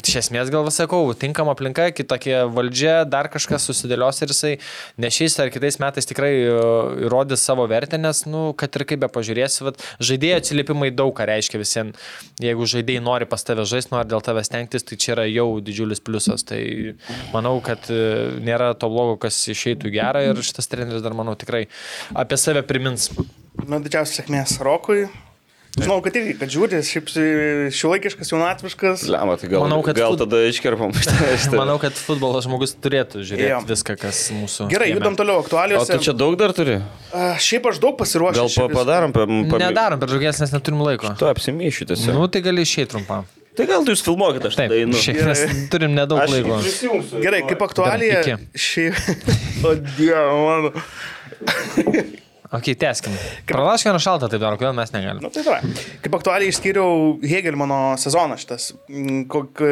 iš 0.00 0.16
esmės 0.22 0.48
gal 0.54 0.72
sakau, 0.72 1.02
tinkama 1.12 1.52
aplinka, 1.52 1.90
kitokia 1.92 2.46
valdžia, 2.48 2.96
dar 3.04 3.28
kažkas 3.28 3.68
susidėlios 3.68 4.24
ir 4.24 4.32
jisai 4.32 4.54
ne 4.96 5.12
šiais 5.12 5.36
ar 5.44 5.52
kitais 5.52 5.76
metais 5.82 6.08
tikrai 6.08 6.32
e, 6.40 6.58
įrodys 7.04 7.44
savo 7.44 7.68
vertę, 7.68 8.00
nes, 8.00 8.24
nu, 8.30 8.46
kad 8.56 8.72
ir 8.78 8.88
kaip 8.88 9.04
be 9.04 9.12
pažiūrėsi, 9.12 9.64
vat, 9.68 9.82
žaidėjų 10.00 10.40
atsilikimas 10.40 10.53
atsiliepimai 10.54 10.90
daug 10.94 11.12
ką 11.16 11.26
reiškia 11.28 11.60
visiems. 11.60 11.98
Jeigu 12.42 12.66
žaidėjai 12.70 13.02
nori 13.02 13.26
pas 13.26 13.42
tave 13.42 13.64
žaisti, 13.66 13.92
nori 13.94 14.08
dėl 14.08 14.22
tavęs 14.24 14.50
tenktis, 14.52 14.86
tai 14.86 14.96
čia 14.96 15.14
yra 15.16 15.26
jau 15.26 15.60
didžiulis 15.64 16.02
pliusas. 16.04 16.46
Tai 16.46 16.60
manau, 17.34 17.58
kad 17.64 17.90
e, 17.90 18.38
nėra 18.44 18.74
to 18.78 18.90
blogo, 18.92 19.18
kas 19.26 19.38
išeitų 19.50 19.92
gerą 19.94 20.24
ir 20.30 20.42
šitas 20.44 20.70
treneris 20.70 21.04
dar, 21.04 21.16
manau, 21.16 21.36
tikrai 21.38 21.66
apie 22.14 22.38
save 22.40 22.64
primins. 22.66 23.10
Nu, 23.64 23.80
didžiausias 23.80 24.22
sėkmės 24.22 24.58
Rokui. 24.64 25.06
Žinau, 25.74 25.96
kad 26.04 26.14
irgi, 26.14 26.34
kad 26.38 26.50
žiūri, 26.54 26.78
šiaip 26.86 27.08
šiuolaikiškas, 27.74 28.28
jaunatviškas. 28.30 29.00
Lemą, 29.10 29.34
tai 29.40 29.48
gal, 29.50 29.64
Manau, 29.64 29.80
kad 29.82 29.96
gal 29.98 30.14
fut- 30.14 30.20
tada 30.22 30.42
iškerpam. 30.46 30.92
Manau, 31.60 31.80
kad 31.82 31.96
futbolo 31.98 32.38
žmogus 32.44 32.76
turėtų 32.78 33.24
žiūrėti 33.26 33.50
Jo. 33.50 33.58
viską, 33.66 33.96
kas 33.98 34.20
mūsų. 34.36 34.68
Gerai, 34.70 34.92
kieme. 34.92 35.00
judam 35.02 35.18
toliau 35.18 35.40
O 35.40 35.42
aktualijos. 35.42 35.90
tu 35.90 35.98
čia 36.06 36.14
daug 36.14 36.36
dar 36.38 36.54
turi? 36.54 36.76
Šiaip 37.42 37.66
aš 37.72 37.82
daug 37.82 37.98
pasiruošęs. 37.98 38.38
Gal 38.38 38.68
pa, 38.70 38.78
padarom? 38.84 39.10
Pa, 39.16 39.26
pa, 39.26 39.62
Nedarom 39.66 39.98
per 39.98 40.14
žugės, 40.14 40.38
nes 40.44 40.54
neturim 40.54 40.78
laiko. 40.86 41.10
Tu 41.18 41.26
apsimyšiu 41.26 41.90
tiesiog. 41.90 42.14
Nu, 42.22 42.28
tai 42.30 42.44
gali 42.46 42.62
išėjti 42.62 42.94
trumpam. 42.94 43.26
Tai 43.54 43.66
gal 43.70 43.84
tu 43.86 43.92
jūs 43.94 44.00
filmuokit, 44.02 44.46
aš 44.50 44.56
Taip, 44.58 44.72
einu. 44.74 44.94
šiaip 44.98 45.20
mes 45.26 45.42
turim 45.70 45.92
nedaug 45.94 46.18
Aš 46.22 46.32
laiko. 46.38 46.56
Gerai, 47.22 47.42
kaip 47.50 47.62
aktualija. 47.66 48.38
Šiaip. 48.54 48.98
O 49.64 49.74
dieve, 49.74 50.26
mano. 50.44 52.14
Ok, 52.54 52.70
teskim. 52.78 53.14
Pralaškė 53.50 53.90
vieną 53.90 54.00
šaltą, 54.02 54.28
taip 54.30 54.42
daro, 54.42 54.58
kodėl 54.60 54.76
mes 54.76 54.92
negalim. 54.94 55.24
Nu, 55.24 55.30
tai 55.34 55.42
davai. 55.46 55.72
Kaip 56.04 56.14
aktualiai 56.20 56.52
išskyriau 56.52 57.16
Hegelmano 57.26 57.80
sezoną 57.98 58.38
šitas, 58.38 58.70
mm, 58.86 59.24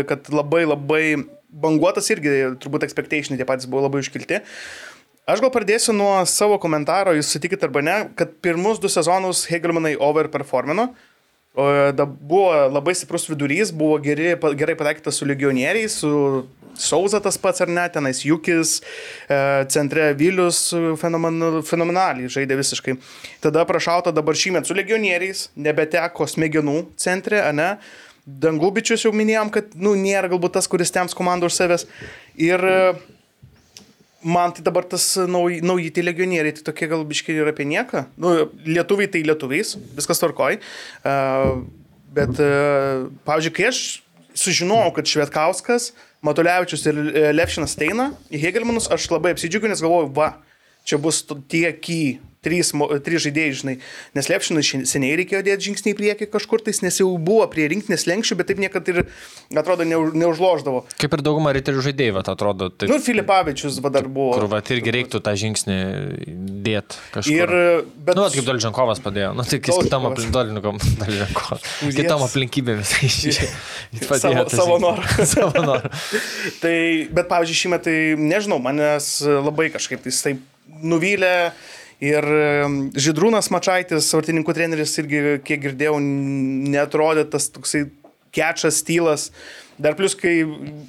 kad 0.09 0.33
labai 0.35 0.64
labai 0.66 1.05
banguotas 1.53 2.09
irgi, 2.11 2.33
turbūt 2.62 2.87
expectationai 2.87 3.39
tie 3.39 3.47
patys 3.47 3.68
buvo 3.70 3.85
labai 3.87 4.03
iškilti. 4.03 4.41
Aš 5.30 5.39
gal 5.45 5.53
pradėsiu 5.55 5.95
nuo 5.95 6.16
savo 6.26 6.57
komentaro, 6.59 7.12
jūs 7.14 7.30
sutikit 7.30 7.62
arba 7.62 7.85
ne, 7.85 7.97
kad 8.18 8.33
pirmus 8.43 8.80
du 8.83 8.91
sezonus 8.91 9.45
Hegelmanai 9.47 9.95
overperformino. 10.03 10.89
O 11.55 11.92
da, 11.92 12.07
buvo 12.07 12.48
labai 12.72 12.94
stiprus 12.96 13.26
vidurys, 13.28 13.70
buvo 13.76 13.98
geri, 14.00 14.32
gerai 14.57 14.76
pataikytas 14.78 15.18
su 15.20 15.28
legionieriais, 15.28 15.98
su 16.00 16.12
Sauza 16.74 17.20
tas 17.20 17.36
pats 17.36 17.61
ar 17.61 17.68
ne, 17.68 17.84
tenais 17.92 18.22
Jukis, 18.24 18.78
e, 19.28 19.36
centre 19.68 20.12
Vilius 20.16 20.70
e, 20.72 20.80
fenomenal, 20.96 21.61
fenomenaliai 21.68 22.30
žaidė 22.32 22.57
visiškai. 22.57 22.94
Tada 23.44 23.66
prašauta 23.68 24.12
dabar 24.14 24.38
šįmet 24.38 24.68
su 24.68 24.76
legionieriais, 24.76 25.50
nebeteko 25.53 26.24
smegenų 26.24 26.78
centre, 26.96 27.42
ar 27.44 27.53
ne? 27.57 27.68
Dangubičius 28.24 29.05
jau 29.05 29.12
minėjom, 29.12 29.50
kad 29.53 29.76
nu, 29.76 29.92
nėra 29.98 30.30
galbūt 30.32 30.57
tas, 30.57 30.70
kuris 30.70 30.94
tems 30.94 31.16
komandų 31.18 31.50
už 31.50 31.59
savęs. 31.59 31.84
Ir 32.40 32.64
e, 32.64 32.78
man 34.23 34.55
tai 34.55 34.64
dabar 34.64 34.87
tas 34.89 35.05
nauji, 35.29 35.61
nauji 35.66 35.91
tie 35.95 36.05
legionieriai, 36.05 36.55
tai 36.57 36.66
tokie 36.70 36.89
gal 36.91 37.05
biškiai 37.09 37.41
ir 37.43 37.51
apie 37.51 37.66
nieką. 37.68 38.07
Nu, 38.20 38.35
lietuviai 38.66 39.11
tai 39.11 39.25
lietuviais, 39.27 39.75
viskas 39.99 40.23
tvarkoj. 40.23 40.59
Uh, 41.03 41.62
bet, 42.14 42.41
uh, 42.43 43.11
pavyzdžiui, 43.27 43.55
kai 43.59 43.68
aš 43.70 43.83
sužinojau, 44.39 44.93
kad 44.97 45.09
Švetkauskas, 45.09 45.93
Matulevičius 46.23 46.87
ir 46.87 46.99
e, 47.03 47.23
Levšinas 47.35 47.75
ateina 47.77 48.12
į 48.31 48.41
Hegelmanus, 48.45 48.87
aš 48.95 49.09
labai 49.11 49.35
apsidžiaugiu, 49.35 49.70
nes 49.73 49.83
galvoju, 49.83 50.12
va, 50.14 50.29
čia 50.87 50.99
bus 51.03 51.23
tie 51.51 51.66
ky, 51.75 52.20
trys, 52.43 52.72
trys 53.07 53.22
žaidėjai, 53.26 53.53
žinai. 53.61 53.74
Nes 54.18 54.28
Levšinui 54.30 54.64
šen- 54.66 54.86
seniai 54.88 55.14
reikėjo 55.20 55.43
dėti 55.47 55.68
žingsnį 55.70 55.93
į 55.95 55.99
priekį 56.01 56.28
kažkur 56.32 56.62
tais, 56.66 56.80
nes 56.82 56.99
jau 56.99 57.09
buvo 57.18 57.47
prie 57.53 57.68
rinktinės 57.70 58.07
lenkščių, 58.11 58.38
bet 58.40 58.51
taip 58.51 58.59
niekada 58.62 58.95
ir, 58.95 59.01
atrodo, 59.55 59.86
neuž, 59.86 60.12
neužloždavo. 60.18 60.84
Kaip 60.99 61.14
ir 61.18 61.22
dauguma 61.22 61.53
riterių 61.55 61.84
žaidėjų, 61.88 62.16
vat, 62.18 62.28
atrodo, 62.34 62.70
taip, 62.74 62.90
Nu, 62.90 62.99
Filipavičius 63.03 63.78
va 63.84 63.93
dar 63.95 64.09
buvo. 64.11 64.34
kur 64.36 64.49
va, 64.51 64.59
irgi 64.74 64.95
reiktų 64.99 65.22
tą 65.22 65.36
žingsnį 65.38 65.78
dėti 66.66 66.99
kažkur. 67.14 67.32
Ir, 67.32 67.55
bet... 67.97 68.14
Nu, 68.18 68.26
vat, 68.26 68.34
kaip 68.36 68.47
Dolžankovas 68.51 69.01
padėjo, 69.05 69.32
nu, 69.38 69.47
tai 69.47 69.61
kaip 69.62 69.78
kitam 69.86 70.09
aplinkybėm. 70.11 70.80
Kitam 71.97 72.22
aplinkybėm 72.26 72.80
visai 72.82 73.09
iš- 73.09 73.43
Savo- 74.22 74.49
savo 74.53 74.78
noru. 74.82 75.03
Savo 75.32 75.62
noru. 75.62 75.90
Tai, 76.62 76.74
bet, 77.14 77.28
pavyzdžiui, 77.30 77.59
šį 77.62 77.70
metą, 77.74 77.95
nežinau, 78.18 78.59
manęs 78.62 79.12
labai 79.28 79.68
kažkaip 79.74 80.03
tai 80.05 80.12
jis 80.12 80.22
taip 80.26 80.43
nuvylė. 80.82 81.34
Ir 82.03 82.26
Židrūnas 82.98 83.46
Mačaitis, 83.55 84.09
vartininkų 84.11 84.55
treneris, 84.57 84.96
irgi, 84.98 85.20
kiek 85.46 85.61
girdėjau, 85.68 86.00
netrodė 86.03 87.28
tas 87.30 87.46
toksai 87.55 87.84
kečas, 88.34 88.80
stylas. 88.82 89.28
Dar 89.82 89.94
plus, 89.98 90.16
kai, 90.18 90.40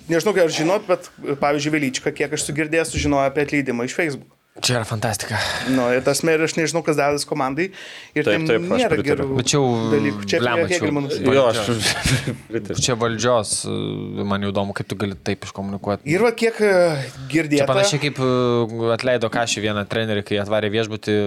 nežinau, 0.10 0.34
ar 0.42 0.54
žinot, 0.54 0.88
bet, 0.90 1.12
pavyzdžiui, 1.42 1.74
Velyčka, 1.76 2.14
kiek 2.16 2.34
aš 2.34 2.48
sugirdėjęs, 2.48 2.96
sužinojo 2.96 3.28
apie 3.30 3.46
atleidimą 3.46 3.86
iš 3.86 3.98
Facebook. 4.00 4.33
Čia 4.62 4.76
yra 4.78 4.86
fantastika. 4.86 5.40
Nu, 5.74 5.88
ir 5.90 6.04
tas 6.06 6.20
mer, 6.22 6.38
aš 6.46 6.54
nežinau, 6.60 6.84
kas 6.86 6.94
dadas 6.94 7.24
komandai. 7.26 7.72
Ir 8.14 8.28
Taip, 8.28 8.44
taip, 8.46 8.68
aš 8.70 8.84
nėra 8.84 8.90
pritariu. 8.92 9.26
gerų 9.26 9.38
Bet 9.40 9.48
čia 9.50 9.58
jau, 9.58 9.72
dalykų. 9.90 10.28
Čia 10.30 10.42
Hegelmanus. 10.70 11.16
Jo, 11.26 11.46
aš 11.50 11.62
pritariu. 12.52 12.84
Čia 12.86 12.96
valdžios, 13.02 13.54
e, 13.66 14.28
man 14.30 14.46
jau 14.46 14.52
įdomu, 14.54 14.76
kaip 14.78 14.92
tu 14.94 15.00
gali 15.02 15.18
taip 15.26 15.48
iškomunikuoti. 15.50 16.06
Ir 16.14 16.22
va, 16.22 16.30
kiek 16.38 16.62
e, 16.62 16.72
girdėta. 17.34 17.64
Čia 17.66 17.70
panašiai 17.74 18.04
kaip 18.06 18.22
e, 18.22 18.30
atleido 18.94 19.34
kažį 19.34 19.66
vieną 19.66 19.88
trenerį, 19.90 20.22
kai 20.30 20.38
atvarė 20.46 20.70
viešbutį, 20.78 21.18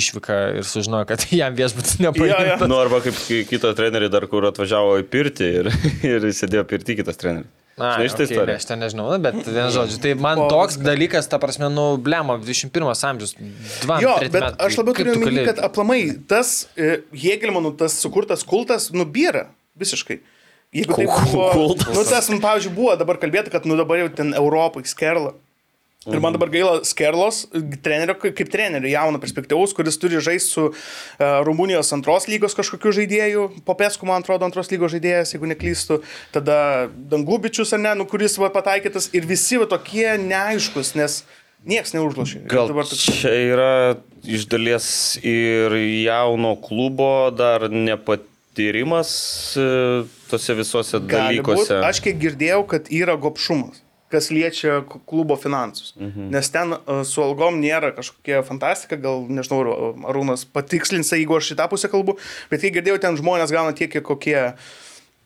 išvyką 0.00 0.40
ir 0.62 0.68
sužinojo, 0.72 1.10
kad 1.12 1.28
jam 1.42 1.52
viešbutis 1.60 2.00
nepavyko. 2.00 2.40
jo. 2.54 2.60
Nu, 2.72 2.80
arba 2.80 3.02
kaip 3.04 3.20
ki- 3.28 3.44
kitą 3.52 3.76
trenerį 3.76 4.08
dar, 4.16 4.24
kur 4.32 4.48
atvažiavo 4.48 4.96
į 5.04 5.10
pirtį 5.12 5.52
ir, 5.60 5.70
ir 6.14 6.30
sėdėjo 6.32 6.64
pirti 6.72 6.96
kitas 7.04 7.20
treneris. 7.20 7.52
Na, 7.80 7.94
Žinai 7.96 8.08
šitą 8.12 8.20
okay, 8.20 8.28
istoriją? 8.36 8.56
aš 8.60 8.64
ten 8.68 8.82
nežinau, 8.84 9.06
na, 9.08 9.16
bet 9.22 9.46
vien 9.48 9.70
žodžiu, 9.72 9.96
tai 10.02 10.10
man 10.20 10.42
O, 10.44 10.48
toks 10.52 10.74
viskas. 10.76 10.84
dalykas, 10.84 11.28
ta 11.32 11.38
prasme, 11.40 11.70
nu, 11.72 11.96
blemo, 11.96 12.36
21 12.36 12.92
amžius, 13.08 13.32
2 13.86 13.96
Jo, 14.04 14.12
bet 14.28 14.60
aš 14.60 14.76
labiau 14.82 14.96
turiu 14.98 15.14
omeny, 15.16 15.40
kad 15.48 15.62
aplamai 15.64 16.02
tas 16.28 16.66
e, 16.76 16.98
Hegelmanų 17.16 17.72
tas 17.80 17.96
sukurtas 18.02 18.44
kultas 18.44 18.90
nubyra 18.92 19.46
visiškai. 19.80 20.20
Jeigu 20.72 20.96
tai 20.96 21.06
buvo, 21.08 21.48
kultas. 21.52 21.88
nu, 21.96 22.04
tas, 22.08 22.28
nu, 22.32 22.38
pavyzdžiui, 22.44 22.74
buvo 22.76 22.92
dabar 23.00 23.16
kalbėti, 23.20 23.52
kad, 23.52 23.64
nu, 23.68 23.76
dabar 23.80 24.04
jau 24.04 24.12
ten 24.20 24.36
Europai 24.36 24.84
skerla. 24.88 25.32
Ir 26.10 26.18
man 26.18 26.34
dabar 26.34 26.50
gaila 26.50 26.80
Skerlos, 26.82 27.44
trenerio, 27.84 28.16
kaip 28.18 28.48
trenerio, 28.50 28.88
jauno 28.90 29.20
perspektyvaus, 29.22 29.70
kuris 29.76 29.98
turi 30.02 30.18
žaisti 30.18 30.50
su 30.50 30.64
uh, 30.72 30.74
Rumunijos 31.46 31.92
antros 31.94 32.26
lygos 32.26 32.56
kažkokiu 32.58 32.90
žaidėju, 32.96 33.44
Popesku, 33.68 34.08
man 34.08 34.24
atrodo, 34.24 34.48
antros 34.48 34.72
lygos 34.72 34.90
žaidėjas, 34.96 35.34
jeigu 35.36 35.46
neklystu, 35.52 36.00
tada 36.34 36.88
Dangubičius, 37.12 37.70
ar 37.76 37.84
ne, 37.84 37.92
nu, 38.00 38.08
kuris 38.10 38.34
va, 38.42 38.50
pataikytas 38.50 39.12
ir 39.14 39.28
visi 39.30 39.60
va, 39.62 39.68
tokie 39.70 40.08
neaiškus, 40.24 40.96
nes 40.98 41.20
niekas 41.62 41.94
neužlošė. 41.94 42.42
Gal 42.50 42.72
dabar 42.72 42.88
toks- 42.90 43.06
čia 43.22 43.30
yra 43.52 43.70
iš 44.26 44.48
dalies 44.50 44.88
ir 45.22 45.70
jauno 46.02 46.56
klubo 46.58 47.30
dar 47.30 47.68
nepatyrimas 47.70 49.12
e, 49.56 49.68
tose 50.30 50.54
visose 50.58 50.98
Gali 50.98 51.38
dalykuose. 51.38 51.78
būt. 51.78 51.86
Aš 51.86 52.00
kiek 52.04 52.18
girdėjau, 52.22 52.64
kad 52.74 52.90
yra 52.90 53.14
gopšumas, 53.20 53.81
kas 54.12 54.30
liečia 54.34 54.80
klubo 55.08 55.36
finansus. 55.40 55.94
Mhm. 55.96 56.28
Nes 56.34 56.52
ten 56.52 56.76
uh, 56.76 57.02
su 57.08 57.24
algom 57.24 57.58
nėra 57.62 57.92
kažkokia 57.96 58.44
fantastika, 58.46 59.00
gal 59.00 59.26
nežinau, 59.28 59.62
ar 59.62 60.12
Arūnas 60.12 60.44
patikslins, 60.48 61.12
jeigu 61.16 61.38
aš 61.38 61.52
šitą 61.52 61.68
pusę 61.72 61.90
kalbu, 61.92 62.18
bet 62.52 62.64
kiek 62.64 62.76
girdėjau, 62.78 63.00
ten 63.02 63.18
žmonės 63.20 63.54
gauna 63.54 63.76
tiek, 63.76 63.90
kiek 63.92 64.06
kokie 64.06 64.38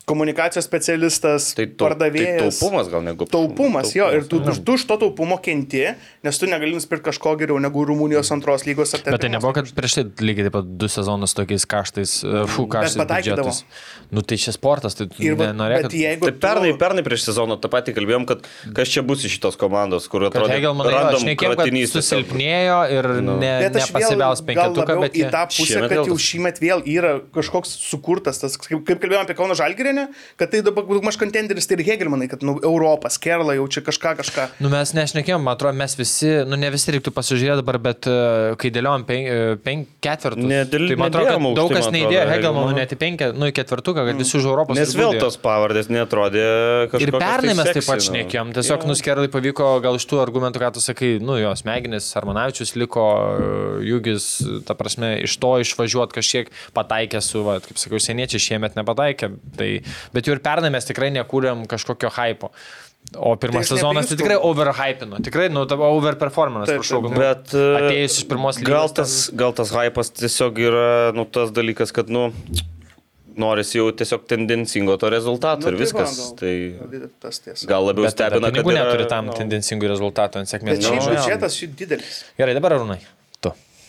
komunikacijos 0.06 0.64
specialistas, 0.64 1.48
Tai, 1.56 1.64
tau, 1.66 1.74
tai 1.74 1.88
pardavėjas. 1.88 2.60
taupumas 2.60 2.86
gal 2.92 3.02
negu. 3.02 3.26
Taupumas, 3.26 3.90
jo, 3.96 4.06
ir 4.14 4.22
tu, 4.30 4.38
tu, 4.38 4.52
tu 4.62 4.76
to 4.86 4.96
taupumo 5.02 5.34
kenti, 5.42 5.82
nes 6.22 6.38
tu 6.38 6.46
negali 6.46 6.76
nusipirkti 6.76 7.08
kažko 7.10 7.32
geriau 7.40 7.58
negu 7.58 7.82
Rumunijos 7.88 8.30
antros 8.30 8.62
lygos 8.68 8.94
ar 8.94 9.02
ten. 9.02 9.16
Bet 9.16 9.24
tai 9.24 9.30
nebuvo, 9.34 9.50
kad 9.56 9.66
prieš 9.74 9.96
tai 9.98 10.04
lygiai 10.22 10.46
taip 10.46 10.54
pat 10.60 10.68
du 10.78 10.86
sezonus 10.92 11.34
tokiais 11.34 11.66
kaštais, 11.66 12.12
e, 12.22 12.44
fų 12.54 12.68
kaštais. 12.70 13.00
pataikydavo. 13.02 13.50
biudžetais. 13.50 14.06
Nu 14.14 14.22
tai 14.22 14.38
čia 14.38 14.54
sportas, 14.54 14.94
tai 14.94 15.08
tu 15.10 15.18
bet 15.90 15.98
jeigu 15.98 16.30
Tai 16.30 16.34
pernai, 16.38 16.70
tu- 16.70 16.78
pernai 16.78 17.02
prieš 17.02 17.26
sezoną 17.26 17.58
tą 17.58 17.66
patį 17.74 17.96
kalbėjom, 17.98 18.28
kad 18.30 18.46
kas 18.78 18.88
čia 18.94 19.02
bus 19.02 19.26
iš 19.26 19.34
šitos 19.40 19.58
komandos, 19.58 20.06
kur 20.06 20.22
Kad 20.30 20.38
atrodo, 20.38 20.54
kad 21.34 21.58
kratinys 21.58 21.90
tiesiog. 21.90 22.22
susilpnėjo 22.22 22.78
ir 22.94 23.10
ne, 23.26 23.52
Bet 23.66 23.74
aš 23.82 23.90
vėl 23.90 24.14
nepasibiaus 24.14 24.44
penketuką, 24.46 25.00
bet 25.02 25.18
į 25.18 25.26
tą 25.34 25.42
pusę, 25.50 25.82
kad 25.90 26.06
jau 26.06 26.14
šįmet 26.14 26.62
vėl 26.62 26.86
yra 26.86 27.18
kažkoks 27.34 27.74
sukurtas 27.90 28.38
tas, 28.38 28.54
kaip, 28.56 28.86
kaip 28.86 29.02
kalbėjome 29.02 29.26
apie 29.26 29.34
Kauno 29.34 29.58
Žalgirinę, 29.96 30.08
kad 30.36 30.50
tai 30.50 30.62
dabar 30.62 30.84
maž 31.02 31.16
kontenderis, 31.16 31.66
tai 31.66 31.78
ir 31.78 31.84
Hegelmanai, 31.86 32.28
kad 32.28 32.42
nu, 32.42 32.58
Europas, 32.62 33.18
Kerla 33.18 33.56
jau 33.56 33.66
čia 33.68 33.82
kažką, 33.84 34.16
kažką. 34.20 34.46
Nu, 34.60 34.70
mes 34.72 34.92
nešnekėjom, 34.96 35.42
man 35.42 35.56
atrodo, 35.56 35.76
mes 35.78 35.96
visi, 35.96 36.28
nu 36.46 36.56
ne 36.56 36.70
visi 36.70 36.92
reiktų 36.94 37.12
pasižiūrėti 37.16 37.62
dabar, 37.62 37.78
bet 37.82 38.08
uh, 38.10 38.56
kai 38.60 38.70
dėliojom 38.74 39.06
pen, 39.08 39.26
uh, 39.26 39.56
pen, 39.62 39.86
ketvirtus, 40.04 40.46
Nedėl- 40.46 40.88
tai 40.90 40.98
man 41.00 41.12
atrodo, 41.12 41.32
kad 41.32 41.60
daug 41.60 41.74
kas 41.74 41.88
neįdėjo 41.94 42.24
Hegelmanų 42.32 42.36
Hegelmanų. 42.36 42.76
net 42.76 42.92
į 42.92 43.00
penkę, 43.00 43.30
nu 43.36 43.50
į 43.50 43.56
ketvirtuką, 43.56 44.06
kad 44.10 44.20
visi 44.20 44.36
už 44.38 44.48
Europos. 44.50 44.78
Nes 44.78 44.94
vėl 44.96 45.16
tos 45.20 45.38
pavardės 45.40 45.90
netrodė 45.92 46.46
kažkaip. 46.92 47.06
Ir 47.06 47.16
pernai 47.16 47.56
mes 47.56 47.72
taip 47.72 47.88
pat 47.88 48.04
šnekėjom, 48.06 48.52
tiesiog 48.56 48.82
yeah. 48.82 48.90
nuskerai 48.90 49.28
pavyko 49.32 49.70
gal 49.84 50.00
iš 50.00 50.08
tų 50.10 50.20
argumentų, 50.24 50.62
ką 50.62 50.72
tu 50.76 50.84
sakai, 50.84 51.16
nu 51.22 51.38
jos 51.40 51.64
smegenis, 51.64 52.08
Armanavičius 52.18 52.74
liko, 52.76 53.06
e, 53.36 53.86
Jugis, 53.86 54.28
ta 54.68 54.76
prasme, 54.78 55.16
iš 55.26 55.36
to 55.42 55.56
išvažiuoti 55.62 56.16
kažkiek 56.16 56.52
pataikė 56.76 57.22
su, 57.24 57.42
va, 57.46 57.58
kaip 57.64 57.80
sakiau, 57.80 58.00
seniečiai 58.02 58.42
šiemet 58.42 58.76
nepataikė, 58.78 59.30
tai, 59.58 59.70
bet 60.12 60.26
jau 60.28 60.34
ir 60.36 60.42
pernai 60.44 60.70
mes 60.74 60.84
tikrai 60.88 61.10
nekūrėm 61.14 61.66
kažkokio 61.70 62.10
hypo. 62.18 62.50
O 63.22 63.36
pirmas 63.38 63.68
Tai 63.68 63.76
sezonas 63.76 64.08
tai 64.10 64.16
tikrai 64.18 64.34
overhypino, 64.42 65.20
tikrai, 65.22 65.44
nu, 65.54 65.62
tavo 65.70 65.86
overperformance, 65.94 66.74
prašau, 66.74 67.04
nu, 67.04 67.12
Bet 67.14 67.52
e, 67.54 67.66
atėjus 67.78 68.16
iš 68.18 68.24
pirmos 68.26 68.58
lygos. 68.58 68.66
gal 68.72 68.88
tas, 68.98 69.12
gal 69.32 69.52
tas 69.54 69.70
hypas 69.70 70.10
tiesiog 70.10 70.58
yra 70.58 70.88
nu, 71.14 71.22
tas 71.24 71.52
dalykas, 71.54 71.92
kad, 71.94 72.10
nu, 72.10 72.32
norisi 73.36 73.78
jau 73.78 73.90
tiesiog 73.92 74.24
tendencingo 74.26 74.96
to 74.98 75.10
rezultato 75.12 75.68
Nu, 75.68 75.74
ir 75.74 75.76
tai 75.76 75.84
viskas. 75.84 76.16
va, 76.18 76.24
gal- 76.24 76.36
Tai 76.40 77.08
Tas 77.20 77.38
tiesa. 77.44 77.66
gal 77.68 77.84
labiau 77.86 78.06
Bet 78.08 78.16
stebina, 78.16 78.40
kad 78.48 78.54
pinigų 78.56 78.72
yra, 78.74 78.84
neturi 78.88 79.06
tam 79.10 79.26
nu, 79.30 79.32
tendencingų 79.38 79.90
rezultatų 79.92 80.40
ant 80.42 80.48
sėkmės. 80.50 80.80
Bet 80.80 80.86
šiaip 80.88 81.02
Nu, 81.04 81.10
biudžetas 81.14 81.58
jų 81.62 81.68
didelis. 81.76 82.24
Gerai, 82.40 82.54
dabar 82.58 82.74
Arūnai. 82.78 82.98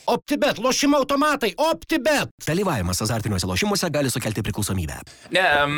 OptiBet, 0.08 0.58
lošimo 0.64 0.98
automatai, 0.98 1.52
OptiBet. 1.58 2.30
Dalyvavimas 2.48 3.02
azartiniuose 3.04 3.48
lošimuose 3.50 3.90
gali 3.92 4.10
sukelti 4.10 4.44
priklausomybę. 4.46 4.96
Ne, 5.36 5.44
um, 5.64 5.74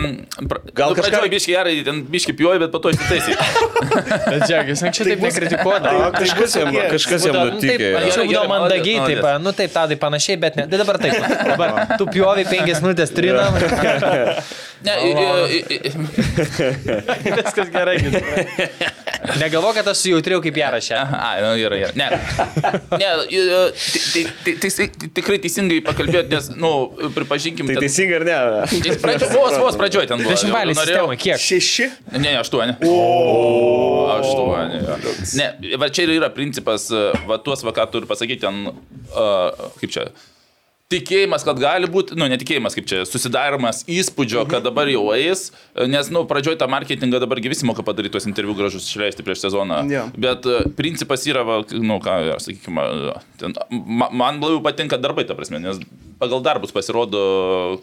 pra, 0.49 0.59
Gal 0.69 0.93
gal 0.93 0.99
kažką-. 0.99 1.29
Biški 1.33 1.53
gerai, 1.55 1.73
ten 1.85 2.03
biški 2.13 2.33
pjoji, 2.37 2.59
bet 2.61 2.71
po 2.73 2.81
to 2.83 2.91
įsitaisai. 2.93 3.35
Bet 4.29 4.43
žiūrėk, 4.49 4.69
jis 4.73 4.81
anksčiau 4.85 5.07
taip 5.07 5.21
nekritikuodavo. 5.23 6.09
Kažkas 6.13 6.55
jam, 6.59 6.69
tokie- 6.69 6.89
kažkas 6.93 7.25
jam 7.25 7.33
Būdavo, 7.33 7.45
nu, 7.49 7.61
taip, 7.61 7.69
nutikė. 7.73 7.89
Anksčiau 7.99 8.25
būdavo 8.27 8.49
mandagiai, 8.51 8.97
taip, 9.07 9.21
nu 9.45 9.53
taip, 9.55 9.71
tadai 9.75 9.97
panašiai, 10.01 10.37
bet 10.41 10.59
ne. 10.59 10.65
Tai 10.69 10.81
dabar 10.83 10.99
taip. 11.01 11.15
Dabar 11.49 11.69
tu 11.97 12.05
pjovi 12.11 12.43
penkias 12.49 12.83
minutės 12.85 13.13
trinam. 13.15 13.55
Ne, 14.79 14.93
Viskas 17.35 17.67
gerai. 17.73 17.97
Negalvo, 19.41 19.73
kad 19.75 19.87
aš 19.91 20.05
sujautriau 20.05 20.39
kaip 20.43 20.55
ją 20.55 20.69
rašė. 20.71 20.95
Ai, 21.19 21.41
nu 21.43 21.49
gerai, 21.59 21.81
gerai. 21.83 21.95
Ne, 21.99 22.07
ne 23.01 23.09
i, 24.21 24.25
ti- 24.45 24.55
ti- 24.61 24.69
ti- 24.69 24.87
ti- 24.99 25.09
tikrai 25.19 25.37
teisingai 25.43 25.79
pakalbėt, 25.85 26.29
nes, 26.33 26.49
nu, 26.59 26.71
pripažinkim, 27.15 27.65
Tai 27.69 27.75
ten- 27.77 27.83
teisingai 27.87 28.17
ar 28.19 28.25
ne? 28.29 28.37
Tai 28.69 28.95
Pradžio, 29.03 29.29
vos, 29.33 29.57
vos 29.63 29.75
pradžioj 29.79 30.07
ten 30.11 30.21
buvo. 30.23 30.31
Dešimtbalį 30.35 30.75
Norėjau- 30.79 31.17
kiek? 31.25 31.37
Šeši. 31.39 31.89
Ne, 32.13 32.19
ne, 32.25 32.33
aštuoni. 32.41 32.75
O, 32.89 34.09
aštuoni. 34.19 34.81
Ne, 35.39 35.77
va 35.81 35.89
čia 35.89 36.03
ir 36.07 36.15
yra 36.19 36.29
principas, 36.33 36.89
va 37.29 37.37
tuos, 37.43 37.63
va 37.63 37.71
ką 37.75 37.87
turiu 37.93 38.07
pasakyti, 38.09 38.41
ten, 38.45 38.67
uh, 38.69 39.71
kaip 39.79 39.91
čia. 39.93 40.07
Tikėjimas, 40.89 41.43
kad 41.45 41.59
gali 41.61 41.85
būti, 41.85 42.15
nu, 42.17 42.25
netikėjimas, 42.31 42.73
kaip 42.73 42.87
čia, 42.89 43.03
susidarimas 43.05 43.83
įspūdžio, 43.85 44.41
kad 44.49 44.63
dabar 44.65 44.89
jau 44.89 45.03
eis, 45.13 45.51
nes, 45.85 46.07
nu, 46.09 46.23
pradžioj 46.25 46.55
tą 46.57 46.65
marketingą 46.65 47.19
dabar 47.21 47.37
visi 47.43 47.67
moka 47.69 47.85
padaryti 47.85 48.15
tuos 48.15 48.25
interviu 48.25 48.55
gražus 48.57 48.87
išleisti 48.89 49.21
prieš 49.27 49.43
sezoną. 49.43 49.83
Jo. 49.85 50.07
Bet 50.17 50.47
e, 50.49 50.63
principas 50.73 51.27
yra, 51.29 51.43
va, 51.45 51.59
nu, 51.77 51.99
ką, 52.01 52.15
sakykime, 52.41 52.87
ten, 53.37 53.53
ma, 53.69 54.07
man 54.09 54.41
labiau 54.41 54.63
patinka 54.65 54.97
darbai, 54.97 55.27
ta 55.29 55.37
prasme, 55.37 55.61
nes 55.61 55.77
pagal 56.17 56.41
darbus 56.41 56.73
pasirodo, 56.73 57.21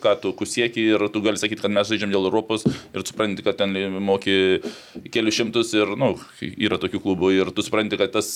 ką 0.02 0.16
tu 0.24 0.34
kusieki 0.42 0.90
ir 0.96 1.06
tu 1.14 1.22
gali 1.22 1.38
sakyti, 1.38 1.62
kad 1.62 1.78
mes 1.78 1.86
žaidžiam 1.86 2.10
dėl 2.10 2.26
Europos 2.26 2.66
ir 2.66 3.06
supranti, 3.06 3.46
kad 3.46 3.62
ten 3.62 3.70
moki 4.02 4.58
kelius 5.14 5.38
šimtus 5.38 5.70
ir, 5.78 5.94
nu, 5.94 6.16
yra 6.42 6.82
tokių 6.82 7.06
klubų 7.06 7.36
ir 7.38 7.54
tu 7.54 7.62
supranti, 7.62 8.02
kad 8.02 8.18
tas 8.18 8.34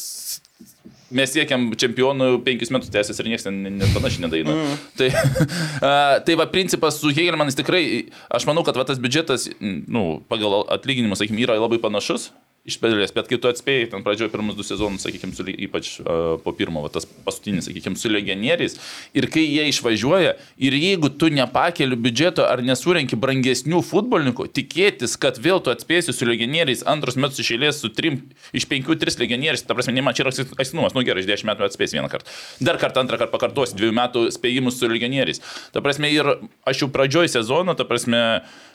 mes 1.14 1.32
siekiam 1.34 1.70
čempionų 1.78 2.30
penkis 2.46 2.72
metus 2.74 2.92
tęsis 2.92 3.18
ir 3.20 3.30
niekas 3.30 3.46
ten 3.46 3.58
net 3.78 3.90
panašiai 3.94 4.26
nedaina. 4.26 4.54
Mm. 4.54 4.76
Tai, 5.00 5.08
a, 5.88 5.94
tai 6.26 6.36
va, 6.40 6.46
principas 6.52 7.00
su 7.00 7.12
Hegelmanis 7.14 7.58
tikrai, 7.58 7.82
aš 8.30 8.46
manau, 8.48 8.64
kad 8.66 8.78
va, 8.78 8.86
tas 8.88 9.00
biudžetas, 9.02 9.48
nu, 9.60 10.04
pagal 10.30 10.62
atlyginimus, 10.76 11.22
sakykime, 11.22 11.44
yra 11.46 11.58
labai 11.60 11.80
panašus. 11.82 12.30
Iš 12.70 12.78
pedalės, 12.78 13.10
bet 13.14 13.26
kai 13.26 13.38
tu 13.42 13.50
atspėjai, 13.50 13.88
ten 13.90 14.04
pradžioje 14.06 14.30
pirmus 14.30 14.54
du 14.54 14.62
sezonus, 14.66 15.02
sakykime, 15.02 15.34
su, 15.34 15.42
ypač 15.50 15.88
uh, 16.00 16.36
po 16.44 16.52
pirmo, 16.54 16.84
va, 16.84 16.90
tas 16.94 17.06
paskutinis, 17.26 17.66
sakykime, 17.66 17.98
su 17.98 18.10
legionieriais, 18.12 18.76
ir 19.18 19.26
kai 19.32 19.42
jie 19.42 19.64
išvažiuoja, 19.72 20.36
ir 20.62 20.76
jeigu 20.78 21.10
tu 21.18 21.32
nepakeli 21.34 21.98
biudžeto 21.98 22.46
ar 22.46 22.62
nesurenki 22.62 23.18
brangesnių 23.18 23.82
futbolininkų, 23.88 24.46
tikėtis, 24.54 25.16
kad 25.20 25.40
vėl 25.42 25.58
tu 25.64 25.74
atspėsi 25.74 26.14
su 26.14 26.28
legionieriais 26.28 26.86
antrus 26.90 27.18
metus 27.18 27.42
iš 27.42 27.52
eilės 27.56 27.82
su 27.82 27.90
trim, 27.96 28.22
iš 28.54 28.68
penkių 28.70 29.00
tris 29.02 29.18
legionieriais, 29.18 29.66
ta 29.66 29.74
prasme, 29.74 29.96
ne 29.96 30.06
man 30.06 30.14
čia 30.14 30.28
yra 30.28 30.34
aisinumas, 30.62 30.94
nu 30.94 31.02
gerai, 31.06 31.24
iš 31.24 31.30
dešimt 31.32 31.50
metų 31.50 31.66
atspės 31.66 31.98
vieną 31.98 32.12
kartą. 32.12 32.30
Dar 32.62 32.78
kartą, 32.78 33.02
antrą 33.02 33.18
kartą 33.18 33.34
pakartosi 33.34 33.78
dviejų 33.80 33.98
metų 33.98 34.26
spėjimus 34.38 34.78
su 34.78 34.90
legionieriais. 34.90 35.42
Ta 35.74 35.82
prasme, 35.82 36.12
ir 36.14 36.36
aš 36.70 36.84
jau 36.84 36.92
pradžioj 36.94 37.34
sezono, 37.34 37.74
ta 37.74 37.88
prasme, 37.88 38.20
Uh, 38.40 38.69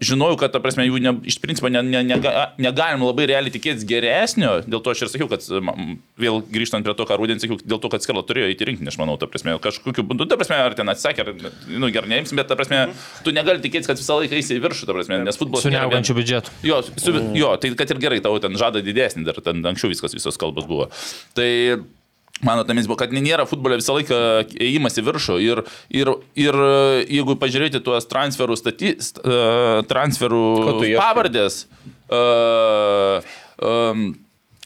žinojau, 0.00 0.38
kad, 0.40 0.54
ta 0.54 0.60
prasme, 0.64 0.86
jų 0.88 1.00
ne, 1.04 1.12
iš 1.28 1.36
principo 1.42 1.68
ne, 1.68 1.82
ne, 1.84 2.00
nega, 2.06 2.30
negalim 2.56 3.02
labai 3.04 3.26
realiai 3.28 3.52
tikėtis 3.52 3.84
geresnio, 3.88 4.54
dėl 4.64 4.80
to 4.80 4.94
aš 4.94 5.04
ir 5.04 5.10
sakiau, 5.12 5.28
kad 5.28 5.44
vėl 6.20 6.40
grįžtant 6.48 6.86
prie 6.86 6.94
to, 6.96 7.04
ką 7.04 7.18
Rūdien 7.20 7.42
sakiau, 7.42 7.58
dėl 7.60 7.82
to, 7.82 7.90
kad 7.92 8.00
Skarla 8.00 8.24
turėjo 8.24 8.48
įti 8.54 8.70
rinkinį, 8.70 8.88
aš 8.88 8.96
manau, 9.02 9.18
ta 9.20 9.28
prasme, 9.28 9.58
kažkokiu 9.60 10.06
būdu, 10.08 10.24
ta 10.32 10.40
prasme, 10.40 10.56
ar 10.64 10.78
ten 10.78 10.88
atsakė, 10.88 11.26
ar, 11.26 11.52
nu, 11.68 11.92
gerai, 11.92 12.08
neimsim, 12.14 12.40
bet, 12.40 12.48
ta 12.48 12.56
prasme, 12.56 12.86
tu 13.26 13.36
negali 13.36 13.60
tikėtis, 13.60 13.90
kad 13.90 14.00
visą 14.00 14.16
laiką 14.22 14.40
eisi 14.40 14.56
į 14.56 14.64
viršų, 14.64 14.88
ta 14.88 14.96
prasme, 14.96 15.20
nes 15.28 15.40
futbolas... 15.40 15.68
Su 15.68 15.76
neaugančiu 15.76 16.16
biudžetu. 16.16 16.56
Jo, 16.64 16.80
su, 16.88 17.16
jo, 17.36 17.52
tai 17.60 17.76
kad 17.76 17.92
ir 17.92 18.00
gerai, 18.00 18.24
tau 18.24 18.40
ten 18.40 18.56
žada 18.56 18.80
didesnį, 18.84 19.28
dar 19.28 19.44
ten 19.44 19.60
anksčiau 19.60 19.92
viskas, 19.92 20.16
visos 20.16 20.40
kalbos 20.40 20.64
buvo. 20.70 20.88
Tai 21.36 21.50
Mano 22.46 22.64
tamis 22.64 22.88
buvo, 22.88 22.96
kad 23.02 23.12
nėra 23.12 23.44
futbole 23.48 23.76
visą 23.76 23.98
laiką 23.98 24.16
ėjimas 24.56 24.96
į 24.96 25.04
viršų 25.04 25.36
ir, 25.44 25.60
ir, 25.92 26.12
ir 26.40 26.56
jeigu 27.04 27.36
pažiūrėti 27.40 27.82
tuos 27.84 28.08
transferų, 28.08 28.56
staty, 28.56 28.94
st, 28.96 29.20
uh, 29.20 29.82
transferų 29.90 30.44
pavardės, 30.96 31.66
uh, 32.08 33.20
um, 33.60 34.06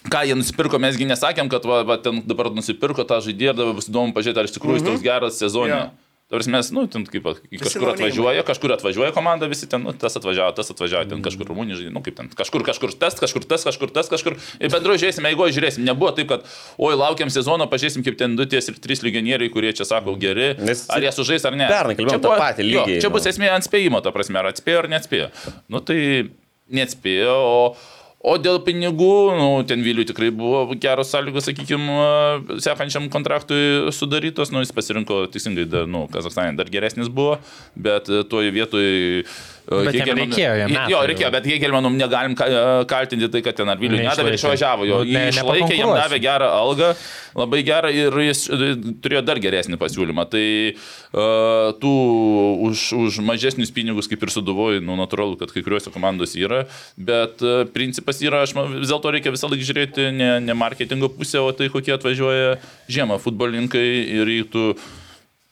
ką 0.06 0.22
jie 0.28 0.38
nusipirko, 0.38 0.78
mesgi 0.82 1.08
nesakėm, 1.08 1.50
kad 1.50 1.66
va, 1.66 1.82
va, 1.88 1.98
ten 1.98 2.22
dabar 2.28 2.52
nusipirko 2.54 3.06
tą 3.08 3.18
žaidėją 3.24 3.56
ir 3.56 3.60
dabar 3.64 3.76
bus 3.80 3.90
įdomu 3.90 4.14
pažiūrėti, 4.14 4.42
ar 4.44 4.50
iš 4.50 4.56
tikrųjų 4.58 4.78
jis 4.78 4.88
toks 4.92 5.04
geras 5.04 5.42
sezonė. 5.42 5.74
Jo. 5.74 6.03
Tarsi 6.32 6.48
mes, 6.48 6.70
nu, 6.72 6.86
ten 6.88 7.02
kaip, 7.04 7.26
kažkur 7.60 7.90
atvažiuoja, 7.92 8.42
kažkur 8.48 8.72
atvažiuoja 8.72 9.12
komanda, 9.12 9.44
visi 9.50 9.66
ten, 9.68 9.82
nu, 9.84 9.92
tas 9.92 10.14
atvažiavo, 10.16 10.54
tas 10.56 10.70
atvažiavo, 10.72 11.04
ten 11.10 11.20
kažkur 11.22 11.50
rumunį 11.52 11.76
žaidė, 11.76 11.90
nu, 11.92 12.00
kaip 12.06 12.16
ten, 12.16 12.30
kažkur, 12.32 12.64
kažkur 12.64 12.94
tas, 12.96 13.12
kažkur 13.20 13.44
tas, 13.44 13.66
kažkur 13.68 13.92
tas, 13.92 14.08
kažkur. 14.08 14.38
Ir 14.56 14.72
bendrai 14.72 14.96
žiūrėsime, 15.02 15.28
jeigu 15.34 15.50
žiūrėsim, 15.52 15.84
nebuvo 15.84 16.14
taip, 16.16 16.30
kad, 16.32 16.46
oi, 16.80 16.94
laukiam 16.96 17.28
sezono, 17.28 17.66
pažiūrėsim, 17.68 18.06
kaip 18.08 18.16
ten 18.22 18.38
du 18.40 18.46
ties 18.48 18.70
ir 18.72 18.80
trys 18.80 19.04
legionieriai, 19.04 19.52
kurie 19.52 19.74
čia 19.76 19.84
sako 19.84 20.16
geri, 20.16 20.54
Nes 20.64 20.86
ar 20.88 21.04
jie 21.04 21.12
sužais 21.12 21.44
ar 21.44 21.58
ne. 21.60 21.68
pernai 21.68 21.92
kalbėjom 22.00 22.16
Čia 22.16 22.22
tą 22.24 22.32
buvo- 22.32 22.40
patį 22.40 22.70
jo, 22.70 22.86
lygį, 22.88 22.96
Čia 23.04 23.12
nu. 23.12 23.16
bus 23.18 23.28
esmė 23.34 23.52
ant 23.58 23.68
spėjimo, 23.68 24.00
ta 24.02 24.14
prasme, 24.16 24.40
ar 24.40 24.48
atspėjo 24.48 24.80
ar 24.80 24.88
neatspėjo. 24.96 25.28
Nu, 25.68 25.84
tai 25.84 26.00
neatspėjo, 26.72 27.36
o 27.36 27.76
O 28.24 28.38
dėl 28.40 28.56
pinigų, 28.64 29.36
nu, 29.36 29.48
ten 29.68 29.82
Viliui 29.84 30.06
tikrai 30.08 30.30
buvo 30.32 30.62
geros 30.80 31.10
sąlygos, 31.12 31.44
sakykime, 31.44 32.56
sekančiam 32.64 33.10
kontraktui 33.12 33.92
sudarytos, 33.92 34.48
nu, 34.54 34.62
jis 34.64 34.72
pasirinko 34.72 35.26
teisingai, 35.34 35.66
dar, 35.68 35.84
nu, 35.90 36.06
Kazakstane 36.12 36.56
dar 36.56 36.70
geresnis 36.72 37.12
buvo, 37.12 37.36
bet 37.76 38.08
e, 38.08 38.22
toje 38.24 38.54
vietoje... 38.54 39.26
Bet 39.64 39.96
jam 39.96 40.18
reikėjo, 40.18 40.52
jam 40.60 40.72
Jo, 40.92 40.98
reikėjo, 41.08 41.30
bet 41.32 41.46
Hegelmanum 41.48 41.94
negalim 41.96 42.34
ka- 42.36 42.84
kaltinti 42.90 43.30
tai, 43.32 43.40
kad 43.46 43.56
ten 43.56 43.68
ar 43.72 43.78
Viliui 43.80 44.02
nedavė 44.04 44.34
išvažiavo, 44.36 44.84
jo, 44.84 44.98
Nu, 45.04 45.12
ne- 45.16 45.30
išlaikė, 45.32 45.78
jam 45.78 45.94
davė 45.96 46.18
gerą 46.20 46.50
algą, 46.52 46.90
labai 47.34 47.62
gerą 47.64 47.88
ir 47.96 48.18
jis 48.26 48.42
turėjo 49.00 49.22
dar 49.24 49.40
geresnį 49.40 49.78
pasiūlymą. 49.80 50.26
Tai 50.34 50.44
uh, 50.74 51.72
tų 51.80 51.92
už, 52.68 52.82
už 53.06 53.18
mažesnius 53.24 53.72
pinigus, 53.74 54.08
kaip 54.10 54.22
ir 54.26 54.32
suduvoju, 54.34 54.82
nu, 54.84 54.98
natūralu, 55.00 55.38
kad 55.40 55.54
kai 55.54 55.64
kuriuose 55.64 55.92
komandos 55.94 56.36
yra, 56.36 56.66
bet 57.00 57.40
uh, 57.40 57.64
principas 57.74 58.20
yra, 58.20 58.42
aš 58.44 58.52
vis 58.76 58.92
dėlto 58.92 59.14
reikia 59.16 59.32
visą 59.34 59.48
laiką 59.48 59.64
žiūrėti 59.70 60.10
ne, 60.12 60.28
ne 60.44 60.54
marketingo 60.58 61.08
pusę, 61.16 61.40
o 61.40 61.48
tai 61.56 61.70
kokie 61.72 61.96
atvažiuoja 61.96 62.58
žiemą 62.92 63.16
futbolininkai 63.22 63.86
ir 64.20 64.28
jei 64.36 64.44
tu 64.44 64.74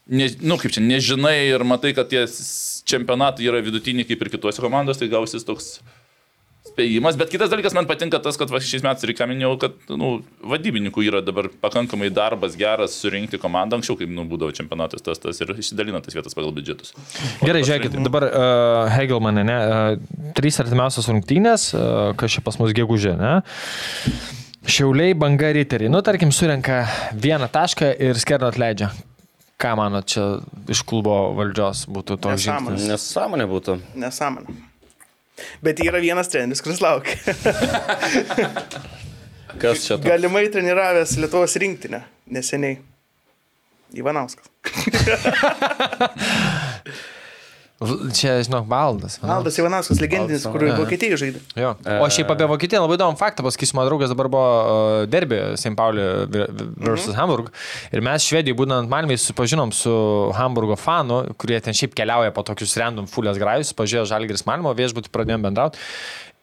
ne, 0.07 0.29
nu, 0.43 0.59
kaip 0.61 0.75
čia, 0.75 0.85
nežinai 0.85 1.37
ir 1.53 1.65
matai, 1.69 1.95
kad 1.97 2.11
tie 2.11 2.27
čempionatai 2.89 3.49
yra 3.49 3.63
vidutiniai 3.65 4.09
kaip 4.09 4.23
ir 4.23 4.33
kitose 4.33 4.63
komandos, 4.65 5.01
tai 5.01 5.11
gausis 5.13 5.47
toks 5.47 5.77
spėjimas. 6.73 7.17
Bet 7.19 7.31
kitas 7.33 7.51
dalykas 7.53 7.75
man 7.77 7.89
patinka 7.91 8.21
tas, 8.23 8.39
kad 8.41 8.51
va, 8.53 8.61
šiais 8.63 8.85
metais 8.85 9.07
reikia 9.09 9.27
minėjau, 9.29 9.53
kad 9.65 9.93
nu, 9.99 10.13
vadybininkų 10.47 11.05
yra 11.09 11.23
dabar 11.25 11.49
pakankamai 11.63 12.11
darbas 12.15 12.57
geras 12.59 12.97
surinkti 13.03 13.41
komandą. 13.43 13.79
Anksčiau, 13.79 13.99
kaip 14.01 14.13
nu, 14.15 14.25
būdavo 14.31 14.55
čempionatas 14.57 15.05
tas, 15.05 15.21
tas 15.23 15.43
ir 15.43 15.55
išsidalina 15.57 16.03
tas 16.05 16.17
vietas 16.17 16.37
pagal 16.39 16.55
biudžetus. 16.57 16.95
Gerai, 17.43 17.65
žiūrėkit, 17.67 17.99
dabar 18.07 18.29
uh, 18.29 18.93
Hegelmanė, 18.95 19.47
ne? 19.49 19.59
Uh, 19.59 20.33
trys 20.39 20.61
artimiausios 20.63 21.11
rungtynės, 21.11 21.71
uh, 21.77 22.13
kas 22.19 22.39
čia 22.39 22.45
pas 22.47 22.59
mus 22.63 22.75
gegužė, 22.77 23.17
ne? 23.21 23.35
Šiauliai, 24.63 25.17
banga 25.19 25.51
riteriai. 25.57 25.91
Nu, 25.91 26.05
tarkim, 26.07 26.31
surenka 26.35 26.85
vieną 27.19 27.51
tašką 27.51 27.97
ir 27.99 28.21
skerną 28.23 28.53
atleidžia. 28.55 28.93
Ką 29.63 29.77
manot, 29.79 30.07
čia 30.11 30.23
iš 30.73 30.81
klubo 30.89 31.15
valdžios 31.39 31.85
būtų 31.87 32.17
toks 32.19 32.35
Nesąmonė. 32.41 32.79
žingsnis? 32.81 32.89
Nesąmonė 32.91 33.47
būtų. 33.51 33.77
Nesąmonė. 34.03 34.51
Bet 35.65 35.81
yra 35.83 35.99
vienas 36.03 36.29
treneris, 36.31 36.63
kuris 36.63 36.81
laukia. 36.83 37.15
Kas 39.63 39.85
čia? 39.87 39.95
toks? 39.99 40.07
Galimai 40.09 40.49
treniravęs 40.53 41.13
Lietuvos 41.23 41.55
rinktinę 41.63 42.01
neseniai. 42.33 42.77
Ivanauskas. 43.95 44.47
Čia, 48.17 48.35
žinok, 48.47 48.67
baldas. 48.71 49.19
ne? 49.23 49.29
Valdas 49.31 49.59
Ivanauskas, 49.59 50.01
legendinis, 50.03 50.45
kur 50.49 50.65
Aha. 50.67 50.77
Vokietijai 50.81 51.19
žaidė. 51.21 51.43
Jo. 51.59 51.73
O 51.99 52.09
šiaip 52.13 52.31
apie 52.35 52.49
Vokietiją 52.51 52.83
labai 52.85 52.99
įdomų 52.99 53.19
faktą 53.21 53.45
pasakysiu, 53.47 53.77
mano 53.79 53.91
draugas 53.91 54.13
dabar 54.13 54.31
buvo 54.33 54.49
uh, 54.49 55.05
derbė 55.11 55.41
St. 55.61 55.75
Pauli 55.79 56.05
vs. 56.31 57.09
Mhm. 57.11 57.17
Hamburg. 57.19 57.53
Ir 57.95 58.05
mes 58.05 58.27
Švedijoje, 58.29 58.59
būnant 58.59 58.91
Malmėje, 58.93 59.23
susipažinom 59.25 59.73
su 59.77 59.95
Hamburgo 60.39 60.77
fanu, 60.81 61.23
kurie 61.41 61.61
ten 61.65 61.77
šiaip 61.77 61.97
keliauja 61.99 62.35
po 62.35 62.45
tokius 62.47 62.77
random 62.81 63.09
fulės 63.11 63.41
grajus, 63.41 63.75
pažiūrėjo 63.79 64.11
Žalgiris 64.13 64.47
Malmo, 64.49 64.75
viešbutį 64.79 65.13
pradėjom 65.15 65.49
bendrauti. 65.49 65.83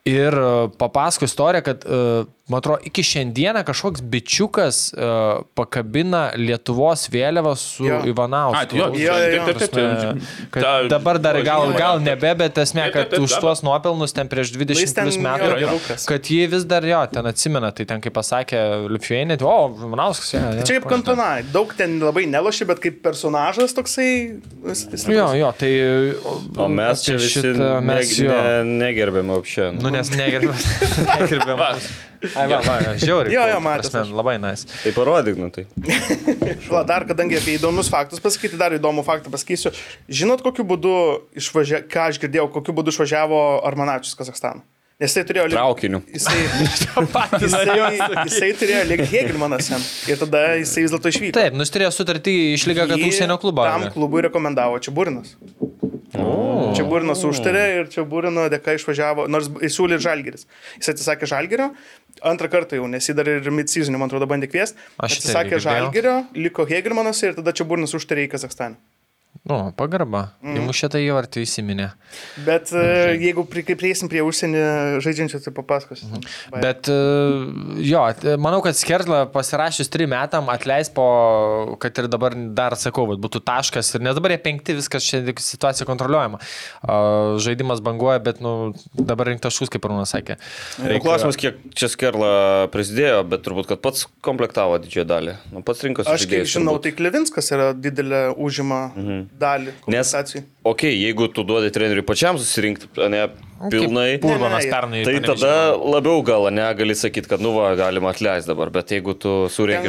Ir 0.09 0.33
uh, 0.33 0.69
papasako 0.79 1.27
istoriją, 1.27 1.65
kad 1.65 1.83
uh, 1.85 2.23
man 2.49 2.59
atrodo, 2.63 2.81
iki 2.89 3.03
šiandieną 3.05 3.61
kažkoks 3.67 4.01
bičiukas 4.01 4.79
uh, 4.97 5.43
pakabina 5.57 6.31
Lietuvos 6.35 7.07
vėliavą 7.13 7.53
su 7.57 7.85
Jo. 7.87 7.99
Ivanausku. 8.09 8.75
Jo, 8.77 8.87
Jo, 8.97 9.15
jo, 9.17 9.29
jo. 9.35 9.45
taip, 9.45 9.59
taip, 9.59 9.71
taip. 9.73 10.23
Kad 10.51 10.63
Ta- 10.63 10.87
dabar 10.91 11.19
dar 11.21 11.37
gal, 11.45 11.69
gal 11.77 11.99
jo. 11.99 12.05
nebe, 12.09 12.31
bet 12.39 12.57
esmė, 12.63 12.87
Taip, 12.89 12.93
kad 12.97 13.07
taip, 13.09 13.15
taip, 13.19 13.25
už 13.29 13.37
tuos 13.43 13.61
nuopelnus 13.65 14.13
ten 14.17 14.27
prieš 14.31 14.53
Nu, 14.55 14.63
20 14.65 14.81
jis 14.81 14.93
ten, 14.97 15.05
plus 15.09 15.17
jo, 15.19 15.23
metų, 15.27 15.49
gerukas. 15.61 16.05
kad 16.09 16.29
jį 16.33 16.41
vis 16.55 16.65
dar 16.69 16.85
jo, 16.89 17.01
ten 17.13 17.29
atsimena, 17.29 17.69
tai 17.75 17.85
ten 17.89 18.01
kaip 18.01 18.13
pasakė 18.17 18.63
Liufienė, 18.89 19.37
o, 19.45 19.55
Manauskas, 19.93 20.33
ja, 20.33 20.43
ja, 20.57 20.63
Čia 20.65 20.79
kaip 20.79 20.89
kantona, 20.89 21.29
daug 21.53 21.71
ten 21.77 21.99
labai 22.01 22.25
neloši, 22.29 22.65
bet 22.69 22.81
kaip 22.83 23.01
personažas 23.05 23.73
toksai. 23.77 24.09
jis- 24.67 24.87
jis 24.95 25.07
Jo, 25.13 25.29
jo, 25.37 25.51
tai... 25.59 25.71
O 26.59 26.67
mes 26.71 27.03
čia 27.05 27.15
visi 27.19 27.39
šitą 27.39 27.69
mes 27.85 28.09
ne, 28.19 28.25
jo. 28.25 28.31
ne, 28.33 28.77
negerbėme 28.83 29.37
apšė. 29.39 29.69
Nu, 29.81 29.89
nes 29.93 30.09
negerbėm. 30.15 30.55
negerbėm. 31.19 31.63
Ai, 32.35 32.45
va, 32.51 32.57
va, 32.65 32.77
žiauriai. 33.03 33.31
Jo, 33.33 33.43
jo, 33.53 33.59
matęs 33.63 33.93
aš. 34.01 34.09
Labai 34.15 34.35
nice. 34.43 34.67
Tai 34.83 34.91
parodyk, 34.95 35.37
nu 35.39 35.47
tai. 35.55 35.63
Va, 36.73 36.81
dar 36.87 37.05
kadangi 37.07 37.37
apie 37.39 37.55
įdomius 37.57 37.87
faktus 37.91 38.19
pasakyti, 38.23 38.57
dar 38.59 38.75
įdomų 38.75 39.05
faktą 39.07 39.31
pasakysiu. 39.33 39.71
Žinot, 40.11 40.43
kokiu 40.45 40.65
būdu 40.67 40.91
išvažiavo, 41.39 41.87
ką 41.89 42.09
aš 42.11 42.19
girdėjau, 42.25 42.49
kokiu 42.59 42.75
būdu 42.75 42.91
išvažiavo 42.93 43.39
Armanačius 43.69 44.17
Kazakstaną? 44.19 44.61
Nes 44.99 45.13
jisai 45.13 45.23
turėjo... 45.29 45.45
lik- 45.47 45.55
Traukiniu. 45.55 46.01
Jisai, 46.11 46.35
jisai, 47.45 47.77
jisai 48.27 48.49
turėjo 48.59 48.81
likti 48.89 49.07
Hegelmanas 49.13 49.69
jam. 49.71 49.85
Ir 50.11 50.19
tada 50.19 50.41
jisai 50.59 50.83
vis 50.83 50.91
dėlto 50.91 51.13
išvyko. 51.13 51.35
Taip, 51.39 51.55
nusturėjo 51.55 51.93
sutartį 51.95 52.33
išlygą, 52.57 52.89
kad 52.91 53.05
užsienio 53.07 53.39
klubą. 53.39 53.69
Tam 53.71 53.87
klubui 53.95 54.25
rekomendavo 54.27 54.75
Čiaburinas. 54.83 55.37
Čia 56.77 56.85
Burinas 56.89 57.23
užtarė 57.27 57.63
ir 57.79 57.89
čia 57.93 58.05
Burino 58.07 58.45
dėka 58.51 58.75
išvažiavo, 58.77 59.27
nors 59.31 59.49
įsiūlė 59.65 59.99
Žalgeris. 60.03 60.45
Jis 60.79 60.91
atsisakė 60.93 61.29
Žalgerio, 61.29 61.71
antrą 62.25 62.49
kartą 62.51 62.79
jau, 62.79 62.87
nes 62.91 63.09
jį 63.09 63.17
dar 63.17 63.31
ir 63.31 63.49
mid-season, 63.53 63.97
man 63.99 64.11
atrodo, 64.11 64.29
bandė 64.29 64.51
kviesti. 64.51 64.79
Atsisakė. 65.01 65.61
Žalgerio, 65.63 66.21
liko 66.37 66.67
Hegelmanas 66.69 67.21
ir 67.25 67.37
tada 67.39 67.55
čia 67.55 67.67
Burinas 67.69 67.95
užtarė 67.97 68.27
į 68.27 68.33
Kazakstaną. 68.35 68.79
Nu, 69.47 69.71
pagarba. 69.77 70.33
Mm. 70.43 70.57
Įmušė 70.59 70.89
tai 70.91 70.99
jau 71.05 71.15
arti 71.15 71.45
įsiminė. 71.45 71.87
Bet 72.43 72.73
e, 72.75 72.81
jeigu 73.21 73.45
pri- 73.47 73.63
prieisim 73.79 74.09
prie 74.11 74.19
užsienį 74.25 74.63
žaidžiančių, 75.05 75.39
tai 75.45 75.53
papasakosiu. 75.55 76.09
Bye. 76.51 76.59
Bet 76.59 76.89
e, 76.91 76.97
jo, 77.87 78.01
t- 78.19 78.35
manau, 78.41 78.59
kad 78.65 78.75
Skerla 78.77 79.21
pasirašius 79.31 79.89
trim 79.93 80.11
metam 80.11 80.51
atleis 80.51 80.91
po, 80.91 81.05
kad 81.79 82.01
ir 82.01 82.09
dabar 82.11 82.35
dar 82.57 82.75
sakau, 82.79 83.07
vat, 83.09 83.21
būtų 83.23 83.41
taškas 83.47 83.93
ir 83.95 84.03
nes 84.05 84.17
dabar 84.17 84.35
jie 84.35 84.41
penkti, 84.43 84.75
viskas 84.77 85.07
tik 85.07 85.39
situacija 85.43 85.87
kontroliuojama. 85.87 86.41
A, 86.83 86.99
Žaidimas 87.39 87.81
banguoja, 87.85 88.19
bet 88.25 88.43
nu, 88.43 88.73
dabar 88.93 89.31
rinkti 89.31 89.47
taškus, 89.47 89.71
kaip 89.71 89.87
Arūnas 89.87 90.13
sakė. 90.17 90.35
Reikia... 90.83 91.05
Klausimas, 91.07 91.39
kiek 91.39 91.63
čia 91.79 91.87
Skerla 91.91 92.67
prisidėjo, 92.75 93.23
bet 93.31 93.47
turbūt, 93.47 93.71
kad 93.71 93.83
pats 93.87 94.03
komplektavo 94.25 94.77
didžiąją 94.83 95.07
dalį. 95.15 95.39
Nu, 95.55 95.63
pats 95.65 95.87
rinkosi. 95.87 96.11
Aš 96.11 96.27
kiek 96.29 96.49
žinau, 96.49 96.75
tai 96.83 96.91
Klevinskas 96.97 97.53
yra 97.55 97.71
didelė 97.77 98.27
užima 98.35 98.89
mhm. 98.91 99.28
Dalį 99.39 99.71
Nes, 99.71 99.81
kompensacijų. 99.85 100.41
okei, 100.63 100.71
okay, 100.71 100.93
jeigu 101.03 101.27
tu 101.33 101.43
duodi 101.47 101.71
treneriui 101.75 102.05
pačiam 102.07 102.39
susirinkti, 102.39 102.89
ne 103.11 103.27
pilnai, 103.71 104.19
Purvanas 104.23 104.63
Ne, 104.63 104.69
ne, 104.69 104.71
pernai. 104.71 105.03
tai 105.07 105.19
tada 105.23 105.51
labiau 105.77 106.23
gal 106.25 106.49
ne 106.51 106.67
gali 106.79 106.95
sakyti, 106.95 107.27
kad 107.31 107.43
nu 107.43 107.51
va, 107.55 107.73
galima 107.79 108.13
atleisti 108.13 108.47
dabar, 108.51 108.71
bet 108.71 108.95
jeigu 108.95 109.13
tu 109.19 109.35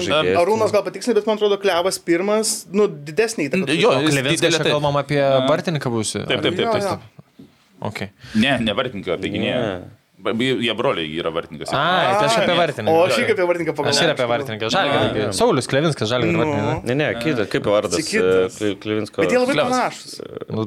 Ten, 0.00 0.10
žaidėjus. 0.10 0.40
Arūnas 0.42 0.74
gal 0.74 0.84
patiksliai, 0.86 1.14
bet 1.20 1.30
man 1.30 1.38
atrodo, 1.38 1.58
Klevas 1.62 1.98
pirmas, 2.02 2.66
nu, 2.72 2.88
didesnį 2.88 3.48
įtaką. 3.50 3.78
Jo, 3.78 3.94
taip. 4.66 4.74
kalbam 4.74 5.00
apie 5.00 5.22
Bartininką 5.48 5.94
būsiu. 5.94 6.26
Taip, 6.26 6.42
taip, 6.42 6.58
taip. 6.58 6.70
Taip, 6.72 6.82
taip. 6.82 7.46
Okay. 7.80 8.10
Ne, 8.36 8.58
ne 8.60 8.72
vartininką, 8.76 9.16
apie 9.16 9.30
gynėją. 9.32 9.60
Ba- 9.64 9.99
Jie 10.20 10.74
broliai 10.76 11.08
yra 11.20 11.30
vartininkas. 11.32 11.70
A, 11.72 11.82
tai 12.20 12.26
aš 12.28 12.36
apie 12.42 12.52
O 12.52 12.58
Vartininką. 12.60 12.96
aš 13.06 13.18
irgi 13.22 13.32
apie 13.36 13.46
vardininką 13.48 13.74
pagalvojau. 13.78 13.96
Aš 13.96 14.04
ir 14.04 14.12
apie 14.14 14.26
Vartininką. 14.32 14.70
Žalgirį. 14.74 15.26
Saulis 15.38 15.68
Klevinskas, 15.70 16.10
Žalgirį 16.12 16.34
Nu. 16.34 16.42
Vartininką. 16.44 16.74
Ne, 16.90 16.94
ne, 17.00 17.08
kita, 17.22 17.46
kaip 17.52 17.68
vardas. 17.72 18.04
Kitas. 18.10 18.60
e, 18.60 18.74
Klivinsko. 18.82 19.22
Bet 19.24 19.32
jie 19.32 19.40
labai 19.40 19.56
panašus. 19.64 20.18
Nu, 20.52 20.66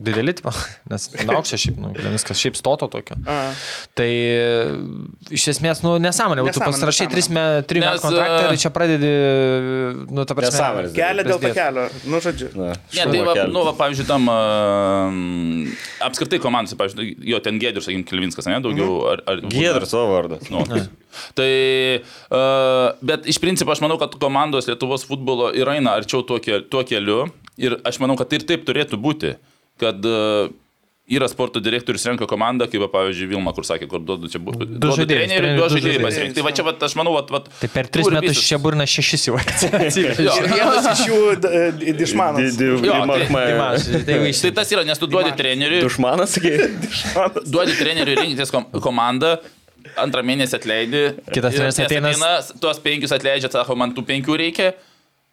dideli, 0.00 0.32
tipo, 0.38 0.52
nes 0.90 1.08
aukščia 1.24 1.58
šiaip, 1.64 1.78
nu, 1.82 1.90
Klevinskas 1.96 2.40
šiaip 2.40 2.56
stoto 2.58 2.88
tokio. 2.92 3.18
A. 3.28 3.38
Tai 3.98 4.08
e, 4.08 4.44
iš 5.36 5.46
esmės, 5.54 5.82
nu, 5.84 5.94
nesąmonė, 6.02 6.44
tu 6.46 6.50
Nesąmonė, 6.50 6.70
pasirašai 6.72 7.06
nesąmonė. 7.08 7.14
tris 7.16 7.28
me- 7.36 7.64
trijų 7.70 7.84
Nes, 7.84 7.92
metų 7.98 8.04
kontraktą 8.06 8.40
e, 8.40 8.52
ir 8.56 8.62
čia 8.64 8.72
pradedi, 8.74 9.10
nu, 10.10 10.24
ta 10.24 10.36
prasme. 10.38 10.56
Nesąmonės. 10.56 10.94
Kelia 10.96 11.26
dėl 11.28 11.42
to 11.44 11.52
kelio. 11.60 11.86
Nu, 12.10 12.22
žodžiu. 12.24 12.50
Na, 12.56 12.70
Ne, 13.00 13.04
tai 13.12 13.20
va, 13.28 13.34
nu, 13.52 13.62
va, 13.68 13.72
pavyzdžiui, 13.78 14.06
tam 14.08 14.26
uh, 14.30 16.04
apskritai 16.06 16.40
komandose, 16.42 16.76
pavyzdžiui, 16.80 17.14
jo 17.30 17.38
ten 17.44 17.58
Gėdris, 17.62 17.86
sakykim, 17.86 18.04
Kilvinskas, 18.08 18.48
ne, 18.50 18.58
daugiau. 18.64 18.96
Ar, 19.12 19.22
ar, 19.30 19.42
Giedras 19.52 19.92
savo 19.94 20.10
vardas. 20.14 20.48
Nu, 20.52 20.64
tai, 21.38 21.50
uh, 22.30 22.90
bet 23.04 23.28
iš 23.30 23.40
principo 23.42 23.72
aš 23.74 23.82
manau, 23.84 23.98
kad 24.00 24.14
komandos 24.20 24.68
Lietuvos 24.70 25.04
futbolo 25.08 25.50
ir 25.56 25.70
eina 25.72 25.96
arčiau 26.00 26.24
tuo, 26.26 26.38
tuo 26.40 26.84
keliu 26.88 27.24
ir 27.60 27.78
aš 27.88 27.98
manau, 28.02 28.16
kad 28.20 28.32
ir 28.36 28.44
taip 28.48 28.66
turėtų 28.68 28.98
būti, 29.00 29.34
kad 29.80 30.04
uh, 30.08 30.50
yra 31.10 31.26
sporto 31.26 31.58
direktorius 31.58 32.04
renka 32.06 32.26
komandą, 32.30 32.68
kaip 32.70 32.84
pavyzdžiui 32.92 33.26
Vilma, 33.32 33.50
kur 33.56 33.64
sakė, 33.66 33.88
kur 33.90 33.98
duodu 34.06 34.28
čia 34.30 34.38
būtų. 34.46 34.66
Du 34.78 34.92
trenerių, 35.10 35.48
du 35.58 35.64
žaidėjai 35.74 36.02
pasirinkti. 36.04 36.36
Tai 36.38 36.44
va 36.46 36.52
čia, 36.54 36.64
va, 36.68 36.74
aš 36.86 36.94
manau, 37.00 37.14
va, 37.16 37.22
va, 37.34 37.40
Tai 37.58 37.70
per 37.72 37.88
tris 37.90 38.06
metus 38.14 38.36
visus- 38.36 38.46
čia 38.52 38.58
burna 38.62 38.86
šešis 38.86 39.24
jau. 39.26 39.38
Ir 39.40 40.46
vienas 40.52 40.86
iš 40.92 41.02
jų 41.08 41.18
d- 41.42 41.94
Dišmanas. 41.98 42.60
Jo, 42.60 42.76
tai- 43.10 43.26
Tai 43.26 44.04
Tai 44.06 44.18
va, 44.20 44.52
tas 44.60 44.70
yra, 44.76 44.84
nes 44.86 45.02
tu 45.02 45.08
duodi 45.10 45.32
treneriui, 45.40 45.82
Dušmanas, 45.88 46.36
sakė. 46.38 46.54
duodi 47.56 47.74
treneriui 47.80 48.20
rinktis 48.20 48.54
kom 48.54 48.68
komandą, 48.78 49.34
antrą 49.98 50.22
mėnesį 50.30 50.60
atleidi. 50.60 51.02
Kitas 51.34 51.58
ties 51.58 51.82
ateina- 51.88 52.14
Tuos 52.62 52.78
penkius 52.86 53.14
atleidžia, 53.18 53.50
sako, 53.50 53.74
man 53.82 53.96
tų 53.98 54.06
penkių 54.12 54.38
reikia. 54.44 54.70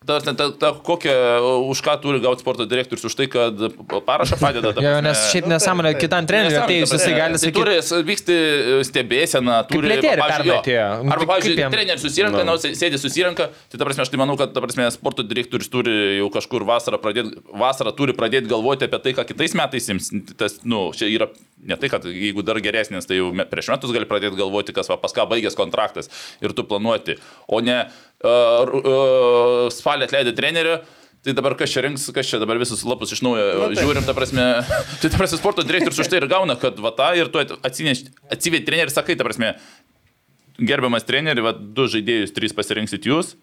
Ta, 0.05 0.19
ta, 0.21 0.33
ta, 0.33 0.51
ta, 0.51 0.69
kokią, 0.71 1.11
už 1.67 1.81
ką 1.81 1.97
turi 1.97 2.19
gauti 2.21 2.43
sporto 2.43 2.67
direktorius, 2.69 3.01
už 3.09 3.15
tai, 3.17 3.25
kad 3.27 3.57
parašą 4.05 4.37
padeda. 4.37 4.69
Jo, 4.77 4.91
nes 5.01 5.23
šiaip 5.31 5.47
nesąmonė, 5.49 5.95
kitam 5.97 6.27
treneriui 6.29 6.59
atėjus 6.61 6.93
jisai 6.93 7.15
gali 7.17 7.39
sakyti. 7.41 7.57
Turi 7.57 8.03
vykti 8.05 8.37
stebėsena, 8.87 9.57
turi... 9.67 9.89
Letierį 9.95 10.21
va, 10.21 10.29
pavyzdžiui. 10.35 10.77
Nu, 11.01 11.15
Arba, 11.15 11.27
pavyzdžiui, 11.33 11.57
treneris 11.73 12.05
susirenka, 12.05 12.45
no. 12.45 12.55
sėdi 12.61 13.01
susirenka, 13.01 13.49
tai 13.73 13.81
ta 13.81 13.89
prasme, 13.89 14.05
aš 14.05 14.13
tai 14.13 14.21
manau, 14.21 14.37
kad 14.39 14.53
ta 14.53 14.63
prasme, 14.63 14.85
sporto 14.93 15.25
direktorius 15.25 15.73
turi 15.73 15.97
jau 16.21 16.29
kažkur 16.37 16.67
vasarą 16.69 17.01
pradėti, 17.01 17.41
vasarą 17.57 17.95
turi 17.97 18.15
pradėti 18.15 18.53
galvoti 18.53 18.85
apie 18.85 19.01
tai, 19.01 19.17
ką 19.17 19.25
kitais 19.33 19.57
metais 19.57 19.91
ims. 19.91 20.13
Tas, 20.37 20.61
nu, 20.61 20.91
čia 20.95 21.09
yra 21.09 21.31
ne 21.67 21.75
tai, 21.81 21.89
kad 21.91 22.05
jeigu 22.05 22.45
dar 22.45 22.61
geresnis, 22.63 23.09
tai 23.09 23.17
jau 23.17 23.33
prieš 23.49 23.73
metus 23.73 23.91
gali 23.95 24.07
pradėti 24.07 24.37
galvoti, 24.39 24.77
kas 24.77 24.91
va, 24.93 24.99
pas 25.01 25.15
ką 25.15 25.25
baigęs 25.33 25.57
kontraktas 25.57 26.11
ir 26.39 26.53
tu 26.55 26.63
planuoti, 26.69 27.17
o 27.49 27.59
ne 27.65 27.87
spalį 28.21 30.07
atleidė 30.07 30.35
trenerių. 30.37 30.77
Tai 31.25 31.33
dabar 31.35 31.57
kas 31.59 31.73
čia 31.73 31.81
rinks, 31.83 32.05
kas 32.13 32.29
čia 32.29 32.37
dabar 32.39 32.59
visus 32.61 32.83
lapus 32.87 33.11
iš 33.11 33.23
naujo 33.25 33.43
Na, 33.43 33.65
taip. 33.73 33.81
žiūrim, 33.81 34.05
ta 34.05 34.13
prasme, 34.15 34.45
tai 35.01 35.09
ta 35.11 35.17
prasme 35.19 35.39
sporto 35.41 35.65
direktorius 35.65 35.99
už 35.99 36.11
tai 36.11 36.21
ir 36.21 36.27
gauna, 36.31 36.55
kad 36.61 36.77
va 36.79 36.93
tą 36.95 37.09
ir 37.17 37.27
tu 37.33 37.41
atsivėti 37.41 38.63
trenerių, 38.69 38.93
sakai, 38.93 39.17
ta 39.19 39.25
prasme, 39.27 39.55
gerbiamas 40.61 41.07
treneri, 41.09 41.43
va 41.43 41.51
du 41.57 41.87
žaidėjus, 41.91 42.31
trys 42.37 42.55
pasirinksit 42.55 43.09
jūs, 43.09 43.33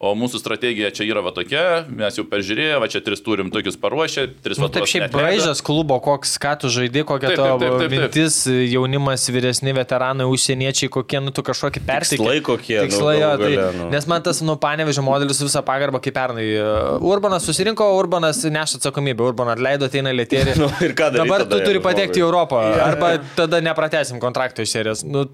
o 0.00 0.14
mūsų 0.16 0.38
strategija 0.40 0.88
čia 0.96 1.04
yra 1.04 1.20
va 1.20 1.30
tokia, 1.36 1.84
mes 1.92 2.16
jau 2.16 2.24
peržiūrėjome, 2.28 2.78
va 2.80 2.88
čia 2.88 3.02
tris 3.04 3.20
turim 3.20 3.50
tokius 3.52 3.76
paruošę, 3.80 4.22
tris 4.40 4.56
Nu, 4.56 4.64
va 4.64 4.72
taip 4.72 4.86
tuos 4.86 4.92
šiaip 4.94 5.12
braižas 5.12 5.60
klubo, 5.64 5.98
koks, 6.00 6.32
ką 6.40 6.54
tu 6.62 6.70
žaidži, 6.72 7.02
kokia 7.04 7.34
Taip, 7.34 7.36
taip, 7.36 7.44
tavo 7.44 7.58
taip, 7.60 7.74
taip, 7.74 7.82
taip. 7.82 7.92
mintis, 7.92 8.38
jaunimas, 8.48 9.26
vyresni 9.28 9.74
veteranai, 9.76 10.24
užsieniečiai, 10.32 10.88
kokie, 10.94 11.20
nu, 11.20 11.34
tu 11.36 11.44
kažkokį 11.44 11.82
pertikį. 11.84 12.16
Tikslai 12.16 12.40
kokie, 12.46 12.78
nu, 12.78 12.86
Tikslai, 12.88 13.14
galų 13.20 13.44
tai, 13.44 13.66
nu. 13.76 13.90
Nes 13.92 14.08
man 14.08 14.24
tas, 14.24 14.40
nu, 14.40 14.56
panevežė 14.64 15.04
modelis 15.04 15.42
visą 15.44 15.60
pagarbą 15.68 16.00
kaip 16.00 16.16
pernai. 16.16 16.48
Uh, 16.56 16.96
Urbanas 17.12 17.44
susirinko, 17.44 17.90
Urbanas 18.00 18.40
neša 18.48 18.80
atsakomybę, 18.80 19.28
Urbaną 19.28 19.52
atleido, 19.58 19.90
ateina 19.92 20.16
lėtėri. 20.16 20.56
Nu, 20.60 20.66
ir 20.84 20.92
ką 20.96 21.12
Dabar 21.14 21.44
tada 21.46 21.56
tu 21.56 21.68
turi 21.68 21.80
patekti 21.80 22.20
į? 22.20 22.24
Europą. 22.26 22.60
Arba 22.84 23.14
tada 23.36 23.62
nepratesim 23.64 24.20
kontrakto 24.20 24.64
iš 24.64 24.74
serijos. 24.74 25.04
Nu, 25.06 25.24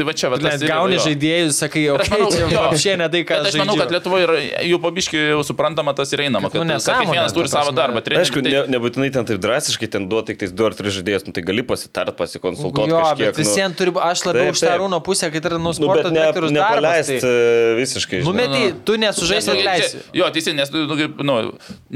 Tai 0.00 0.06
va 0.08 0.16
čia, 0.16 0.30
va, 0.32 0.40
tas 0.40 0.62
gauni 0.64 0.96
žaidėjus, 1.04 1.60
sakai, 1.60 1.84
o 1.92 1.98
okay, 1.98 2.08
manau, 2.14 2.30
čia 2.32 2.46
jo. 2.48 2.60
apšė 2.70 2.96
ne 2.96 3.08
tai, 3.12 3.20
ką 3.28 3.40
Bet 3.42 3.50
aš 3.50 3.60
manau, 3.60 3.76
kad 3.76 3.90
Lietuvoje 3.92 4.24
yra 4.24 4.38
jų 4.64 4.78
pabiški 4.80 5.20
jau 5.34 5.42
suprantama 5.44 5.92
tas 5.98 6.08
ir 6.16 6.24
einama, 6.24 6.48
kad, 6.48 6.56
nu, 6.56 6.64
kad 6.64 6.78
nesąmonė, 6.78 7.04
kiekvienas 7.10 7.36
turi 7.36 7.52
savo 7.52 7.74
darbą. 7.76 8.00
Treneris, 8.06 8.30
Aišku, 8.30 8.40
tai- 8.46 8.54
ne, 8.54 8.62
nebūtinai 8.78 9.10
ten 9.12 9.28
taip 9.28 9.42
drastiškai 9.44 9.90
ten 9.92 10.08
duoti 10.08 10.30
tik 10.30 10.40
tais 10.44 10.52
du 10.54 10.66
ar 10.68 10.76
tris 10.78 10.94
žaidėjus, 10.94 11.26
nu, 11.26 11.34
tai 11.34 11.42
gali 11.42 11.64
pasitart, 11.66 12.14
pasikonsultuoti. 12.18 12.92
Jo, 12.92 13.00
kažkiek, 13.02 13.32
bet 13.32 13.40
visiems 13.40 13.76
turi, 13.78 13.94
aš 13.98 14.22
labiau 14.28 14.46
Taip, 14.46 14.54
už 14.54 14.62
tą 14.62 14.68
taip. 14.70 14.82
rūno 14.84 15.00
pusę, 15.04 15.30
kai 15.34 15.42
tai 15.42 15.50
yra 15.50 15.58
nu 15.58 15.72
nu, 15.74 15.88
ne, 15.90 16.02
direktorius 16.14 16.54
darbas. 16.54 16.76
nepaleist 16.78 17.24
Tai, 17.24 17.32
e, 17.34 17.74
visiškai. 17.80 18.20
numeti, 18.26 18.62
tu 18.86 18.96
nesužaisi 19.00 19.50
Nes, 19.50 19.56
ir 19.56 19.60
nu, 19.60 19.66
leisi. 19.66 20.02
Jo, 20.20 20.30
teisingai, 20.34 20.62
nes, 20.62 20.72
nu, 20.76 20.98
kaip, 21.00 21.22
nu, 21.26 21.36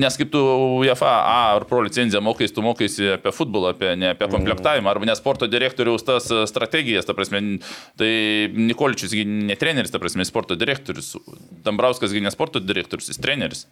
nes 0.04 0.18
kaip 0.20 0.32
tu 0.34 0.42
UEFA 0.82 1.12
A 1.24 1.38
ar 1.54 1.66
Pro 1.70 1.82
licenciją 1.86 2.20
mokais, 2.24 2.52
tu 2.54 2.64
mokaisi 2.64 3.14
apie 3.16 3.32
futbolą, 3.34 3.72
apie, 3.74 3.94
ne 3.96 4.12
apie 4.14 4.28
komplektavimą, 4.32 4.90
arba 4.90 5.06
ne 5.06 5.16
sporto 5.18 5.46
direktoriaus 5.50 6.02
tas 6.06 6.26
e, 6.34 6.42
strategijas, 6.50 7.06
ta 7.06 7.14
prasme, 7.14 7.42
tai 8.00 8.12
Nikoličius 8.54 9.14
ne 9.26 9.56
treneris, 9.58 9.92
ta 9.94 10.00
prasme, 10.02 10.26
sporto 10.26 10.58
direktorius, 10.58 11.14
Dambrauskas 11.64 12.14
ne 12.14 12.32
sporto 12.34 12.62
direktorius, 12.62 13.12
jis 13.12 13.22
treneris. 13.22 13.66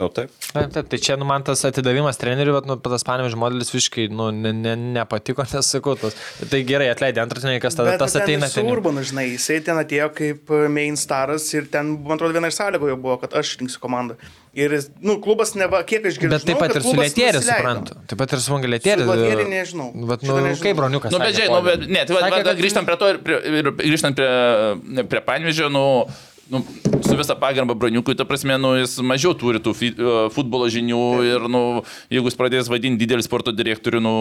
O 0.00 0.08
taip. 0.08 0.30
Taip, 0.52 0.70
taip, 0.72 0.86
tai 0.88 0.98
čia 1.04 1.14
nu, 1.20 1.26
man 1.28 1.44
tas 1.46 1.60
atidavimas 1.68 2.16
treneriui, 2.18 2.54
bet 2.56 2.66
nu, 2.66 2.78
tas 2.80 3.04
panevežė 3.06 3.36
modelis 3.38 3.70
visiškai 3.74 4.06
nu, 4.10 4.30
ne, 4.34 4.54
ne, 4.56 4.72
nepatiko, 4.96 5.44
nes 5.52 5.68
sakau, 5.74 5.94
tas, 6.00 6.16
tai 6.50 6.62
gerai 6.68 6.88
atleidė 6.92 7.22
antras 7.22 7.44
trenerikas, 7.44 7.76
tada 7.78 7.94
Bet 7.94 8.02
tas 8.02 8.16
ateina 8.18 8.48
su. 8.50 8.64
Urbanu, 8.72 9.04
žinai, 9.06 9.28
jisai 9.34 9.60
ten 9.66 9.78
atėjo 9.78 10.08
kaip 10.16 10.54
main 10.72 10.96
staras 10.98 11.46
ir 11.52 11.68
ten, 11.72 11.94
man 12.00 12.16
atrodo, 12.16 12.34
viena 12.38 12.50
iš 12.50 12.58
sąlygų 12.58 12.94
jau 12.94 12.98
buvo, 13.04 13.18
kad 13.22 13.36
aš 13.42 13.58
rinksiu 13.60 13.82
komandą. 13.84 14.16
Ir, 14.52 14.72
jis, 14.76 14.90
nu, 15.00 15.14
klubas 15.24 15.54
neva, 15.56 15.78
kiek 15.88 16.04
aš 16.04 16.18
girdžiu. 16.20 16.32
Bet 16.34 16.42
taip 16.44 16.58
pat 16.60 16.74
ir 16.76 16.84
su 16.84 16.92
Lietėris, 16.92 17.46
suprantu. 17.46 17.94
Taip 18.10 18.18
pat 18.20 18.34
ir 18.36 18.40
su 18.44 18.52
Vangalėtėris. 18.52 19.06
Su 19.06 19.08
Valtieri 19.08 19.46
nežinau. 19.48 19.86
Bet, 20.10 20.26
nu, 20.28 20.34
nežinau. 20.44 20.64
kaip 20.66 20.76
broniukas. 20.76 21.14
Nu, 21.14 21.20
bet 21.22 21.38
žiūrėk, 21.38 21.54
nu, 21.54 21.62
bet, 21.64 21.86
ne, 21.88 22.02
tai 22.04 22.16
va, 22.18 22.20
Sakė, 22.26 22.34
va, 22.34 22.42
kad- 22.50 22.60
grįžtant 22.60 22.90
prie 22.90 22.96
to 23.00 23.08
ir, 23.14 23.20
prie, 23.24 23.38
ir 23.48 23.70
grįžtant 23.80 24.20
prie, 24.20 25.06
prie 25.08 25.22
Panvežio, 25.24 25.70
nu, 25.72 25.84
nu, 26.52 26.60
su 27.00 27.16
visa 27.16 27.36
pagarba 27.40 27.72
Braniukui, 27.72 28.12
ta 28.18 28.26
prasme, 28.28 28.58
nu, 28.60 28.74
jis 28.76 28.98
mažiau 29.00 29.32
turi 29.40 29.62
tų 29.64 29.72
e, 29.88 30.12
futbolo 30.36 30.68
žinių 30.68 31.00
ir, 31.30 31.48
nu, 31.48 31.62
jeigu 32.12 32.28
jis 32.28 32.36
pradės 32.36 32.68
vadinti 32.68 33.00
didelį 33.06 33.24
sporto 33.24 33.56
direktorių, 33.56 34.04
nu, 34.04 34.14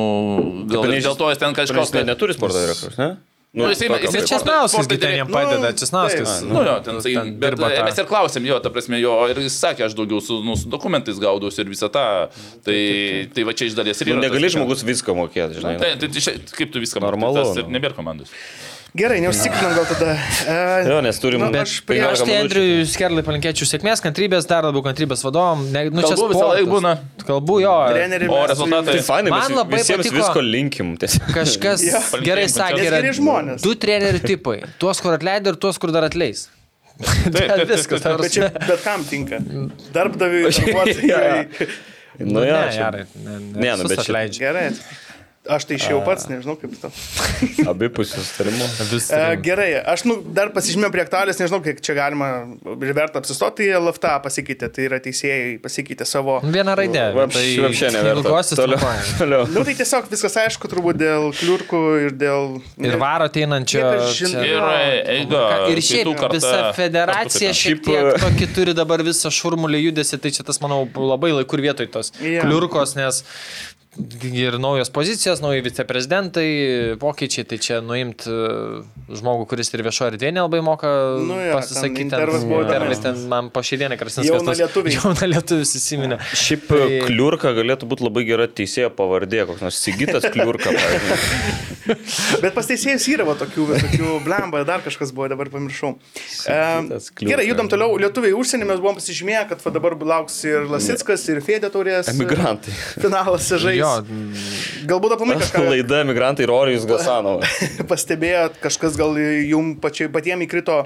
gal 0.72 0.88
Tai 0.88 0.96
ir 0.96 1.04
dėl 1.04 1.20
to 1.20 1.28
jis 1.34 1.44
ten 1.44 1.60
kažkoks... 1.60 1.92
Kažkas 1.92 2.08
neturi 2.08 2.40
sporto 2.40 2.56
direktorius, 2.64 2.98
ne? 3.04 3.12
Nu, 3.54 3.66
jisai- 3.68 3.90
jisai 4.00 4.22
Česnauskas 4.24 4.72
sporto 4.72 4.96
gi 4.96 4.98
ten 5.02 5.12
jam 5.18 5.28
direkt- 5.28 5.34
padeda, 5.36 5.70
nu, 5.72 5.78
Česnauskas. 5.82 6.40
taip. 6.40 6.52
Nu 6.54 6.62
jo, 6.64 6.76
ten, 6.86 7.02
tai, 7.04 7.14
ten 7.14 7.34
bet 7.36 7.50
dirba 7.52 7.68
tą. 7.70 7.84
mes 7.84 7.98
ir 8.00 8.06
klausėm 8.08 8.46
jo, 8.48 8.60
ta 8.64 8.70
prasme, 8.72 8.96
jo, 9.02 9.12
ir 9.28 9.36
jis 9.44 9.58
sakė, 9.60 9.84
aš 9.90 9.94
daugiau 9.98 10.22
su, 10.24 10.38
nu, 10.44 10.56
su 10.56 10.70
dokumentais 10.72 11.20
gaudausi 11.20 11.60
ir 11.60 11.68
visą 11.68 11.90
tą. 11.92 12.06
Tai, 12.64 12.80
tai 13.36 13.44
va 13.44 13.52
čia 13.52 13.66
iš 13.68 13.76
dalies 13.76 14.00
ir 14.02 14.08
Nu, 14.08 14.14
yra. 14.22 14.30
negali 14.30 14.48
tas- 14.48 14.56
žmogus 14.56 14.84
viską 14.88 15.12
mokėti, 15.20 15.60
žinai. 15.60 15.76
Tai, 15.84 15.90
tai, 16.00 16.08
tai 16.08 16.40
kaip 16.56 16.72
tu 16.72 16.80
viską 16.80 17.02
Normalu, 17.04 17.34
matai, 17.36 17.44
tas 17.44 17.58
ir 17.58 17.68
nu. 17.68 17.76
nebėra 17.76 17.94
komandos. 17.94 18.30
Gerai, 18.92 19.22
neužsikrinam 19.24 19.72
gal 19.78 19.86
tada. 19.88 20.14
E, 20.52 20.56
Jo, 20.90 20.98
nes 21.06 21.16
turim... 21.24 21.40
Nu, 21.40 21.48
bet 21.54 21.62
aš 21.64 21.78
prie- 21.88 22.02
Aš 22.04 22.20
15 22.20 22.28
tai. 22.28 22.40
Andriui 22.44 22.82
Skerlai 22.92 23.22
palinkėčiau 23.24 23.68
sėkmės, 23.70 24.02
kantrybės, 24.04 24.44
dar 24.50 24.66
labiau 24.68 24.84
kantrybės 24.84 25.22
vadovom. 25.24 25.62
Ne, 25.72 25.86
nu, 25.94 26.02
čia 26.04 26.18
Kalbų 26.18 26.28
visą 26.34 26.48
laiką 26.50 26.72
būna. 26.74 26.92
Kalbų 27.24 27.56
jo. 27.64 27.76
treneriai 27.94 28.28
O 28.36 28.42
rezultatai? 28.52 28.98
Tai 28.98 29.06
fainai, 29.08 29.32
Man 29.32 29.56
labai 29.56 29.80
visiems 29.80 30.04
patiko- 30.04 30.18
visko 30.20 30.44
linkim. 30.44 30.90
tiesiog. 31.00 31.30
Kažkas 31.38 31.86
Jo. 31.88 32.02
gerai 32.26 32.44
sakė, 32.52 32.82
geri 32.90 33.14
žmonės. 33.22 33.64
du 33.64 33.78
trenerių 33.86 34.22
tipai. 34.28 34.58
Tuos, 34.84 35.00
kur 35.06 35.16
atleido 35.16 35.54
ir 35.56 35.60
tuos, 35.64 35.80
kur 35.80 35.94
dar 35.96 36.10
atleis. 36.10 36.50
taip, 37.00 37.32
taip, 37.48 37.64
Viskas. 37.72 38.04
ta 38.04 38.18
Bet 38.20 38.36
čia 38.36 38.50
bet 38.52 38.84
kam 38.84 39.06
tinka. 39.08 39.40
Darbdaviui, 39.96 40.52
darbuotojui. 40.60 41.72
Nu, 42.28 42.44
jo, 42.44 42.60
Ne, 42.60 42.68
čia 42.76 42.92
gerai. 42.92 43.06
Ne, 43.24 43.40
Ne, 43.56 43.72
nu, 43.72 43.88
visus 43.88 43.88
bet 43.88 43.98
čia- 44.04 44.04
atleidžia. 44.12 44.44
Gerai. 44.44 44.66
Aš 45.50 45.66
tai 45.66 45.74
išėjau 45.80 46.04
pats, 46.06 46.28
nežinau 46.30 46.54
kaip 46.60 46.76
tau. 46.84 46.92
Abipusius 47.72 48.28
E, 49.10 49.22
gerai, 49.42 49.72
aš 49.90 50.04
nu, 50.06 50.20
dar 50.38 50.52
pasižymėjau 50.54 50.92
prie 50.94 51.02
aktualės, 51.02 51.40
nežinau, 51.42 51.58
kiek 51.66 51.80
čia 51.82 51.96
galima 51.98 52.28
verta 52.78 53.18
apsistoti, 53.24 53.66
tai 53.66 53.80
LFTA 53.80 54.12
pasikeitė, 54.22 54.70
tai 54.76 54.86
yra 54.86 55.00
teisėjai 55.02 55.56
pasikeitė 55.64 56.06
savo... 56.06 56.36
Viena 56.46 56.76
raidė. 56.78 57.08
Tai 57.18 57.26
Tai 57.34 57.90
neverta. 57.96 58.14
ilgosios 58.20 58.62
Toliau. 58.62 58.92
Toliau. 59.22 59.48
Nu 59.56 59.64
tai 59.66 59.74
tiesiog 59.82 60.12
viskas 60.14 60.38
aišku, 60.44 60.70
turbūt 60.72 61.00
dėl 61.02 61.32
kliurkų 61.40 61.82
ir 62.06 62.16
dėl... 62.22 62.48
Ir 62.86 63.00
varo 63.02 63.26
ateinančio. 63.32 63.82
Čia- 64.14 64.46
Ir 64.46 64.62
e, 64.62 65.02
eiga. 65.18 65.44
Ir 65.74 65.82
šiaip 65.82 66.06
kitų 66.06 66.16
karta- 66.22 66.38
visa 66.38 66.62
federacija 66.78 67.54
Šiaip, 67.58 67.82
tiek 67.90 68.22
tokį 68.22 68.52
turi 68.56 68.78
dabar 68.78 69.02
visą 69.06 69.34
šurmulį 69.34 69.88
judesi, 69.88 70.22
tai 70.22 70.32
čia 70.38 70.46
tas, 70.48 70.62
manau, 70.62 70.84
labai 71.02 71.34
laiku 71.40 71.58
ir 71.58 71.66
vietoj 71.72 71.90
tos 71.98 72.14
Jo. 72.22 72.46
kliurkos, 72.46 72.94
nes 73.00 73.24
ir 74.24 74.56
naujos 74.60 74.90
pozicijos, 74.90 75.42
nauji 75.44 75.62
viceprezidentai, 75.66 76.96
pokyčiai, 77.00 77.44
tai 77.44 77.58
čia 77.60 77.82
nuimt 77.84 78.24
e, 78.24 78.36
žmogų, 79.12 79.48
kuris 79.52 79.68
ir 79.76 79.84
viešo 79.84 80.08
erdvėje 80.08 80.32
nelabai 80.38 80.62
moka 80.64 80.88
Nu 81.20 81.36
jo, 81.36 81.58
pasisakyti. 81.58 81.98
ten 81.98 82.06
intervas 82.08 82.46
buvo 82.48 82.62
Intervas 82.64 83.02
ten 83.04 83.20
man 83.32 83.50
po 83.52 83.60
šį 83.60 83.82
dieną 83.84 83.98
krasinas. 84.00 84.30
Jauna 84.32 84.56
lietuviai. 84.56 84.96
Jauna 84.98 85.28
lietuvis 85.34 85.76
įsiminė. 85.76 86.22
Šiaip 86.40 86.70
Tai- 86.72 87.02
kliurka 87.10 87.52
galėtų 87.58 87.90
būti 87.92 88.08
labai 88.08 88.24
gera 88.30 88.48
teisėjo 88.48 88.94
pavardė, 88.96 89.44
koks 89.50 89.66
nors 89.66 89.82
Sigitas 89.84 90.24
kliurka. 90.32 90.72
Bet 92.44 92.56
pas 92.56 92.68
teisėjus 92.70 93.10
yra 93.12 93.26
va, 93.28 93.36
tokių, 93.40 93.68
tokių 93.76 94.16
blemba, 94.24 94.64
dar 94.68 94.84
kažkas 94.86 95.12
buvo, 95.12 95.28
dabar 95.34 95.52
pamiršau. 95.52 95.96
E, 96.48 96.58
kliurka. 96.88 97.28
gerai, 97.28 97.48
judam 97.50 97.68
toliau. 97.72 97.98
Lietuviai 98.00 98.38
užsienį 98.40 98.70
mes 98.72 98.80
buvom 98.80 98.96
pasižymėję, 99.02 99.44
kad 99.52 99.68
va, 99.68 99.76
dabar 99.76 99.98
lauks 100.14 100.40
ir 100.48 100.70
Lasitskas, 100.72 101.28
ir 101.34 101.44
Fėdė 101.44 101.74
turės. 101.74 102.08
Emigrantai. 102.14 102.72
Finalas 103.02 103.52
žais. 103.52 103.81
Jo, 103.82 103.92
Galbūt 104.90 105.16
aplamai 105.18 105.36
kažką 105.42 105.66
Laida 105.74 106.02
Emigrantai 106.06 106.46
ir 106.48 106.54
Orijus 106.54 106.86
Gasanovas. 106.90 107.50
pastebėjot, 107.92 108.62
kažkas 108.64 108.96
gal 109.00 109.18
jum 109.46 109.76
pačiai, 109.82 110.10
patiems 110.14 110.46
įkrito 110.48 110.82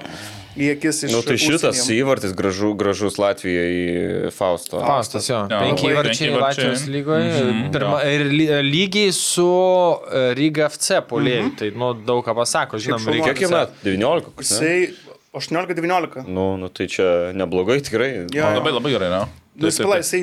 į 0.56 0.70
akis 0.72 1.02
iš... 1.04 1.12
Nu, 1.12 1.20
tai 1.24 1.36
šitas 1.36 1.76
užsienio. 1.82 1.98
įvartis 2.06 2.32
gražu, 2.36 2.70
gražus 2.80 3.18
Latvijoje 3.20 3.72
į 3.76 4.30
Fausto. 4.32 4.80
Faustas, 4.80 5.26
jo. 5.28 5.42
Jo, 5.52 5.58
Penki 5.60 5.90
įvarčiai. 5.92 6.30
Latvijos 6.32 6.86
lygoje. 6.88 7.26
Mhm, 7.28 7.66
Pirma, 7.74 7.98
ir 8.08 8.24
ly- 8.32 8.48
lygiai 8.64 9.12
su 9.16 9.44
e, 9.44 10.22
Ryga 10.38 10.70
FC 10.72 11.02
polėjai. 11.10 11.50
Tai, 11.60 11.68
nu, 11.76 11.90
daug 12.08 12.24
ką 12.24 12.32
pasako, 12.40 12.80
žinom, 12.80 13.04
Kiek 13.26 13.44
jam 13.44 13.52
metų? 13.58 13.76
19? 13.84 14.30
koks, 14.30 14.54
ne? 14.56 14.72
Jisai 14.72 15.12
18-19. 15.36 16.24
Nu, 16.32 16.54
nu, 16.56 16.68
tai 16.72 16.86
čia 16.88 17.10
neblogai 17.36 17.82
tikrai. 17.84 18.10
Jo. 18.32 18.48
Labai 18.56 18.72
labai 18.72 18.94
gerai, 18.96 19.12
ne? 19.12 19.20
Nu, 19.60 19.68
jis 19.68 19.82
pala, 19.84 20.00
jisai 20.00 20.22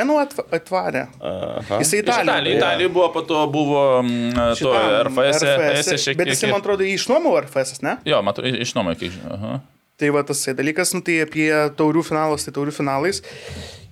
atva- 0.00 0.46
atvarė. 0.58 1.06
Aha. 1.20 1.78
Jisai 1.82 2.00
Italijai, 2.00 2.24
Italijoje. 2.26 2.56
Italijai 2.58 2.88
buvo, 2.92 3.08
po 3.12 3.22
to 3.22 3.46
buvo 3.52 4.02
mm, 4.02 4.32
to 4.58 4.72
RFS, 4.72 5.42
RFS, 5.42 5.88
RFS 5.92 6.04
šiek 6.06 6.16
Bet 6.16 6.26
tiek. 6.26 6.34
jisai, 6.36 6.50
man 6.50 6.60
atrodo, 6.60 6.84
išnuomavo 6.84 7.40
RFS, 7.44 7.82
ne? 7.82 7.96
Jo, 8.08 8.22
matau, 8.22 8.44
iš 8.44 8.74
nuomai, 8.74 8.96
kiek 8.96 9.12
žinau. 9.12 9.34
aha. 9.38 9.60
Tai 10.00 10.08
va 10.10 10.22
tas 10.26 10.40
dalykas, 10.58 10.94
nu 10.96 11.00
tai 11.04 11.20
apie 11.22 11.50
taurių 11.78 12.02
finalus, 12.08 12.44
tai 12.48 12.52
taurių 12.56 12.72
finalais. 12.74 13.20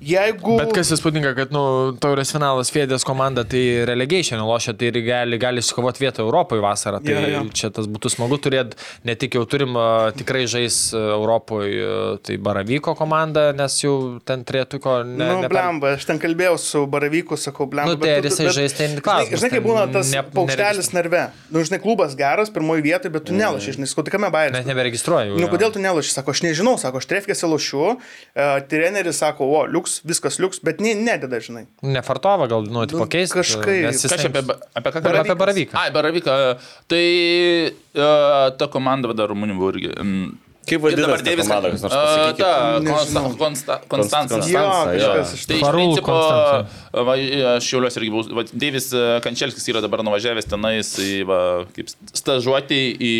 Jeigu... 0.01 0.55
Bet 0.57 0.71
kas 0.73 0.89
įspūdinga, 0.97 1.35
kad, 1.37 1.51
nu, 1.53 1.63
taurės 2.01 2.31
finalas 2.33 2.71
Fėdės 2.73 3.03
komanda 3.05 3.43
tai 3.45 3.61
relegation 3.85 4.41
lošia, 4.49 4.73
tai 4.81 4.89
gali, 5.05 5.37
gali 5.43 5.61
išsikovoti 5.61 6.01
vietą 6.01 6.23
Europoje 6.25 6.63
vasarą. 6.65 7.03
Tai 7.05 7.13
Jo, 7.13 7.25
jo. 7.35 7.43
čia 7.53 7.69
tas 7.75 7.85
būtų 7.91 8.09
smagu 8.15 8.39
turėti, 8.41 8.79
ne 9.05 9.13
tik 9.21 9.37
jau 9.37 9.43
turim 9.51 9.77
tikrai 10.17 10.47
žais 10.49 10.79
Europoje, 10.97 12.17
tai 12.25 12.39
Baravyko 12.41 12.95
komanda, 12.97 13.51
nes 13.57 13.77
jau 13.83 13.95
ten 14.25 14.41
turėtų 14.49 14.81
ko 14.81 14.95
ne. 15.05 15.19
Nu, 15.21 15.37
neper- 15.45 15.53
blemba, 15.53 15.93
aš 15.99 16.07
ten 16.09 16.21
kalbėjau 16.23 16.57
su 16.63 16.83
Baravyku, 16.91 17.37
sakau, 17.41 17.69
blemba. 17.69 17.93
Nu, 17.93 18.01
tai 18.01 18.17
bet 18.23 18.31
jisai 18.31 18.49
bet- 18.49 18.57
žais, 18.57 18.77
tai 18.79 18.89
Žinai, 18.89 19.05
klausimas, 19.05 19.43
žinai 19.45 19.53
ten 19.59 19.67
būna 19.69 19.85
tas 19.93 20.15
ne- 20.17 20.25
paukštelis 20.33 20.91
narve. 20.97 21.27
Nu, 21.53 21.61
žinai, 21.67 21.81
klubas 21.85 22.17
geras, 22.17 22.49
pirmoji 22.57 22.87
vietoje, 22.89 23.13
bet 23.19 23.29
tu 23.29 23.37
neloši, 23.37 23.77
žinai, 23.77 23.91
sakau, 23.93 24.07
tai 24.09 24.17
kame 24.17 24.31
Net 24.31 24.37
bairis. 24.39 24.65
neberegistruoju. 24.73 25.37
Nu, 25.45 25.53
kodėl 25.53 25.77
tu 25.77 25.83
neloši? 25.85 26.17
Sako, 26.17 26.33
aš 26.33 26.45
nežinau, 26.49 26.79
sako, 26.81 27.05
aš 27.05 27.11
trefkėsi 27.13 27.53
lošiu, 27.53 27.85
uh, 27.99 28.57
treneris 28.71 29.21
sako, 29.21 29.45
o, 29.59 29.65
liuks, 29.69 29.90
viskas 30.07 30.39
liuks, 30.43 30.61
bet 30.67 30.81
ne, 30.85 30.93
nededa, 30.99 31.41
žinai. 31.43 31.65
Nefartova 31.83 32.47
gal, 32.51 32.67
nu, 32.71 32.85
tipo 32.91 33.05
Nu, 33.05 33.09
keista. 33.11 33.41
kažkaip. 33.41 33.91
jis 33.91 34.07
apie, 34.13 34.43
apie 34.75 34.91
ką 34.95 35.03
kalbame? 35.03 35.23
Apie 35.25 35.37
Baravyką. 35.43 35.79
Ai, 35.83 35.91
Baravyką. 35.95 36.37
Tai 36.91 37.05
uh, 37.71 38.57
ta 38.61 38.69
komanda 38.73 39.13
dar 39.17 39.29
Rumunių 39.33 39.57
buvo 39.59 39.73
irgi. 39.75 39.91
mm, 39.97 40.31
Kaip 40.69 40.83
vadinasi 40.85 41.03
dabar 41.07 41.19
ta 41.23 41.25
Deivis 41.27 41.47
komanda, 41.49 41.71
kas 41.73 41.83
nors 41.83 41.95
A, 41.97 42.01
pasakykit? 42.05 42.41
Ta. 42.45 42.81
Konsta- 42.85 43.23
Konsta- 43.41 43.77
Konstanca. 43.89 44.35
Konstanca, 44.37 44.93
Jo, 44.93 45.09
kažkas 45.09 45.33
iš 45.39 45.45
Tai 45.49 45.57
iš 45.57 45.71
principo, 45.73 46.17
va, 47.09 47.15
aš 47.57 47.69
šiauliuosi 47.71 47.99
irgi 48.03 48.11
buvau, 48.13 48.35
va, 48.39 48.45
Deivis 48.53 48.91
e, 48.93 49.05
Kančelskis 49.25 49.67
yra 49.73 49.81
dabar 49.83 50.05
nuvažiavęs 50.07 50.47
tenais 50.53 50.91
va, 51.27 51.39
kaip 51.75 51.89
stažuoti 52.13 52.81
į, 52.93 53.15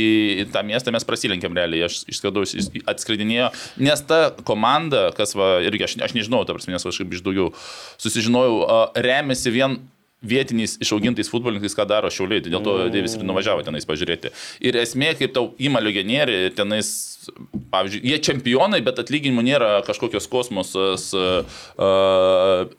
į 0.45 0.49
tą 0.53 0.63
miestą, 0.69 0.93
mes 0.95 1.07
prasilenkėm 1.09 1.57
realiai, 1.57 1.87
aš 1.89 2.03
išskridau, 2.13 2.45
jis 2.45 2.69
atskridinėjo, 2.93 3.49
nes 3.89 4.05
ta 4.07 4.21
komanda, 4.47 5.09
kas 5.17 5.33
va, 5.35 5.57
irgi 5.65 5.89
aš, 5.89 5.97
aš 6.07 6.15
nežinau, 6.21 6.45
ta 6.47 6.55
prasme, 6.55 6.77
nes 6.77 6.87
aš 6.87 7.01
kaip 7.03 7.17
iš 7.19 7.25
daugiau 7.25 7.51
susižinojau, 7.99 8.61
a, 8.69 8.83
remiasi 9.01 9.51
vien 9.57 9.81
vietiniais 10.21 10.77
išaugintais 10.85 11.31
futbolininkais, 11.33 11.75
ką 11.77 11.87
daro 11.89 12.11
šiauliai, 12.13 12.43
tai 12.45 12.53
dėl 12.53 12.65
to 12.65 12.75
Deivis 12.93 13.15
ir 13.17 13.25
nuvažiavo 13.25 13.63
tenais 13.65 13.87
pažiūrėti. 13.89 14.33
Ir 14.61 14.77
esmė, 14.83 15.15
kaip 15.17 15.33
tau 15.37 15.55
įma 15.57 15.81
legionieriai, 15.81 16.51
tenais, 16.57 16.91
pavyzdžiui, 17.73 18.03
jie 18.11 18.19
čempionai, 18.29 18.83
bet 18.85 19.01
atlyginimų 19.01 19.47
nėra 19.49 19.71
kažkokios 19.89 20.29
kosmosas 20.29 21.09
uh, 21.17 21.41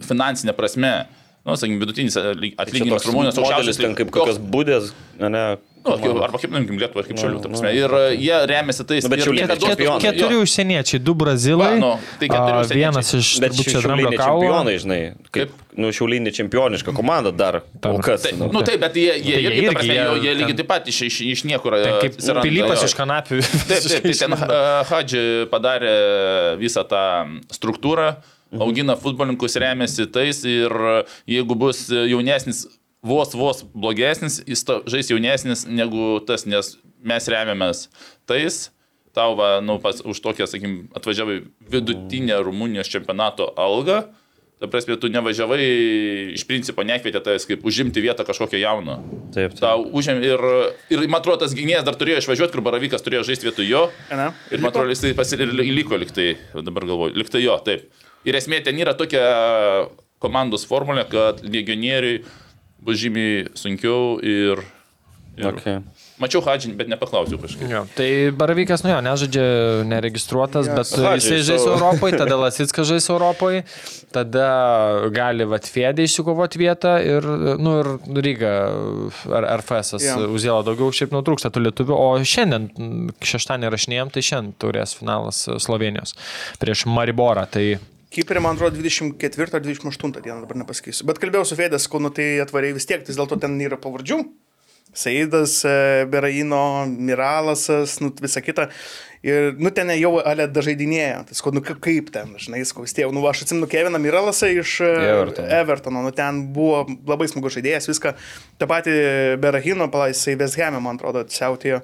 finansinė 0.05 0.53
prasme. 0.57 0.93
Nu, 1.41 1.55
sakykime, 1.57 1.81
vidutinis 1.81 2.13
Čia 2.13 2.35
atlyginimas 2.61 3.05
Rumunijos 3.09 3.39
modelis 3.41 3.79
ten 3.81 3.95
kaip 3.97 4.11
kokios 4.13 4.37
būdės, 4.37 4.91
ne? 5.17 5.57
Nu, 5.81 5.95
kaip- 5.97 6.19
arba 6.21 6.37
kaip, 6.37 6.51
nu, 6.53 6.59
Lietuva, 6.77 7.01
kaip 7.07 7.17
šiaulių, 7.17 7.39
ta 7.41 7.49
prasme. 7.49 7.71
Ir 7.73 7.89
uh, 7.89 8.11
jie 8.13 8.35
remiasi 8.51 8.85
tais. 8.85 9.07
Nu, 9.07 9.09
bet 9.09 9.23
tai 9.25 9.57
čempionai. 9.57 9.87
jo. 9.87 9.95
Keturi 10.03 10.37
užsieniečiai, 10.43 11.01
du 11.01 11.15
brazilai. 11.17 11.71
Va, 11.73 11.79
nu, 11.81 11.91
tai 12.21 12.29
keturi. 12.29 12.77
Vienas 12.77 13.09
iš 13.17 13.31
Bet 13.41 13.55
turbūt 13.57 13.73
čia 13.73 13.81
dramblio 13.81 14.11
čempionai, 14.13 14.75
žinai. 14.83 14.99
Kaip, 15.33 15.55
nu, 15.77 15.91
šiauliai 15.95 16.19
ne 16.25 16.31
čempioniška 16.35 16.91
komanda 16.95 17.31
dar. 17.31 17.61
Kol 17.83 17.99
kas. 18.03 18.25
Tai, 18.25 18.33
nu. 18.39 18.49
nu 18.51 18.61
taip, 18.67 18.81
bet 18.83 18.95
jie, 18.99 19.07
jie, 19.15 19.21
Tai 19.21 19.41
jie 19.41 19.47
irgi, 19.47 19.61
irgi, 19.61 19.73
prasme, 19.75 19.93
jie 19.93 20.01
jie, 20.01 20.17
jie 20.25 20.33
ten- 20.33 20.41
lygiai 20.41 20.57
taip 20.61 20.67
pat 20.71 20.87
iš, 20.91 20.99
iš, 21.07 21.19
iš 21.35 21.43
niekur. 21.47 21.77
Ten 21.79 21.93
e, 21.95 22.01
Kaip 22.03 22.17
atsiranda, 22.19 22.43
Pilypas 22.47 22.83
jo. 22.83 22.89
iš 22.91 22.95
kanapių. 22.99 23.39
Taip, 23.69 23.87
taip, 23.87 24.03
tai 24.09 24.13
ten 24.23 24.35
uh, 24.35 24.43
Hadži 24.91 25.23
padarė 25.53 25.95
visą 26.61 26.83
tą 26.87 27.05
struktūrą, 27.55 28.15
Mhm. 28.51 28.61
augina 28.65 28.97
futbolininkus, 28.99 29.53
remiasi 29.63 30.03
tais 30.11 30.41
ir 30.43 30.73
jeigu 31.23 31.55
bus 31.55 31.85
jaunesnis, 31.87 32.65
vos 32.99 33.31
vos 33.31 33.61
blogesnis, 33.71 34.41
jis 34.43 34.65
to, 34.67 34.81
žais 34.91 35.07
jaunesnis 35.07 35.61
negu 35.71 36.17
tas, 36.27 36.43
nes 36.45 36.73
mes 36.99 37.29
remiamės 37.31 37.85
tais. 38.27 38.65
tau 39.15 39.35
va, 39.39 39.61
nu, 39.63 39.77
pas, 39.79 39.97
už 40.03 40.19
tokią, 40.23 40.45
sakykim, 40.47 40.75
atvažiavai 40.95 41.41
vidutinę 41.71 42.37
Rumunijos 42.43 42.87
čempionato 42.91 43.49
algą, 43.59 44.05
ta 44.61 44.69
prasme, 44.69 44.93
tu 45.01 45.09
nevažiavai, 45.09 45.59
iš 46.37 46.43
principo 46.45 46.83
nekvietė 46.85 47.21
tavęs 47.25 47.47
kaip 47.49 47.63
užimti 47.65 48.03
vietą 48.03 48.25
kažkokio 48.27 48.59
jauno. 48.61 48.99
Taip, 49.33 49.55
taip. 49.55 49.63
Tau 49.63 49.87
užėm 49.97 50.21
ir, 50.21 50.43
ir 50.93 51.05
man 51.07 51.17
atrodo, 51.17 51.41
tas 51.45 51.55
gynėjas 51.57 51.87
dar 51.87 51.97
turėjo 51.97 52.21
išvažiuoti, 52.21 52.53
kur 52.53 52.63
Baravykas 52.67 53.01
turėjo 53.01 53.23
žaisti 53.31 53.49
vietoj 53.49 53.65
jo. 53.65 53.81
Ane? 54.13 54.29
Ir 54.53 54.61
man 54.61 54.69
atrodo, 54.69 54.93
jis 54.93 55.01
tai 55.01 55.15
pasi- 55.17 55.39
ir 55.41 55.49
liko 55.57 55.97
liktai, 55.97 56.35
dabar 56.53 56.85
galvoju, 56.91 57.17
liktai 57.17 57.41
jo, 57.41 57.57
taip. 57.65 57.89
Ir 58.29 58.37
esmė 58.37 58.61
ten 58.61 58.77
yra 58.77 58.93
tokia 58.93 59.25
komandos 60.21 60.67
formulė, 60.69 61.07
kad 61.09 61.41
legionieriui 61.41 62.21
bus 62.85 63.01
žymiai 63.01 63.47
sunkiau 63.57 64.19
ir... 64.21 64.61
ir 65.41 65.49
Okay. 65.55 65.79
Mačiau 66.21 66.43
Hadžinį, 66.45 66.75
bet 66.77 66.89
nepaklausiau 66.91 67.39
kažkaip. 67.41 67.65
Jo, 67.71 67.81
tai 67.97 68.09
Baravykas, 68.37 68.83
nu 68.85 68.91
jo, 68.93 68.99
nežaidžia 69.05 69.45
neregistruotas, 69.89 70.69
yes. 70.69 70.77
bet 70.77 71.01
Aha, 71.01 71.15
jisai 71.17 71.39
žais 71.47 71.63
savo- 71.63 71.77
Europoje, 71.79 72.19
tada 72.21 72.37
Lasitskas 72.37 72.89
žais 72.91 73.07
Europoje, 73.09 73.63
tada 74.13 74.47
gali 75.15 75.47
Vatfėdė 75.49 76.05
išsikovoti 76.05 76.61
vietą 76.61 76.95
ir, 77.01 77.25
nu, 77.61 77.77
ir 77.81 77.91
Ryga 78.21 78.51
ar 79.39 79.47
RFS 79.57 79.97
yeah. 79.97 80.25
uzėlo 80.29 80.61
daugiau, 80.67 80.91
šiaip 80.93 81.15
nutrūksta 81.15 81.49
tų 81.53 81.65
lietuvių, 81.67 81.97
o 81.97 82.09
šiandien, 82.21 82.69
šeštąjį 83.25 83.71
rašinėjom, 83.73 84.13
tai 84.13 84.25
šiandien 84.27 84.53
turės 84.61 84.93
finalas 84.99 85.47
Slovenijos 85.63 86.13
prieš 86.61 86.85
Mariborą. 86.91 87.47
Tai 87.49 87.65
Kiperė, 88.11 88.41
man 88.43 88.57
atrodo, 88.57 88.75
24 88.75 89.55
ar 89.55 89.63
28 89.63 90.17
dieną, 90.19 90.41
dabar 90.43 90.57
nepasakysiu. 90.59 91.05
Bet 91.07 91.19
kalbėjau 91.23 91.45
su 91.47 91.55
Fėdės, 91.55 91.85
kol 91.87 92.03
nu 92.03 92.09
tai 92.11 92.25
atvariai 92.43 92.75
vis 92.75 92.87
tiek, 92.89 93.05
vis 93.07 93.15
dėlto 93.15 93.37
ten 93.39 93.55
yra 93.63 93.79
pavardžių. 93.79 94.17
Saidas, 94.93 95.61
e, 95.65 96.05
Beraino, 96.11 96.85
Miralasas, 96.87 97.99
nu 98.03 98.11
visa 98.21 98.41
kita. 98.43 98.67
Ir, 99.21 99.53
nu, 99.61 99.69
ten 99.69 99.91
jau 99.93 100.15
ale 100.25 100.47
dažaidinėjo. 100.49 101.21
Tai 101.29 101.35
skau, 101.37 101.51
nu 101.53 101.61
kaip, 101.61 102.09
ten, 102.11 102.33
žinai, 102.41 102.63
skaustėjau. 102.65 103.11
Nu, 103.13 103.21
aš 103.29 103.43
atsimenu 103.45 103.69
Keviną 103.69 104.01
Miralasą 104.01 104.49
iš 104.49 104.79
e, 104.81 104.91
Evertono. 105.13 105.47
Evertono. 105.61 106.03
Nu, 106.07 106.11
ten 106.17 106.41
buvo 106.55 106.83
labai 107.07 107.29
smagus 107.29 107.55
žaidėjas, 107.59 107.87
viską. 107.91 108.15
Ta 108.59 108.67
pati 108.67 108.95
Berahino, 109.41 109.87
palaisai 109.93 110.35
Vesgame, 110.41 110.81
man 110.83 110.97
atrodo, 110.99 111.23
siautėjo. 111.29 111.83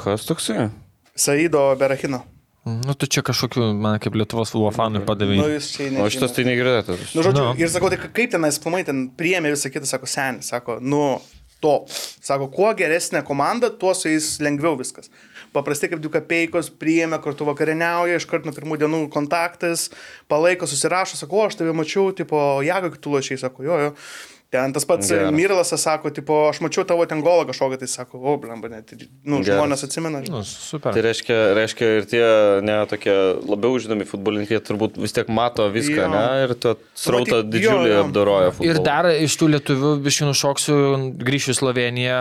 Kas 0.00 0.24
toksai? 0.26 0.70
Saido 1.14 1.68
Berahino. 1.78 2.24
Nu, 2.64 2.94
tu 2.96 3.04
čia 3.12 3.20
kažkokiu, 3.20 3.74
man 3.76 3.98
kaip 4.00 4.14
Lietuvos 4.16 4.48
futbolo 4.54 4.70
fanui 4.72 5.02
padavai. 5.04 5.36
Nu, 5.36 5.50
jūs 5.52 5.66
čia 5.76 5.90
O 6.00 6.06
šitas 6.08 6.32
tai 6.32 6.46
negirdėtas. 6.48 7.10
Nu, 7.12 7.20
žodžiu, 7.20 7.42
Nu. 7.42 7.50
no. 7.52 7.60
ir 7.60 7.68
sakau, 7.68 7.90
tai 7.92 7.98
kaip 8.00 8.30
tenais 8.32 8.56
plamai 8.56 8.80
ten 8.88 9.10
priėmė 9.12 9.52
visą 9.52 9.68
kitą, 9.68 9.84
sako, 9.84 10.08
senis, 10.08 10.48
sako, 10.48 10.78
nu, 10.80 11.02
to. 11.64 11.76
Sako, 12.24 12.50
kuo 12.52 12.72
geresnė 12.76 13.24
komanda, 13.26 13.72
tuo 13.72 13.94
su 13.96 14.12
jais 14.12 14.36
lengviau 14.44 14.76
viskas. 14.80 15.10
Paprastai 15.54 15.90
kaip 15.92 16.02
du 16.02 16.10
kapeikos 16.10 16.70
priėmė, 16.82 17.20
kartu 17.22 17.46
vakarieniauja, 17.46 18.18
iš 18.18 18.28
karto 18.30 18.50
nuo 18.50 18.56
pirmų 18.56 18.78
dienų 18.82 19.02
kontaktas, 19.14 19.88
palaiko, 20.30 20.66
susirašo, 20.70 21.18
sako, 21.20 21.44
aš 21.46 21.60
tave 21.60 21.74
mačiau, 21.76 22.08
tipo, 22.16 22.40
jago 22.66 22.90
kitų 22.96 23.18
lošiai, 23.18 23.42
sako, 23.44 23.66
jo, 23.68 23.78
jo. 23.84 23.92
Ten 24.54 24.70
tas 24.70 24.84
pats 24.86 25.08
Geras. 25.10 25.32
Mirlasas 25.34 25.82
sako, 25.82 26.12
tipo, 26.14 26.34
aš 26.46 26.60
mačiau 26.62 26.84
tavo 26.86 27.02
ten 27.10 27.18
golą 27.26 27.42
kažkokią, 27.48 27.80
tai 27.80 27.88
sako, 27.90 28.20
o, 28.22 28.36
blemba, 28.38 28.68
net, 28.70 28.92
nu, 29.26 29.40
Geras. 29.42 29.58
žmonės 29.58 29.82
atsimena. 29.88 30.20
Nu, 30.30 30.44
super. 30.46 30.94
Tai 30.94 31.02
reiškia, 31.02 31.38
reiškia 31.58 31.88
ir 31.98 32.06
tie, 32.12 32.22
ne, 32.62 32.76
tokie 32.90 33.14
labiau 33.50 33.80
žinomi 33.82 34.06
futbolininkai 34.06 34.60
turbūt 34.62 35.00
vis 35.02 35.16
tiek 35.16 35.30
mato 35.34 35.66
viską, 35.74 36.04
Jo. 36.04 36.10
ne, 36.12 36.22
ir 36.44 36.54
to 36.54 36.76
srautą 36.94 37.40
Matyt, 37.40 37.50
didžiulį 37.56 37.96
apdoroja 38.04 38.52
futbolą. 38.54 38.70
Ir 38.70 38.80
dar 38.86 39.08
iš 39.10 39.34
tų 39.40 39.48
lietuvių 39.56 39.90
biškinų 40.06 40.36
šoksiu, 40.38 40.78
grįšiu 41.24 41.50
į 41.50 41.58
Sloveniją, 41.58 42.20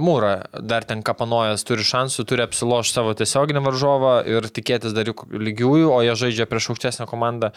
Mūrą. 0.00 0.32
Dar 0.64 0.88
ten 0.88 1.04
kapanojas 1.04 1.66
turi 1.68 1.84
šansų, 1.84 2.24
turi 2.28 2.46
apsilošti 2.46 2.96
savo 2.96 3.12
tiesioginį 3.20 3.60
varžovą 3.68 4.14
ir 4.32 4.48
tikėtis 4.48 4.96
dar 4.96 5.12
jų 5.12 5.16
lygiųjų, 5.44 5.92
o 5.92 6.00
jie 6.08 6.16
žaidžia 6.24 6.48
prieš 6.48 6.70
aukštesnę 6.72 7.04
komandą. 7.10 7.52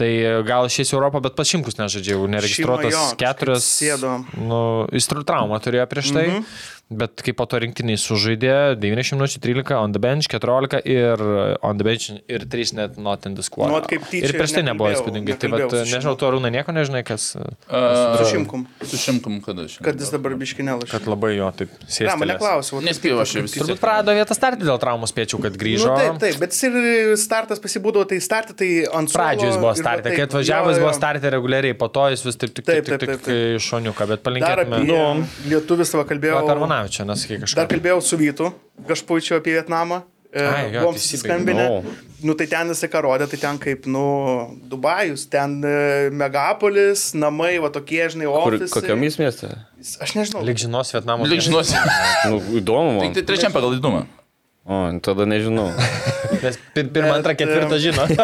Tai 0.00 0.10
gal 0.48 0.66
šiais 0.72 0.90
Europą, 0.96 1.22
bet 1.22 1.38
pas 1.38 1.46
šimkus 1.46 1.78
nežaidžia, 1.78 2.16
jau 2.18 2.26
neregistruotas 2.30 2.90
Šeima 2.90 3.06
jo, 3.12 3.18
keturias. 3.20 3.59
Kažkaip 3.60 4.00
sėdo. 4.00 4.12
Nu, 4.40 4.60
jis 4.94 5.08
traumą 5.28 5.60
turėjo 5.62 5.86
prieš 5.90 6.12
tai. 6.16 6.26
Mhm. 6.28 6.46
Bet 6.90 7.22
kaip 7.22 7.36
po 7.38 7.44
to 7.46 7.60
rinktiniai 7.62 7.94
sužaidė 8.00 8.74
90 8.82 9.14
minučių 9.14 9.40
13, 9.44 9.76
on 9.78 9.92
the 9.94 10.00
bench 10.02 10.26
14 10.32 10.80
ir 10.90 11.20
on 11.62 11.78
the 11.78 11.86
bench 11.86 12.08
ir 12.26 12.42
3 12.50 12.72
net 12.74 12.96
not 12.98 13.28
in 13.30 13.36
the 13.38 13.44
squad. 13.46 13.70
Nu, 13.70 13.78
kaip 13.86 14.08
tyčia 14.10 14.26
ir 14.26 14.34
prieš 14.34 14.56
tai 14.56 14.64
nebuvo 14.66 14.90
įspūdingai. 14.90 15.36
Tai 15.38 15.50
vat, 15.54 15.76
nežinau, 15.86 16.16
tu 16.18 16.26
arūnai 16.26 16.50
nieko 16.50 16.74
nežinai, 16.74 17.04
kas. 17.06 17.28
Su 17.38 18.26
šimkum. 18.32 18.66
Su 18.82 18.98
šimkum 18.98 19.38
kada 19.44 19.68
aš. 19.68 19.76
Kad 19.86 20.02
jis 20.02 20.10
dabar 20.10 20.34
biškinėlas. 20.40 20.90
Kad 20.90 21.06
labai 21.10 21.36
jo 21.36 21.52
taip 21.54 21.70
Ne, 21.70 21.86
sėsti. 21.94 22.16
mane 22.24 22.36
klausiau. 22.40 22.82
Nespėjau 22.82 23.22
aš 23.22 23.36
jau 23.36 23.44
vis 23.46 23.54
Turbūt 23.60 23.80
prarado 23.82 24.14
vietą 24.16 24.34
startį 24.34 24.66
dėl 24.66 24.82
traumos 24.82 25.14
spėčiau, 25.14 25.38
kad 25.46 25.54
grįžo. 25.60 25.92
Nu, 25.92 25.98
taip, 26.00 26.18
taip, 26.24 26.42
bet 26.42 26.56
jis 26.56 26.66
ir 26.66 27.14
startas 27.20 27.62
pasibūdavo, 27.62 28.08
tai 28.10 28.18
startą, 28.24 28.56
tai 28.58 28.70
ant 28.88 29.10
suolo 29.10 29.28
Pradžioje 29.28 29.52
jis 29.52 29.60
buvo 29.62 29.74
startė, 29.78 30.14
kai 30.16 30.26
jo, 30.26 30.82
buvo 30.82 30.92
startė 30.96 31.32
reguliariai, 31.36 31.76
po 31.78 31.90
to 31.92 32.08
jis 32.10 32.26
vis 32.26 32.40
taip 32.40 32.54
tik, 32.58 32.66
šoniuką, 33.62 34.08
bet 34.10 34.26
Nu, 34.90 35.26
lietuvis 35.50 35.92
savo 35.92 36.04
kalbėjau. 36.80 37.04
Armanavičio, 37.04 37.04
nesakai 37.10 37.40
kažką. 37.44 37.56
Dar 37.60 37.68
kalbėjau 37.70 38.00
su 38.02 38.16
Vytu, 38.20 38.52
kažpuičiu 38.88 39.36
apie 39.40 39.54
Vietnamą. 39.58 40.02
E, 40.30 40.44
Ai, 40.46 40.70
jo, 40.70 40.80
Buvom 40.84 40.94
susiskambinę. 40.94 41.64
No. 41.66 41.82
Nu, 42.22 42.34
tai 42.38 42.46
ten 42.46 42.68
jisai 42.70 42.86
ką 42.92 43.00
rodė, 43.02 43.26
tai 43.32 43.38
ten 43.40 43.56
kaip, 43.58 43.86
nu, 43.90 44.02
Dubajus, 44.70 45.24
ten 45.32 45.56
e, 45.66 46.10
megapolis, 46.14 47.08
namai, 47.18 47.56
va 47.58 47.70
tokie, 47.74 48.04
žinai, 48.12 48.28
Kur, 48.30 48.54
ofisai. 48.54 48.70
kokiamis 48.76 49.16
mieste? 49.18 49.50
Aš 50.04 50.14
nežinau. 50.14 50.44
Lik 50.46 50.60
žinos 50.62 50.92
Vietnamo. 50.94 51.26
Lik 51.26 51.42
žinosi. 51.42 51.74
Nu, 52.30 52.38
įdomu 52.60 53.00
Tai, 53.00 53.08
man. 53.08 53.14
tai 53.16 53.24
trečiam 53.26 53.50
pagal 53.50 53.74
įdomą. 53.74 54.04
O, 54.70 54.76
tada 55.02 55.26
nežinau. 55.26 55.72
Nes 56.38 56.54
pir, 56.74 56.86
pirmą, 56.94 57.16
antrą, 57.18 57.34
ketvirtą 57.34 57.78
žino. 57.82 58.06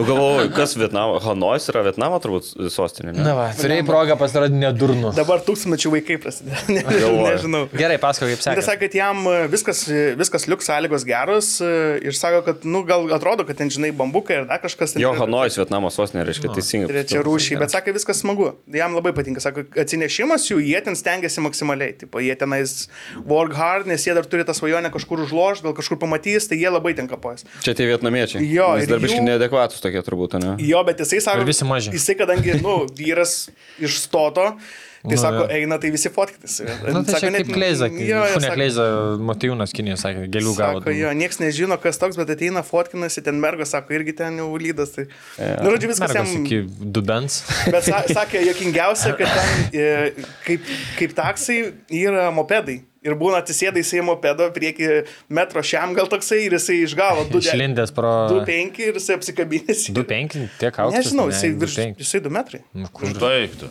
Nu, 0.00 0.04
galvoju, 0.06 0.48
kas 0.56 0.72
Vietnamo? 0.78 1.18
Hanojus 1.20 1.66
yra 1.68 1.82
Vietnamo 1.84 2.16
turbūt 2.22 2.46
sostinė. 2.72 3.12
Ne? 3.12 3.24
Na, 3.26 3.34
va, 3.36 3.46
turėjai 3.58 3.82
progą 3.84 4.14
pasirodyti 4.16 4.56
nedurnu. 4.56 5.10
Dabar 5.12 5.42
tūkstančių 5.44 5.92
vaikai 5.96 6.16
prasidėjo. 6.22 6.60
Ne, 6.70 6.84
nežinau. 7.26 7.62
Gerai, 7.76 7.98
pasako, 8.00 8.30
kaip 8.30 8.40
sekasi. 8.40 8.64
sakė, 8.64 8.86
kad 8.86 8.94
jam 8.96 9.20
e, 9.28 9.34
viskas, 9.52 9.82
e, 9.90 10.14
viskas 10.16 10.46
liuks 10.48 10.68
sąlygos 10.70 11.04
geros 11.04 11.50
e, 11.64 11.72
ir 12.06 12.16
sako, 12.16 12.40
kad, 12.46 12.64
nu, 12.64 12.80
gal 12.88 13.10
atrodo, 13.12 13.44
kad 13.48 13.58
ten, 13.58 13.72
žinai, 13.72 13.90
bambukai 13.96 14.38
ir 14.38 14.46
dar 14.48 14.62
kažkas. 14.62 14.94
ten 14.94 15.02
Jo, 15.02 15.12
Hanojus 15.18 15.58
Vietnamo 15.60 15.90
sostinė, 15.92 16.24
reiškia 16.30 16.54
teisingai. 16.54 16.88
Trečia 16.92 17.24
rūšiai, 17.26 17.58
bet 17.60 17.74
sakė, 17.74 17.92
viskas 17.98 18.22
smagu. 18.22 18.52
Jam 18.72 18.96
labai 18.96 19.12
patinka. 19.16 19.42
Sako, 19.44 19.66
atsinešimas 19.84 20.48
jų, 20.48 20.62
jie 20.64 20.80
ten 20.86 20.96
stengiasi 20.96 21.44
maksimaliai. 21.44 21.98
Tipo, 22.04 22.22
jie 22.24 22.38
tenais 22.40 22.86
work 23.28 23.58
hard, 23.58 23.90
nes 23.90 24.06
jie 24.06 24.16
dar 24.16 24.28
turi 24.30 24.46
tą 24.48 24.56
svajonę 24.56 24.92
kažkur 24.94 25.26
užlošti, 25.26 25.49
gal 25.58 25.74
kažkur 25.74 25.98
pamatys, 25.98 26.46
tai 26.46 26.56
jie 26.62 26.70
labai 26.70 26.94
ten 26.94 27.08
kapojas. 27.10 27.42
Čia 27.66 27.74
tie 27.74 27.90
vietnamiečiai. 27.90 28.46
Jo, 28.46 28.76
Jis 28.78 28.86
ir 28.86 28.94
dar 28.94 29.02
biškai 29.02 29.18
jų- 29.18 29.26
neadekvatus 29.26 29.82
tokie 29.82 29.98
turbūt, 30.06 30.38
ne? 30.38 30.54
Jo, 30.62 30.84
bet 30.86 31.02
jisai 31.02 31.18
sako, 31.20 31.42
Ir 31.42 31.50
visi 31.50 31.64
maži. 31.66 31.90
Jisai, 31.90 32.14
kadangi, 32.14 32.62
nu, 32.62 32.86
vyras 32.94 33.50
iš 33.82 33.98
stoto, 34.06 34.54
tai 35.00 35.16
Nu, 35.16 35.16
sako, 35.16 35.46
eina, 35.48 35.78
tai 35.80 35.88
visi 35.90 36.10
fotkitis. 36.12 36.60
Na, 36.92 37.00
tai 37.02 37.14
čia 37.22 37.30
kaip 37.32 37.48
Kleiza. 37.54 37.88
Ne 37.88 38.20
sako- 38.36 38.52
Kleiza, 38.52 38.84
Matijūnas 39.16 39.72
Kinijai 39.72 39.96
sakė, 39.96 40.26
gėlių 40.28 40.52
gavo. 40.58 40.82
Sako, 40.82 40.92
jo, 40.92 41.08
niekas 41.16 41.40
nežino, 41.40 41.78
kas 41.80 41.96
toks, 41.96 42.18
bet 42.20 42.28
ateina 42.28 42.60
fotkinasi, 42.62 43.24
ten 43.24 43.40
mergas, 43.40 43.72
sako, 43.72 43.94
irgi 43.96 44.12
ten 44.18 44.36
jau 44.36 44.50
lydas. 44.60 44.92
Tai... 44.92 45.06
Yeah. 45.38 45.62
Nu, 45.64 45.72
žodžiu, 45.72 45.88
viskas 45.88 46.12
Mergos 46.12 46.34
jam... 46.34 46.44
iki 46.44 46.60
dubens. 46.92 47.40
Bet 47.72 47.88
sa 47.88 48.02
sakė, 48.12 48.44
jokingiausia, 48.50 49.16
kad 49.16 49.32
ten 49.32 49.80
e, 49.80 50.12
kaip, 50.44 50.68
kaip 51.00 51.16
taksai 51.16 51.72
yra 51.88 52.28
mopedai. 52.30 52.82
Ir 53.00 53.14
būna 53.16 53.38
atsisėda 53.40 53.80
į 53.80 53.84
Seimo 53.88 54.12
pedo 54.20 54.50
prieki 54.52 54.88
metro 55.32 55.62
šiam 55.64 55.94
gal 55.96 56.08
toksai 56.12 56.42
ir 56.44 56.56
jisai 56.58 56.82
išgavo 56.84 57.22
2,5 57.30 57.46
Išlindęs 57.48 57.94
pro... 57.96 58.10
ir 58.44 58.98
jisai 58.98 59.16
apsikabinęs. 59.16 59.86
2,5, 59.96 60.34
tiek 60.60 60.80
aukštas. 60.84 60.98
Nežinau, 60.98 61.30
ne, 61.30 61.32
jisai, 61.32 61.52
virš, 61.62 61.78
2,5. 61.78 62.02
jisai 62.04 62.20
2 62.26 62.34
metrai. 62.36 62.60
Nu, 62.76 62.90
Kur 62.92 63.14
Baigtų. 63.16 63.70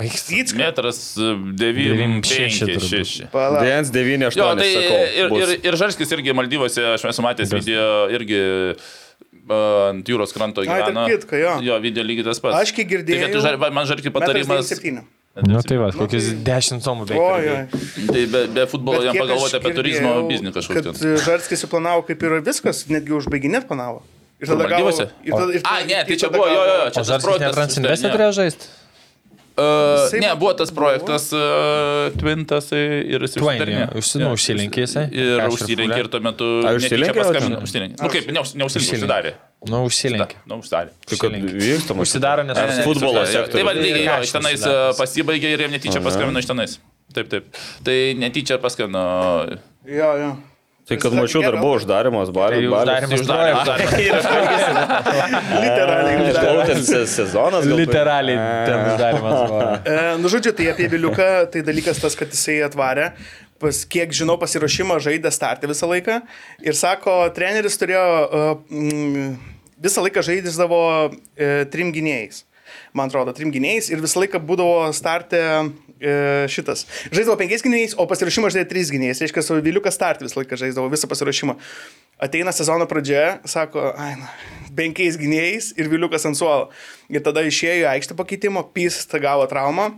baigs? 0.00 0.24
Vycka. 0.32 0.56
Metras 0.62 1.02
e, 1.20 1.28
9,6 1.60 2.24
9, 2.24 2.72
turbūt. 2.72 2.88
6. 2.88 3.28
Pala. 3.36 3.60
1, 3.68 3.92
9, 3.92 4.26
8. 4.30 4.40
Jo, 4.40 4.48
tai 4.56 4.72
sakau, 4.72 4.98
ir, 5.20 5.36
ir, 5.42 5.54
ir 5.68 5.80
Žarskis 5.84 6.16
irgi 6.16 6.36
Maldyvose, 6.40 6.88
aš 6.96 7.04
esu 7.12 7.24
matęs 7.26 7.52
Kas? 7.52 7.60
video, 7.60 7.86
irgi 8.16 8.40
uh, 8.72 9.90
ant 9.90 10.08
jūros 10.08 10.32
kranto 10.32 10.64
gyvena. 10.64 11.04
kitko, 11.12 11.36
jo. 11.36 11.56
Jo, 11.68 11.76
video 11.84 12.06
lygiai 12.06 12.30
tas 12.32 12.40
pats. 12.40 12.62
Aš 12.64 12.72
kiek 12.80 12.88
girdėjau, 12.96 13.28
Tai, 13.28 13.56
kad 13.60 13.76
man 13.76 13.92
Žarskis 13.92 14.16
patarimas. 14.16 14.72
7. 14.72 15.04
Nu 15.48 15.60
tai 15.66 15.76
va, 15.80 15.90
kokius 15.94 16.30
10 16.46 16.82
somų 16.84 17.06
beveik. 17.08 17.74
Tai 18.10 18.24
be, 18.34 18.42
be 18.56 18.66
futbolo 18.70 18.98
Bet 19.00 19.08
jam 19.10 19.20
pagalvoti 19.22 19.56
apie 19.60 19.72
turizmo 19.76 20.12
biznį 20.28 20.52
kažkokį. 20.56 20.82
Kad 20.90 21.04
e, 21.06 21.14
Žarskis 21.24 21.64
suplanavo 21.64 22.02
kaip 22.08 22.22
ir 22.26 22.36
viskas, 22.46 22.84
netgi 22.90 23.16
užbaiginėt 23.20 23.68
planavo. 23.70 24.02
Ir 24.40 24.48
tada 24.52 24.68
gavo. 24.72 24.90
Ir 24.90 25.32
tada- 25.32 25.52
ir 25.52 25.60
A, 25.64 25.78
tada- 25.78 25.86
ne, 25.88 25.98
tai 26.04 26.12
ir 26.16 26.20
čia 26.20 26.28
buvo, 26.32 26.46
jo, 26.48 26.60
jo, 26.64 26.76
jo, 26.80 26.84
čia 26.90 27.00
tas 27.00 27.08
Žarskis 27.12 27.26
projektas. 27.28 27.48
netransinvestė 27.50 28.08
ne. 28.08 28.14
turėjo 28.16 28.32
žaisti? 28.40 28.70
Uh, 29.60 30.06
Jisai 30.06 30.20
ne, 30.22 30.28
buvo 30.40 30.54
tas 30.56 30.70
projektas 30.72 31.26
uh, 31.36 32.08
Twintas 32.16 32.70
ir 32.72 33.20
jis 33.26 33.34
Twain, 33.36 33.58
užsidarinėjo. 33.60 33.88
jo, 33.90 34.00
užsi- 34.00 34.20
nu, 34.22 34.30
jisai. 34.86 35.02
Ir 35.12 35.42
užsilenkė 35.50 35.98
ir 36.00 36.08
tuo 36.08 36.20
metu... 36.24 36.48
A, 36.64 36.72
užsilenkė, 36.78 37.12
o 37.12 37.18
paskambino, 37.18 37.58
ten- 37.58 37.66
Užsilenkė. 37.68 38.00
Nu 38.00 38.08
kaip, 38.14 38.30
ne, 38.32 38.40
užs- 38.40 38.54
neužsilenkė, 38.56 38.96
Užsilenkė. 38.96 39.04
užsidarė. 39.04 39.32
Nu, 39.68 39.82
užsilenkė. 39.84 40.38
Nu, 40.48 40.56
užsidarė. 40.62 40.94
Užsilenkė. 41.04 41.52
vyksta 41.60 41.92
mūsų. 41.96 42.06
Užsidaro, 42.08 42.44
nes... 42.48 42.56
Ne, 42.56 42.84
futbolo 42.86 43.24
sektorius. 43.28 43.52
Tai 43.58 43.64
va, 43.68 43.74
lygiai, 43.76 44.06
jo, 44.06 44.14
iš 44.24 44.32
tenais 44.32 44.62
uh, 44.64 44.78
pasibaigė 44.96 45.50
ir 45.52 45.66
jam 45.66 45.74
netyčia 45.76 46.00
paskambino 46.04 46.40
iš 46.40 46.48
tenais. 46.48 46.78
Taip, 47.12 47.28
taip. 47.28 47.58
Tai 47.84 47.96
netyčia 48.22 48.56
paskambino. 48.62 49.02
Jo, 49.84 50.14
jo. 50.22 50.30
Tai 50.90 50.96
kad 50.98 51.12
mačiau 51.14 51.42
dar 51.44 51.54
buvo 51.60 51.76
uždarimas, 51.78 52.32
Tai 52.32 52.34
balius. 52.34 52.72
uždarimas 53.20 53.20
projekto. 53.28 53.76
Literaliai. 55.62 56.82
Se- 56.82 57.06
sezonas. 57.06 57.68
Literaliai 57.68 58.38
ten 58.66 58.80
uždarimas. 58.88 59.38
E, 59.84 59.98
nu, 60.18 60.32
žodžiu, 60.32 60.54
tai 60.56 60.66
apie 60.72 60.88
Viliuką, 60.90 61.28
tai 61.52 61.62
dalykas 61.66 62.00
tas, 62.02 62.16
kad 62.18 62.32
jisai 62.34 62.58
atvarė, 62.66 63.12
pas, 63.60 63.82
kiek 63.92 64.12
žinau, 64.16 64.38
pasiruošimą 64.40 64.98
žaidė 65.04 65.32
startį 65.34 65.70
visą 65.70 65.88
laiką. 65.90 66.20
Ir 66.64 66.76
sako, 66.78 67.22
treneris 67.36 67.78
turėjo 67.80 68.04
uh, 68.04 68.52
mm, 68.72 69.34
visą 69.84 70.04
laiką 70.06 70.24
žaidžiavo 70.26 70.80
uh, 70.80 71.20
trim 71.72 71.92
gynėjais. 71.94 72.46
Man 72.96 73.10
atrodo, 73.10 73.34
trim 73.34 73.52
gynėjais 73.54 73.90
ir 73.90 74.02
visą 74.02 74.22
laiką 74.22 74.40
būdavo 74.46 74.88
startė 74.96 75.42
uh, 75.60 76.46
šitas. 76.50 76.86
Žaidžiavo 77.12 77.36
penkiais 77.40 77.64
gynėjais, 77.66 77.96
o 78.00 78.06
pasiruošimą 78.10 78.52
žaidė 78.54 78.68
trys 78.72 78.92
gynėjais. 78.94 79.22
Reiškia, 79.26 79.44
su 79.44 79.60
Viliukas 79.64 79.98
startį 79.98 80.28
visą 80.28 80.40
laiką 80.40 80.60
žaidžiavo 80.64 80.90
visą 80.92 81.10
pasiruošimą. 81.10 81.58
Ateina 82.20 82.52
sezono 82.52 82.84
pradžia, 82.88 83.40
sako, 83.48 83.92
ai, 83.96 84.14
na, 84.20 84.28
penkiais 84.76 85.16
gynėjais 85.20 85.72
ir 85.80 85.88
Viliukas 85.92 86.26
ant 86.28 86.38
suolo. 86.38 86.68
Ir 87.12 87.24
tada 87.24 87.44
išėjo 87.46 87.88
aikštę 87.92 88.16
pakeitimo, 88.18 88.64
Pys 88.74 89.02
gavo 89.20 89.46
traumą, 89.50 89.90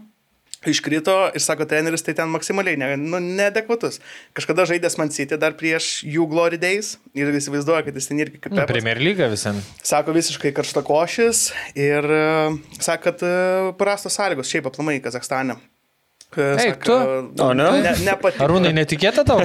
iškrito 0.70 1.14
ir 1.34 1.42
sako, 1.42 1.66
treneris 1.68 2.04
tai 2.06 2.14
ten 2.18 2.30
maksimaliai 2.32 2.78
ne, 2.78 2.92
nu, 3.00 3.18
neadekvatus. 3.22 3.98
Kažkada 4.36 4.66
žaidęs 4.70 4.98
man 5.00 5.10
City 5.14 5.38
dar 5.40 5.56
prieš 5.58 6.02
jų 6.06 6.28
Glory 6.30 6.60
Days 6.62 6.96
ir 7.18 7.32
įsivaizduoja, 7.34 7.82
kad 7.88 7.98
jis 7.98 8.10
ten 8.10 8.22
irgi 8.22 8.40
kaip 8.42 8.54
Nu. 8.54 8.66
Premier 8.68 9.00
lyga 9.02 9.28
visam. 9.32 9.58
Sako 9.82 10.14
visiškai 10.16 10.52
karštakošis 10.56 11.44
ir 11.74 12.06
e, 12.06 12.24
sako, 12.78 13.02
kad 13.08 13.26
e, 13.26 13.34
prastos 13.80 14.18
sąlygos 14.18 14.50
šiaip 14.52 14.70
aplamai 14.70 15.00
Kazakstane. 15.02 15.58
Eik, 16.32 16.78
sako, 16.80 16.94
O, 17.44 17.50
ne? 17.52 17.66
ne 17.84 17.90
nepatiko. 18.06 18.40
Arūnai, 18.46 18.70
netikėta 18.72 19.20
tau? 19.28 19.42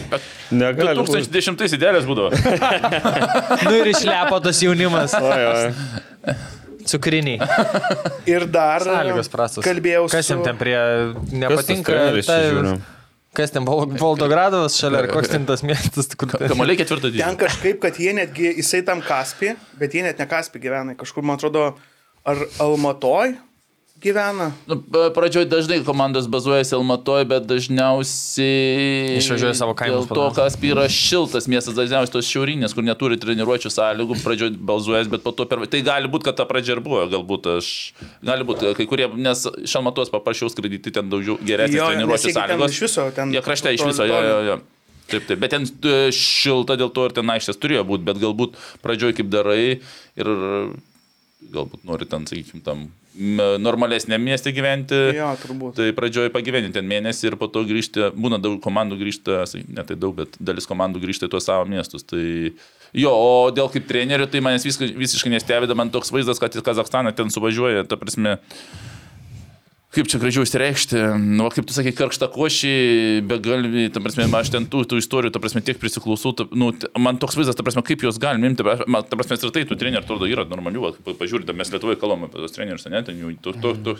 Negaliu. 0.60 1.06
2010 1.06 1.76
idealės 1.78 2.04
būdavo. 2.08 2.28
Nu 3.66 3.72
ir 3.78 3.88
išlepo 3.94 4.42
tas 4.44 4.60
jaunimas. 4.60 5.16
Oi, 5.16 5.46
oi. 5.48 6.34
Cukriniai. 6.90 7.40
Ir 8.34 8.46
dar 8.50 8.84
Sąlygos 8.86 9.30
prastos. 9.32 9.64
kalbėjau 9.66 10.06
Kas 10.12 10.30
jam 10.30 10.42
su... 10.42 10.46
ten 10.48 10.60
prie... 10.60 10.76
Nepatinka. 11.32 11.96
čia 12.22 12.38
žiūri? 12.50 12.76
Kas 13.36 13.52
ten, 13.52 13.66
Voldogradovas 13.68 14.78
šalia, 14.80 15.02
ar 15.04 15.10
koks 15.12 15.28
ten 15.34 15.44
tas 15.48 15.60
miestas, 15.66 16.08
kur... 16.16 16.30
Kamaliai 16.40 16.78
ketvirtą 16.80 17.10
Ten 17.10 17.18
dieną. 17.18 17.34
kažkaip, 17.42 17.82
kad 17.82 17.98
jie 18.00 18.14
netgi, 18.16 18.48
jisai 18.62 18.80
tam 18.86 19.02
Kaspi, 19.04 19.52
bet 19.76 19.92
jie 19.92 20.06
net 20.06 20.22
ne 20.22 20.26
Kaspi 20.30 20.62
gyvena, 20.62 20.94
kažkur, 20.96 21.26
man 21.26 21.36
atrodo, 21.36 21.66
ar 22.24 22.40
Almatoj 22.64 23.34
gyvena. 24.02 24.50
Nu, 24.68 24.78
Pradžioj 25.14 25.46
dažnai 25.50 25.78
komandos 25.86 26.28
bazuojasi 26.30 26.74
Almatoj, 26.76 27.24
bet 27.28 27.46
dažniausiai... 27.48 29.16
Išvažiuoja 29.20 29.54
savo 29.58 29.74
kaimus 29.78 30.06
Dėl 30.06 30.18
to, 30.18 30.26
kas 30.36 30.58
yra 30.60 30.86
šiltas 30.92 31.48
miestas, 31.50 31.76
dažniausiai 31.78 32.14
tos 32.14 32.28
šiaurinės, 32.30 32.74
kur 32.76 32.86
neturi 32.86 33.18
treniruočio 33.20 33.72
sąlygų, 33.72 34.20
pradžioj 34.22 34.54
bazuojas, 34.70 35.10
bet 35.12 35.24
po 35.26 35.32
to 35.36 35.48
per... 35.50 35.64
Tai 35.70 35.82
gali 35.86 36.10
būti, 36.12 36.28
kad 36.28 36.38
ta 36.40 36.46
pradžia 36.48 36.76
ir 36.76 36.82
buvo, 36.84 37.02
galbūt 37.10 37.50
aš... 37.56 37.72
Gali 38.26 38.46
būti, 38.48 38.72
kai 38.78 38.88
kurie, 38.90 39.10
nes 39.16 39.46
iš 39.64 39.76
Almatos 39.80 40.12
paprašiau 40.14 40.52
skraidyti 40.52 40.94
ten 40.94 41.10
daugiau 41.12 41.38
geresnės 41.42 41.80
treniruočio 41.80 42.32
jeigu 42.32 42.40
ten 42.40 42.56
sąlygos. 42.56 42.76
iš 42.76 42.82
viso, 42.86 43.06
ten 43.16 43.34
Jie 43.34 43.44
krašte 43.44 43.74
iš 43.74 43.84
to- 43.84 43.92
viso, 43.92 44.08
jo, 44.08 44.22
jo, 44.30 44.40
jo. 44.50 44.58
Taip, 45.06 45.22
taip, 45.22 45.38
bet 45.38 45.52
ten 45.54 45.62
e, 45.62 46.10
šilta 46.10 46.74
dėl 46.74 46.90
to 46.90 47.04
ir 47.06 47.12
ten 47.14 47.30
aikštės 47.30 47.60
turėjo 47.62 47.84
būti, 47.86 48.02
bet 48.08 48.18
galbūt 48.18 48.56
pradžioj 48.82 49.14
kaip 49.14 49.28
darai 49.30 49.78
ir 50.18 50.30
galbūt 51.52 51.84
nori 51.86 52.08
ten, 52.10 52.26
sakykime, 52.26 52.62
tam 52.66 52.88
m, 53.16 53.40
normalesnė 53.62 54.18
mieste 54.20 54.52
gyventi. 54.54 54.96
Jo, 55.16 55.32
turbūt. 55.40 55.76
Tai 55.78 55.88
pradžioj 55.96 56.30
pagyveni 56.34 56.72
ten 56.74 56.86
mėnesį 56.88 57.30
ir 57.30 57.36
po 57.40 57.48
to 57.52 57.64
grįžti, 57.68 58.10
būna 58.16 58.38
daug 58.42 58.58
komandų 58.64 58.98
grįžta, 59.00 59.44
ne 59.66 59.84
tai 59.86 59.98
daug, 59.98 60.16
bet 60.18 60.36
dalis 60.38 60.68
komandų 60.68 61.02
grįžta 61.02 61.28
į 61.28 61.32
tuos 61.32 61.48
savo 61.48 61.66
miestus. 61.70 62.06
Tai 62.06 62.22
jo, 62.22 63.12
o 63.12 63.48
dėl 63.54 63.70
kaip 63.72 63.88
trenerių, 63.88 64.28
tai 64.32 64.42
manęs 64.44 64.66
viskai, 64.68 64.90
visiškai 64.96 65.32
nestebėda, 65.32 65.76
man 65.78 65.92
toks 65.94 66.12
vaizdas, 66.14 66.40
kad 66.42 66.54
į 66.56 66.64
Kazakstaną 66.66 67.14
ten 67.16 67.32
suvažiuoja, 67.32 67.86
ta 67.88 67.98
prasme, 68.00 68.36
kaip 69.96 70.10
čia 70.12 70.20
gražiau 70.20 70.44
įsireikšti, 70.44 71.00
nu, 71.38 71.46
kaip 71.52 71.66
tu 71.68 71.74
sakai, 71.76 71.92
karkšta 71.96 72.28
košį, 72.34 72.72
begalvi, 73.30 73.86
ta 73.94 74.02
prasme, 74.04 74.26
aš 74.38 74.52
ten 74.52 74.66
tų, 74.70 74.84
tų 74.90 75.00
istorijų, 75.00 75.32
ta 75.34 75.40
prasme, 75.42 75.62
tiek 75.64 75.80
prisiklausau, 75.80 76.34
ta, 76.36 76.46
nu, 76.52 76.68
man 77.00 77.18
toks 77.22 77.38
vaizdas, 77.38 77.56
ta 77.58 77.64
prasme, 77.66 77.82
kaip 77.86 78.04
juos 78.04 78.20
galima 78.22 78.50
imti, 78.50 78.60
ta 78.60 78.86
man, 78.86 79.06
ta 79.08 79.18
prasme, 79.18 79.38
ir 79.40 79.54
tai 79.56 79.64
tų 79.68 79.78
trenerių, 79.80 80.04
atrodo, 80.04 80.28
yra 80.30 80.44
normalių, 80.48 80.84
va, 80.84 80.92
pa- 81.08 81.16
pažiūrėte, 81.24 81.56
mes 81.56 81.72
Lietuvoje 81.72 81.98
kalbame 82.00 82.28
apie 82.28 82.44
tos 82.44 82.54
trenerius, 82.56 82.86
ne, 82.92 83.02
ten 83.08 83.18
jų, 83.24 83.32
tu, 83.42 83.56
tu, 83.62 83.72
tu, 83.88 83.96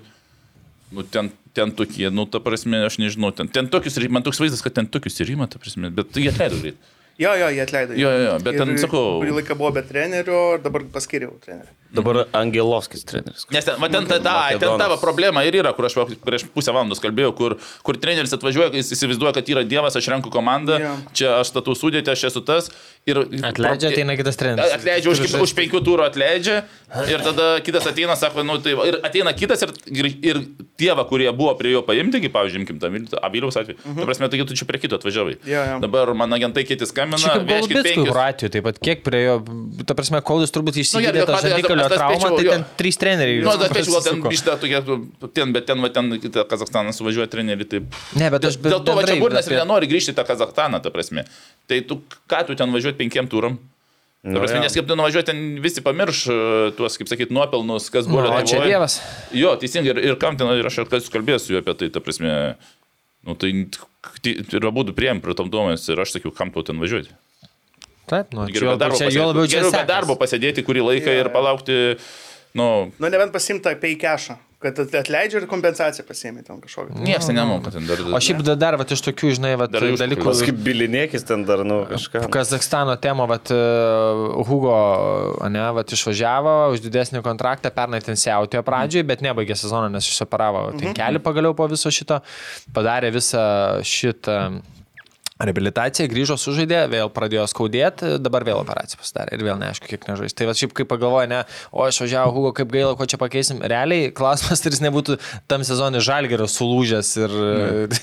nu, 0.93 1.07
ten, 1.17 1.33
ten 1.57 1.73
tokie, 1.77 2.11
nu, 2.15 2.29
ta 2.31 2.43
prasme, 2.45 2.85
aš 2.87 3.01
nežinau, 3.03 3.33
ten, 3.37 3.49
ten 3.53 3.73
tokius, 3.73 3.97
man 4.13 4.27
toks 4.27 4.43
vaizdas, 4.45 4.63
kad 4.65 4.77
ten 4.77 4.87
tokius 4.87 5.19
ir 5.25 5.33
ima, 5.35 5.49
ta 5.51 5.59
prasme, 5.63 5.91
bet 5.95 6.15
jie 6.21 6.29
atleido 6.31 6.61
greit. 6.63 6.93
Jo, 7.19 7.31
jo, 7.41 7.47
jie 7.49 7.63
atleido. 7.65 7.95
Jo, 7.97 8.11
jo, 8.13 8.25
jo, 8.27 8.33
bet 8.45 8.59
ten, 8.61 8.71
Ir 8.75 8.77
sakau- 8.83 9.21
Kurį 9.23 9.33
laiką 9.39 9.55
buvo 9.57 9.71
be 9.73 9.83
trenerio 9.83 10.59
dabar 10.61 10.83
paskiriau 10.93 11.33
trenerių. 11.41 11.73
Dabar 11.97 12.27
Angelovskis 12.37 13.07
treneris. 13.09 13.47
Nes 13.55 13.65
ten, 13.65 13.79
va, 13.81 13.89
ten, 13.89 14.05
ta, 14.05 14.19
ta, 14.21 14.35
ten 14.59 14.75
tavo 14.83 14.99
problema 15.01 15.41
ir 15.49 15.55
yra, 15.57 15.73
kur 15.73 15.87
aš 15.89 15.95
prieš 16.21 16.45
pusę 16.53 16.75
valandos 16.77 17.01
kalbėjau, 17.01 17.33
kur, 17.39 17.55
kur 17.87 17.97
treneris 17.97 18.35
atvažiuoja, 18.37 18.69
jis 18.77 18.93
įsivaizduoja, 18.93 19.33
kad 19.39 19.49
yra 19.49 19.65
dievas, 19.65 19.97
aš 19.97 20.11
renku 20.13 20.29
komandą, 20.35 20.77
Jo. 20.83 20.93
čia 21.17 21.31
aš 21.41 21.55
statau 21.55 21.73
sudėtį, 21.79 22.13
aš 22.13 22.27
esu 22.29 22.45
tas. 22.45 22.69
Ir, 23.07 23.21
Atleidžia, 23.47 23.93
ateina 23.95 24.17
kitas 24.19 24.35
treneris. 24.35 24.73
Atleidžia 24.75 25.13
už, 25.13 25.21
už 25.39 25.53
penkių 25.55 25.79
turų 25.87 26.03
atleidžia 26.09 26.65
ir 27.07 27.23
tada 27.23 27.61
kitas 27.63 27.85
ateina, 27.87 28.17
sako, 28.19 28.43
nu 28.43 28.57
tai 28.59 28.73
va, 28.75 28.87
ir 28.91 28.97
ateina 29.07 29.31
kitas 29.31 29.63
ir, 29.63 29.71
ir, 29.87 30.09
ir 30.27 30.41
tie, 30.75 30.89
kurie 31.07 31.29
buvo 31.31 31.53
prie 31.55 31.71
jo 31.71 31.85
paimti, 31.87 32.19
kaip, 32.25 32.33
pavyzdžiui, 32.35 32.65
imkim 32.65 33.07
Abiliaus 33.23 33.57
atveju. 33.59 33.79
Uh 33.79 33.93
-huh. 33.93 34.01
Ta 34.01 34.07
prasme, 34.11 34.29
taigi 34.29 34.47
tu 34.47 34.57
čia 34.59 34.67
prie 34.67 34.81
kito 34.83 34.99
atvažiavai. 34.99 35.37
Jo, 35.47 35.63
jo. 35.71 35.79
Dabar 35.85 36.15
man 36.15 36.33
agentai 36.33 36.65
kiti 36.65 36.87
skambina, 36.87 37.47
penkius. 37.47 38.11
Kroatijų, 38.11 38.51
taip 38.51 38.65
pat 38.65 38.79
kiek 38.83 39.03
prie 39.07 39.23
jo, 39.23 39.37
ta 39.87 39.95
prasme, 39.95 40.23
kol 40.23 40.43
jis 40.43 40.51
turbūt 40.51 40.75
gerai, 40.75 40.87
išsigydė 40.87 41.13
bet 41.13 41.31
tą 41.31 41.41
žandikaulio 41.47 41.89
traumą, 41.89 42.29
tai 42.37 42.45
ten 42.51 42.65
trys 42.77 42.97
treneriai. 42.99 43.43
Nu, 43.47 43.55
tai 43.55 43.81
aš 43.83 43.93
gal 43.95 44.03
ten 44.03 44.23
grįžta 44.27 44.59
tokia, 44.59 44.83
ten, 45.35 45.53
bet 45.53 45.67
ten, 45.67 45.79
va, 45.81 45.89
ten 45.89 46.11
kitą 46.19 46.43
Kazakstaną 46.43 46.91
suvažiuoja 46.91 47.31
treneriai, 47.31 47.71
taip. 47.71 47.87
Ne, 48.19 48.31
bet 48.31 48.51
aš 48.51 48.59
Dėl 48.59 48.83
to, 48.83 48.99
va, 48.99 49.07
čia 49.07 49.21
Burnas 49.23 49.47
ir 49.47 49.59
nenori 49.63 49.87
grįžti 49.87 50.11
į 50.11 50.19
tą 50.19 50.27
Kazakstaną, 50.27 50.83
ta 50.83 50.91
prasme. 50.91 51.25
Tai 51.67 51.81
tu, 51.81 52.03
ką 52.31 52.47
tu 52.47 52.55
ten 52.55 52.73
važiuoti 52.73 52.96
penkiem 52.99 53.29
turam? 53.31 53.59
Ta 54.27 54.41
prasme, 54.43 54.59
nes 54.65 54.75
kaip 54.75 54.89
tu 54.89 54.97
nuvažiuoji 54.99 55.27
ten 55.29 55.43
visi 55.63 55.83
pamirš 55.87 56.23
e, 56.33 56.37
tuos, 56.75 56.97
kaip 56.99 57.11
sakyt, 57.11 57.31
nuopelnus, 57.35 57.87
kas 57.95 58.09
buvo. 58.11 58.25
Nu, 58.25 58.33
o 58.35 58.41
čia 58.43 58.59
Lietuvoj. 58.59 58.73
Dievas. 58.73 58.97
Jo, 59.39 59.53
teisingai, 59.61 59.93
ir, 59.93 60.01
ir 60.03 60.17
kam 60.23 60.39
ten, 60.41 60.51
ir 60.59 60.67
aš 60.67 60.81
kas 60.91 61.07
kalbėsiu 61.15 61.61
apie 61.61 61.77
tai, 61.79 61.91
ta 61.95 62.03
prasme, 62.03 62.33
nu 63.27 63.37
tai 63.39 63.53
ir 63.55 64.67
abu 64.67 64.83
prieim 64.97 65.23
prie 65.23 65.37
tom 65.39 65.53
duomenys 65.53 65.87
ir 65.93 66.03
aš 66.03 66.17
sakiau, 66.17 66.35
kam 66.35 66.51
tau 66.55 66.67
ten 66.67 66.83
važiuoti. 66.83 67.15
Taip, 68.11 68.35
nu, 68.35 68.49
čia 68.51 68.59
Geriau 68.59 68.75
be 68.75 68.83
darbo, 68.83 68.99
čia 68.99 69.11
pasėdėti, 69.11 69.47
čia 69.47 69.61
geriau 69.61 69.75
be 69.75 69.85
darbo 69.87 70.19
pasėdėti 70.19 70.67
kurį 70.67 70.85
laiką 70.91 71.15
Jo, 71.15 71.23
ir 71.23 71.31
palaukti, 71.35 71.79
nu, 72.59 72.69
Nu, 72.99 73.11
nebent 73.11 73.35
pasimta 73.35 73.75
pay 73.79 73.95
cashą, 73.99 74.39
kad 74.63 74.79
at- 74.81 74.95
atleidžia 75.03 75.41
ir 75.43 75.47
kompensaciją 75.51 76.07
pasiemi 76.09 76.43
ten 76.47 76.61
kažkokią. 76.61 76.97
niekas 77.05 77.27
ten 77.29 77.37
nemoka 77.37 77.71
ten 77.71 77.87
dar. 77.87 78.01
O 78.15 78.21
šiaip 78.21 78.41
da- 78.43 78.55
dar, 78.57 78.77
va, 78.81 78.85
iš 78.89 79.03
tokių, 79.05 79.33
žinai, 79.37 79.53
va, 79.61 79.67
Dar 79.69 79.83
dalykų. 79.83 80.25
Paskui 80.25 80.53
bilinėkis 80.53 81.27
ten 81.29 81.45
dar, 81.45 81.65
nu, 81.65 81.85
kažką. 81.91 82.25
Kazakstano 82.33 82.97
tema, 83.01 83.27
vat, 83.29 83.51
e, 83.51 83.59
Hugo, 84.49 84.77
ne, 85.49 85.67
vat, 85.77 85.89
išvažiavo 85.93 86.73
už 86.73 86.81
didesnį 86.87 87.23
kontraktą, 87.23 87.71
pernai 87.71 88.01
ten 88.01 88.17
siautėjo 88.17 88.63
pradžioj, 88.67 89.05
bet 89.07 89.21
nebaigė 89.21 89.57
sezoną, 89.57 89.91
nes 89.93 90.05
išsiparavo 90.09 90.79
ten 90.79 90.95
kelią 90.97 91.21
pagaliau 91.21 91.55
po 91.55 91.69
viso 91.69 91.91
šito, 91.93 92.23
padarė 92.73 93.13
visą 93.13 93.45
šitą 93.85 94.63
Rehabilitacija, 95.37 96.09
grįžo 96.09 96.39
sužaidė, 96.41 96.79
vėl 96.89 97.11
pradėjo 97.13 97.43
skaudėti, 97.53 98.15
dabar 98.25 98.47
vėl 98.47 98.63
operacija 98.63 98.97
pasidarė 98.97 99.37
ir 99.37 99.43
vėl 99.45 99.59
neaišku, 99.61 99.89
kiek 99.91 100.07
nežais. 100.09 100.33
Tai 100.33 100.47
va 100.49 100.55
šiaip 100.57 100.73
kaip 100.79 100.89
pagalvoja, 100.89 101.29
ne, 101.29 101.41
o 101.77 101.85
aš 101.85 101.99
važiavau, 102.07 102.33
Hugo, 102.33 102.53
kaip 102.57 102.71
gaila, 102.73 102.95
ko 102.97 103.05
čia 103.05 103.19
pakeisim. 103.21 103.61
Realiai 103.61 104.09
klausimas, 104.17 104.65
ar 104.65 104.73
jis 104.73 104.81
nebūtų 104.87 105.19
tam 105.53 105.67
sezonui 105.69 106.01
žalgerio 106.05 106.49
sulūžęs. 106.49 107.13
Ir, 107.21 107.37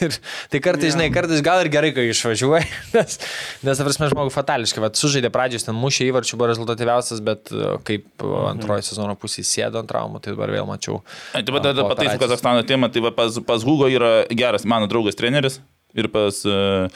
ir, 0.05 0.19
tai 0.53 0.61
kartais, 0.61 0.93
žinai, 0.93 1.09
kartais 1.15 1.41
gal 1.45 1.63
ir 1.63 1.71
gerai, 1.73 1.89
kai 1.97 2.05
išvažiuoji, 2.11 2.69
nes, 2.99 3.17
nes 3.65 3.83
prasme, 3.87 4.11
žmogų 4.13 4.35
fatališkai, 4.37 4.85
va, 4.85 4.93
sužaidė 5.01 5.33
pradžios, 5.33 5.65
ten 5.65 5.77
mušė 5.79 6.11
įvarčių, 6.11 6.37
buvo 6.37 6.53
rezultatyviausias, 6.53 7.25
bet 7.25 7.49
e, 7.49 7.75
kaip 7.89 8.27
antroji 8.53 8.91
sezono 8.91 9.17
pusė 9.17 9.41
sėdo 9.47 9.81
ant 9.81 9.89
traumų, 9.89 10.21
tai 10.21 10.37
dabar 10.37 10.53
vėl 10.53 10.69
mačiau. 10.69 11.01
Ai, 11.33 11.41
Tai 11.41 11.57
va, 11.57 11.65
tada 11.65 11.81
po 11.81 11.95
pataisiu. 11.95 12.21
Kazakstano 12.21 12.61
temą, 12.67 12.93
tai 12.93 13.01
va, 13.03 13.11
pas, 13.15 13.41
pas 13.45 13.65
Hugo 13.65 13.89
yra 13.91 14.19
geras 14.29 14.69
mano 14.69 14.85
draugas 14.91 15.17
treneris. 15.17 15.59
Ir 15.93 16.07
pas 16.09 16.33
uh, 16.49 16.89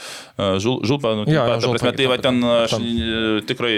Žul, 0.58 0.82
Žulpą, 0.82 1.12
nu, 1.20 1.24
Jo, 1.30 1.44
jo, 1.46 1.58
ta 1.62 1.70
prasme, 1.70 1.92
tai 1.94 2.06
va 2.10 2.16
ten 2.18 2.40
aš 2.42 2.74
e, 2.82 3.20
tikrai... 3.46 3.74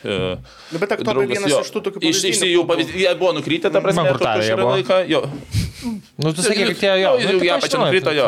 Uh, 0.00 0.40
Nu, 0.72 0.80
bet 0.80 0.94
Aktopai 0.96 1.26
vienas 1.28 1.52
iš 1.52 1.68
tų 1.74 1.82
tokių 1.84 2.00
Iš, 2.00 2.22
iš 2.30 2.40
pavyzdinių 2.40 2.48
jų 2.48 2.62
pavyzdžių, 2.70 2.96
jie 3.02 3.12
buvo 3.20 3.34
nukrytę, 3.36 3.68
ta 3.68 3.84
prasme, 3.84 4.06
jie 4.40 4.56
buvo. 4.56 4.72
laiką. 4.78 4.98
Jo. 5.10 5.20
Nu, 6.16 6.32
tu 6.32 6.40
sakai, 6.40 6.70
kad 6.72 6.80
tie 6.80 6.92
jo. 7.02 7.12
Nu, 7.20 7.28
nu, 7.28 7.30
jau 7.34 7.40
tai 7.42 7.48
ją 7.50 7.58
aš 7.58 7.66
pačią 7.66 7.76
žinau, 7.76 7.86
nukrito, 7.90 8.16
jo. 8.16 8.26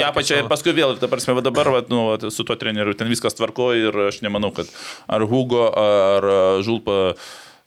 tvarkė 0.00 0.10
pačią 0.16 0.40
ir 0.40 0.50
paskui 0.50 0.76
vėl, 0.80 0.96
ta 0.96 1.10
prasme, 1.12 1.36
va 1.36 1.44
dabar 1.44 1.72
va, 1.76 1.84
nu, 1.92 2.02
va, 2.08 2.32
su 2.32 2.48
tuo 2.48 2.56
treneriu 2.56 2.96
ten 2.96 3.12
viskas 3.12 3.36
tvarko 3.36 3.74
ir 3.76 4.04
aš 4.08 4.22
nemanau, 4.24 4.54
kad 4.56 4.72
ar 5.04 5.28
Hugo, 5.28 5.68
ar 5.68 6.30
Žulpa 6.64 7.12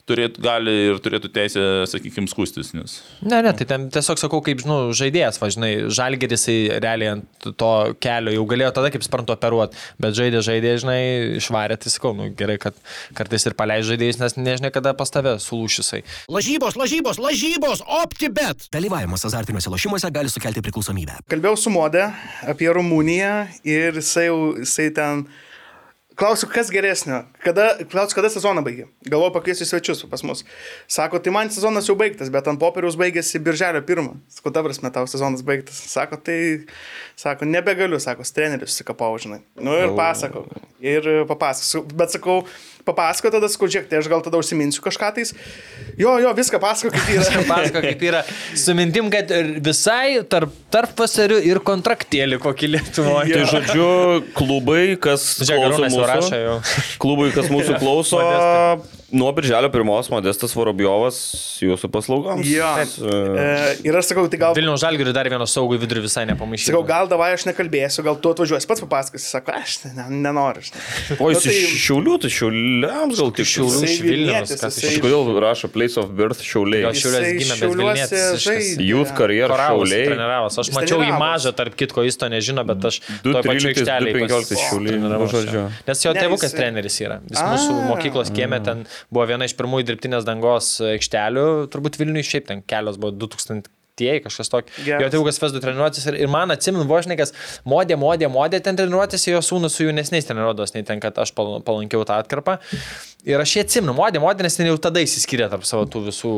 turėtų, 0.07 0.41
gali 0.43 0.73
ir 0.91 0.99
turėtų 1.03 1.29
teisę, 1.35 1.63
sakykime, 1.91 2.29
skustis. 2.31 2.73
Nes... 2.77 2.97
Ne, 3.21 3.41
ne, 3.45 3.53
tai 3.57 3.67
ten 3.69 3.87
tiesiog 3.93 4.21
sakau, 4.21 4.41
kaip, 4.45 4.61
žinau, 4.63 4.79
žaidėjas, 4.97 5.39
važinai, 5.41 5.71
žalgeris 5.93 6.47
jisai 6.47 6.79
realiai 6.83 7.15
ant 7.17 7.47
to 7.59 7.71
kelio 8.03 8.33
jau 8.35 8.45
galėjo 8.49 8.71
tada, 8.77 8.91
kaip 8.93 9.05
sprantu, 9.05 9.35
operuoti, 9.35 9.79
bet 10.01 10.15
žaidė, 10.17 10.41
žaidė, 10.45 10.73
žinai, 10.83 10.99
išvarė, 11.41 11.79
tai 11.81 11.91
sakau, 11.93 12.13
nu, 12.17 12.29
gerai, 12.37 12.57
kad 12.61 12.77
kartais 13.17 13.47
ir 13.49 13.55
paleidžia 13.57 13.93
žaidėjus, 13.93 14.21
nes 14.21 14.37
nežinai, 14.39 14.71
kada 14.75 14.93
pas 14.97 15.11
tave 15.13 15.37
sulūšisai. 15.43 16.03
Lažybos, 16.31 16.77
lažybos, 16.79 17.19
lažybos, 17.23 17.83
OptiBet. 18.03 18.69
Dalyvavimas 18.73 19.25
azartiniuose 19.27 19.73
lošimuose 19.73 20.13
gali 20.13 20.31
sukelti 20.31 20.63
priklausomybę. 20.65 21.19
Kalbėjau 21.31 21.59
su 21.59 21.73
modė 21.73 22.07
apie 22.47 22.71
Rumuniją 22.73 23.33
ir 23.67 23.99
jisai, 24.01 24.29
jau- 24.29 24.55
jisai 24.61 24.89
ten... 24.95 25.27
Klausiu, 26.17 26.47
kas 26.49 26.71
geresnio? 26.73 27.19
Kada, 27.43 27.67
klausiu, 27.91 28.17
kada 28.17 28.29
sezoną 28.33 28.63
baigė? 28.65 28.87
Galvoju 29.05 29.35
pakviesti 29.35 29.67
svečius 29.69 29.99
pas 30.09 30.23
mus. 30.25 30.41
Sako, 30.89 31.19
tai 31.21 31.29
man 31.35 31.51
sezonas 31.53 31.85
jau 31.85 31.93
baigtas, 31.99 32.31
bet 32.33 32.47
ant 32.49 32.57
popieriaus 32.57 32.97
baigėsi 32.97 33.37
birželio 33.45 33.83
pirmą. 33.85 34.15
Sako, 34.33 34.53
dabar 34.55 34.73
mes 34.73 34.81
tau 34.95 35.05
sezonas 35.05 35.45
baigtas. 35.45 35.77
Sako, 35.91 36.17
tai, 36.17 36.39
sako, 37.21 37.45
nebegaliu, 37.45 37.99
sako, 38.01 38.25
treneris 38.33 38.73
susikapau, 38.73 39.11
žinai. 39.21 39.43
Nu 39.61 39.77
ir 39.77 39.93
pasako. 39.99 40.47
Ir 40.81 41.05
papasakosiu. 41.29 41.83
Bet 41.93 42.17
sakau, 42.17 42.39
papasako 42.87 43.31
tada, 43.35 43.49
žiūrėk, 43.51 43.89
tai 43.91 44.01
aš 44.01 44.09
gal 44.11 44.23
tada 44.25 44.39
užsiminsiu 44.39 44.83
kažką 44.85 45.11
tais. 45.17 45.33
Jo, 45.99 46.17
jo, 46.23 46.31
viską 46.37 46.59
pasako, 46.63 46.93
kaip 46.95 47.09
yra. 47.15 47.43
Pasako, 47.51 47.81
kaip 47.83 48.03
yra 48.05 48.23
su 48.57 48.75
mintim, 48.77 49.09
kad 49.13 49.31
ir 49.33 49.55
visai 49.63 50.21
tarp, 50.29 50.53
tarp 50.73 50.97
vasarių 50.99 51.39
ir 51.47 51.61
kontraktėlį 51.65 52.39
kokį 52.43 52.71
Lietuvoje. 52.75 53.33
Tai 53.33 53.47
žodžiu, 53.53 53.89
klubai, 54.37 54.83
kas 55.01 55.25
Žiūrėk, 55.41 55.63
klauso 55.63 55.87
mūsų, 55.87 56.05
rašo 56.11 56.97
klubai, 57.01 57.31
kas 57.35 57.49
mūsų 57.53 57.77
klauso, 57.81 58.21
nuo 59.11 59.31
birželio 59.31 59.69
pirmos 59.71 60.09
Modestas 60.11 60.51
Vorobjovas 60.57 61.17
jūsų 61.63 61.89
paslaugoms. 61.93 62.47
Jo. 62.47 62.67
E, 62.83 63.77
ir 63.87 63.95
aš 63.95 64.09
sakau, 64.11 64.25
tai 64.31 64.39
gal... 64.41 64.55
Vilniaus 64.57 64.81
žalgiui 64.83 65.13
dar 65.15 65.29
vieno 65.31 65.47
saugų 65.47 65.79
vidurį 65.83 66.03
visai 66.07 66.25
nepamaišyti. 66.27 66.71
Sakau, 66.71 66.83
gal 66.87 67.07
davai 67.11 67.29
aš 67.37 67.45
nekalbėsiu, 67.47 68.03
gal 68.07 68.17
tu 68.19 68.33
atvažiuosi, 68.35 68.67
pats 68.67 68.83
papasakosi, 68.83 69.29
sako, 69.31 69.55
aš 69.61 69.77
ne, 69.87 70.07
nenoriu. 70.27 70.65
O 71.17 71.27
Nu, 71.27 71.31
jis 71.31 71.45
tai- 71.45 71.55
iš 71.55 71.77
Šiaulių, 71.87 72.17
tai 72.25 72.31
Šiauliams 72.35 73.21
gal 73.21 73.31
tik 73.37 73.47
Šiaulių 73.47 73.81
iš 73.87 73.95
kas 74.57 74.77
jisai- 74.77 74.91
iš 74.91 74.97
Kažkodėl 74.97 75.39
rašo 75.45 75.71
Place 75.71 75.97
of 76.01 76.11
Birth 76.17 76.43
Šiauliai. 76.43 76.91
Šiauliuose 76.91 76.97
Jisai 76.97 77.33
gimė, 77.39 77.55
bet 77.61 77.77
Vilnietis. 77.77 78.77
Youth 78.83 79.15
karjerą 79.17 79.55
Šiauliai. 79.55 80.05
treniravos. 80.11 80.59
Aš 80.59 80.71
mačiau 80.75 80.99
jį 80.99 81.07
treniravosi. 81.07 81.23
mažą, 81.23 81.55
tarp 81.55 81.75
kitko 81.79 82.03
jis 82.03 82.17
to 82.19 82.27
nežino, 82.31 82.65
bet 82.67 82.83
aš 82.91 82.99
2, 83.23 83.33
toj 83.33 83.41
pačioj 83.43 83.71
13, 83.71 83.87
aikštelėje 83.87 84.13
2, 84.13 84.27
15 84.27 84.61
Šiauliai, 84.67 84.99
nu, 84.99 85.27
žodžiu. 85.31 85.63
Nes 85.87 86.03
jo 86.03 86.13
tėvukas 86.17 86.51
treneris 86.57 86.99
yra. 87.01 87.19
Jis 87.31 87.39
mūsų 87.39 87.71
A. 87.71 87.87
mokyklos 87.93 88.31
kiemė 88.35 88.63
ten 88.63 88.85
buvo 89.13 89.25
viena 89.29 89.47
iš 89.47 89.55
pirmųjų 89.59 89.87
dirbtinės 89.91 90.27
dangos 90.27 90.75
aikštelių, 90.93 91.47
turbūt 91.73 91.99
Vilniui 92.01 92.25
šiaip 92.27 92.47
ten 92.51 92.63
kelios 92.67 92.99
buvo 93.01 93.15
2000. 93.25 93.69
Tieji, 93.97 94.19
kažkas 94.27 94.51
tokio. 94.53 94.69
Geras. 94.85 95.01
Jo 95.01 95.07
tėvukas 95.09 95.39
vesdu 95.41 95.57
treniruotis 95.57 96.03
ir, 96.05 96.19
ir 96.21 96.27
man 96.29 96.53
atsimenu, 96.53 96.83
vožnikas, 96.85 97.31
modė, 97.65 97.95
modė, 97.97 98.27
modė 98.29 98.59
ten 98.61 98.77
treniruotis, 98.77 99.23
jo 99.25 99.39
sūnus 99.41 99.73
su 99.73 99.87
jaunesniais 99.87 100.27
treniruodos, 100.29 100.75
nei 100.75 100.85
ten, 100.85 101.01
kad 101.01 101.17
aš 101.17 101.31
pal- 101.33 101.63
palankiau 101.65 102.05
tą 102.05 102.19
atkarpą. 102.21 102.59
Ir 103.25 103.41
aš 103.41 103.55
jį 103.55 103.63
atsimenu, 103.65 103.95
modė, 103.97 104.21
modė, 104.21 104.45
nes 104.45 104.59
ten 104.59 104.69
jau 104.69 104.77
tada 104.85 105.01
įsiskyrė 105.01 105.49
tarp 105.49 105.65
savo 105.65 105.87
tų 105.89 106.03
visų 106.11 106.33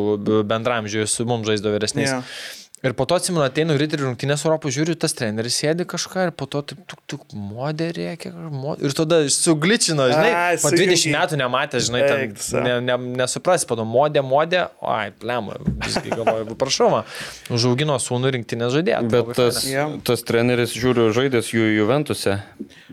bendramžių, 0.48 1.04
su 1.12 1.28
mums 1.28 1.52
žaisdo 1.52 1.76
vyresniais. 1.76 2.16
Jo. 2.16 2.22
Ir 2.80 2.94
po 2.96 3.04
to 3.04 3.18
atsimenu, 3.20 3.42
ateinu 3.44 3.76
ryterių 3.76 4.06
rungtynės 4.08 4.46
Europos, 4.48 4.72
žiūriu, 4.72 4.94
tas 4.96 5.12
treneris 5.12 5.58
sėdi 5.60 5.84
kažką 5.84 6.30
ir 6.30 6.32
po 6.32 6.46
to 6.48 6.62
taip, 6.64 6.78
tuk, 6.88 7.02
tuk, 7.12 7.26
modė 7.36 7.90
reikia. 7.92 8.32
Ir 8.80 8.94
tada 8.96 9.18
sugličino, 9.28 10.06
žinai, 10.08 10.30
Ai, 10.32 10.54
po 10.62 10.72
20 10.72 10.96
sujungė. 10.96 11.12
metų 11.18 11.40
nematė, 11.42 11.82
žinai, 11.84 12.02
ten 12.08 12.64
ne, 12.64 12.78
ne, 12.88 12.96
nesupras, 13.20 13.66
po 13.68 13.76
to 13.76 13.84
modė, 13.84 14.24
modė, 14.24 14.62
ai, 14.80 15.10
plema, 15.12 15.58
visgi 15.84 16.14
galvoju, 16.14 16.56
prašau, 16.62 17.02
užaugino 17.52 17.98
sūnų 18.00 18.32
rinktinės 18.38 18.72
žaidėją. 18.78 19.02
tai 19.04 19.12
Bet 19.18 19.36
tas, 19.42 19.60
Jo. 19.68 19.86
tas 20.08 20.24
treneris, 20.24 20.72
žiūriu, 20.80 21.10
žaidęs 21.20 21.52
jų 21.52 21.68
Juventuse, 21.82 22.38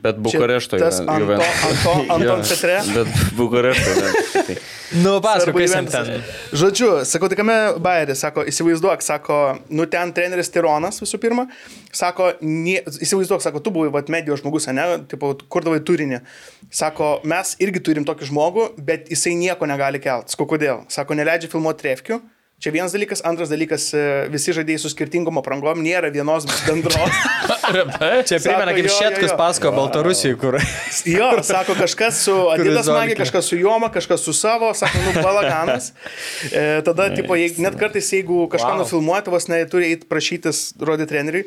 bet 0.02 0.18
Bukarešto 0.18 0.82
Anto- 0.82 1.94
Anton 2.16 2.42
Petre? 2.42 2.80
Bet 2.90 3.14
Bukarešto. 3.38 3.94
Tai. 4.34 4.58
Nu, 5.02 5.16
pasakok, 5.22 5.56
kas 5.62 5.94
ten. 5.94 6.10
Žodžiu, 6.54 6.90
sakau, 7.08 7.26
tai 7.30 7.38
kame 7.40 7.54
Bayeris, 7.82 8.20
sako, 8.22 8.44
įsivaizduok, 8.50 9.02
sako, 9.02 9.38
nu 9.76 9.86
ten 9.90 10.12
treneris 10.16 10.50
Tironas 10.52 11.00
visų 11.02 11.20
pirma, 11.22 11.46
sako, 11.94 12.32
nie, 12.42 12.78
įsivaizduok, 13.04 13.44
sako, 13.44 13.62
tu 13.64 13.72
buvai 13.74 13.92
vat, 13.94 14.10
medijos 14.12 14.42
žmogus, 14.42 14.68
ne, 14.74 14.86
tipo, 15.10 15.34
kurdavai 15.52 15.82
turinį. 15.86 16.22
Sako, 16.74 17.16
mes 17.28 17.54
irgi 17.62 17.82
turim 17.84 18.06
tokį 18.08 18.30
žmogų, 18.30 18.70
bet 18.88 19.12
jisai 19.12 19.36
nieko 19.38 19.68
negali 19.68 20.02
kelt. 20.02 20.32
Sakau, 20.32 20.48
kodėl? 20.56 20.84
Sako, 20.92 21.18
neleidžia 21.18 21.52
filmuoti 21.52 21.84
trefkių. 21.84 22.20
Čia 22.56 22.70
vienas 22.72 22.92
dalykas, 22.96 23.20
antras 23.20 23.50
dalykas, 23.52 23.90
e, 23.92 24.02
visi 24.32 24.54
žaidėjai 24.56 24.80
su 24.80 24.88
skirtingom 24.88 25.36
aprangom, 25.42 25.76
nėra 25.84 26.08
vienos 26.08 26.46
bendros. 26.64 27.18
Čia 28.28 28.38
primena, 28.40 28.72
kaip 28.72 28.88
Šetkus 28.94 29.28
jo. 29.28 29.36
pasako 29.36 29.72
Baltarusijai, 29.76 30.38
kur. 30.40 30.56
Jo, 31.04 31.28
sako, 31.44 31.76
kažkas 31.76 32.22
su 32.24 32.32
Adidas 32.54 32.88
magija, 32.88 33.18
kažkas 33.20 33.52
su 33.52 33.60
Joma, 33.60 33.90
kažkas 33.92 34.24
su 34.24 34.32
savo, 34.32 34.72
sako, 34.74 35.02
nu, 35.04 35.12
balaganas. 35.20 35.90
E, 36.48 36.80
tada, 36.88 37.10
tipo, 37.12 37.36
jeigu, 37.36 37.60
net 37.60 37.76
kartais, 37.76 38.08
jeigu 38.16 38.46
kažką 38.48 38.72
Wow. 38.72 38.80
nufilmuoti, 38.86 39.36
vos 39.36 39.50
ne, 39.52 39.60
turi 39.68 39.92
eiti 39.92 40.08
prašytis, 40.08 40.64
rodyti 40.80 41.12
treneriui. 41.12 41.44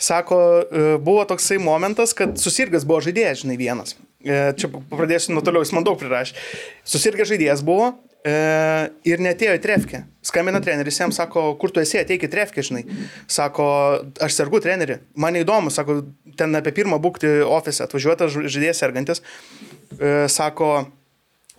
Sako, 0.00 0.40
e, 0.64 0.88
buvo 0.96 1.28
toksai 1.28 1.60
momentas, 1.60 2.16
kad 2.16 2.40
susirgas 2.40 2.88
buvo 2.88 3.04
žaidėjas, 3.04 3.44
žinai, 3.44 3.60
vienas. 3.60 3.98
E, 4.24 4.54
Čia 4.56 4.72
pradėsiu 4.72 5.36
nuo 5.36 5.44
toliau, 5.44 5.60
jis 5.60 5.76
man 5.76 5.84
daug 5.84 6.00
prirašė. 6.00 6.40
Susirgas 6.88 7.28
žaidėjas 7.34 7.60
buvo 7.66 7.98
ir 9.08 9.22
netėjo 9.22 9.56
į 9.58 9.62
trefkę. 9.64 10.02
Skambina 10.26 10.60
treneris, 10.64 10.98
jam 11.00 11.12
sako, 11.14 11.52
kur 11.60 11.72
tu 11.72 11.82
esi, 11.82 12.00
ateik 12.00 12.26
į 12.26 12.30
trefkę, 12.32 12.64
žinai. 12.66 12.84
Sako, 13.30 13.68
aš 14.24 14.36
sergu 14.36 14.60
treneri. 14.64 14.98
Man 15.18 15.38
įdomu, 15.38 15.72
sako, 15.74 16.00
ten 16.38 16.58
apie 16.58 16.74
pirmą 16.76 17.00
būkti 17.02 17.38
ofise 17.46 17.84
atvažiuotas 17.86 18.34
žaidėjas 18.36 18.82
sergantis. 18.82 19.22
E, 19.98 20.26
Sako, 20.32 20.72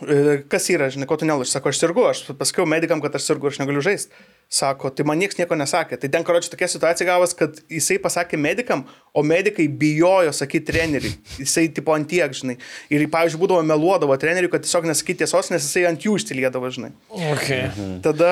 e, 0.03 0.41
kas 0.51 0.69
yra, 0.73 0.91
žinai, 0.93 1.07
ko 1.09 1.17
tu 1.19 1.29
nelūš. 1.29 1.53
Sako, 1.55 1.73
aš 1.73 1.81
sergu, 1.81 2.05
aš 2.11 2.25
pasakiau 2.39 2.67
medikam, 2.69 3.01
kad 3.03 3.15
aš 3.17 3.31
sergu, 3.31 3.49
aš 3.49 3.61
negaliu 3.63 3.83
žaisti. 3.85 4.13
Sako, 4.49 4.89
tai 4.89 5.03
man 5.05 5.19
niekas 5.21 5.37
nieko 5.37 5.53
nesakė. 5.53 5.99
Tai 6.01 6.09
ten, 6.09 6.23
karoči, 6.25 6.49
tokia 6.49 6.65
situacija 6.71 7.05
gavos, 7.05 7.35
kad 7.37 7.59
jisai 7.69 7.99
pasakė 8.01 8.37
medikam, 8.41 8.81
o 9.13 9.21
medikai 9.21 9.67
bijojo 9.69 10.31
sakyti 10.33 10.71
treneriui. 10.71 11.11
Jisai 11.43 11.67
tipo 11.69 11.93
ant 11.93 12.09
tiek, 12.09 12.33
žinai. 12.33 12.55
Ir, 12.89 13.03
pavyzdžiui, 13.13 13.43
būdavo 13.43 13.61
meluodavo 13.69 14.17
treneriui, 14.17 14.49
kad 14.49 14.65
tiesiog 14.65 14.87
nesakyti 14.89 15.21
tiesos, 15.21 15.51
nes 15.53 15.61
jisai 15.67 15.85
ant 15.91 16.07
jų 16.07 16.17
išsiliedavo, 16.17 16.71
žinai. 16.73 16.89
Okay. 17.35 17.69
Tada 18.05 18.31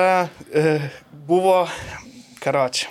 e, 0.50 0.64
buvo, 1.28 1.60
karoči, 2.42 2.90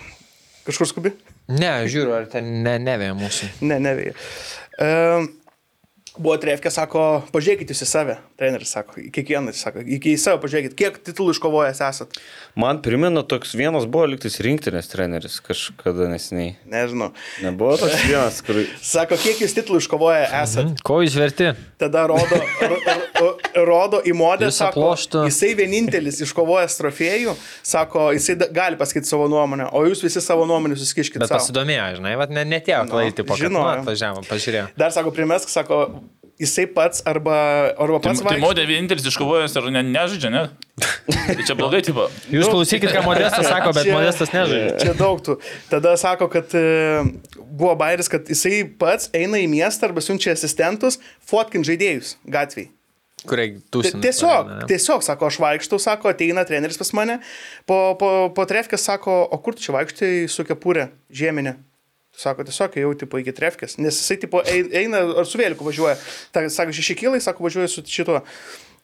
kažkur 0.70 0.94
skubi? 0.94 1.12
Ne, 1.52 1.74
žiūriu, 1.92 2.16
ar 2.16 2.32
ten 2.32 2.48
ne, 2.64 2.78
nevėja 2.80 3.18
mūsų. 3.20 3.52
Ne, 3.68 3.82
nevėja. 3.84 4.16
E, 4.80 4.88
buvo 6.20 6.36
trefkė, 6.42 6.72
sako, 6.74 7.04
pažiūrėkit 7.34 7.72
jūs 7.74 7.84
į 7.86 7.88
save. 7.90 8.18
Treneris 8.38 8.74
sako, 8.76 9.02
kiekvieną, 9.14 9.54
sako, 9.58 9.82
iki 9.98 10.14
į 10.14 10.20
save 10.22 10.42
pažiūrėkit, 10.44 10.76
kiek 10.78 11.00
titulų 11.10 11.34
iškovojęs 11.36 11.82
esat. 11.88 12.20
Man 12.60 12.82
primena 12.86 13.24
toks 13.26 13.56
vienas 13.58 13.88
buvo 13.90 14.10
liktis 14.12 14.40
rinktinės 14.46 14.92
treneris 14.92 15.40
kažkada 15.46 16.10
nesiniai. 16.12 16.56
Nežinau. 16.70 17.12
Nebuvo 17.46 17.78
toks 17.82 18.04
vienas, 18.06 18.42
kur... 18.46 18.60
Sako, 18.94 19.18
kiek 19.22 19.42
jūs 19.46 19.56
titulų 19.58 19.82
iškovoję 19.84 20.28
esat. 20.42 20.84
Ko 20.86 21.00
jūs 21.06 21.18
verti? 21.18 21.54
Tada 21.82 22.06
rodo, 22.10 22.42
ro, 22.62 22.78
ro, 23.22 23.32
rodo 23.68 24.02
į 24.06 24.14
modelį, 24.18 24.54
sako, 24.54 24.82
pluoštą. 24.82 25.26
jisai 25.30 25.54
vienintelis 25.58 26.22
iškovojęs 26.26 26.78
trofėjų, 26.82 27.36
sako, 27.66 28.10
jisai 28.18 28.38
gali 28.54 28.80
pasakyti 28.80 29.10
savo 29.10 29.28
nuomonę, 29.32 29.70
o 29.74 29.84
jūs 29.88 30.02
visi 30.06 30.22
savo 30.24 30.46
nuomonę 30.50 30.78
susikiškit. 30.80 31.22
Bet 31.22 31.34
pasidomėjo, 31.34 31.90
žinai, 32.00 32.16
bet 32.22 32.34
ne, 32.34 32.46
netėjo 32.50 32.84
klaidyti 32.90 33.26
po 33.28 33.38
žinojo. 33.38 33.78
kažko. 33.78 33.86
Atvažiavo, 33.86 34.24
pažiūrėjo. 34.28 34.66
Dar 34.78 34.94
sako, 34.96 35.14
primesk, 35.16 35.52
sako, 35.52 35.80
jisai 36.42 36.68
pats 36.70 37.02
arba, 37.10 37.36
arba 37.78 38.00
Tai, 38.04 38.12
pats 38.14 38.22
tai 38.28 38.38
modė 38.42 38.66
vienintelis 38.70 39.08
iškovojęs 39.10 39.56
ar 39.58 39.68
ne, 39.74 39.82
nežaidžia, 39.88 40.30
ne? 40.34 40.44
Tai 41.08 41.44
čia 41.48 41.56
blogai, 41.58 41.82
tipo. 41.86 42.06
Jūs 42.30 42.50
klausykit, 42.52 42.92
ką 42.94 43.02
Modestas 43.08 43.48
sako, 43.50 43.74
bet 43.74 43.88
Čia- 43.88 43.96
Modestas 43.98 44.34
nežaidžia. 44.36 44.78
Čia 44.84 44.94
daug 45.00 45.22
tų. 45.26 45.38
Tada 45.72 45.96
sako, 45.98 46.28
kad 46.32 46.54
e, 46.58 46.64
buvo 47.42 47.74
bairis, 47.80 48.10
kad 48.12 48.30
jisai 48.30 48.64
pats 48.80 49.10
eina 49.18 49.42
į 49.42 49.48
miestą 49.52 49.90
arba 49.90 50.04
siunčia 50.06 50.36
asistentus 50.38 51.00
fotkin 51.26 51.66
žaidėjus 51.68 52.16
gatviai. 52.30 52.70
Kuriai 53.28 53.56
Ti- 53.58 53.64
tūsina. 53.74 54.00
Tiesiog, 54.06 54.52
tiesiog, 54.70 55.02
sako, 55.04 55.32
aš 55.32 55.40
vaikštau, 55.42 55.80
sako, 55.82 56.12
ateina 56.14 56.44
treneris 56.46 56.78
pas 56.78 56.94
mane, 56.94 57.18
po, 57.66 57.96
po, 58.00 58.12
po 58.30 58.46
trefkės 58.48 58.86
sako, 58.86 59.24
o 59.26 59.40
kur 59.42 59.58
tu 59.58 59.66
čia 59.66 59.74
vaikštai 59.74 60.12
su 60.30 60.46
kepurė 60.46 60.92
žieminė? 61.10 61.56
Sako, 62.18 62.44
tiesiog 62.48 62.78
jau 62.82 62.94
tipo 62.98 63.20
iki 63.22 63.32
trefkės, 63.38 63.76
nes 63.78 63.94
jisai 64.00 64.18
tipo 64.24 64.42
ei- 64.50 64.66
eina 64.84 65.04
ar 65.22 65.26
su 65.30 65.38
vėliku 65.38 65.62
važiuoja. 65.68 65.98
Ta, 66.34 66.42
sako, 66.50 66.74
šeši 66.74 66.96
kilai, 66.98 67.20
sako, 67.22 67.44
važiuoja 67.46 67.70
su 67.70 67.84
šituo. 67.86 68.24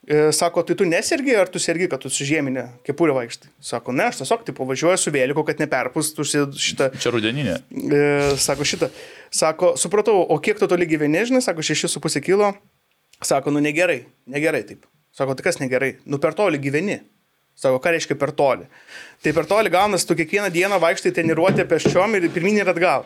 E, 0.05 0.31
Sako, 0.35 0.61
tai 0.67 0.75
tu 0.75 0.83
nesergi, 0.83 1.31
ar 1.39 1.47
tu 1.47 1.59
sergi, 1.63 1.85
kad 1.87 2.01
tu 2.03 2.09
su 2.11 2.25
žieminė 2.27 2.65
kepurė 2.83 3.13
vaikštai? 3.15 3.47
Sako, 3.63 3.93
ne, 3.95 4.03
aš 4.11 4.17
tiesiog 4.19 4.41
tipo 4.49 4.65
važiuoju 4.67 4.99
su 4.99 5.13
vėliku, 5.15 5.45
kad 5.47 5.61
neperpustų 5.63 6.25
šitą 6.59 6.89
Čia 6.99 7.13
rudeninė. 7.15 7.53
E, 7.71 8.35
sako 8.37 8.67
šitą. 8.67 8.89
Sako, 9.31 9.73
supratau, 9.79 10.17
o 10.27 10.37
kiek 10.43 10.59
tu 10.59 10.67
toli 10.67 10.85
gyveni, 10.91 11.23
žinai, 11.25 11.39
sako 11.41 11.63
6,5 11.63 12.19
kilo. 12.21 12.51
Sako, 13.23 13.53
nu 13.55 13.63
negerai, 13.63 14.01
negerai 14.27 14.65
taip. 14.67 14.83
Sako, 15.15 15.37
tai 15.39 15.43
kas 15.47 15.61
negerai? 15.63 15.93
Nu 16.05 16.19
per 16.19 16.33
toli 16.35 16.59
gyveni. 16.59 16.99
Sako, 17.55 17.79
ką 17.83 17.93
reiškia 17.95 18.17
per 18.19 18.31
toli? 18.35 18.65
Tai 19.23 19.31
per 19.37 19.45
toli 19.47 19.69
gaunasi, 19.71 20.07
tu 20.09 20.15
kiekvieną 20.19 20.49
dieną 20.51 20.79
vaikštai 20.83 21.11
treniruotė 21.15 21.65
peščiom 21.69 22.17
ir 22.19 22.29
pirmin 22.33 22.57
ir 22.63 22.71
atgal. 22.73 23.05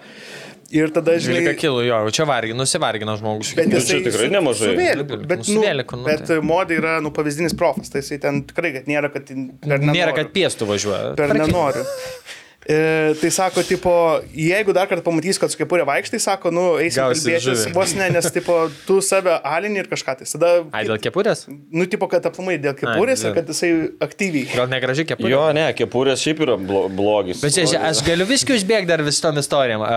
Ir 0.74 0.90
tada, 0.92 1.14
žinai, 1.22 1.44
12 1.46 1.60
kilų, 1.62 1.84
jo, 1.88 1.98
čia 2.12 2.26
vargina, 2.28 2.58
nusivargina 2.60 3.14
žmogus. 3.20 3.54
Bet 3.56 3.70
Nu, 3.72 3.78
jisai 3.80 4.02
čia 4.02 4.10
tikrai 4.10 4.26
su- 4.28 4.34
nemažai. 4.34 4.72
su 4.74 4.80
vėliku, 4.80 5.20
bet, 5.30 5.46
nu, 5.48 5.62
vėliku, 5.64 6.00
nu, 6.02 6.08
bet 6.10 6.26
tai. 6.28 6.40
modai 6.44 6.76
yra 6.82 6.96
nu, 7.04 7.12
pavyzdinis 7.16 7.56
profas, 7.56 7.88
tai 7.94 8.02
jisai 8.02 8.18
ten 8.20 8.42
tikrai, 8.50 8.74
kad 8.76 8.90
nėra, 8.92 9.08
kad 9.14 9.30
Nėra, 9.32 9.80
nenoriu. 9.80 10.16
kad 10.18 10.34
piestų 10.36 10.68
važiuoja. 10.68 11.16
per 11.16 11.32
nenoriu. 11.38 11.86
E, 12.68 13.16
tai 13.22 13.30
sako, 13.32 13.62
tipo, 13.64 13.92
jeigu 14.36 14.74
dar 14.76 14.90
kartą 14.92 15.06
pamatys, 15.06 15.38
kad 15.40 15.54
su 15.54 15.56
kepurė 15.56 15.86
vaikštai, 15.88 16.20
sako, 16.20 16.52
nu, 16.52 16.64
eisim 16.84 17.00
Gausi 17.00 17.24
kalbėtis, 17.24 17.62
vos 17.72 17.94
ne, 17.96 18.10
nes, 18.12 18.28
tipo, 18.36 18.58
tu 18.84 18.98
save 19.00 19.38
alini 19.48 19.80
ir 19.80 19.88
kažką. 19.88 20.18
Tai 20.20 20.28
tada, 20.28 20.50
Ai, 20.76 20.82
dėl 20.90 21.00
kepurės? 21.00 21.46
nu, 21.48 21.88
tipo, 21.88 22.10
kad 22.12 22.28
aplamai 22.28 22.58
dėl 22.60 22.76
kepurės 22.76 23.24
Ai, 23.24 23.32
ir 23.32 23.38
kad 23.40 23.54
jisai 23.54 23.72
aktyviai. 24.04 24.50
Gal 24.52 24.68
negraži 24.74 25.08
kepurė? 25.08 25.32
Jo, 25.32 25.46
ne, 25.56 25.70
kepurės 25.80 26.26
šiaip 26.26 26.44
yra 26.44 26.60
blo 26.60 26.84
blogis. 26.92 27.40
Bet 27.46 27.56
čia, 27.56 27.64
aš 27.88 28.04
galiu 28.04 28.28
viskį 28.28 28.58
užbėgti 28.60 28.92
dar 28.92 29.06
vis 29.08 29.24
tom 29.24 29.40
istorijom. 29.40 29.88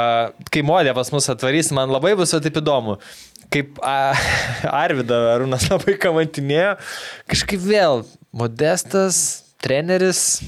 Kai 0.54 0.62
modė 0.70 0.94
pas 0.94 1.10
mus 1.10 1.26
atvarys, 1.34 1.74
man 1.74 1.90
labai 1.90 2.14
bus 2.22 2.38
taip 2.38 2.62
įdomu. 2.62 3.00
Kaip 3.50 3.82
uh, 3.82 4.26
Arvida 4.84 5.24
Arūnas 5.34 5.66
labai 5.72 5.98
kamantinėjo, 5.98 6.76
kažkaip 7.34 7.66
vėl 7.66 8.04
modestas, 8.30 9.49
treneris. 9.60 10.40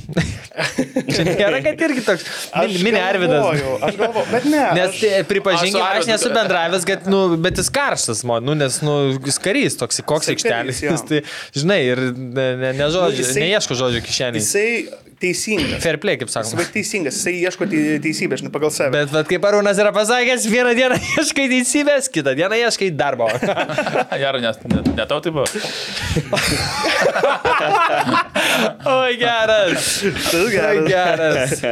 čia 1.12 1.24
nėra, 1.26 1.60
kad 1.64 1.82
irgi 1.86 2.04
toks. 2.06 2.24
Min, 2.56 2.76
mini 2.86 3.00
Arvidas. 3.02 3.44
Aš 3.84 3.98
galvoju, 4.00 4.26
bet 4.32 4.46
ne. 4.48 4.62
Nes 4.78 4.88
aš, 4.94 5.00
tai, 5.02 5.22
pripažinkime, 5.28 5.82
Aš 5.84 6.02
aš 6.02 6.10
nesu 6.14 6.32
bendravęs, 6.32 6.86
kad, 6.88 7.06
nu, 7.12 7.22
bet 7.42 7.60
jis 7.60 7.68
karštas, 7.74 8.24
man, 8.28 8.44
nu, 8.48 8.56
nes, 8.58 8.80
nu, 8.84 8.96
jis 9.18 9.38
karys 9.42 9.76
toks, 9.80 10.00
koks 10.08 10.32
aikštelis. 10.32 10.82
tai, 11.10 11.22
žinai, 11.56 11.80
ir 11.92 12.04
ne, 12.16 12.48
ne, 12.64 12.72
ne 12.80 12.90
žodžiu, 12.92 13.20
Nu, 13.22 13.28
jisai- 13.28 13.44
neieško 13.46 13.76
žodžių 13.82 14.04
kišeniai. 14.08 14.40
jisai 14.40 15.11
teisingas. 15.22 15.78
Fair 15.84 15.96
play, 16.02 16.16
kaip 16.20 16.30
sakoma. 16.32 16.64
teisingas, 16.74 17.14
jisai 17.20 17.34
ieško 17.46 17.68
tei- 17.70 17.98
teisybės, 18.02 18.42
žinai, 18.42 18.52
pagal 18.54 18.70
save. 18.74 18.90
Bet, 18.96 19.12
bet 19.14 19.30
kaip 19.30 19.46
Arūnas 19.48 19.78
yra 19.82 19.92
pasakęs, 19.94 20.48
vieną 20.50 20.72
dieną 20.78 20.98
ieškai 21.16 21.46
teisybės, 21.54 22.10
kitą 22.12 22.34
dieną 22.38 22.58
ieškai 22.66 22.90
darbo. 22.98 23.30
Gerai, 24.22 24.42
nes 24.44 24.58
ne, 24.66 24.82
ne 24.98 25.06
tau 25.10 25.20
tai 25.24 25.30
buvo. 25.34 25.46
Oi, 28.86 29.16
geras. 29.18 30.02
Oi, 30.34 30.50
geras. 30.52 30.88
geras. 30.90 31.62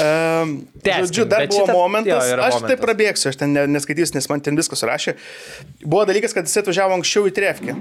Um, 0.00 0.54
Tęskim, 0.84 1.06
žodžiu, 1.08 1.24
dar 1.28 1.46
buvo 1.48 1.64
šitą- 1.66 1.74
momentas, 1.76 2.28
jo, 2.28 2.36
aš 2.38 2.52
tai 2.54 2.60
momentas. 2.60 2.80
prabėgsiu, 2.84 3.28
aš 3.32 3.36
ten 3.40 3.52
ne, 3.56 3.64
neskaitysiu, 3.76 4.14
nes 4.18 4.28
man 4.30 4.42
ten 4.44 4.56
viskas 4.58 4.80
surašė. 4.82 5.14
Buvo 5.84 6.04
dalykas, 6.08 6.34
kad 6.36 6.48
jis 6.48 6.60
atvažiavo 6.62 6.96
anksčiau 6.98 7.28
į 7.28 7.34
Trefkę. 7.36 7.76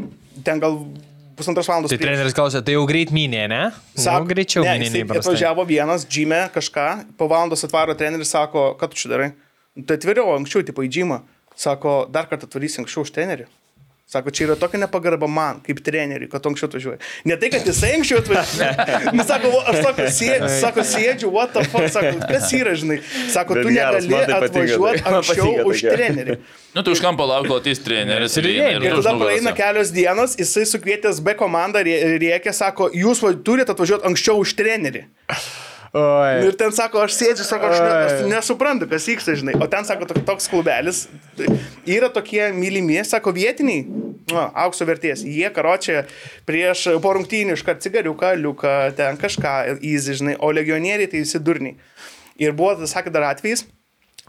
Ten 0.48 0.62
gal 0.64 0.80
pusantros 1.38 1.68
valandos. 1.70 1.92
Tai 1.92 1.98
prieš. 2.00 2.10
treneris 2.10 2.36
klausė, 2.38 2.62
tai 2.66 2.76
jau 2.76 2.84
greit 2.90 3.14
minė, 3.16 3.44
ne? 3.52 3.62
Sako, 3.98 4.30
greičiau 4.30 4.66
ne, 4.66 4.76
minė, 4.82 5.04
paprastai. 5.08 5.34
atvažiavo 5.34 5.66
vienas, 5.70 6.06
džymė 6.10 6.44
kažką, 6.56 6.88
po 7.20 7.28
valandos 7.32 7.66
atvaro 7.68 7.96
treneris, 8.00 8.32
sako, 8.34 8.72
ką 8.80 8.92
tu 8.92 9.02
čia 9.02 9.14
darai? 9.14 9.30
Nu, 9.74 9.86
Tai 9.90 9.98
atviriau 9.98 10.36
anksčiau, 10.38 10.66
tipo 10.68 10.86
į 10.86 10.92
džymą. 10.94 11.20
Sako, 11.58 12.04
dar 12.14 12.30
kartą 12.30 12.50
atvarysi 12.50 12.82
anksčiau 12.82 13.06
už 13.06 13.14
trenerį. 13.16 13.48
Sako, 14.14 14.30
čia 14.30 14.46
yra 14.46 14.56
tokia 14.62 14.78
nepagarba 14.84 15.26
man, 15.26 15.58
kaip 15.66 15.80
treneriui, 15.82 16.30
kad 16.30 16.46
anksčiau 16.46 16.70
atvažiuoji. 16.70 17.00
Ne 17.26 17.38
tai, 17.42 17.50
kad 17.54 17.66
jisai 17.66 17.96
anksčiau 17.98 18.22
atvažiuoja. 18.22 18.74
Nu, 19.18 19.24
sako, 19.26 19.50
"O, 19.50 19.62
aš 19.72 19.80
sako, 19.88 20.06
sėdžiu, 20.20 20.50
sako, 20.62 20.84
sėdžiu, 20.94 21.32
what 21.34 21.54
the 21.56 21.64
fuck, 21.66 21.90
sako, 21.94 22.12
kas 22.30 22.52
yra, 22.54 22.76
žinai. 22.78 23.00
Sako, 23.34 23.58
tu 23.64 23.72
negali 23.74 24.12
tai 24.12 24.38
atvažiuoti 24.38 25.02
tai. 25.02 25.16
Anksčiau 25.18 25.66
už 25.72 25.82
trenerį. 25.88 26.38
Nu, 26.76 26.82
tai 26.86 26.94
už 26.96 27.02
kampo 27.06 27.26
lauko 27.30 27.58
ateis 27.62 27.82
treneris 27.86 28.38
ir, 28.42 28.48
įeina. 28.54 28.86
ir, 28.86 28.96
tada 29.02 29.16
praeina 29.18 29.54
kelios 29.58 29.92
dienos, 29.94 30.38
jisai 30.40 30.66
sukvietęs 30.70 31.20
B 31.26 31.34
komandą 31.40 31.82
rie- 31.86 32.00
rėkė, 32.22 32.54
sako, 32.54 32.92
jūs 32.94 33.22
turite 33.46 33.74
atvažiuoti 33.74 34.06
anksčiau 34.10 34.38
už 34.46 34.54
trenerį. 34.62 35.06
Oi. 35.94 36.48
Ir 36.48 36.56
ten 36.58 36.72
sako, 36.74 37.04
aš 37.06 37.14
sėdžiu, 37.20 37.44
sako, 37.46 37.68
aš, 37.70 37.82
ne, 37.84 37.90
aš 38.08 38.22
nesuprantu, 38.32 38.88
kas 38.90 39.06
vyksta, 39.06 39.36
žinai. 39.38 39.54
O 39.62 39.68
ten 39.70 39.86
sako, 39.86 40.08
tok- 40.10 40.24
toks 40.26 40.48
klubelis. 40.50 41.04
tai 41.38 41.52
Yra 41.86 42.10
tokie 42.10 42.48
mylimi, 42.56 42.98
sako, 43.06 43.30
vietiniai, 43.36 43.84
nu, 44.32 44.40
aukso 44.64 44.88
vertės. 44.90 45.22
Jie 45.22 45.52
karočią 45.54 46.02
prieš 46.50 46.88
po 47.04 47.14
rungtynių 47.14 47.54
iškart 47.60 47.86
cigariuką, 47.86 48.34
liuką, 48.42 48.74
ten 48.98 49.22
kažką, 49.22 49.54
įzy, 49.86 50.18
žinai. 50.18 50.36
O 50.42 50.50
legionieriai 50.50 51.12
tai 51.12 51.22
visi 51.22 51.38
durniai. 51.38 51.78
Ir 52.42 52.58
buvo, 52.58 52.74
sakė, 52.90 53.14
dar 53.14 53.30
atvejs. 53.30 53.68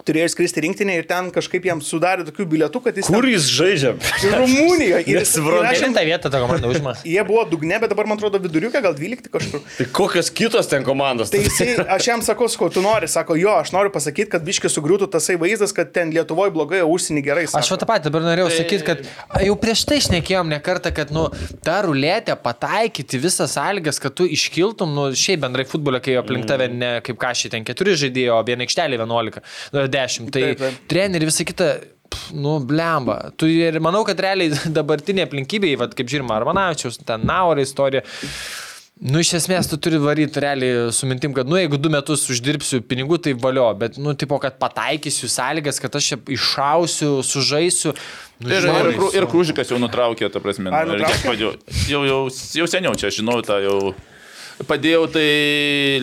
Turėjo 0.03 0.27
skristi 0.33 0.59
rinktinė 0.65 0.97
ir 0.99 1.05
ten 1.07 1.29
kažkaip 1.31 1.65
jam 1.69 1.79
sudarė 1.79 2.25
tokių 2.27 2.45
bilietų, 2.51 2.81
kad 2.83 2.97
jis... 2.99 3.07
Kur 3.15 3.25
jis 3.31 3.45
žaidžia? 3.47 3.93
Rumunijoje. 4.41 5.05
Ir 5.07 5.21
jis- 5.21 5.37
jam- 5.39 5.69
Šimtą 5.79 6.03
vietą 6.09 6.33
tą 6.35 6.41
komandą 6.43 6.73
užima. 6.73 6.97
Jie 7.15 7.23
buvo 7.29 7.45
dugne, 7.47 7.79
bet 7.79 7.93
dabar 7.93 8.09
man 8.11 8.19
atrodo 8.19 8.41
viduriuke, 8.43 8.81
gal 8.83 8.97
12 8.99 9.31
kažkur. 9.31 9.63
Tai 9.79 9.87
kokios 9.95 10.33
kitos 10.35 10.67
ten 10.69 10.83
komandos? 10.85 11.31
Tai 11.31 11.39
jisai, 11.45 11.77
aš 11.95 12.09
jam 12.11 12.25
sakau, 12.27 12.49
sakau, 12.51 12.69
tu 12.75 12.83
nori, 12.83 13.07
sako, 13.09 13.37
jo, 13.39 13.53
aš 13.63 13.71
noriu 13.77 13.93
pasakyti, 13.95 14.27
kad 14.35 14.43
biški 14.45 14.67
sugriūtų 14.75 15.09
tasai 15.15 15.39
vaizdas, 15.41 15.71
kad 15.77 15.95
ten 15.95 16.11
Lietuvoje 16.13 16.51
blogai, 16.59 16.83
o 16.83 16.91
užsienį 16.97 17.23
gerai. 17.29 17.47
Sako. 17.47 17.63
Aš 17.63 17.71
va 17.77 17.79
tą 17.85 17.89
patį 17.93 18.11
dabar 18.11 18.27
norėjau 18.27 18.51
sakyti, 18.51 18.83
kad 18.91 19.47
jau 19.47 19.55
prieš 19.63 19.87
tai 19.93 20.01
šnekėjom 20.09 20.51
ne 20.57 20.59
kartą, 20.67 20.91
kad, 20.99 21.15
nu, 21.15 21.29
tą 21.65 21.79
rulėtę 21.87 22.35
pataikyti 22.43 23.23
visas 23.23 23.55
sąlygas, 23.55 24.03
kad 24.03 24.19
tu 24.19 24.27
iškiltum, 24.27 24.91
nu, 24.99 25.07
šiaip 25.15 25.47
bendrai 25.47 25.65
futbole, 25.71 26.03
kai 26.05 26.19
aplink 26.21 26.51
tave 26.51 26.67
ne 26.75 26.97
kaip 27.07 27.23
kažkai 27.23 27.55
ten 27.55 27.65
keturi 27.71 27.95
žaidėjo, 28.05 28.41
o 28.41 28.45
viena 28.51 28.67
aikštelė 28.67 28.99
11, 29.01 29.41
nu, 29.75 29.84
10. 29.91 30.31
Tai 30.35 30.43
Taip, 30.49 30.59
taip. 30.63 30.81
treneri 30.91 31.29
visą 31.31 31.47
kitą. 31.49 31.73
Nu, 32.37 32.59
blemba. 32.63 33.31
Tu 33.41 33.49
ir 33.51 33.81
manau, 33.83 34.05
kad 34.07 34.21
realiai 34.23 34.53
dabartinė 34.77 35.25
aplinkybė, 35.27 35.73
vat, 35.81 35.97
kaip 35.99 36.11
žiūrima, 36.13 36.37
Armanavičiaus, 36.39 37.01
ten 37.09 37.25
Nauro 37.27 37.65
istorija. 37.65 38.05
Nu, 39.03 39.19
iš 39.19 39.33
esmės, 39.41 39.67
tu 39.67 39.75
turi 39.83 39.99
varyti 39.99 40.39
realiai 40.39 40.93
su 40.95 41.09
mintim, 41.11 41.33
kad, 41.35 41.49
nu, 41.51 41.57
jeigu 41.59 41.81
du 41.83 41.91
metus 41.91 42.23
uždirbsiu 42.31 42.79
pinigų, 42.87 43.19
tai 43.25 43.33
valio, 43.35 43.67
bet, 43.81 43.99
nu, 43.99 44.13
tipo, 44.15 44.39
kad 44.39 44.55
pataikysiu 44.63 45.27
sąlygas, 45.33 45.81
kad 45.83 45.99
aš 45.99 46.13
čia 46.13 46.19
iššausiu, 46.37 47.11
sužaisiu. 47.27 47.97
Nu, 48.39 48.53
Ir, 48.55 48.63
žiauriai 48.69 48.95
ir, 48.95 49.01
ir 49.03 49.11
sunku. 49.25 49.33
krūžikas 49.35 49.75
jau 49.75 49.81
nutraukė, 49.83 50.31
ta 50.31 50.39
prasme. 50.45 50.71
Ai, 50.71 50.85
nu, 50.87 50.95
ir 50.95 51.03
nutraukė? 51.03 51.51
Jau, 51.91 52.05
jau, 52.07 52.21
jau 52.61 52.69
seniau 52.71 52.95
čia, 52.95 53.11
žinau, 53.19 53.41
tą 53.43 53.59
jau 53.67 53.81
padėjau, 54.69 55.05
tai 55.11 55.25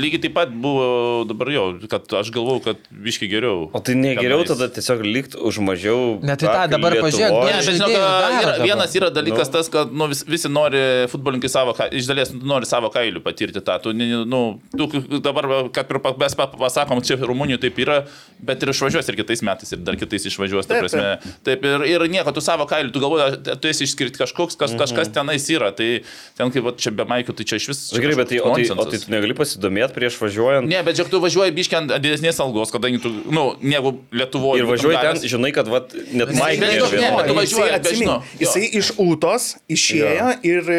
lygiai 0.01 0.21
taip 0.25 0.33
pat 0.35 0.51
buvo 0.51 1.23
dabar 1.29 1.49
jau, 1.53 1.65
kad 1.91 2.05
aš 2.19 2.31
galvau, 2.35 2.57
kad 2.63 2.79
viški 2.91 3.29
geriau. 3.31 3.69
O 3.71 3.79
tai 3.79 3.95
negeriau 3.95 4.43
Tenais. 4.43 4.51
tada 4.51 4.67
tiesiog 4.75 5.03
likt 5.07 5.35
už 5.39 5.59
mažiau. 5.63 6.17
Ne, 6.25 6.35
tai 6.35 6.51
tą 6.51 6.65
dabar 6.75 6.95
pažiūrėk? 6.99 7.31
Ne, 7.47 7.53
Aš 7.61 7.69
bet 7.71 7.79
daro 7.79 8.41
yra, 8.41 8.55
vienas 8.65 8.95
yra 8.97 9.09
dalykas 9.13 9.47
Nu. 9.51 9.53
tas, 9.55 9.69
kad 9.71 9.93
nu, 9.93 10.07
vis, 10.11 10.23
visi 10.27 10.49
nori, 10.51 10.81
futbolininkai 11.11 11.49
savo, 11.51 11.75
iš 11.91 12.09
dalies 12.09 12.33
nori 12.35 12.67
savo 12.69 12.89
kailių 12.93 13.21
patirti 13.23 13.61
tą. 13.63 13.77
Tu, 13.83 13.93
ne- 13.95 14.25
nu, 14.27 14.41
tu 14.75 14.87
dabar, 15.23 15.47
kad 15.73 15.89
ir 15.91 16.01
mes 16.19 16.35
pa- 16.35 16.49
pasakom, 16.51 17.01
čia 17.05 17.15
Rumunijoje 17.21 17.61
taip 17.69 17.79
yra, 17.85 18.01
bet 18.41 18.63
ir 18.63 18.73
išvažiuos 18.73 19.07
ir 19.11 19.15
kitais 19.21 19.41
metais, 19.45 19.71
ir 19.71 19.79
dar 19.85 19.95
kitais 19.95 20.25
išvažiuos. 20.27 20.67
Ta 20.67 20.75
Taip, 20.75 20.83
prasme, 20.87 21.35
taip, 21.47 21.63
ir, 21.65 21.85
ir 21.87 22.05
nieko, 22.11 22.33
tu 22.35 22.41
savo 22.43 22.65
kailių, 22.67 22.91
tu 22.91 22.99
galvoji, 23.03 23.41
tu 23.61 23.67
esi 23.71 23.85
išskirti 23.87 24.19
kažkoks, 24.21 24.57
kas, 24.59 24.75
kažkas 24.79 25.11
tenais 25.13 25.47
yra. 25.53 25.71
Tai 25.75 25.89
ten 26.37 26.51
kaip 26.51 26.63
va, 26.65 26.71
čia 26.75 26.91
be 26.91 27.05
maikių, 27.07 27.35
tai 27.37 27.45
čia 27.47 27.59
iš 27.61 27.67
vis. 27.71 27.81
Gerai, 27.95 28.15
bet 28.17 28.31
tai, 28.33 28.40
o, 28.43 28.53
tai, 28.55 28.65
o 28.75 28.85
tai 28.89 28.99
tu 29.01 29.11
negali 29.13 29.35
pasidomėti 29.37 29.95
prieš 29.95 30.17
važiuojant. 30.21 30.69
Ne, 30.71 30.81
bet 30.85 30.99
žiūrėk, 30.99 31.11
tu 31.13 31.21
važiuoji 31.23 31.55
biškiai 31.57 31.79
ant 31.81 31.95
didesnės 32.01 32.41
algos, 32.43 32.73
kadangi 32.73 33.01
tu, 33.03 33.13
nu, 33.33 33.45
negu 33.61 33.95
Lietuvoje. 34.15 34.63
Ir 34.63 34.69
važiuoji 34.69 34.99
ten, 35.01 35.21
žinai, 35.35 35.53
kad 35.55 35.69
vat, 35.71 35.95
net 36.11 36.33
Maikė 36.37 36.65
ne, 36.65 37.11
bet 37.17 37.31
tu 37.31 37.37
važiuoji, 37.37 37.71
bet 37.77 38.01
jo. 38.01 38.19
Jisai 38.41 38.67
iš 38.81 38.93
Ūtos 39.01 39.51
išėjo 39.71 40.33
ir 40.47 40.73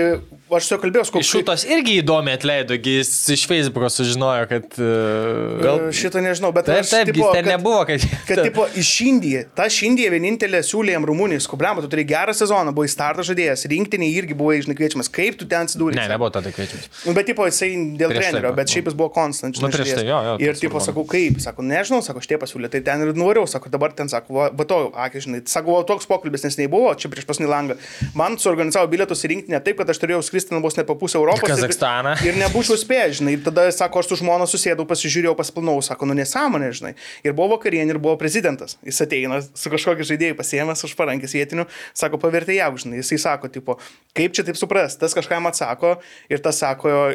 aš 0.56 0.68
su 0.68 0.74
juo 0.74 0.80
kalbėjau, 0.82 1.04
koks 1.16 1.28
šūtos 1.32 1.64
irgi 1.68 1.98
įdomi 2.02 2.32
atleido, 2.36 2.76
jis 2.76 3.10
iš 3.34 3.44
Facebook'o 3.50 3.88
sužinojo, 3.92 4.46
kad... 4.50 4.66
Uh, 4.78 5.60
Gal 5.62 5.82
šitą 5.96 6.22
nežinau, 6.24 6.50
bet 6.54 6.66
Taip, 6.68 6.82
aš, 6.84 6.92
taip, 6.92 7.10
tipo, 7.12 7.28
ten 7.34 7.44
kad- 7.46 7.52
nebuvo, 7.54 7.82
kad... 7.88 8.04
Kad, 8.28 8.42
tipo, 8.48 8.66
iš 8.78 8.90
Indijos, 9.06 9.48
ta 9.58 9.68
Indija 9.82 10.12
vienintelė 10.14 10.60
siūlė 10.66 10.96
jam 10.96 11.06
Rumunijai, 11.08 11.42
skubliam, 11.44 11.80
tu 11.82 11.90
turi 11.92 12.04
gerą 12.08 12.34
sezoną, 12.36 12.74
buvai 12.76 12.90
starto 12.92 13.24
žaidėjas, 13.26 13.64
rinktinė 13.72 14.08
irgi 14.12 14.36
buvai, 14.38 14.60
žinai, 14.64 14.76
kviečiamas, 14.78 15.10
kaip 15.12 15.38
tu 15.40 15.48
ten 15.50 15.66
atsidūrė. 15.66 15.96
Ne, 15.98 16.06
nebuvo 16.12 16.30
tada 16.34 16.52
kviečiamas. 16.54 16.88
Nu, 17.06 17.14
bet, 17.16 17.26
tipo, 17.30 17.46
jisai 17.48 17.70
dėl 17.98 18.12
Prieš 18.12 18.22
tai 18.22 18.28
trenerio, 18.30 18.50
buvo. 18.52 18.58
bet 18.60 18.74
šiaip 18.74 18.90
jis 18.90 18.98
buvo 18.98 19.10
konstant. 19.14 19.58
Nu, 19.62 19.70
prieš 19.72 19.94
tai, 19.96 20.04
jo, 20.06 20.20
jo, 20.28 20.36
Ir, 20.42 20.58
tipo, 20.60 20.82
sakau, 20.84 21.06
kaip, 21.08 21.40
sako, 21.42 21.64
nežinau, 21.66 22.02
sako, 22.04 22.22
aš 22.22 22.30
tie 22.30 22.38
pasiūlė, 22.42 22.70
tai 22.72 22.82
ten 22.86 23.02
ir 23.06 23.12
nuvariau, 23.18 23.48
sako, 23.50 23.72
dabar 23.72 23.94
ten, 23.96 24.10
sako, 24.12 24.36
va, 24.38 24.48
va 24.54 24.66
to, 24.68 24.80
akis, 25.06 25.26
žinai, 25.26 25.42
sako, 25.50 25.80
toks 25.88 26.08
pokalbis 26.10 26.46
nesnei 26.46 26.68
buvo, 26.70 26.92
čia 26.98 27.10
prieš 27.12 27.26
pasnį 27.28 27.50
langą. 27.50 27.78
Man 28.18 28.38
suorganizavo 28.42 28.90
bilietus 28.92 29.24
į 29.26 29.32
rinktinę 29.34 29.62
taip, 29.64 29.78
kad 29.80 29.90
aš 29.92 30.00
turėjau 30.02 30.22
skristi 30.26 30.41
vos 30.50 30.76
ne 30.76 30.84
po 30.84 30.94
pusę 30.96 31.18
Europos. 31.18 31.42
ir- 31.42 31.54
Kazachstaną. 31.54 32.14
Ir 32.26 32.34
nebūčiau 32.34 32.76
spėjęs, 32.80 33.20
žinai. 33.20 33.32
Ir 33.38 33.42
tada, 33.44 33.68
sako, 33.72 33.98
aš 34.00 34.06
su 34.12 34.16
žmona 34.22 34.46
susėdau, 34.46 34.86
pasižiūrėjau, 34.86 35.36
pasplanau, 35.36 35.76
sako, 35.82 36.06
nu 36.06 36.14
nesąmonė, 36.14 36.72
žinai. 36.72 36.94
Ir 37.24 37.32
buvo 37.32 37.56
vakarienė 37.56 37.90
ir 37.94 37.98
buvo 37.98 38.16
prezidentas. 38.16 38.76
Jis 38.84 39.00
ateina 39.06 39.40
su 39.54 39.70
kažkokiu 39.70 40.02
žaidėju 40.04 40.34
pasiemęs 40.38 40.84
už 40.84 40.94
parankės 40.96 41.32
vietinių, 41.36 41.66
sako, 41.94 42.18
pavertė 42.18 42.54
jav, 42.56 42.74
žinai. 42.76 42.98
Jisai 43.02 43.18
sako, 43.18 43.48
tipo, 43.48 43.78
kaip 44.14 44.32
čia 44.32 44.42
taip 44.44 44.56
supras, 44.56 44.96
tas 44.98 45.14
kažkam 45.14 45.46
atsako 45.46 45.98
ir 46.30 46.38
tas 46.38 46.58
sako, 46.58 47.12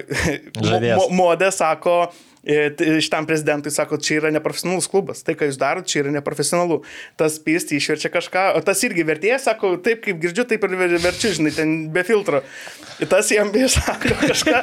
modė 1.11 1.51
sako, 1.53 2.11
Šitam 2.47 3.25
prezidentui 3.27 3.71
sako, 3.75 3.97
čia 3.99 4.21
yra 4.21 4.29
neprofesionalus 4.31 4.87
klubas, 4.87 5.19
tai 5.27 5.35
ką 5.35 5.49
jūs 5.49 5.57
darote, 5.59 5.89
čia 5.91 5.99
yra 6.05 6.13
neprofesionalu. 6.15 6.77
Tas 7.19 7.35
pysti 7.43 7.75
išverčia 7.75 8.07
kažką, 8.13 8.43
o 8.55 8.61
tas 8.63 8.79
irgi 8.87 9.03
vertėjas 9.07 9.47
sako, 9.49 9.73
taip 9.83 9.99
kaip 10.05 10.21
girdžiu, 10.23 10.45
taip 10.47 10.63
ir 10.63 10.75
ver- 10.79 10.95
verčiu, 11.03 11.33
žinai, 11.35 11.51
ten 11.57 11.73
be 11.91 12.03
filtro. 12.07 12.39
Ir 13.03 13.09
tas 13.11 13.27
jam 13.33 13.51
vis 13.53 13.75
sako 13.77 14.13
kažką, 14.21 14.61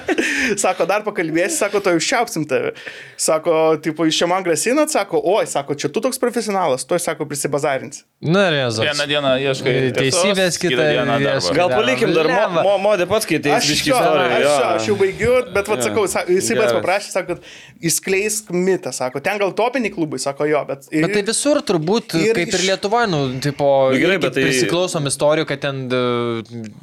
sako, 0.64 0.86
dar 0.88 1.04
pakalbėsi, 1.06 1.58
sako, 1.60 1.82
to 1.84 1.92
užšiaupsim 1.98 2.46
tave. 2.50 2.72
Sako, 3.20 3.76
tipo, 3.84 4.06
iš 4.08 4.16
čia 4.22 4.30
man 4.32 4.42
grasinat, 4.46 4.88
sako, 4.94 5.20
oi, 5.36 5.44
sako, 5.46 5.76
čia 5.78 5.92
tu 5.92 6.00
toks 6.04 6.18
profesionalas, 6.22 6.86
tu, 6.88 6.96
sako, 6.98 7.28
prisibazarins. 7.30 8.00
Na, 8.24 8.46
rezas. 8.50 8.80
Vieną 8.80 9.06
dieną 9.10 9.34
ieškai 9.44 9.76
Teisybės, 9.98 10.56
kitą 10.62 10.88
dieną. 10.88 11.20
Gal 11.54 11.68
palikim 11.76 12.14
dar 12.16 12.30
mo, 12.32 12.62
mo, 12.64 12.74
modė 12.88 13.04
pats, 13.10 13.28
kai 13.28 13.38
tai 13.44 13.58
Aš, 13.58 13.68
istoriją. 13.76 14.24
aš, 14.24 14.42
jo. 14.48 14.56
aš 14.72 14.88
jau 14.88 14.96
baigiu, 15.00 15.34
bet, 15.54 15.68
vad, 15.68 15.84
sakau, 15.84 16.06
sa- 16.10 16.24
jisai 16.28 16.56
pats 16.58 16.72
paprašė, 16.78 17.12
sako, 17.12 17.36
kad 17.36 17.52
įskleisk 17.82 18.50
mitą, 18.54 18.92
sako, 18.94 19.20
ten 19.24 19.38
gal 19.40 19.52
topiniai 19.56 19.90
klubai, 19.94 20.18
sako 20.22 20.46
jo, 20.48 20.60
bet... 20.68 20.86
Bet 20.92 21.12
tai 21.16 21.22
visur 21.26 21.60
turbūt, 21.66 22.14
Ir 22.20 22.36
kaip 22.38 22.52
ir 22.52 22.58
iš- 22.60 22.66
Lietuvoje, 22.68 23.08
nu, 23.10 23.20
tipo, 23.44 23.68
Nu, 23.92 23.98
gerai, 24.00 24.18
bet 24.22 24.34
tai- 24.36 24.44
prisiklausom 24.46 25.08
istorijų, 25.10 25.46
kad 25.50 25.60
ten, 25.64 25.82
d- 25.88 26.42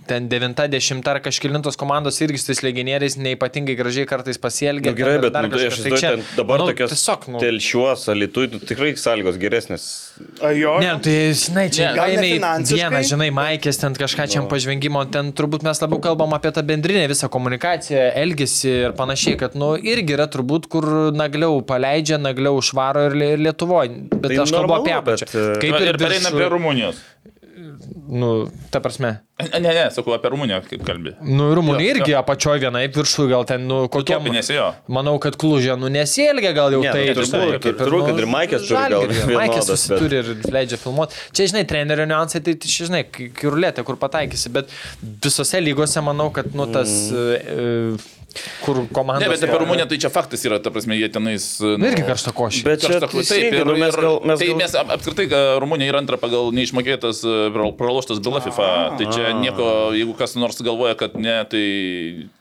ten 0.09 0.27
9-10 0.29 1.07
ar 1.11 1.19
kažkilintos 1.23 1.77
komandos 1.79 2.19
irgi 2.21 2.37
su 2.41 2.51
tais 2.51 2.61
legionieriais 2.65 3.15
neipatingai 3.17 3.75
gražiai 3.79 4.05
kartais 4.09 4.37
pasielgia. 4.41 4.91
Nu, 4.91 4.97
gerai, 4.99 5.15
ir 5.17 5.25
bet 5.27 5.33
nu, 5.33 5.49
tai 5.55 5.67
aš. 5.71 5.79
Tai 5.85 6.01
ten 6.01 6.23
dabar 6.37 6.59
nu, 6.61 6.67
tokios 6.71 6.93
Tiesiog, 6.93 7.27
nu. 7.33 7.41
telšiuos, 7.41 8.05
alitui, 8.13 8.47
nu, 8.53 8.59
tikrai 8.59 8.93
sąlygos 8.99 9.39
geresnės. 9.41 9.87
A, 10.41 10.51
jo, 10.53 10.75
Ne, 10.83 10.93
tai, 11.01 11.15
žinai, 11.33 11.67
čia 11.73 11.91
finansiškai? 11.95 12.77
vienas, 12.77 13.09
žinai, 13.09 13.29
Maikės, 13.33 13.79
ten 13.81 13.93
kažką 13.97 14.27
čia 14.29 14.41
pažvengimo, 14.51 15.01
ten 15.11 15.31
turbūt 15.33 15.63
mes 15.65 15.79
labiau 15.81 16.01
kalbam 16.03 16.33
apie 16.37 16.51
tą 16.53 16.61
bendrinę 16.67 17.07
visą 17.09 17.29
komunikaciją, 17.31 18.11
elgesį 18.21 18.71
ir 18.85 18.91
panašiai, 18.97 19.37
kad, 19.39 19.55
nu, 19.55 19.73
irgi 19.77 20.13
yra 20.17 20.27
turbūt, 20.31 20.67
kur 20.71 20.80
nagliau 21.15 21.61
paleidžia, 21.65 22.17
nagliau 22.17 22.57
užvaro 22.61 23.05
ir, 23.09 23.11
Lie- 23.15 23.33
ir 23.33 23.39
Lietuvoje. 23.47 24.09
Bet 24.11 24.29
Tai 24.31 24.37
aš 24.43 24.51
kalbu 24.51 24.67
normalu, 24.67 24.83
apie 24.83 24.93
apačią. 24.99 25.25
bet, 25.25 25.35
e, 25.35 25.59
Kaip 25.61 25.73
Ir, 25.75 25.81
ir 25.81 25.93
ir 25.95 25.97
pereina 25.97 26.29
prie 26.31 26.49
Rumunijos. 26.49 26.95
Nu, 28.11 28.49
ta 28.69 28.79
prasme. 28.79 29.21
Ne, 29.53 29.59
ne, 29.73 29.85
sakau, 29.93 30.13
apie 30.15 30.29
Rumuniją 30.33 30.59
kaip 30.67 30.83
kalbė. 30.85 31.13
Nu, 31.23 31.47
Rumunija 31.55 31.93
irgi 31.95 32.13
apačioje 32.17 32.61
vienai, 32.65 32.83
viršų 32.93 33.25
gal 33.31 33.45
ten, 33.47 33.63
nu, 33.69 33.87
kokia. 33.91 34.17
Topinėse 34.19 34.55
jo. 34.55 34.67
Manau, 34.91 35.13
kad 35.23 35.37
klužė, 35.39 35.77
nu, 35.79 35.87
nesielgia 35.91 36.51
gal 36.55 36.71
jau 36.75 36.81
Ne, 36.83 36.91
tai. 36.91 37.05
nu, 37.07 37.23
turbūt, 37.23 37.57
kaip 37.63 37.79
turbūt, 37.79 38.05
kad 38.09 38.19
ir 38.23 38.27
Maikės 38.31 38.67
turi 38.67 38.91
gal 38.93 39.07
Maikės 39.39 39.71
bet- 39.71 39.99
turi 40.03 40.19
ir 40.21 40.31
leidžia 40.57 40.79
filmuoti. 40.81 41.15
Čia, 41.31 41.47
žinai, 41.53 41.63
trenerio 41.69 42.05
niuansai, 42.11 42.43
tai, 42.43 42.53
tai 42.59 42.69
žinai, 42.75 43.03
kai 43.11 43.29
rulėtė, 43.47 43.85
kur 43.87 43.95
pataikysi, 44.01 44.51
bet 44.51 44.67
visose 45.23 45.61
lygose 45.63 46.03
manau, 46.05 46.29
kad, 46.33 46.53
nu, 46.55 46.67
tas, 46.71 46.89
Mm. 47.11 47.97
e, 47.97 47.97
kur 48.65 48.81
komandos. 48.93 49.23
Ne, 49.25 49.29
bet 49.33 49.43
apie 49.47 49.59
Rumuniją 49.61 49.87
tai 49.91 49.97
čia 50.01 50.09
faktas 50.13 50.43
yra, 50.47 50.59
ta 50.63 50.71
prasme, 50.73 50.97
jie 50.99 51.09
tenais... 51.13 51.45
Nu, 51.61 51.85
irgi 51.89 52.03
karšta 52.07 52.33
košė. 52.35 52.63
Bet 52.67 52.83
čia 52.85 52.97
Kažkas- 52.99 53.11
teisingai, 53.15 53.49
taip, 53.51 53.59
ir, 53.61 53.65
nu, 53.69 53.75
mes 53.81 53.95
gal- 53.95 54.19
mes 54.31 54.39
tai 54.41 54.47
gal- 54.51 54.59
mes 54.61 54.75
ap- 54.81 54.93
apskritai, 54.97 55.27
kad 55.31 55.59
Rumunija 55.63 55.91
yra 55.93 56.01
antra 56.03 56.17
pagal 56.21 56.51
neišmokėtas, 56.55 57.21
e, 57.25 57.35
pra- 57.55 57.71
praloštas 57.79 58.21
byla 58.23 58.41
FIFA. 58.47 58.69
Tai 58.99 59.05
čia 59.13 59.33
nieko, 59.39 59.67
jeigu 59.97 60.15
kas 60.17 60.35
nors 60.39 60.61
galvoja, 60.63 60.95
kad 60.99 61.15
ne, 61.19 61.37
tai 61.51 61.65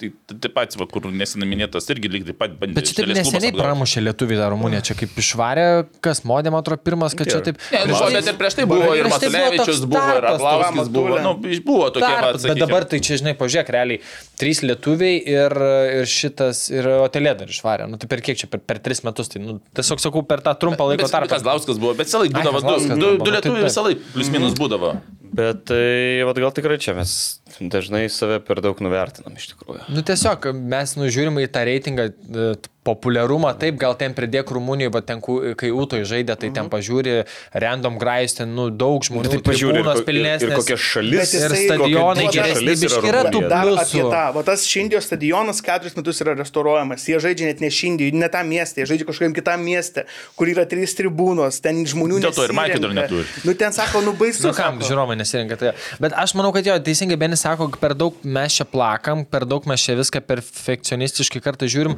tai 0.00 0.10
tai 0.30 0.38
taip 0.46 0.54
pat, 0.56 0.76
va, 0.80 0.86
kur 0.90 1.08
nesinaminėtas, 1.10 1.88
irgi 1.94 2.10
lygiai 2.12 2.30
taip 2.32 2.38
pat 2.40 2.54
bandė. 2.60 2.76
Bet 2.78 2.88
čia 2.90 3.00
taip 3.02 3.12
neseniai 3.16 3.52
pramušė 3.56 4.02
Lietuvių 4.06 4.38
tą 4.40 4.48
Rumuniją, 4.54 4.82
čia 4.90 4.94
kaip 4.98 5.18
išvarė, 5.20 5.66
kas 6.04 6.22
modė, 6.28 6.52
man 6.54 6.62
atrodo, 6.64 6.82
pirmas, 6.86 7.14
kad 7.18 7.30
čia 7.30 7.40
taip... 7.44 7.58
Ne, 7.72 7.82
nu, 7.84 7.94
Prieš 7.94 8.00
tai- 8.04 8.14
bet 8.16 8.30
ir 8.32 8.38
prieš 8.40 8.54
tai 8.60 8.66
buvo 8.70 8.90
ir 8.96 9.08
tai 9.10 9.30
buvo 9.30 9.64
toks 9.64 9.84
buvo 9.90 10.14
ir 10.16 10.28
toks 10.30 10.88
buvo, 10.94 11.18
nu, 11.24 11.34
buvo 11.66 11.90
tokie, 11.94 12.14
bet 12.48 12.60
dabar 12.60 12.86
tai 12.90 13.00
čia, 13.04 13.18
žinai, 13.20 13.34
pažiūrėk, 13.38 13.72
realiai, 13.76 14.00
trys 14.40 14.62
lietuviai 14.66 15.20
ir, 15.36 15.56
ir 16.01 16.11
šitas, 16.11 16.62
ir 16.73 16.89
Otelė 17.01 17.35
dar 17.39 17.51
išvarė. 17.51 17.89
Nu, 17.90 17.98
tai 18.01 18.09
per 18.11 18.23
kiek 18.24 18.39
čia, 18.40 18.48
per, 18.51 18.62
per 18.65 18.81
tris 18.85 19.02
metus, 19.07 19.31
tai, 19.32 19.43
nu, 19.44 19.59
tiesiog 19.77 20.02
sakau, 20.02 20.23
per 20.27 20.44
tą 20.44 20.55
trumpą 20.61 20.89
laiko 20.90 21.09
tarpą. 21.11 21.32
Kazlauskas 21.35 21.81
buvo, 21.81 21.94
bet 21.98 22.11
visą 22.11 22.23
laiką 22.24 22.36
Ai, 22.36 22.44
būdavo, 22.44 22.61
du, 22.61 22.69
buvo, 22.69 22.78
du, 22.85 23.01
nu, 23.01 23.12
du 23.19 23.27
tai 23.27 23.36
lietuviai 23.36 23.65
taip. 23.65 23.70
visą 23.70 23.86
laiką, 23.89 24.12
plius 24.15 24.32
minus 24.35 24.57
būdavo. 24.61 24.94
Bet 25.40 25.65
tai, 25.70 25.86
vat, 26.27 26.43
gal 26.43 26.55
tikrai 26.57 26.81
čia 26.82 26.97
mes 26.98 27.15
dažnai 27.61 28.09
save 28.09 28.41
per 28.41 28.61
daug 28.65 28.81
nuvertinam 28.81 29.37
iš 29.37 29.53
tikrųjų. 29.53 29.85
Nu, 29.93 30.03
tiesiog 30.07 30.51
mes 30.57 30.97
nužiūrime 30.97 31.45
į 31.45 31.51
tą 31.53 31.65
reitingą 31.69 32.09
e, 32.11 32.53
populiarumą, 32.81 33.51
taip, 33.61 33.77
gal 33.77 33.93
ten 34.01 34.15
pridėk 34.16 34.49
Rumunijoje, 34.57 34.93
bet 34.95 35.05
ten, 35.11 35.19
kai 35.20 35.69
Utoje 35.77 36.07
žaidė, 36.09 36.32
tai 36.41 36.49
ten 36.57 36.70
pažiūri 36.73 37.27
random 37.53 37.99
grajus, 38.01 38.39
ten, 38.39 38.55
nu, 38.57 38.70
daug 38.73 39.05
žmonių, 39.05 39.28
Tai 39.35 39.41
pažiūrė, 39.51 39.82
ir, 39.82 39.85
tribūnos 39.85 40.01
ko- 40.01 40.15
ir, 40.16 40.49
ir 40.49 40.55
kokia 40.57 40.78
šalis, 40.81 41.35
ir 41.37 41.55
stadionai 41.61 42.24
geresni, 42.32 42.73
šalis 42.73 42.97
yra 43.11 43.23
tų. 43.28 43.43
Dar 43.53 43.69
apie 43.82 44.01
tą, 44.01 44.23
va 44.39 44.45
tas 44.49 44.65
Šindijos 44.65 45.05
stadionas 45.11 45.61
keturis 45.66 45.99
metus 45.99 46.23
yra 46.24 46.32
restauruojamas. 46.39 47.05
Jie 47.05 47.20
žaidžia 47.20 47.51
net 47.51 47.61
ne 47.61 47.69
Šindijai, 47.69 48.15
ne 48.16 48.31
tam 48.32 48.49
miestė, 48.49 48.81
jie 48.81 48.89
žaidžia 48.95 49.11
kažkokiam 49.11 49.37
kitam 49.37 49.61
mieste, 49.69 50.07
kur 50.41 50.49
yra 50.49 50.65
trys 50.65 50.97
tribūnos, 50.97 51.61
ten 51.61 51.85
žmonių 51.85 52.23
Dėl 52.24 52.32
to 52.32 52.49
ir. 52.49 52.57
Maikė 52.57 52.81
dar 52.81 52.97
neturi. 52.97 53.28
Nu 53.45 53.53
ten 53.61 53.77
sako, 53.77 54.01
nu 54.09 54.16
baisu. 54.16 54.47
Nu 54.49 54.55
kam, 54.57 54.81
žiūrovai 54.81 55.19
nesirinka 55.20 55.61
tai. 55.61 55.74
Bet 56.01 56.16
aš 56.16 56.32
manau, 56.39 56.49
kad 56.57 56.65
jo, 56.65 56.78
teisingai 56.81 57.20
Benis 57.20 57.45
sako, 57.45 57.49
per 57.81 57.94
daug 57.98 58.14
mes 58.24 58.56
čia 58.60 58.64
plakam, 58.68 59.24
per 59.24 59.44
daug 59.48 59.66
mes 59.70 59.81
čia 59.82 59.97
viską 59.98 60.20
perfekcionistiškai 60.27 61.40
kartą 61.44 61.68
žiūrim. 61.70 61.97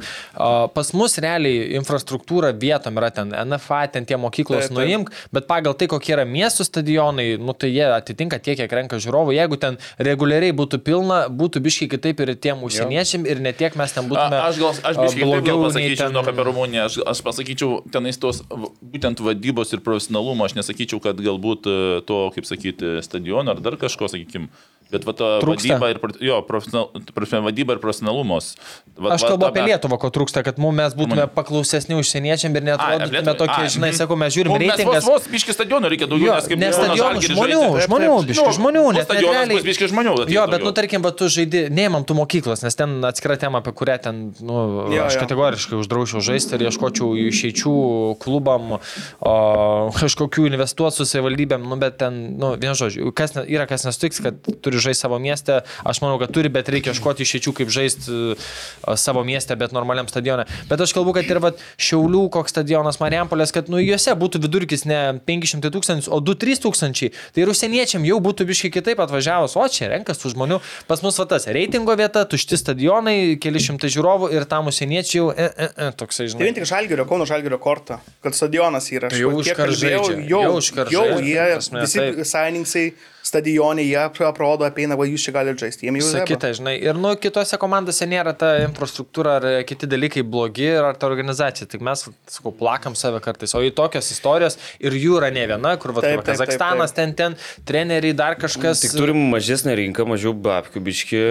Pas 0.73 0.91
mus 0.97 1.17
realiai 1.21 1.73
infrastruktūra 1.77 2.53
vietom 2.57 2.97
yra 2.99 3.09
ten 3.13 3.33
NFA, 3.33 3.83
ten 3.93 4.05
tie 4.09 4.17
mokyklos 4.19 4.67
Taip, 4.67 4.73
taip. 4.73 4.77
nuimk, 4.79 5.11
bet 5.35 5.47
pagal 5.49 5.75
tai, 5.77 5.87
kokie 5.91 6.13
yra 6.15 6.25
miestų 6.29 6.65
stadionai, 6.67 7.27
nu 7.41 7.53
tai 7.57 7.71
jie 7.73 7.85
atitinka 7.93 8.39
tiek, 8.43 8.57
kiek 8.59 8.71
renka 8.71 8.99
žiūrovų. 9.01 9.35
Jeigu 9.37 9.57
ten 9.61 9.77
reguliariai 9.99 10.53
būtų 10.55 10.79
pilna, 10.85 11.23
būtų 11.29 11.61
biškai 11.65 11.89
kitaip 11.95 12.23
ir 12.25 12.33
tiem 12.35 12.63
užsieniečiam 12.65 13.25
ir 13.29 13.41
ne 13.43 13.53
tiek 13.53 13.75
mes 13.79 13.93
ten 13.93 14.07
būtume. 14.09 14.39
A, 14.39 14.49
aš 14.49 14.61
gal, 14.61 14.73
aš 14.83 15.01
biškai 15.01 15.27
blogiau 15.29 15.63
pasakyčiau, 15.65 15.97
ten- 16.03 16.13
žinok, 16.13 16.29
apie 16.33 16.43
Rumuniją. 16.49 16.85
Aš, 16.89 16.99
aš 17.13 17.23
pasakyčiau, 17.25 17.81
tenais 17.93 18.17
tos 18.17 18.43
būtent 18.49 19.21
vadybos 19.23 19.73
ir 19.73 19.81
profesionalumo, 19.85 20.45
aš 20.45 20.55
nesakyčiau, 20.59 21.01
kad 21.03 21.17
galbūt 21.17 21.67
e, 21.69 22.01
to, 22.07 22.19
kaip 22.35 22.45
sakyti, 22.49 22.99
stadiono 23.05 23.51
ar 23.55 23.59
dar 23.63 23.77
kažko, 23.79 24.09
sakykim. 24.11 24.49
Bet 24.93 25.05
va 25.07 25.13
ta 25.17 25.27
Trūksta. 25.43 25.91
ir, 25.93 25.99
jo, 26.29 26.41
profesional, 26.47 26.89
vadyba 27.45 27.77
ir 27.77 27.79
profesionalumas. 27.83 28.55
Va, 28.97 29.15
Aš 29.15 29.23
va, 29.25 29.33
kalbu 29.33 29.45
ta- 29.45 29.51
apie 29.53 29.63
Lietuvą, 29.67 29.97
ko 29.99 30.09
trūksta, 30.13 30.43
kad 30.45 30.57
mum 30.61 30.75
mes 30.75 30.93
būtume 30.93 31.17
Rumunija. 31.23 31.33
paklausesni 31.33 31.95
užsieniečiam 31.99 32.55
ir 32.55 32.63
Lietuvai. 32.63 33.37
tokie, 33.37 33.63
Ai, 33.63 33.69
žinai, 33.69 33.89
mhm. 33.91 33.97
sakau, 33.97 34.15
mes 34.19 34.33
žiūrim 34.33 34.53
Mum 34.53 34.59
mes 34.61 34.69
reitingas. 34.73 35.05
Vos, 35.07 35.27
biški 35.27 35.53
stadionų 35.55 35.89
reikia 35.93 36.07
daugiau, 36.07 36.29
Jo, 36.31 36.35
nes 36.37 36.47
kaip 36.47 36.59
ne 36.59 36.69
stadionų 36.73 37.21
žmonių, 37.27 37.61
žmonių, 37.87 38.13
Taip, 38.13 38.27
biški 38.29 38.45
nu, 38.45 38.53
žmonių, 38.57 38.83
nes 38.93 39.07
bus 39.53 39.67
biški 39.67 39.89
žmonių. 39.91 40.13
Jo, 40.29 40.47
bet, 40.47 40.63
nu, 40.63 40.71
tarkim, 40.71 41.01
bet 41.01 41.17
tu 41.17 41.29
žaidži, 41.31 41.69
neimam 41.73 42.05
tų 42.05 42.17
mokyklos, 42.21 42.63
nes 42.63 42.75
ten 42.75 43.03
atskira 43.05 43.37
tema, 43.37 43.59
apie 43.63 43.73
kurią 43.73 43.97
ten, 44.01 44.33
nu, 44.41 44.87
aš 45.03 45.17
kategoriškai 45.21 45.77
uždraučiau 45.81 46.21
žaisti 46.23 46.55
ir 46.57 46.67
ieškočiau 46.69 47.13
išeičių 47.29 47.73
klubam, 48.23 48.77
kažkokių 49.23 50.47
investuoti 50.51 51.01
su 51.01 51.07
savivaldybėm, 51.09 51.65
nu, 51.67 51.77
bet 51.81 51.97
ten, 52.01 52.37
nu, 52.39 52.53
vien 52.59 52.77
žodžiu, 52.77 53.11
kas 53.15 53.35
ne, 53.37 53.45
yra 53.49 53.67
kas 53.69 53.85
nesutiks, 53.87 54.21
kad 54.23 54.39
turi 54.63 54.81
žaisti 54.81 55.05
savo 55.05 55.19
mieste, 55.33 55.59
aš 55.83 56.01
manau, 56.05 56.19
kad 56.21 56.31
turi, 56.33 56.51
bet 56.53 56.69
reikia 56.71 56.93
ieškoti 56.93 57.25
išeičių, 57.25 57.53
kaip 57.57 57.71
žaisti 57.73 58.13
uh, 58.13 58.53
savo 58.99 59.23
mieste, 59.25 59.55
bet 59.59 59.73
normaliam 59.73 60.07
stadione. 60.09 60.45
Bet 60.69 60.81
aš 60.85 60.93
kalbu, 60.95 61.15
kad 61.17 61.29
ir 61.29 61.41
va, 61.43 61.53
Šiaulių 61.81 62.27
koks 62.33 62.53
stadionas 62.53 62.99
Marijampolės, 63.01 63.53
kad, 63.55 63.69
nu, 63.73 63.81
juose 63.81 64.13
būtų 64.19 64.41
vidurkis 64.43 64.85
ne 64.89 64.99
500 65.25 65.71
tūkstančių, 65.73 66.11
o 66.13 66.19
2-3 66.23 66.61
tūkstančiai. 66.63 67.11
Tai 67.33 67.43
ir 67.43 67.51
užsieniečiam 67.51 68.05
jau 68.07 68.19
būtų 68.23 68.45
biškai 68.49 68.71
kitaip 68.77 69.01
atvažiavus, 69.03 69.57
o 69.57 69.65
čia 69.71 69.89
renkas 69.93 70.21
tų 70.21 70.33
žmonių. 70.35 70.59
Pas 70.89 71.01
mus 71.05 71.17
va 71.21 71.25
tas 71.33 71.47
reitingo 71.49 71.95
vieta, 71.99 72.25
tušti 72.29 72.59
stadionai, 72.61 73.17
keli 73.41 73.61
šimtai 73.63 73.91
žiūrovų 73.93 74.31
ir 74.37 74.45
tam 74.49 74.69
užsieniečiai 74.71 75.19
jau, 75.19 75.29
e, 75.33 75.49
e, 75.49 75.69
e, 75.87 75.89
toksai, 75.99 76.29
Tai 76.29 76.37
vien 76.39 76.53
žinai. 76.53 76.57
tik 76.59 76.69
Žalgirio, 76.69 77.07
Kauno 77.09 77.27
Žalgirio 77.29 77.59
kortą, 77.63 77.99
kad 78.23 78.37
stadionas 78.37 78.89
yra. 78.93 79.09
Tai 79.13 79.21
jau 79.21 79.33
žaidžia, 79.43 79.93
Jau, 79.93 80.03
jau 80.29 80.43
jau 80.53 80.61
žaidžia, 80.61 81.23
jie, 81.23 81.47
prasme, 81.57 81.83
visi 81.83 82.29
sąjungininkai 82.29 82.85
stadionai, 83.33 83.85
jie 83.89 83.97
aprodo, 84.27 84.67
apeina, 84.67 84.97
va 84.99 85.07
jūs 85.09 85.25
čia 85.25 85.33
galite 85.35 85.65
žaisti. 85.65 85.87
Jiem 85.87 85.97
jau 85.99 86.09
yra. 86.11 86.25
kita, 86.29 86.51
žinai. 86.57 86.75
Ir, 86.85 86.97
nu, 86.99 87.13
kitose 87.19 87.57
komandose 87.61 88.05
nėra 88.09 88.35
ta 88.37 88.53
infrastruktūra 88.67 89.37
ar 89.39 89.47
e, 89.49 89.53
kiti 89.67 89.89
dalykai 89.89 90.23
blogi 90.25 90.69
ar 90.77 90.93
ta 90.99 91.09
organizacija. 91.09 91.67
Tik 91.71 91.83
mes, 91.85 92.05
sakau, 92.29 92.53
plakam 92.55 92.95
save 92.99 93.21
kartais. 93.25 93.55
O 93.57 93.63
į 93.65 93.73
tokias 93.75 94.11
istorijos 94.13 94.59
ir 94.83 94.95
jų 94.97 95.17
yra 95.21 95.31
ne 95.33 95.47
viena, 95.49 95.73
kur, 95.81 95.95
va, 95.95 96.03
Taip, 96.03 96.19
taip, 96.19 96.25
taip, 96.27 96.37
taip, 96.37 96.43
Kazakstanas, 96.43 96.93
ten, 96.95 97.15
ten, 97.17 97.37
treneriai, 97.67 98.15
dar 98.17 98.37
kažkas. 98.39 98.83
Tik 98.83 98.95
turim 98.97 99.19
mažesnę 99.33 99.75
rinką, 99.79 100.05
mažiau 100.09 100.35
babkių, 100.35 100.83
biški. 100.83 101.23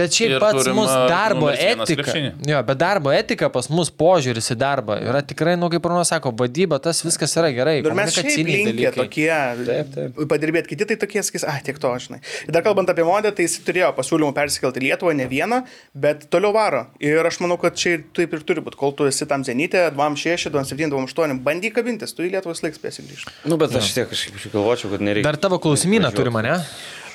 Bet 0.00 0.16
šiaip 0.16 0.36
Ir 0.36 0.44
pats 0.44 0.70
mūsų 0.70 0.96
a, 0.96 1.06
darbo 1.10 1.50
etika. 1.52 2.16
Jo, 2.48 2.62
bet 2.66 2.80
darbo 2.80 3.12
etika 3.14 3.50
pas 3.52 3.68
mus 3.72 3.90
požiūris 3.92 4.52
į 4.54 4.58
darbą 4.60 5.00
yra 5.02 5.22
tikrai, 5.26 5.56
nu, 5.60 5.68
kaip 5.72 5.82
Bruno 5.84 6.04
sako, 6.06 6.32
vadyba, 6.38 6.78
tas 6.82 7.02
viskas 7.04 7.34
yra 7.40 7.50
gerai. 7.54 7.78
Ir 7.82 7.96
mes 7.96 8.14
šiaip 8.14 8.30
komunikaciniai 8.30 8.64
linkę 8.64 8.72
dalykai. 8.72 9.04
tokie, 9.04 9.30
Taip, 9.66 9.90
taip. 9.94 10.20
padirbėti 10.30 10.72
kiti, 10.72 10.86
tai 10.90 10.96
tokie, 11.00 11.09
sakys, 11.18 11.42
ah, 11.50 11.58
tiek 11.66 11.78
to, 11.82 11.90
žinai. 12.04 12.20
Ir 12.46 12.54
dar 12.54 12.62
kalbant 12.62 12.88
apie 12.92 13.02
modę, 13.06 13.32
tai 13.34 13.46
jis 13.48 13.58
turėjo 13.66 13.90
pasiūlymų 13.96 14.30
persikelti 14.36 14.78
į 14.78 14.84
Lietuvą, 14.86 15.16
ne 15.18 15.26
vieną, 15.30 15.64
bet 16.06 16.28
toliau 16.30 16.54
varo. 16.54 16.84
Ir 17.02 17.26
aš 17.26 17.40
manau, 17.42 17.58
kad 17.60 17.74
čia 17.74 17.96
ir 17.98 18.06
taip 18.16 18.32
ir 18.38 18.44
turi 18.46 18.62
būti, 18.62 18.78
kol 18.80 18.94
tu 18.94 19.08
esi 19.10 19.26
tam 19.26 19.42
zenytė, 19.46 19.88
26, 19.96 20.52
27, 20.54 20.94
28, 20.94 21.42
bandyk 21.42 21.74
kabintis, 21.80 22.14
tu 22.14 22.22
į 22.22 22.30
Lietuvą 22.36 22.54
laiks 22.62 22.78
spėsi 22.78 23.02
grįžti. 23.08 23.34
Nu, 23.50 23.58
bet 23.60 23.74
aš 23.74 23.90
tiek 23.98 24.08
kažkaip 24.10 24.52
galvočiau, 24.54 24.94
kad 24.94 25.02
nereikia. 25.04 25.26
Dar 25.26 25.40
tavo 25.40 25.58
klausimyną 25.62 26.14
turi 26.14 26.30
mane. 26.34 26.60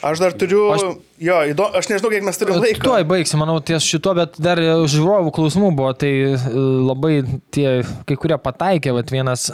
Aš 0.06 0.20
dar 0.22 0.34
turiu, 0.38 0.68
Aš- 0.70 0.98
jo, 1.18 1.36
įdo, 1.50 1.66
aš 1.74 1.88
nežinau, 1.90 2.12
kiek 2.14 2.26
mes 2.28 2.38
turime 2.38 2.60
laiko. 2.62 2.84
Tuoj 2.84 3.06
baigsim, 3.10 3.40
manau, 3.42 3.56
ties 3.64 3.82
šito, 3.88 4.12
bet 4.14 4.36
dar 4.38 4.60
žiūrovų 4.62 5.32
klausimų 5.34 5.72
buvo, 5.74 5.94
tai 5.98 6.12
e, 6.28 6.36
labai 6.86 7.24
tie, 7.56 7.80
kai 8.06 8.18
kurie 8.20 8.38
pataikė, 8.38 8.94
vat 8.94 9.10
vienas. 9.10 9.48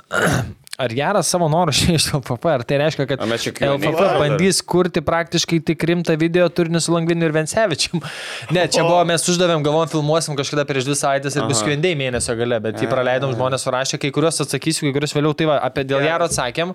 Ar 0.82 0.94
geras 0.98 1.30
savo 1.30 1.46
norų 1.52 1.74
šiai 1.78 1.98
iš 2.00 2.08
LFP, 2.16 2.50
ar 2.50 2.64
tai 2.66 2.80
reiškia, 2.82 3.06
kad 3.10 3.22
LFP 3.22 4.06
bandys 4.18 4.62
kurti 4.66 5.04
praktiškai 5.06 5.60
tik 5.68 5.84
rimtą 5.92 6.16
video 6.20 6.48
turinį 6.50 6.82
su 6.82 6.96
Langviniu 6.96 7.28
ir 7.28 7.36
Vensevičium? 7.36 8.02
Ne, 8.56 8.66
čia 8.72 8.84
buvo, 8.84 9.00
mes 9.08 9.24
uždavėm, 9.32 9.62
galvom, 9.66 9.86
filmuosim 9.92 10.36
kažkada 10.40 10.66
prieš 10.68 10.88
dvi 10.88 10.96
savaitės 10.98 11.38
ir 11.38 11.46
bus 11.50 11.62
kvendai 11.64 11.94
mėnesio 12.00 12.36
gale, 12.40 12.58
bet 12.64 12.82
jį 12.82 12.90
praleidom, 12.92 13.36
žmonės 13.36 13.68
surašė, 13.68 14.02
kai 14.02 14.12
kuriuos 14.16 14.42
atsakysiu, 14.44 14.88
kai 14.88 14.96
kuriuos 14.98 15.16
vėliau, 15.16 15.36
tai 15.38 15.48
va, 15.52 15.60
apie 15.70 15.86
dėl 15.88 16.04
Jaro 16.08 16.28
atsakėm. 16.28 16.74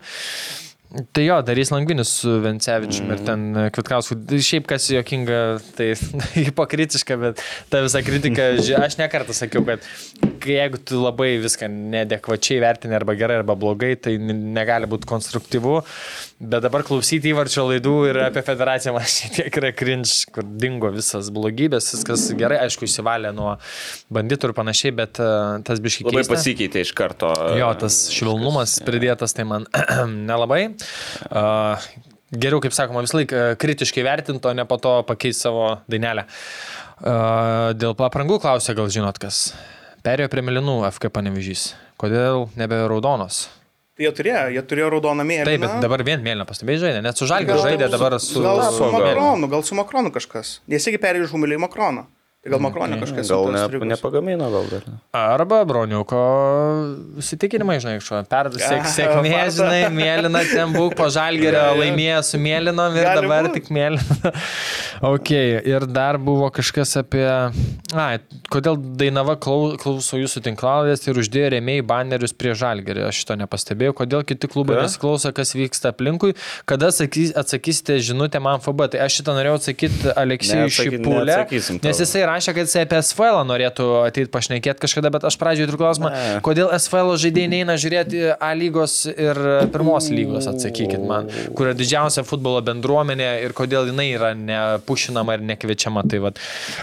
Tai 1.13 1.25
jo, 1.25 1.37
darys 1.45 1.71
Langvinis 1.73 2.11
su 2.21 2.39
Vencevičiumi 2.41 3.09
mm. 3.09 3.15
ir 3.17 3.25
ten 3.27 3.45
e, 3.57 3.65
Kvitkausku. 3.75 4.17
Šiaip 4.49 4.69
kas 4.71 4.89
jokinga, 4.93 5.41
tai 5.77 5.91
hipokritiška, 6.47 7.19
bet 7.21 7.43
ta 7.73 7.83
visa 7.85 8.03
kritika, 8.07 8.53
aš 8.81 8.99
nekartą 9.01 9.37
sakiau, 9.37 9.65
kad 9.67 9.85
jeigu 10.47 10.81
tu 10.87 11.01
labai 11.03 11.35
viską 11.43 11.69
nedekvačiai 11.69 12.63
vertini 12.63 12.97
arba 12.97 13.17
gerai, 13.19 13.41
arba 13.43 13.57
blogai, 13.59 13.95
tai 14.01 14.17
negali 14.21 14.89
būti 14.91 15.09
konstruktyvu. 15.11 15.81
Bet 16.37 16.61
dabar 16.67 16.85
klausyti 16.85 17.31
įvarčio 17.33 17.65
laidų 17.65 17.95
ir 18.11 18.21
apie 18.27 18.43
federaciją 18.45 18.93
man 18.97 19.07
šiek 19.17 19.37
tiek 19.39 19.61
yra 19.61 19.73
cringe, 19.77 20.13
kur 20.33 20.45
dingo 20.45 20.91
visas 20.95 21.31
blogybės, 21.35 21.91
viskas 21.97 22.29
gerai, 22.37 22.61
aišku, 22.67 22.85
išsivalė 22.85 23.33
nuo 23.37 23.55
banditų 24.13 24.51
ir 24.51 24.57
panašiai, 24.57 24.95
bet 24.97 25.21
uh, 25.23 25.59
tas 25.67 25.81
biškiai. 25.83 26.09
Labai 26.11 26.27
pasikeitė 26.29 26.85
iš 26.85 26.93
karto. 26.97 27.33
Jo, 27.57 27.73
tas 27.81 28.07
švelnumas 28.15 28.79
pridėtas, 28.87 29.37
tai 29.37 29.49
man 29.49 29.69
nelabai. 30.31 30.67
Uh, 31.31 31.87
geriau, 32.33 32.61
kaip 32.65 32.75
sakoma, 32.77 33.05
vis 33.07 33.15
laik 33.17 33.35
uh, 33.35 33.53
kritiškai 33.61 34.05
vertinto, 34.07 34.53
ne 34.57 34.67
po 34.69 34.81
to 34.83 34.99
pakeisti 35.09 35.49
savo 35.49 35.69
dainelę. 35.91 36.27
Uh, 36.97 37.75
dėl 37.77 37.97
aprangų 38.07 38.41
klausė, 38.43 38.77
gal 38.79 38.91
žinot 38.93 39.21
kas. 39.23 39.51
Perėjo 40.07 40.31
prie 40.33 40.43
Milinų 40.47 40.81
FK 40.95 41.11
panevežys. 41.13 41.71
Kodėl 42.01 42.47
nebe 42.57 42.79
raudonos? 42.87 43.47
Tai 43.97 44.05
jie 44.05 44.11
turėjo, 44.13 44.41
jie 44.53 44.63
turėjo 44.69 44.91
raudoną 44.93 45.25
mėlyną. 45.25 45.49
Taip, 45.49 45.63
bet 45.63 45.85
dabar 45.87 46.03
vien 46.05 46.21
mėlyną 46.21 46.45
pastebėjai 46.49 46.83
žaidė, 46.83 46.99
net 47.07 47.17
su 47.17 47.29
žalgiu 47.29 47.57
žaidė 47.63 47.89
dabar 47.89 48.19
su... 48.21 48.43
Gal 48.45 48.61
su 48.67 48.75
su. 48.77 48.89
Makronu, 48.93 49.49
gal 49.49 49.65
su 49.65 49.79
Makronu 49.79 50.13
kažkas. 50.13 50.51
Nes 50.69 50.85
jie 50.85 51.01
perėjo 51.01 51.25
iš 51.25 51.33
Humilį 51.33 51.57
į 51.57 51.63
Makroną. 51.65 52.05
Gal 52.47 52.61
Makronė 52.63 52.99
kažkas. 53.03 53.29
Gal 53.33 53.49
ne, 53.55 53.91
nepagamino, 53.93 54.47
gal 54.55 54.67
dar. 54.71 54.85
Arba 55.17 55.63
broniuko 55.69 56.21
įsitikinimai, 57.23 57.79
žinai, 57.83 57.97
šo. 58.05 58.21
Per 58.31 58.51
sėk, 58.55 58.85
Ah, 58.85 58.91
sėkmė, 58.93 59.33
žinai, 59.57 59.81
mėlyna, 59.95 60.43
ten 60.51 60.75
būk 60.77 60.95
po 60.99 61.09
žalgerio, 61.13 61.63
laimėjo 61.81 62.21
su 62.29 62.41
mėlynom 62.43 62.97
ir 62.99 63.07
Gali 63.09 63.23
dabar 63.25 63.49
būt. 63.49 63.57
tik 63.59 63.71
mėlyna. 63.75 64.33
ok, 65.13 65.33
ir 65.75 65.87
dar 65.91 66.19
buvo 66.23 66.49
kažkas 66.55 66.97
apie... 67.03 67.27
Ai, 67.97 68.19
kodėl 68.53 68.79
Dainava 68.99 69.37
klau- 69.41 69.77
klauso 69.81 70.19
jūsų 70.21 70.43
tinklaladės 70.47 71.05
ir 71.09 71.21
uždėjo 71.23 71.51
rėmėjai 71.57 71.85
banerius 71.87 72.35
prie 72.37 72.55
žalgerį. 72.59 73.07
Aš 73.09 73.23
šito 73.25 73.37
nepastebėjau. 73.43 73.95
Kodėl 74.03 74.25
kiti 74.29 74.51
klubai 74.53 74.77
Ką? 74.79 74.87
nesiklauso, 74.87 75.33
kas 75.37 75.55
vyksta 75.57 75.93
aplinkui. 75.95 76.35
Kada 76.69 76.91
sakys, 76.95 77.33
atsakysite 77.39 77.99
žinutę 78.05 78.41
man 78.43 78.61
FB. 78.63 78.91
Tai 78.93 79.03
aš 79.07 79.21
šitą 79.21 79.35
norėjau 79.39 79.59
atsakyti 79.61 80.13
Aleksijui 80.19 80.73
Šipulė. 80.77 81.39
Nes 81.87 82.03
jisai 82.03 82.23
rašė, 82.29 82.36
kad 82.57 82.67
jisai 82.69 82.83
apie 82.85 82.99
SFL 83.01 83.41
norėtų 83.49 83.87
ateiti 84.05 84.31
pašnekėti 84.35 84.83
kažkada, 84.85 85.11
bet 85.15 85.25
aš 85.25 85.37
pradžioje 85.41 85.71
turiu 85.71 85.81
klausimą, 85.81 86.11
Ne. 86.13 86.41
kodėl 86.45 86.69
SFL 86.77 87.15
žaidėjai 87.23 87.49
neina 87.55 87.77
žiūrėti 87.81 88.21
A 88.37 88.51
lygos 88.55 89.07
ir 89.09 89.41
pirmos 89.73 90.11
lygos, 90.13 90.47
atsakykit 90.51 91.01
man, 91.07 91.31
kur 91.57 91.71
yra 91.71 91.75
didžiausia 91.79 92.25
futbolo 92.29 92.61
bendruomenė 92.67 93.31
ir 93.47 93.55
kodėl 93.57 93.89
jinai 93.89 94.09
yra 94.13 94.35
nepušinama 94.37 95.39
ir 95.39 95.45
nekviečiama. 95.55 96.05
Tai 96.11 96.19
vad, 96.27 96.39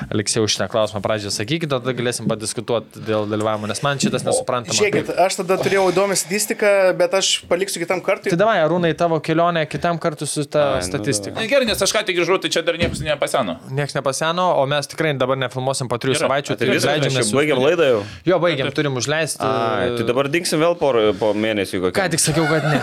Aleksėjau 0.10 0.48
šitą 0.50 0.68
klausimą 0.72 1.02
pradžioje 1.06 1.36
sakykit, 1.38 1.70
tada 1.72 1.94
galėsim 1.96 2.28
padiskutuoti 2.32 3.04
dėl 3.08 3.28
dalyvavimo, 3.32 3.70
nes 3.70 3.84
man 3.86 4.02
šitas 4.02 4.26
nesuprantama. 4.28 4.76
Žiūrėkit, 4.78 5.14
aš 5.28 5.40
tada 5.42 5.58
turėjau 5.62 5.86
įdomią 5.94 6.18
statistiką, 6.20 6.72
bet 7.00 7.14
aš 7.20 7.32
paliksiu 7.52 7.84
kitam 7.84 8.02
kartui. 8.04 8.32
Tai 8.34 8.40
davai, 8.42 8.58
Arūnai, 8.64 8.94
tavo 8.98 9.20
kelionė 9.24 9.66
kitam 9.70 10.00
kartu 10.02 10.28
su 10.30 10.46
ta 10.50 10.64
Ai, 10.78 10.82
nu 10.82 10.88
statistika. 10.88 11.36
Na, 11.40 11.48
Gerai, 11.50 11.68
nes 11.70 11.82
aš 11.84 11.94
ką 11.94 12.04
tik 12.08 12.18
grįžau, 12.18 12.40
tai 12.42 12.50
čia 12.54 12.64
dar 12.66 12.78
niekas 12.80 13.02
nepaseno. 13.04 13.58
Niekas 13.74 13.96
nepaseno, 13.98 14.48
o 14.62 14.66
mes 14.70 14.88
tikrai 14.92 15.14
dabar 15.20 15.38
nefilmuosim 15.44 15.90
po 15.92 16.00
trijų 16.02 16.18
savaičių. 16.24 16.58
Tai 16.60 16.70
viskas, 16.72 16.88
leidžiam, 17.04 17.30
baigiam 17.38 17.62
laidą 17.64 17.90
jau. 17.90 18.00
Jo, 18.32 18.40
baigiam, 18.44 18.72
turim 18.76 18.98
užleisti. 19.00 19.44
Ai, 19.46 19.94
tai 19.98 20.08
dabar 20.08 20.32
dinksim 20.34 20.64
vėl 20.64 20.78
po, 20.80 20.94
po 21.20 21.34
mėnesį 21.38 21.84
kokį. 21.86 21.96
Ką 22.00 22.08
tik 22.16 22.24
sakiau, 22.24 22.48
kad 22.50 22.68
ne. 22.68 22.80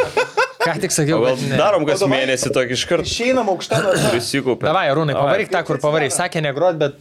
Ką 0.64 0.74
tik 0.82 0.92
sakiau, 0.92 1.22
gal 1.24 1.38
kad 1.38 1.46
ne. 1.48 1.56
darom 1.56 1.86
kas 1.88 2.02
mėnesį 2.04 2.50
tokį 2.52 2.76
iškart 2.76 3.08
Išeinam 3.08 3.48
aukštą 3.54 3.78
nuo 3.84 3.94
prisikūpę. 4.12 4.66
Davai, 4.68 4.88
Rūnai, 4.96 5.16
pavaryk 5.16 5.52
tą, 5.52 5.62
kur 5.68 5.80
pavaryk. 5.80 6.12
Sakė 6.12 6.42
negrot, 6.44 6.76
bet... 6.80 7.00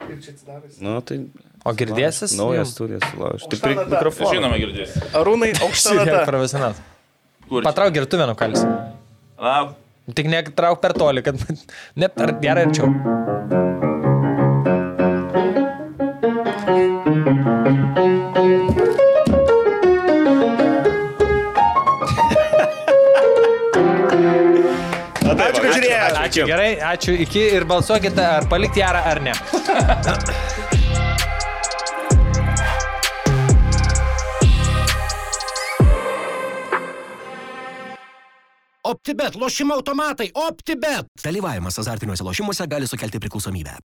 Kaip 0.00 0.18
čia 0.20 0.34
atsidarys? 0.34 0.76
Nu, 0.84 0.98
tai 1.04 1.22
O 1.64 1.74
girdėsis? 1.76 2.32
naujas 2.38 2.72
studijas 2.72 3.04
sulauž. 3.10 3.44
Tik 3.52 3.60
prie 3.60 3.76
mikrofono. 3.80 4.30
Žinoma, 4.32 4.60
girdės. 4.62 4.94
Arūnai, 5.16 5.52
aukštą 5.60 5.98
natą. 5.98 6.22
Profesionalas. 6.28 6.80
Patrauk 7.50 7.96
girtuvę 7.96 8.28
nukalis. 8.30 8.64
Lauk. 9.40 9.76
Tik 10.16 10.30
netrauk 10.32 10.80
per 10.82 10.96
toli, 10.96 11.24
kad... 11.26 11.36
Ne 12.00 12.08
per 12.08 12.36
gerai 12.40 12.68
arčiau. 12.68 13.68
Ačiū, 25.40 25.62
kad 25.62 25.70
žiūrėjote. 25.76 26.18
Ačiū. 26.24 26.46
Gerai, 26.50 26.72
ačiū. 26.90 27.14
Iki 27.26 27.44
ir 27.60 27.66
balsuokite, 27.70 28.24
ar 28.40 28.48
palikti 28.50 28.82
jarą 28.82 29.04
ar 29.12 29.22
ne. 29.22 29.34
OptiBet, 38.90 39.36
lošimo 39.38 39.76
automatai, 39.78 40.32
OptiBet. 40.34 41.06
Dalyvavimas 41.22 41.78
azartiniuose 41.78 42.26
lošimuose 42.26 42.66
gali 42.66 42.90
sukelti 42.90 43.22
priklausomybę. 43.22 43.76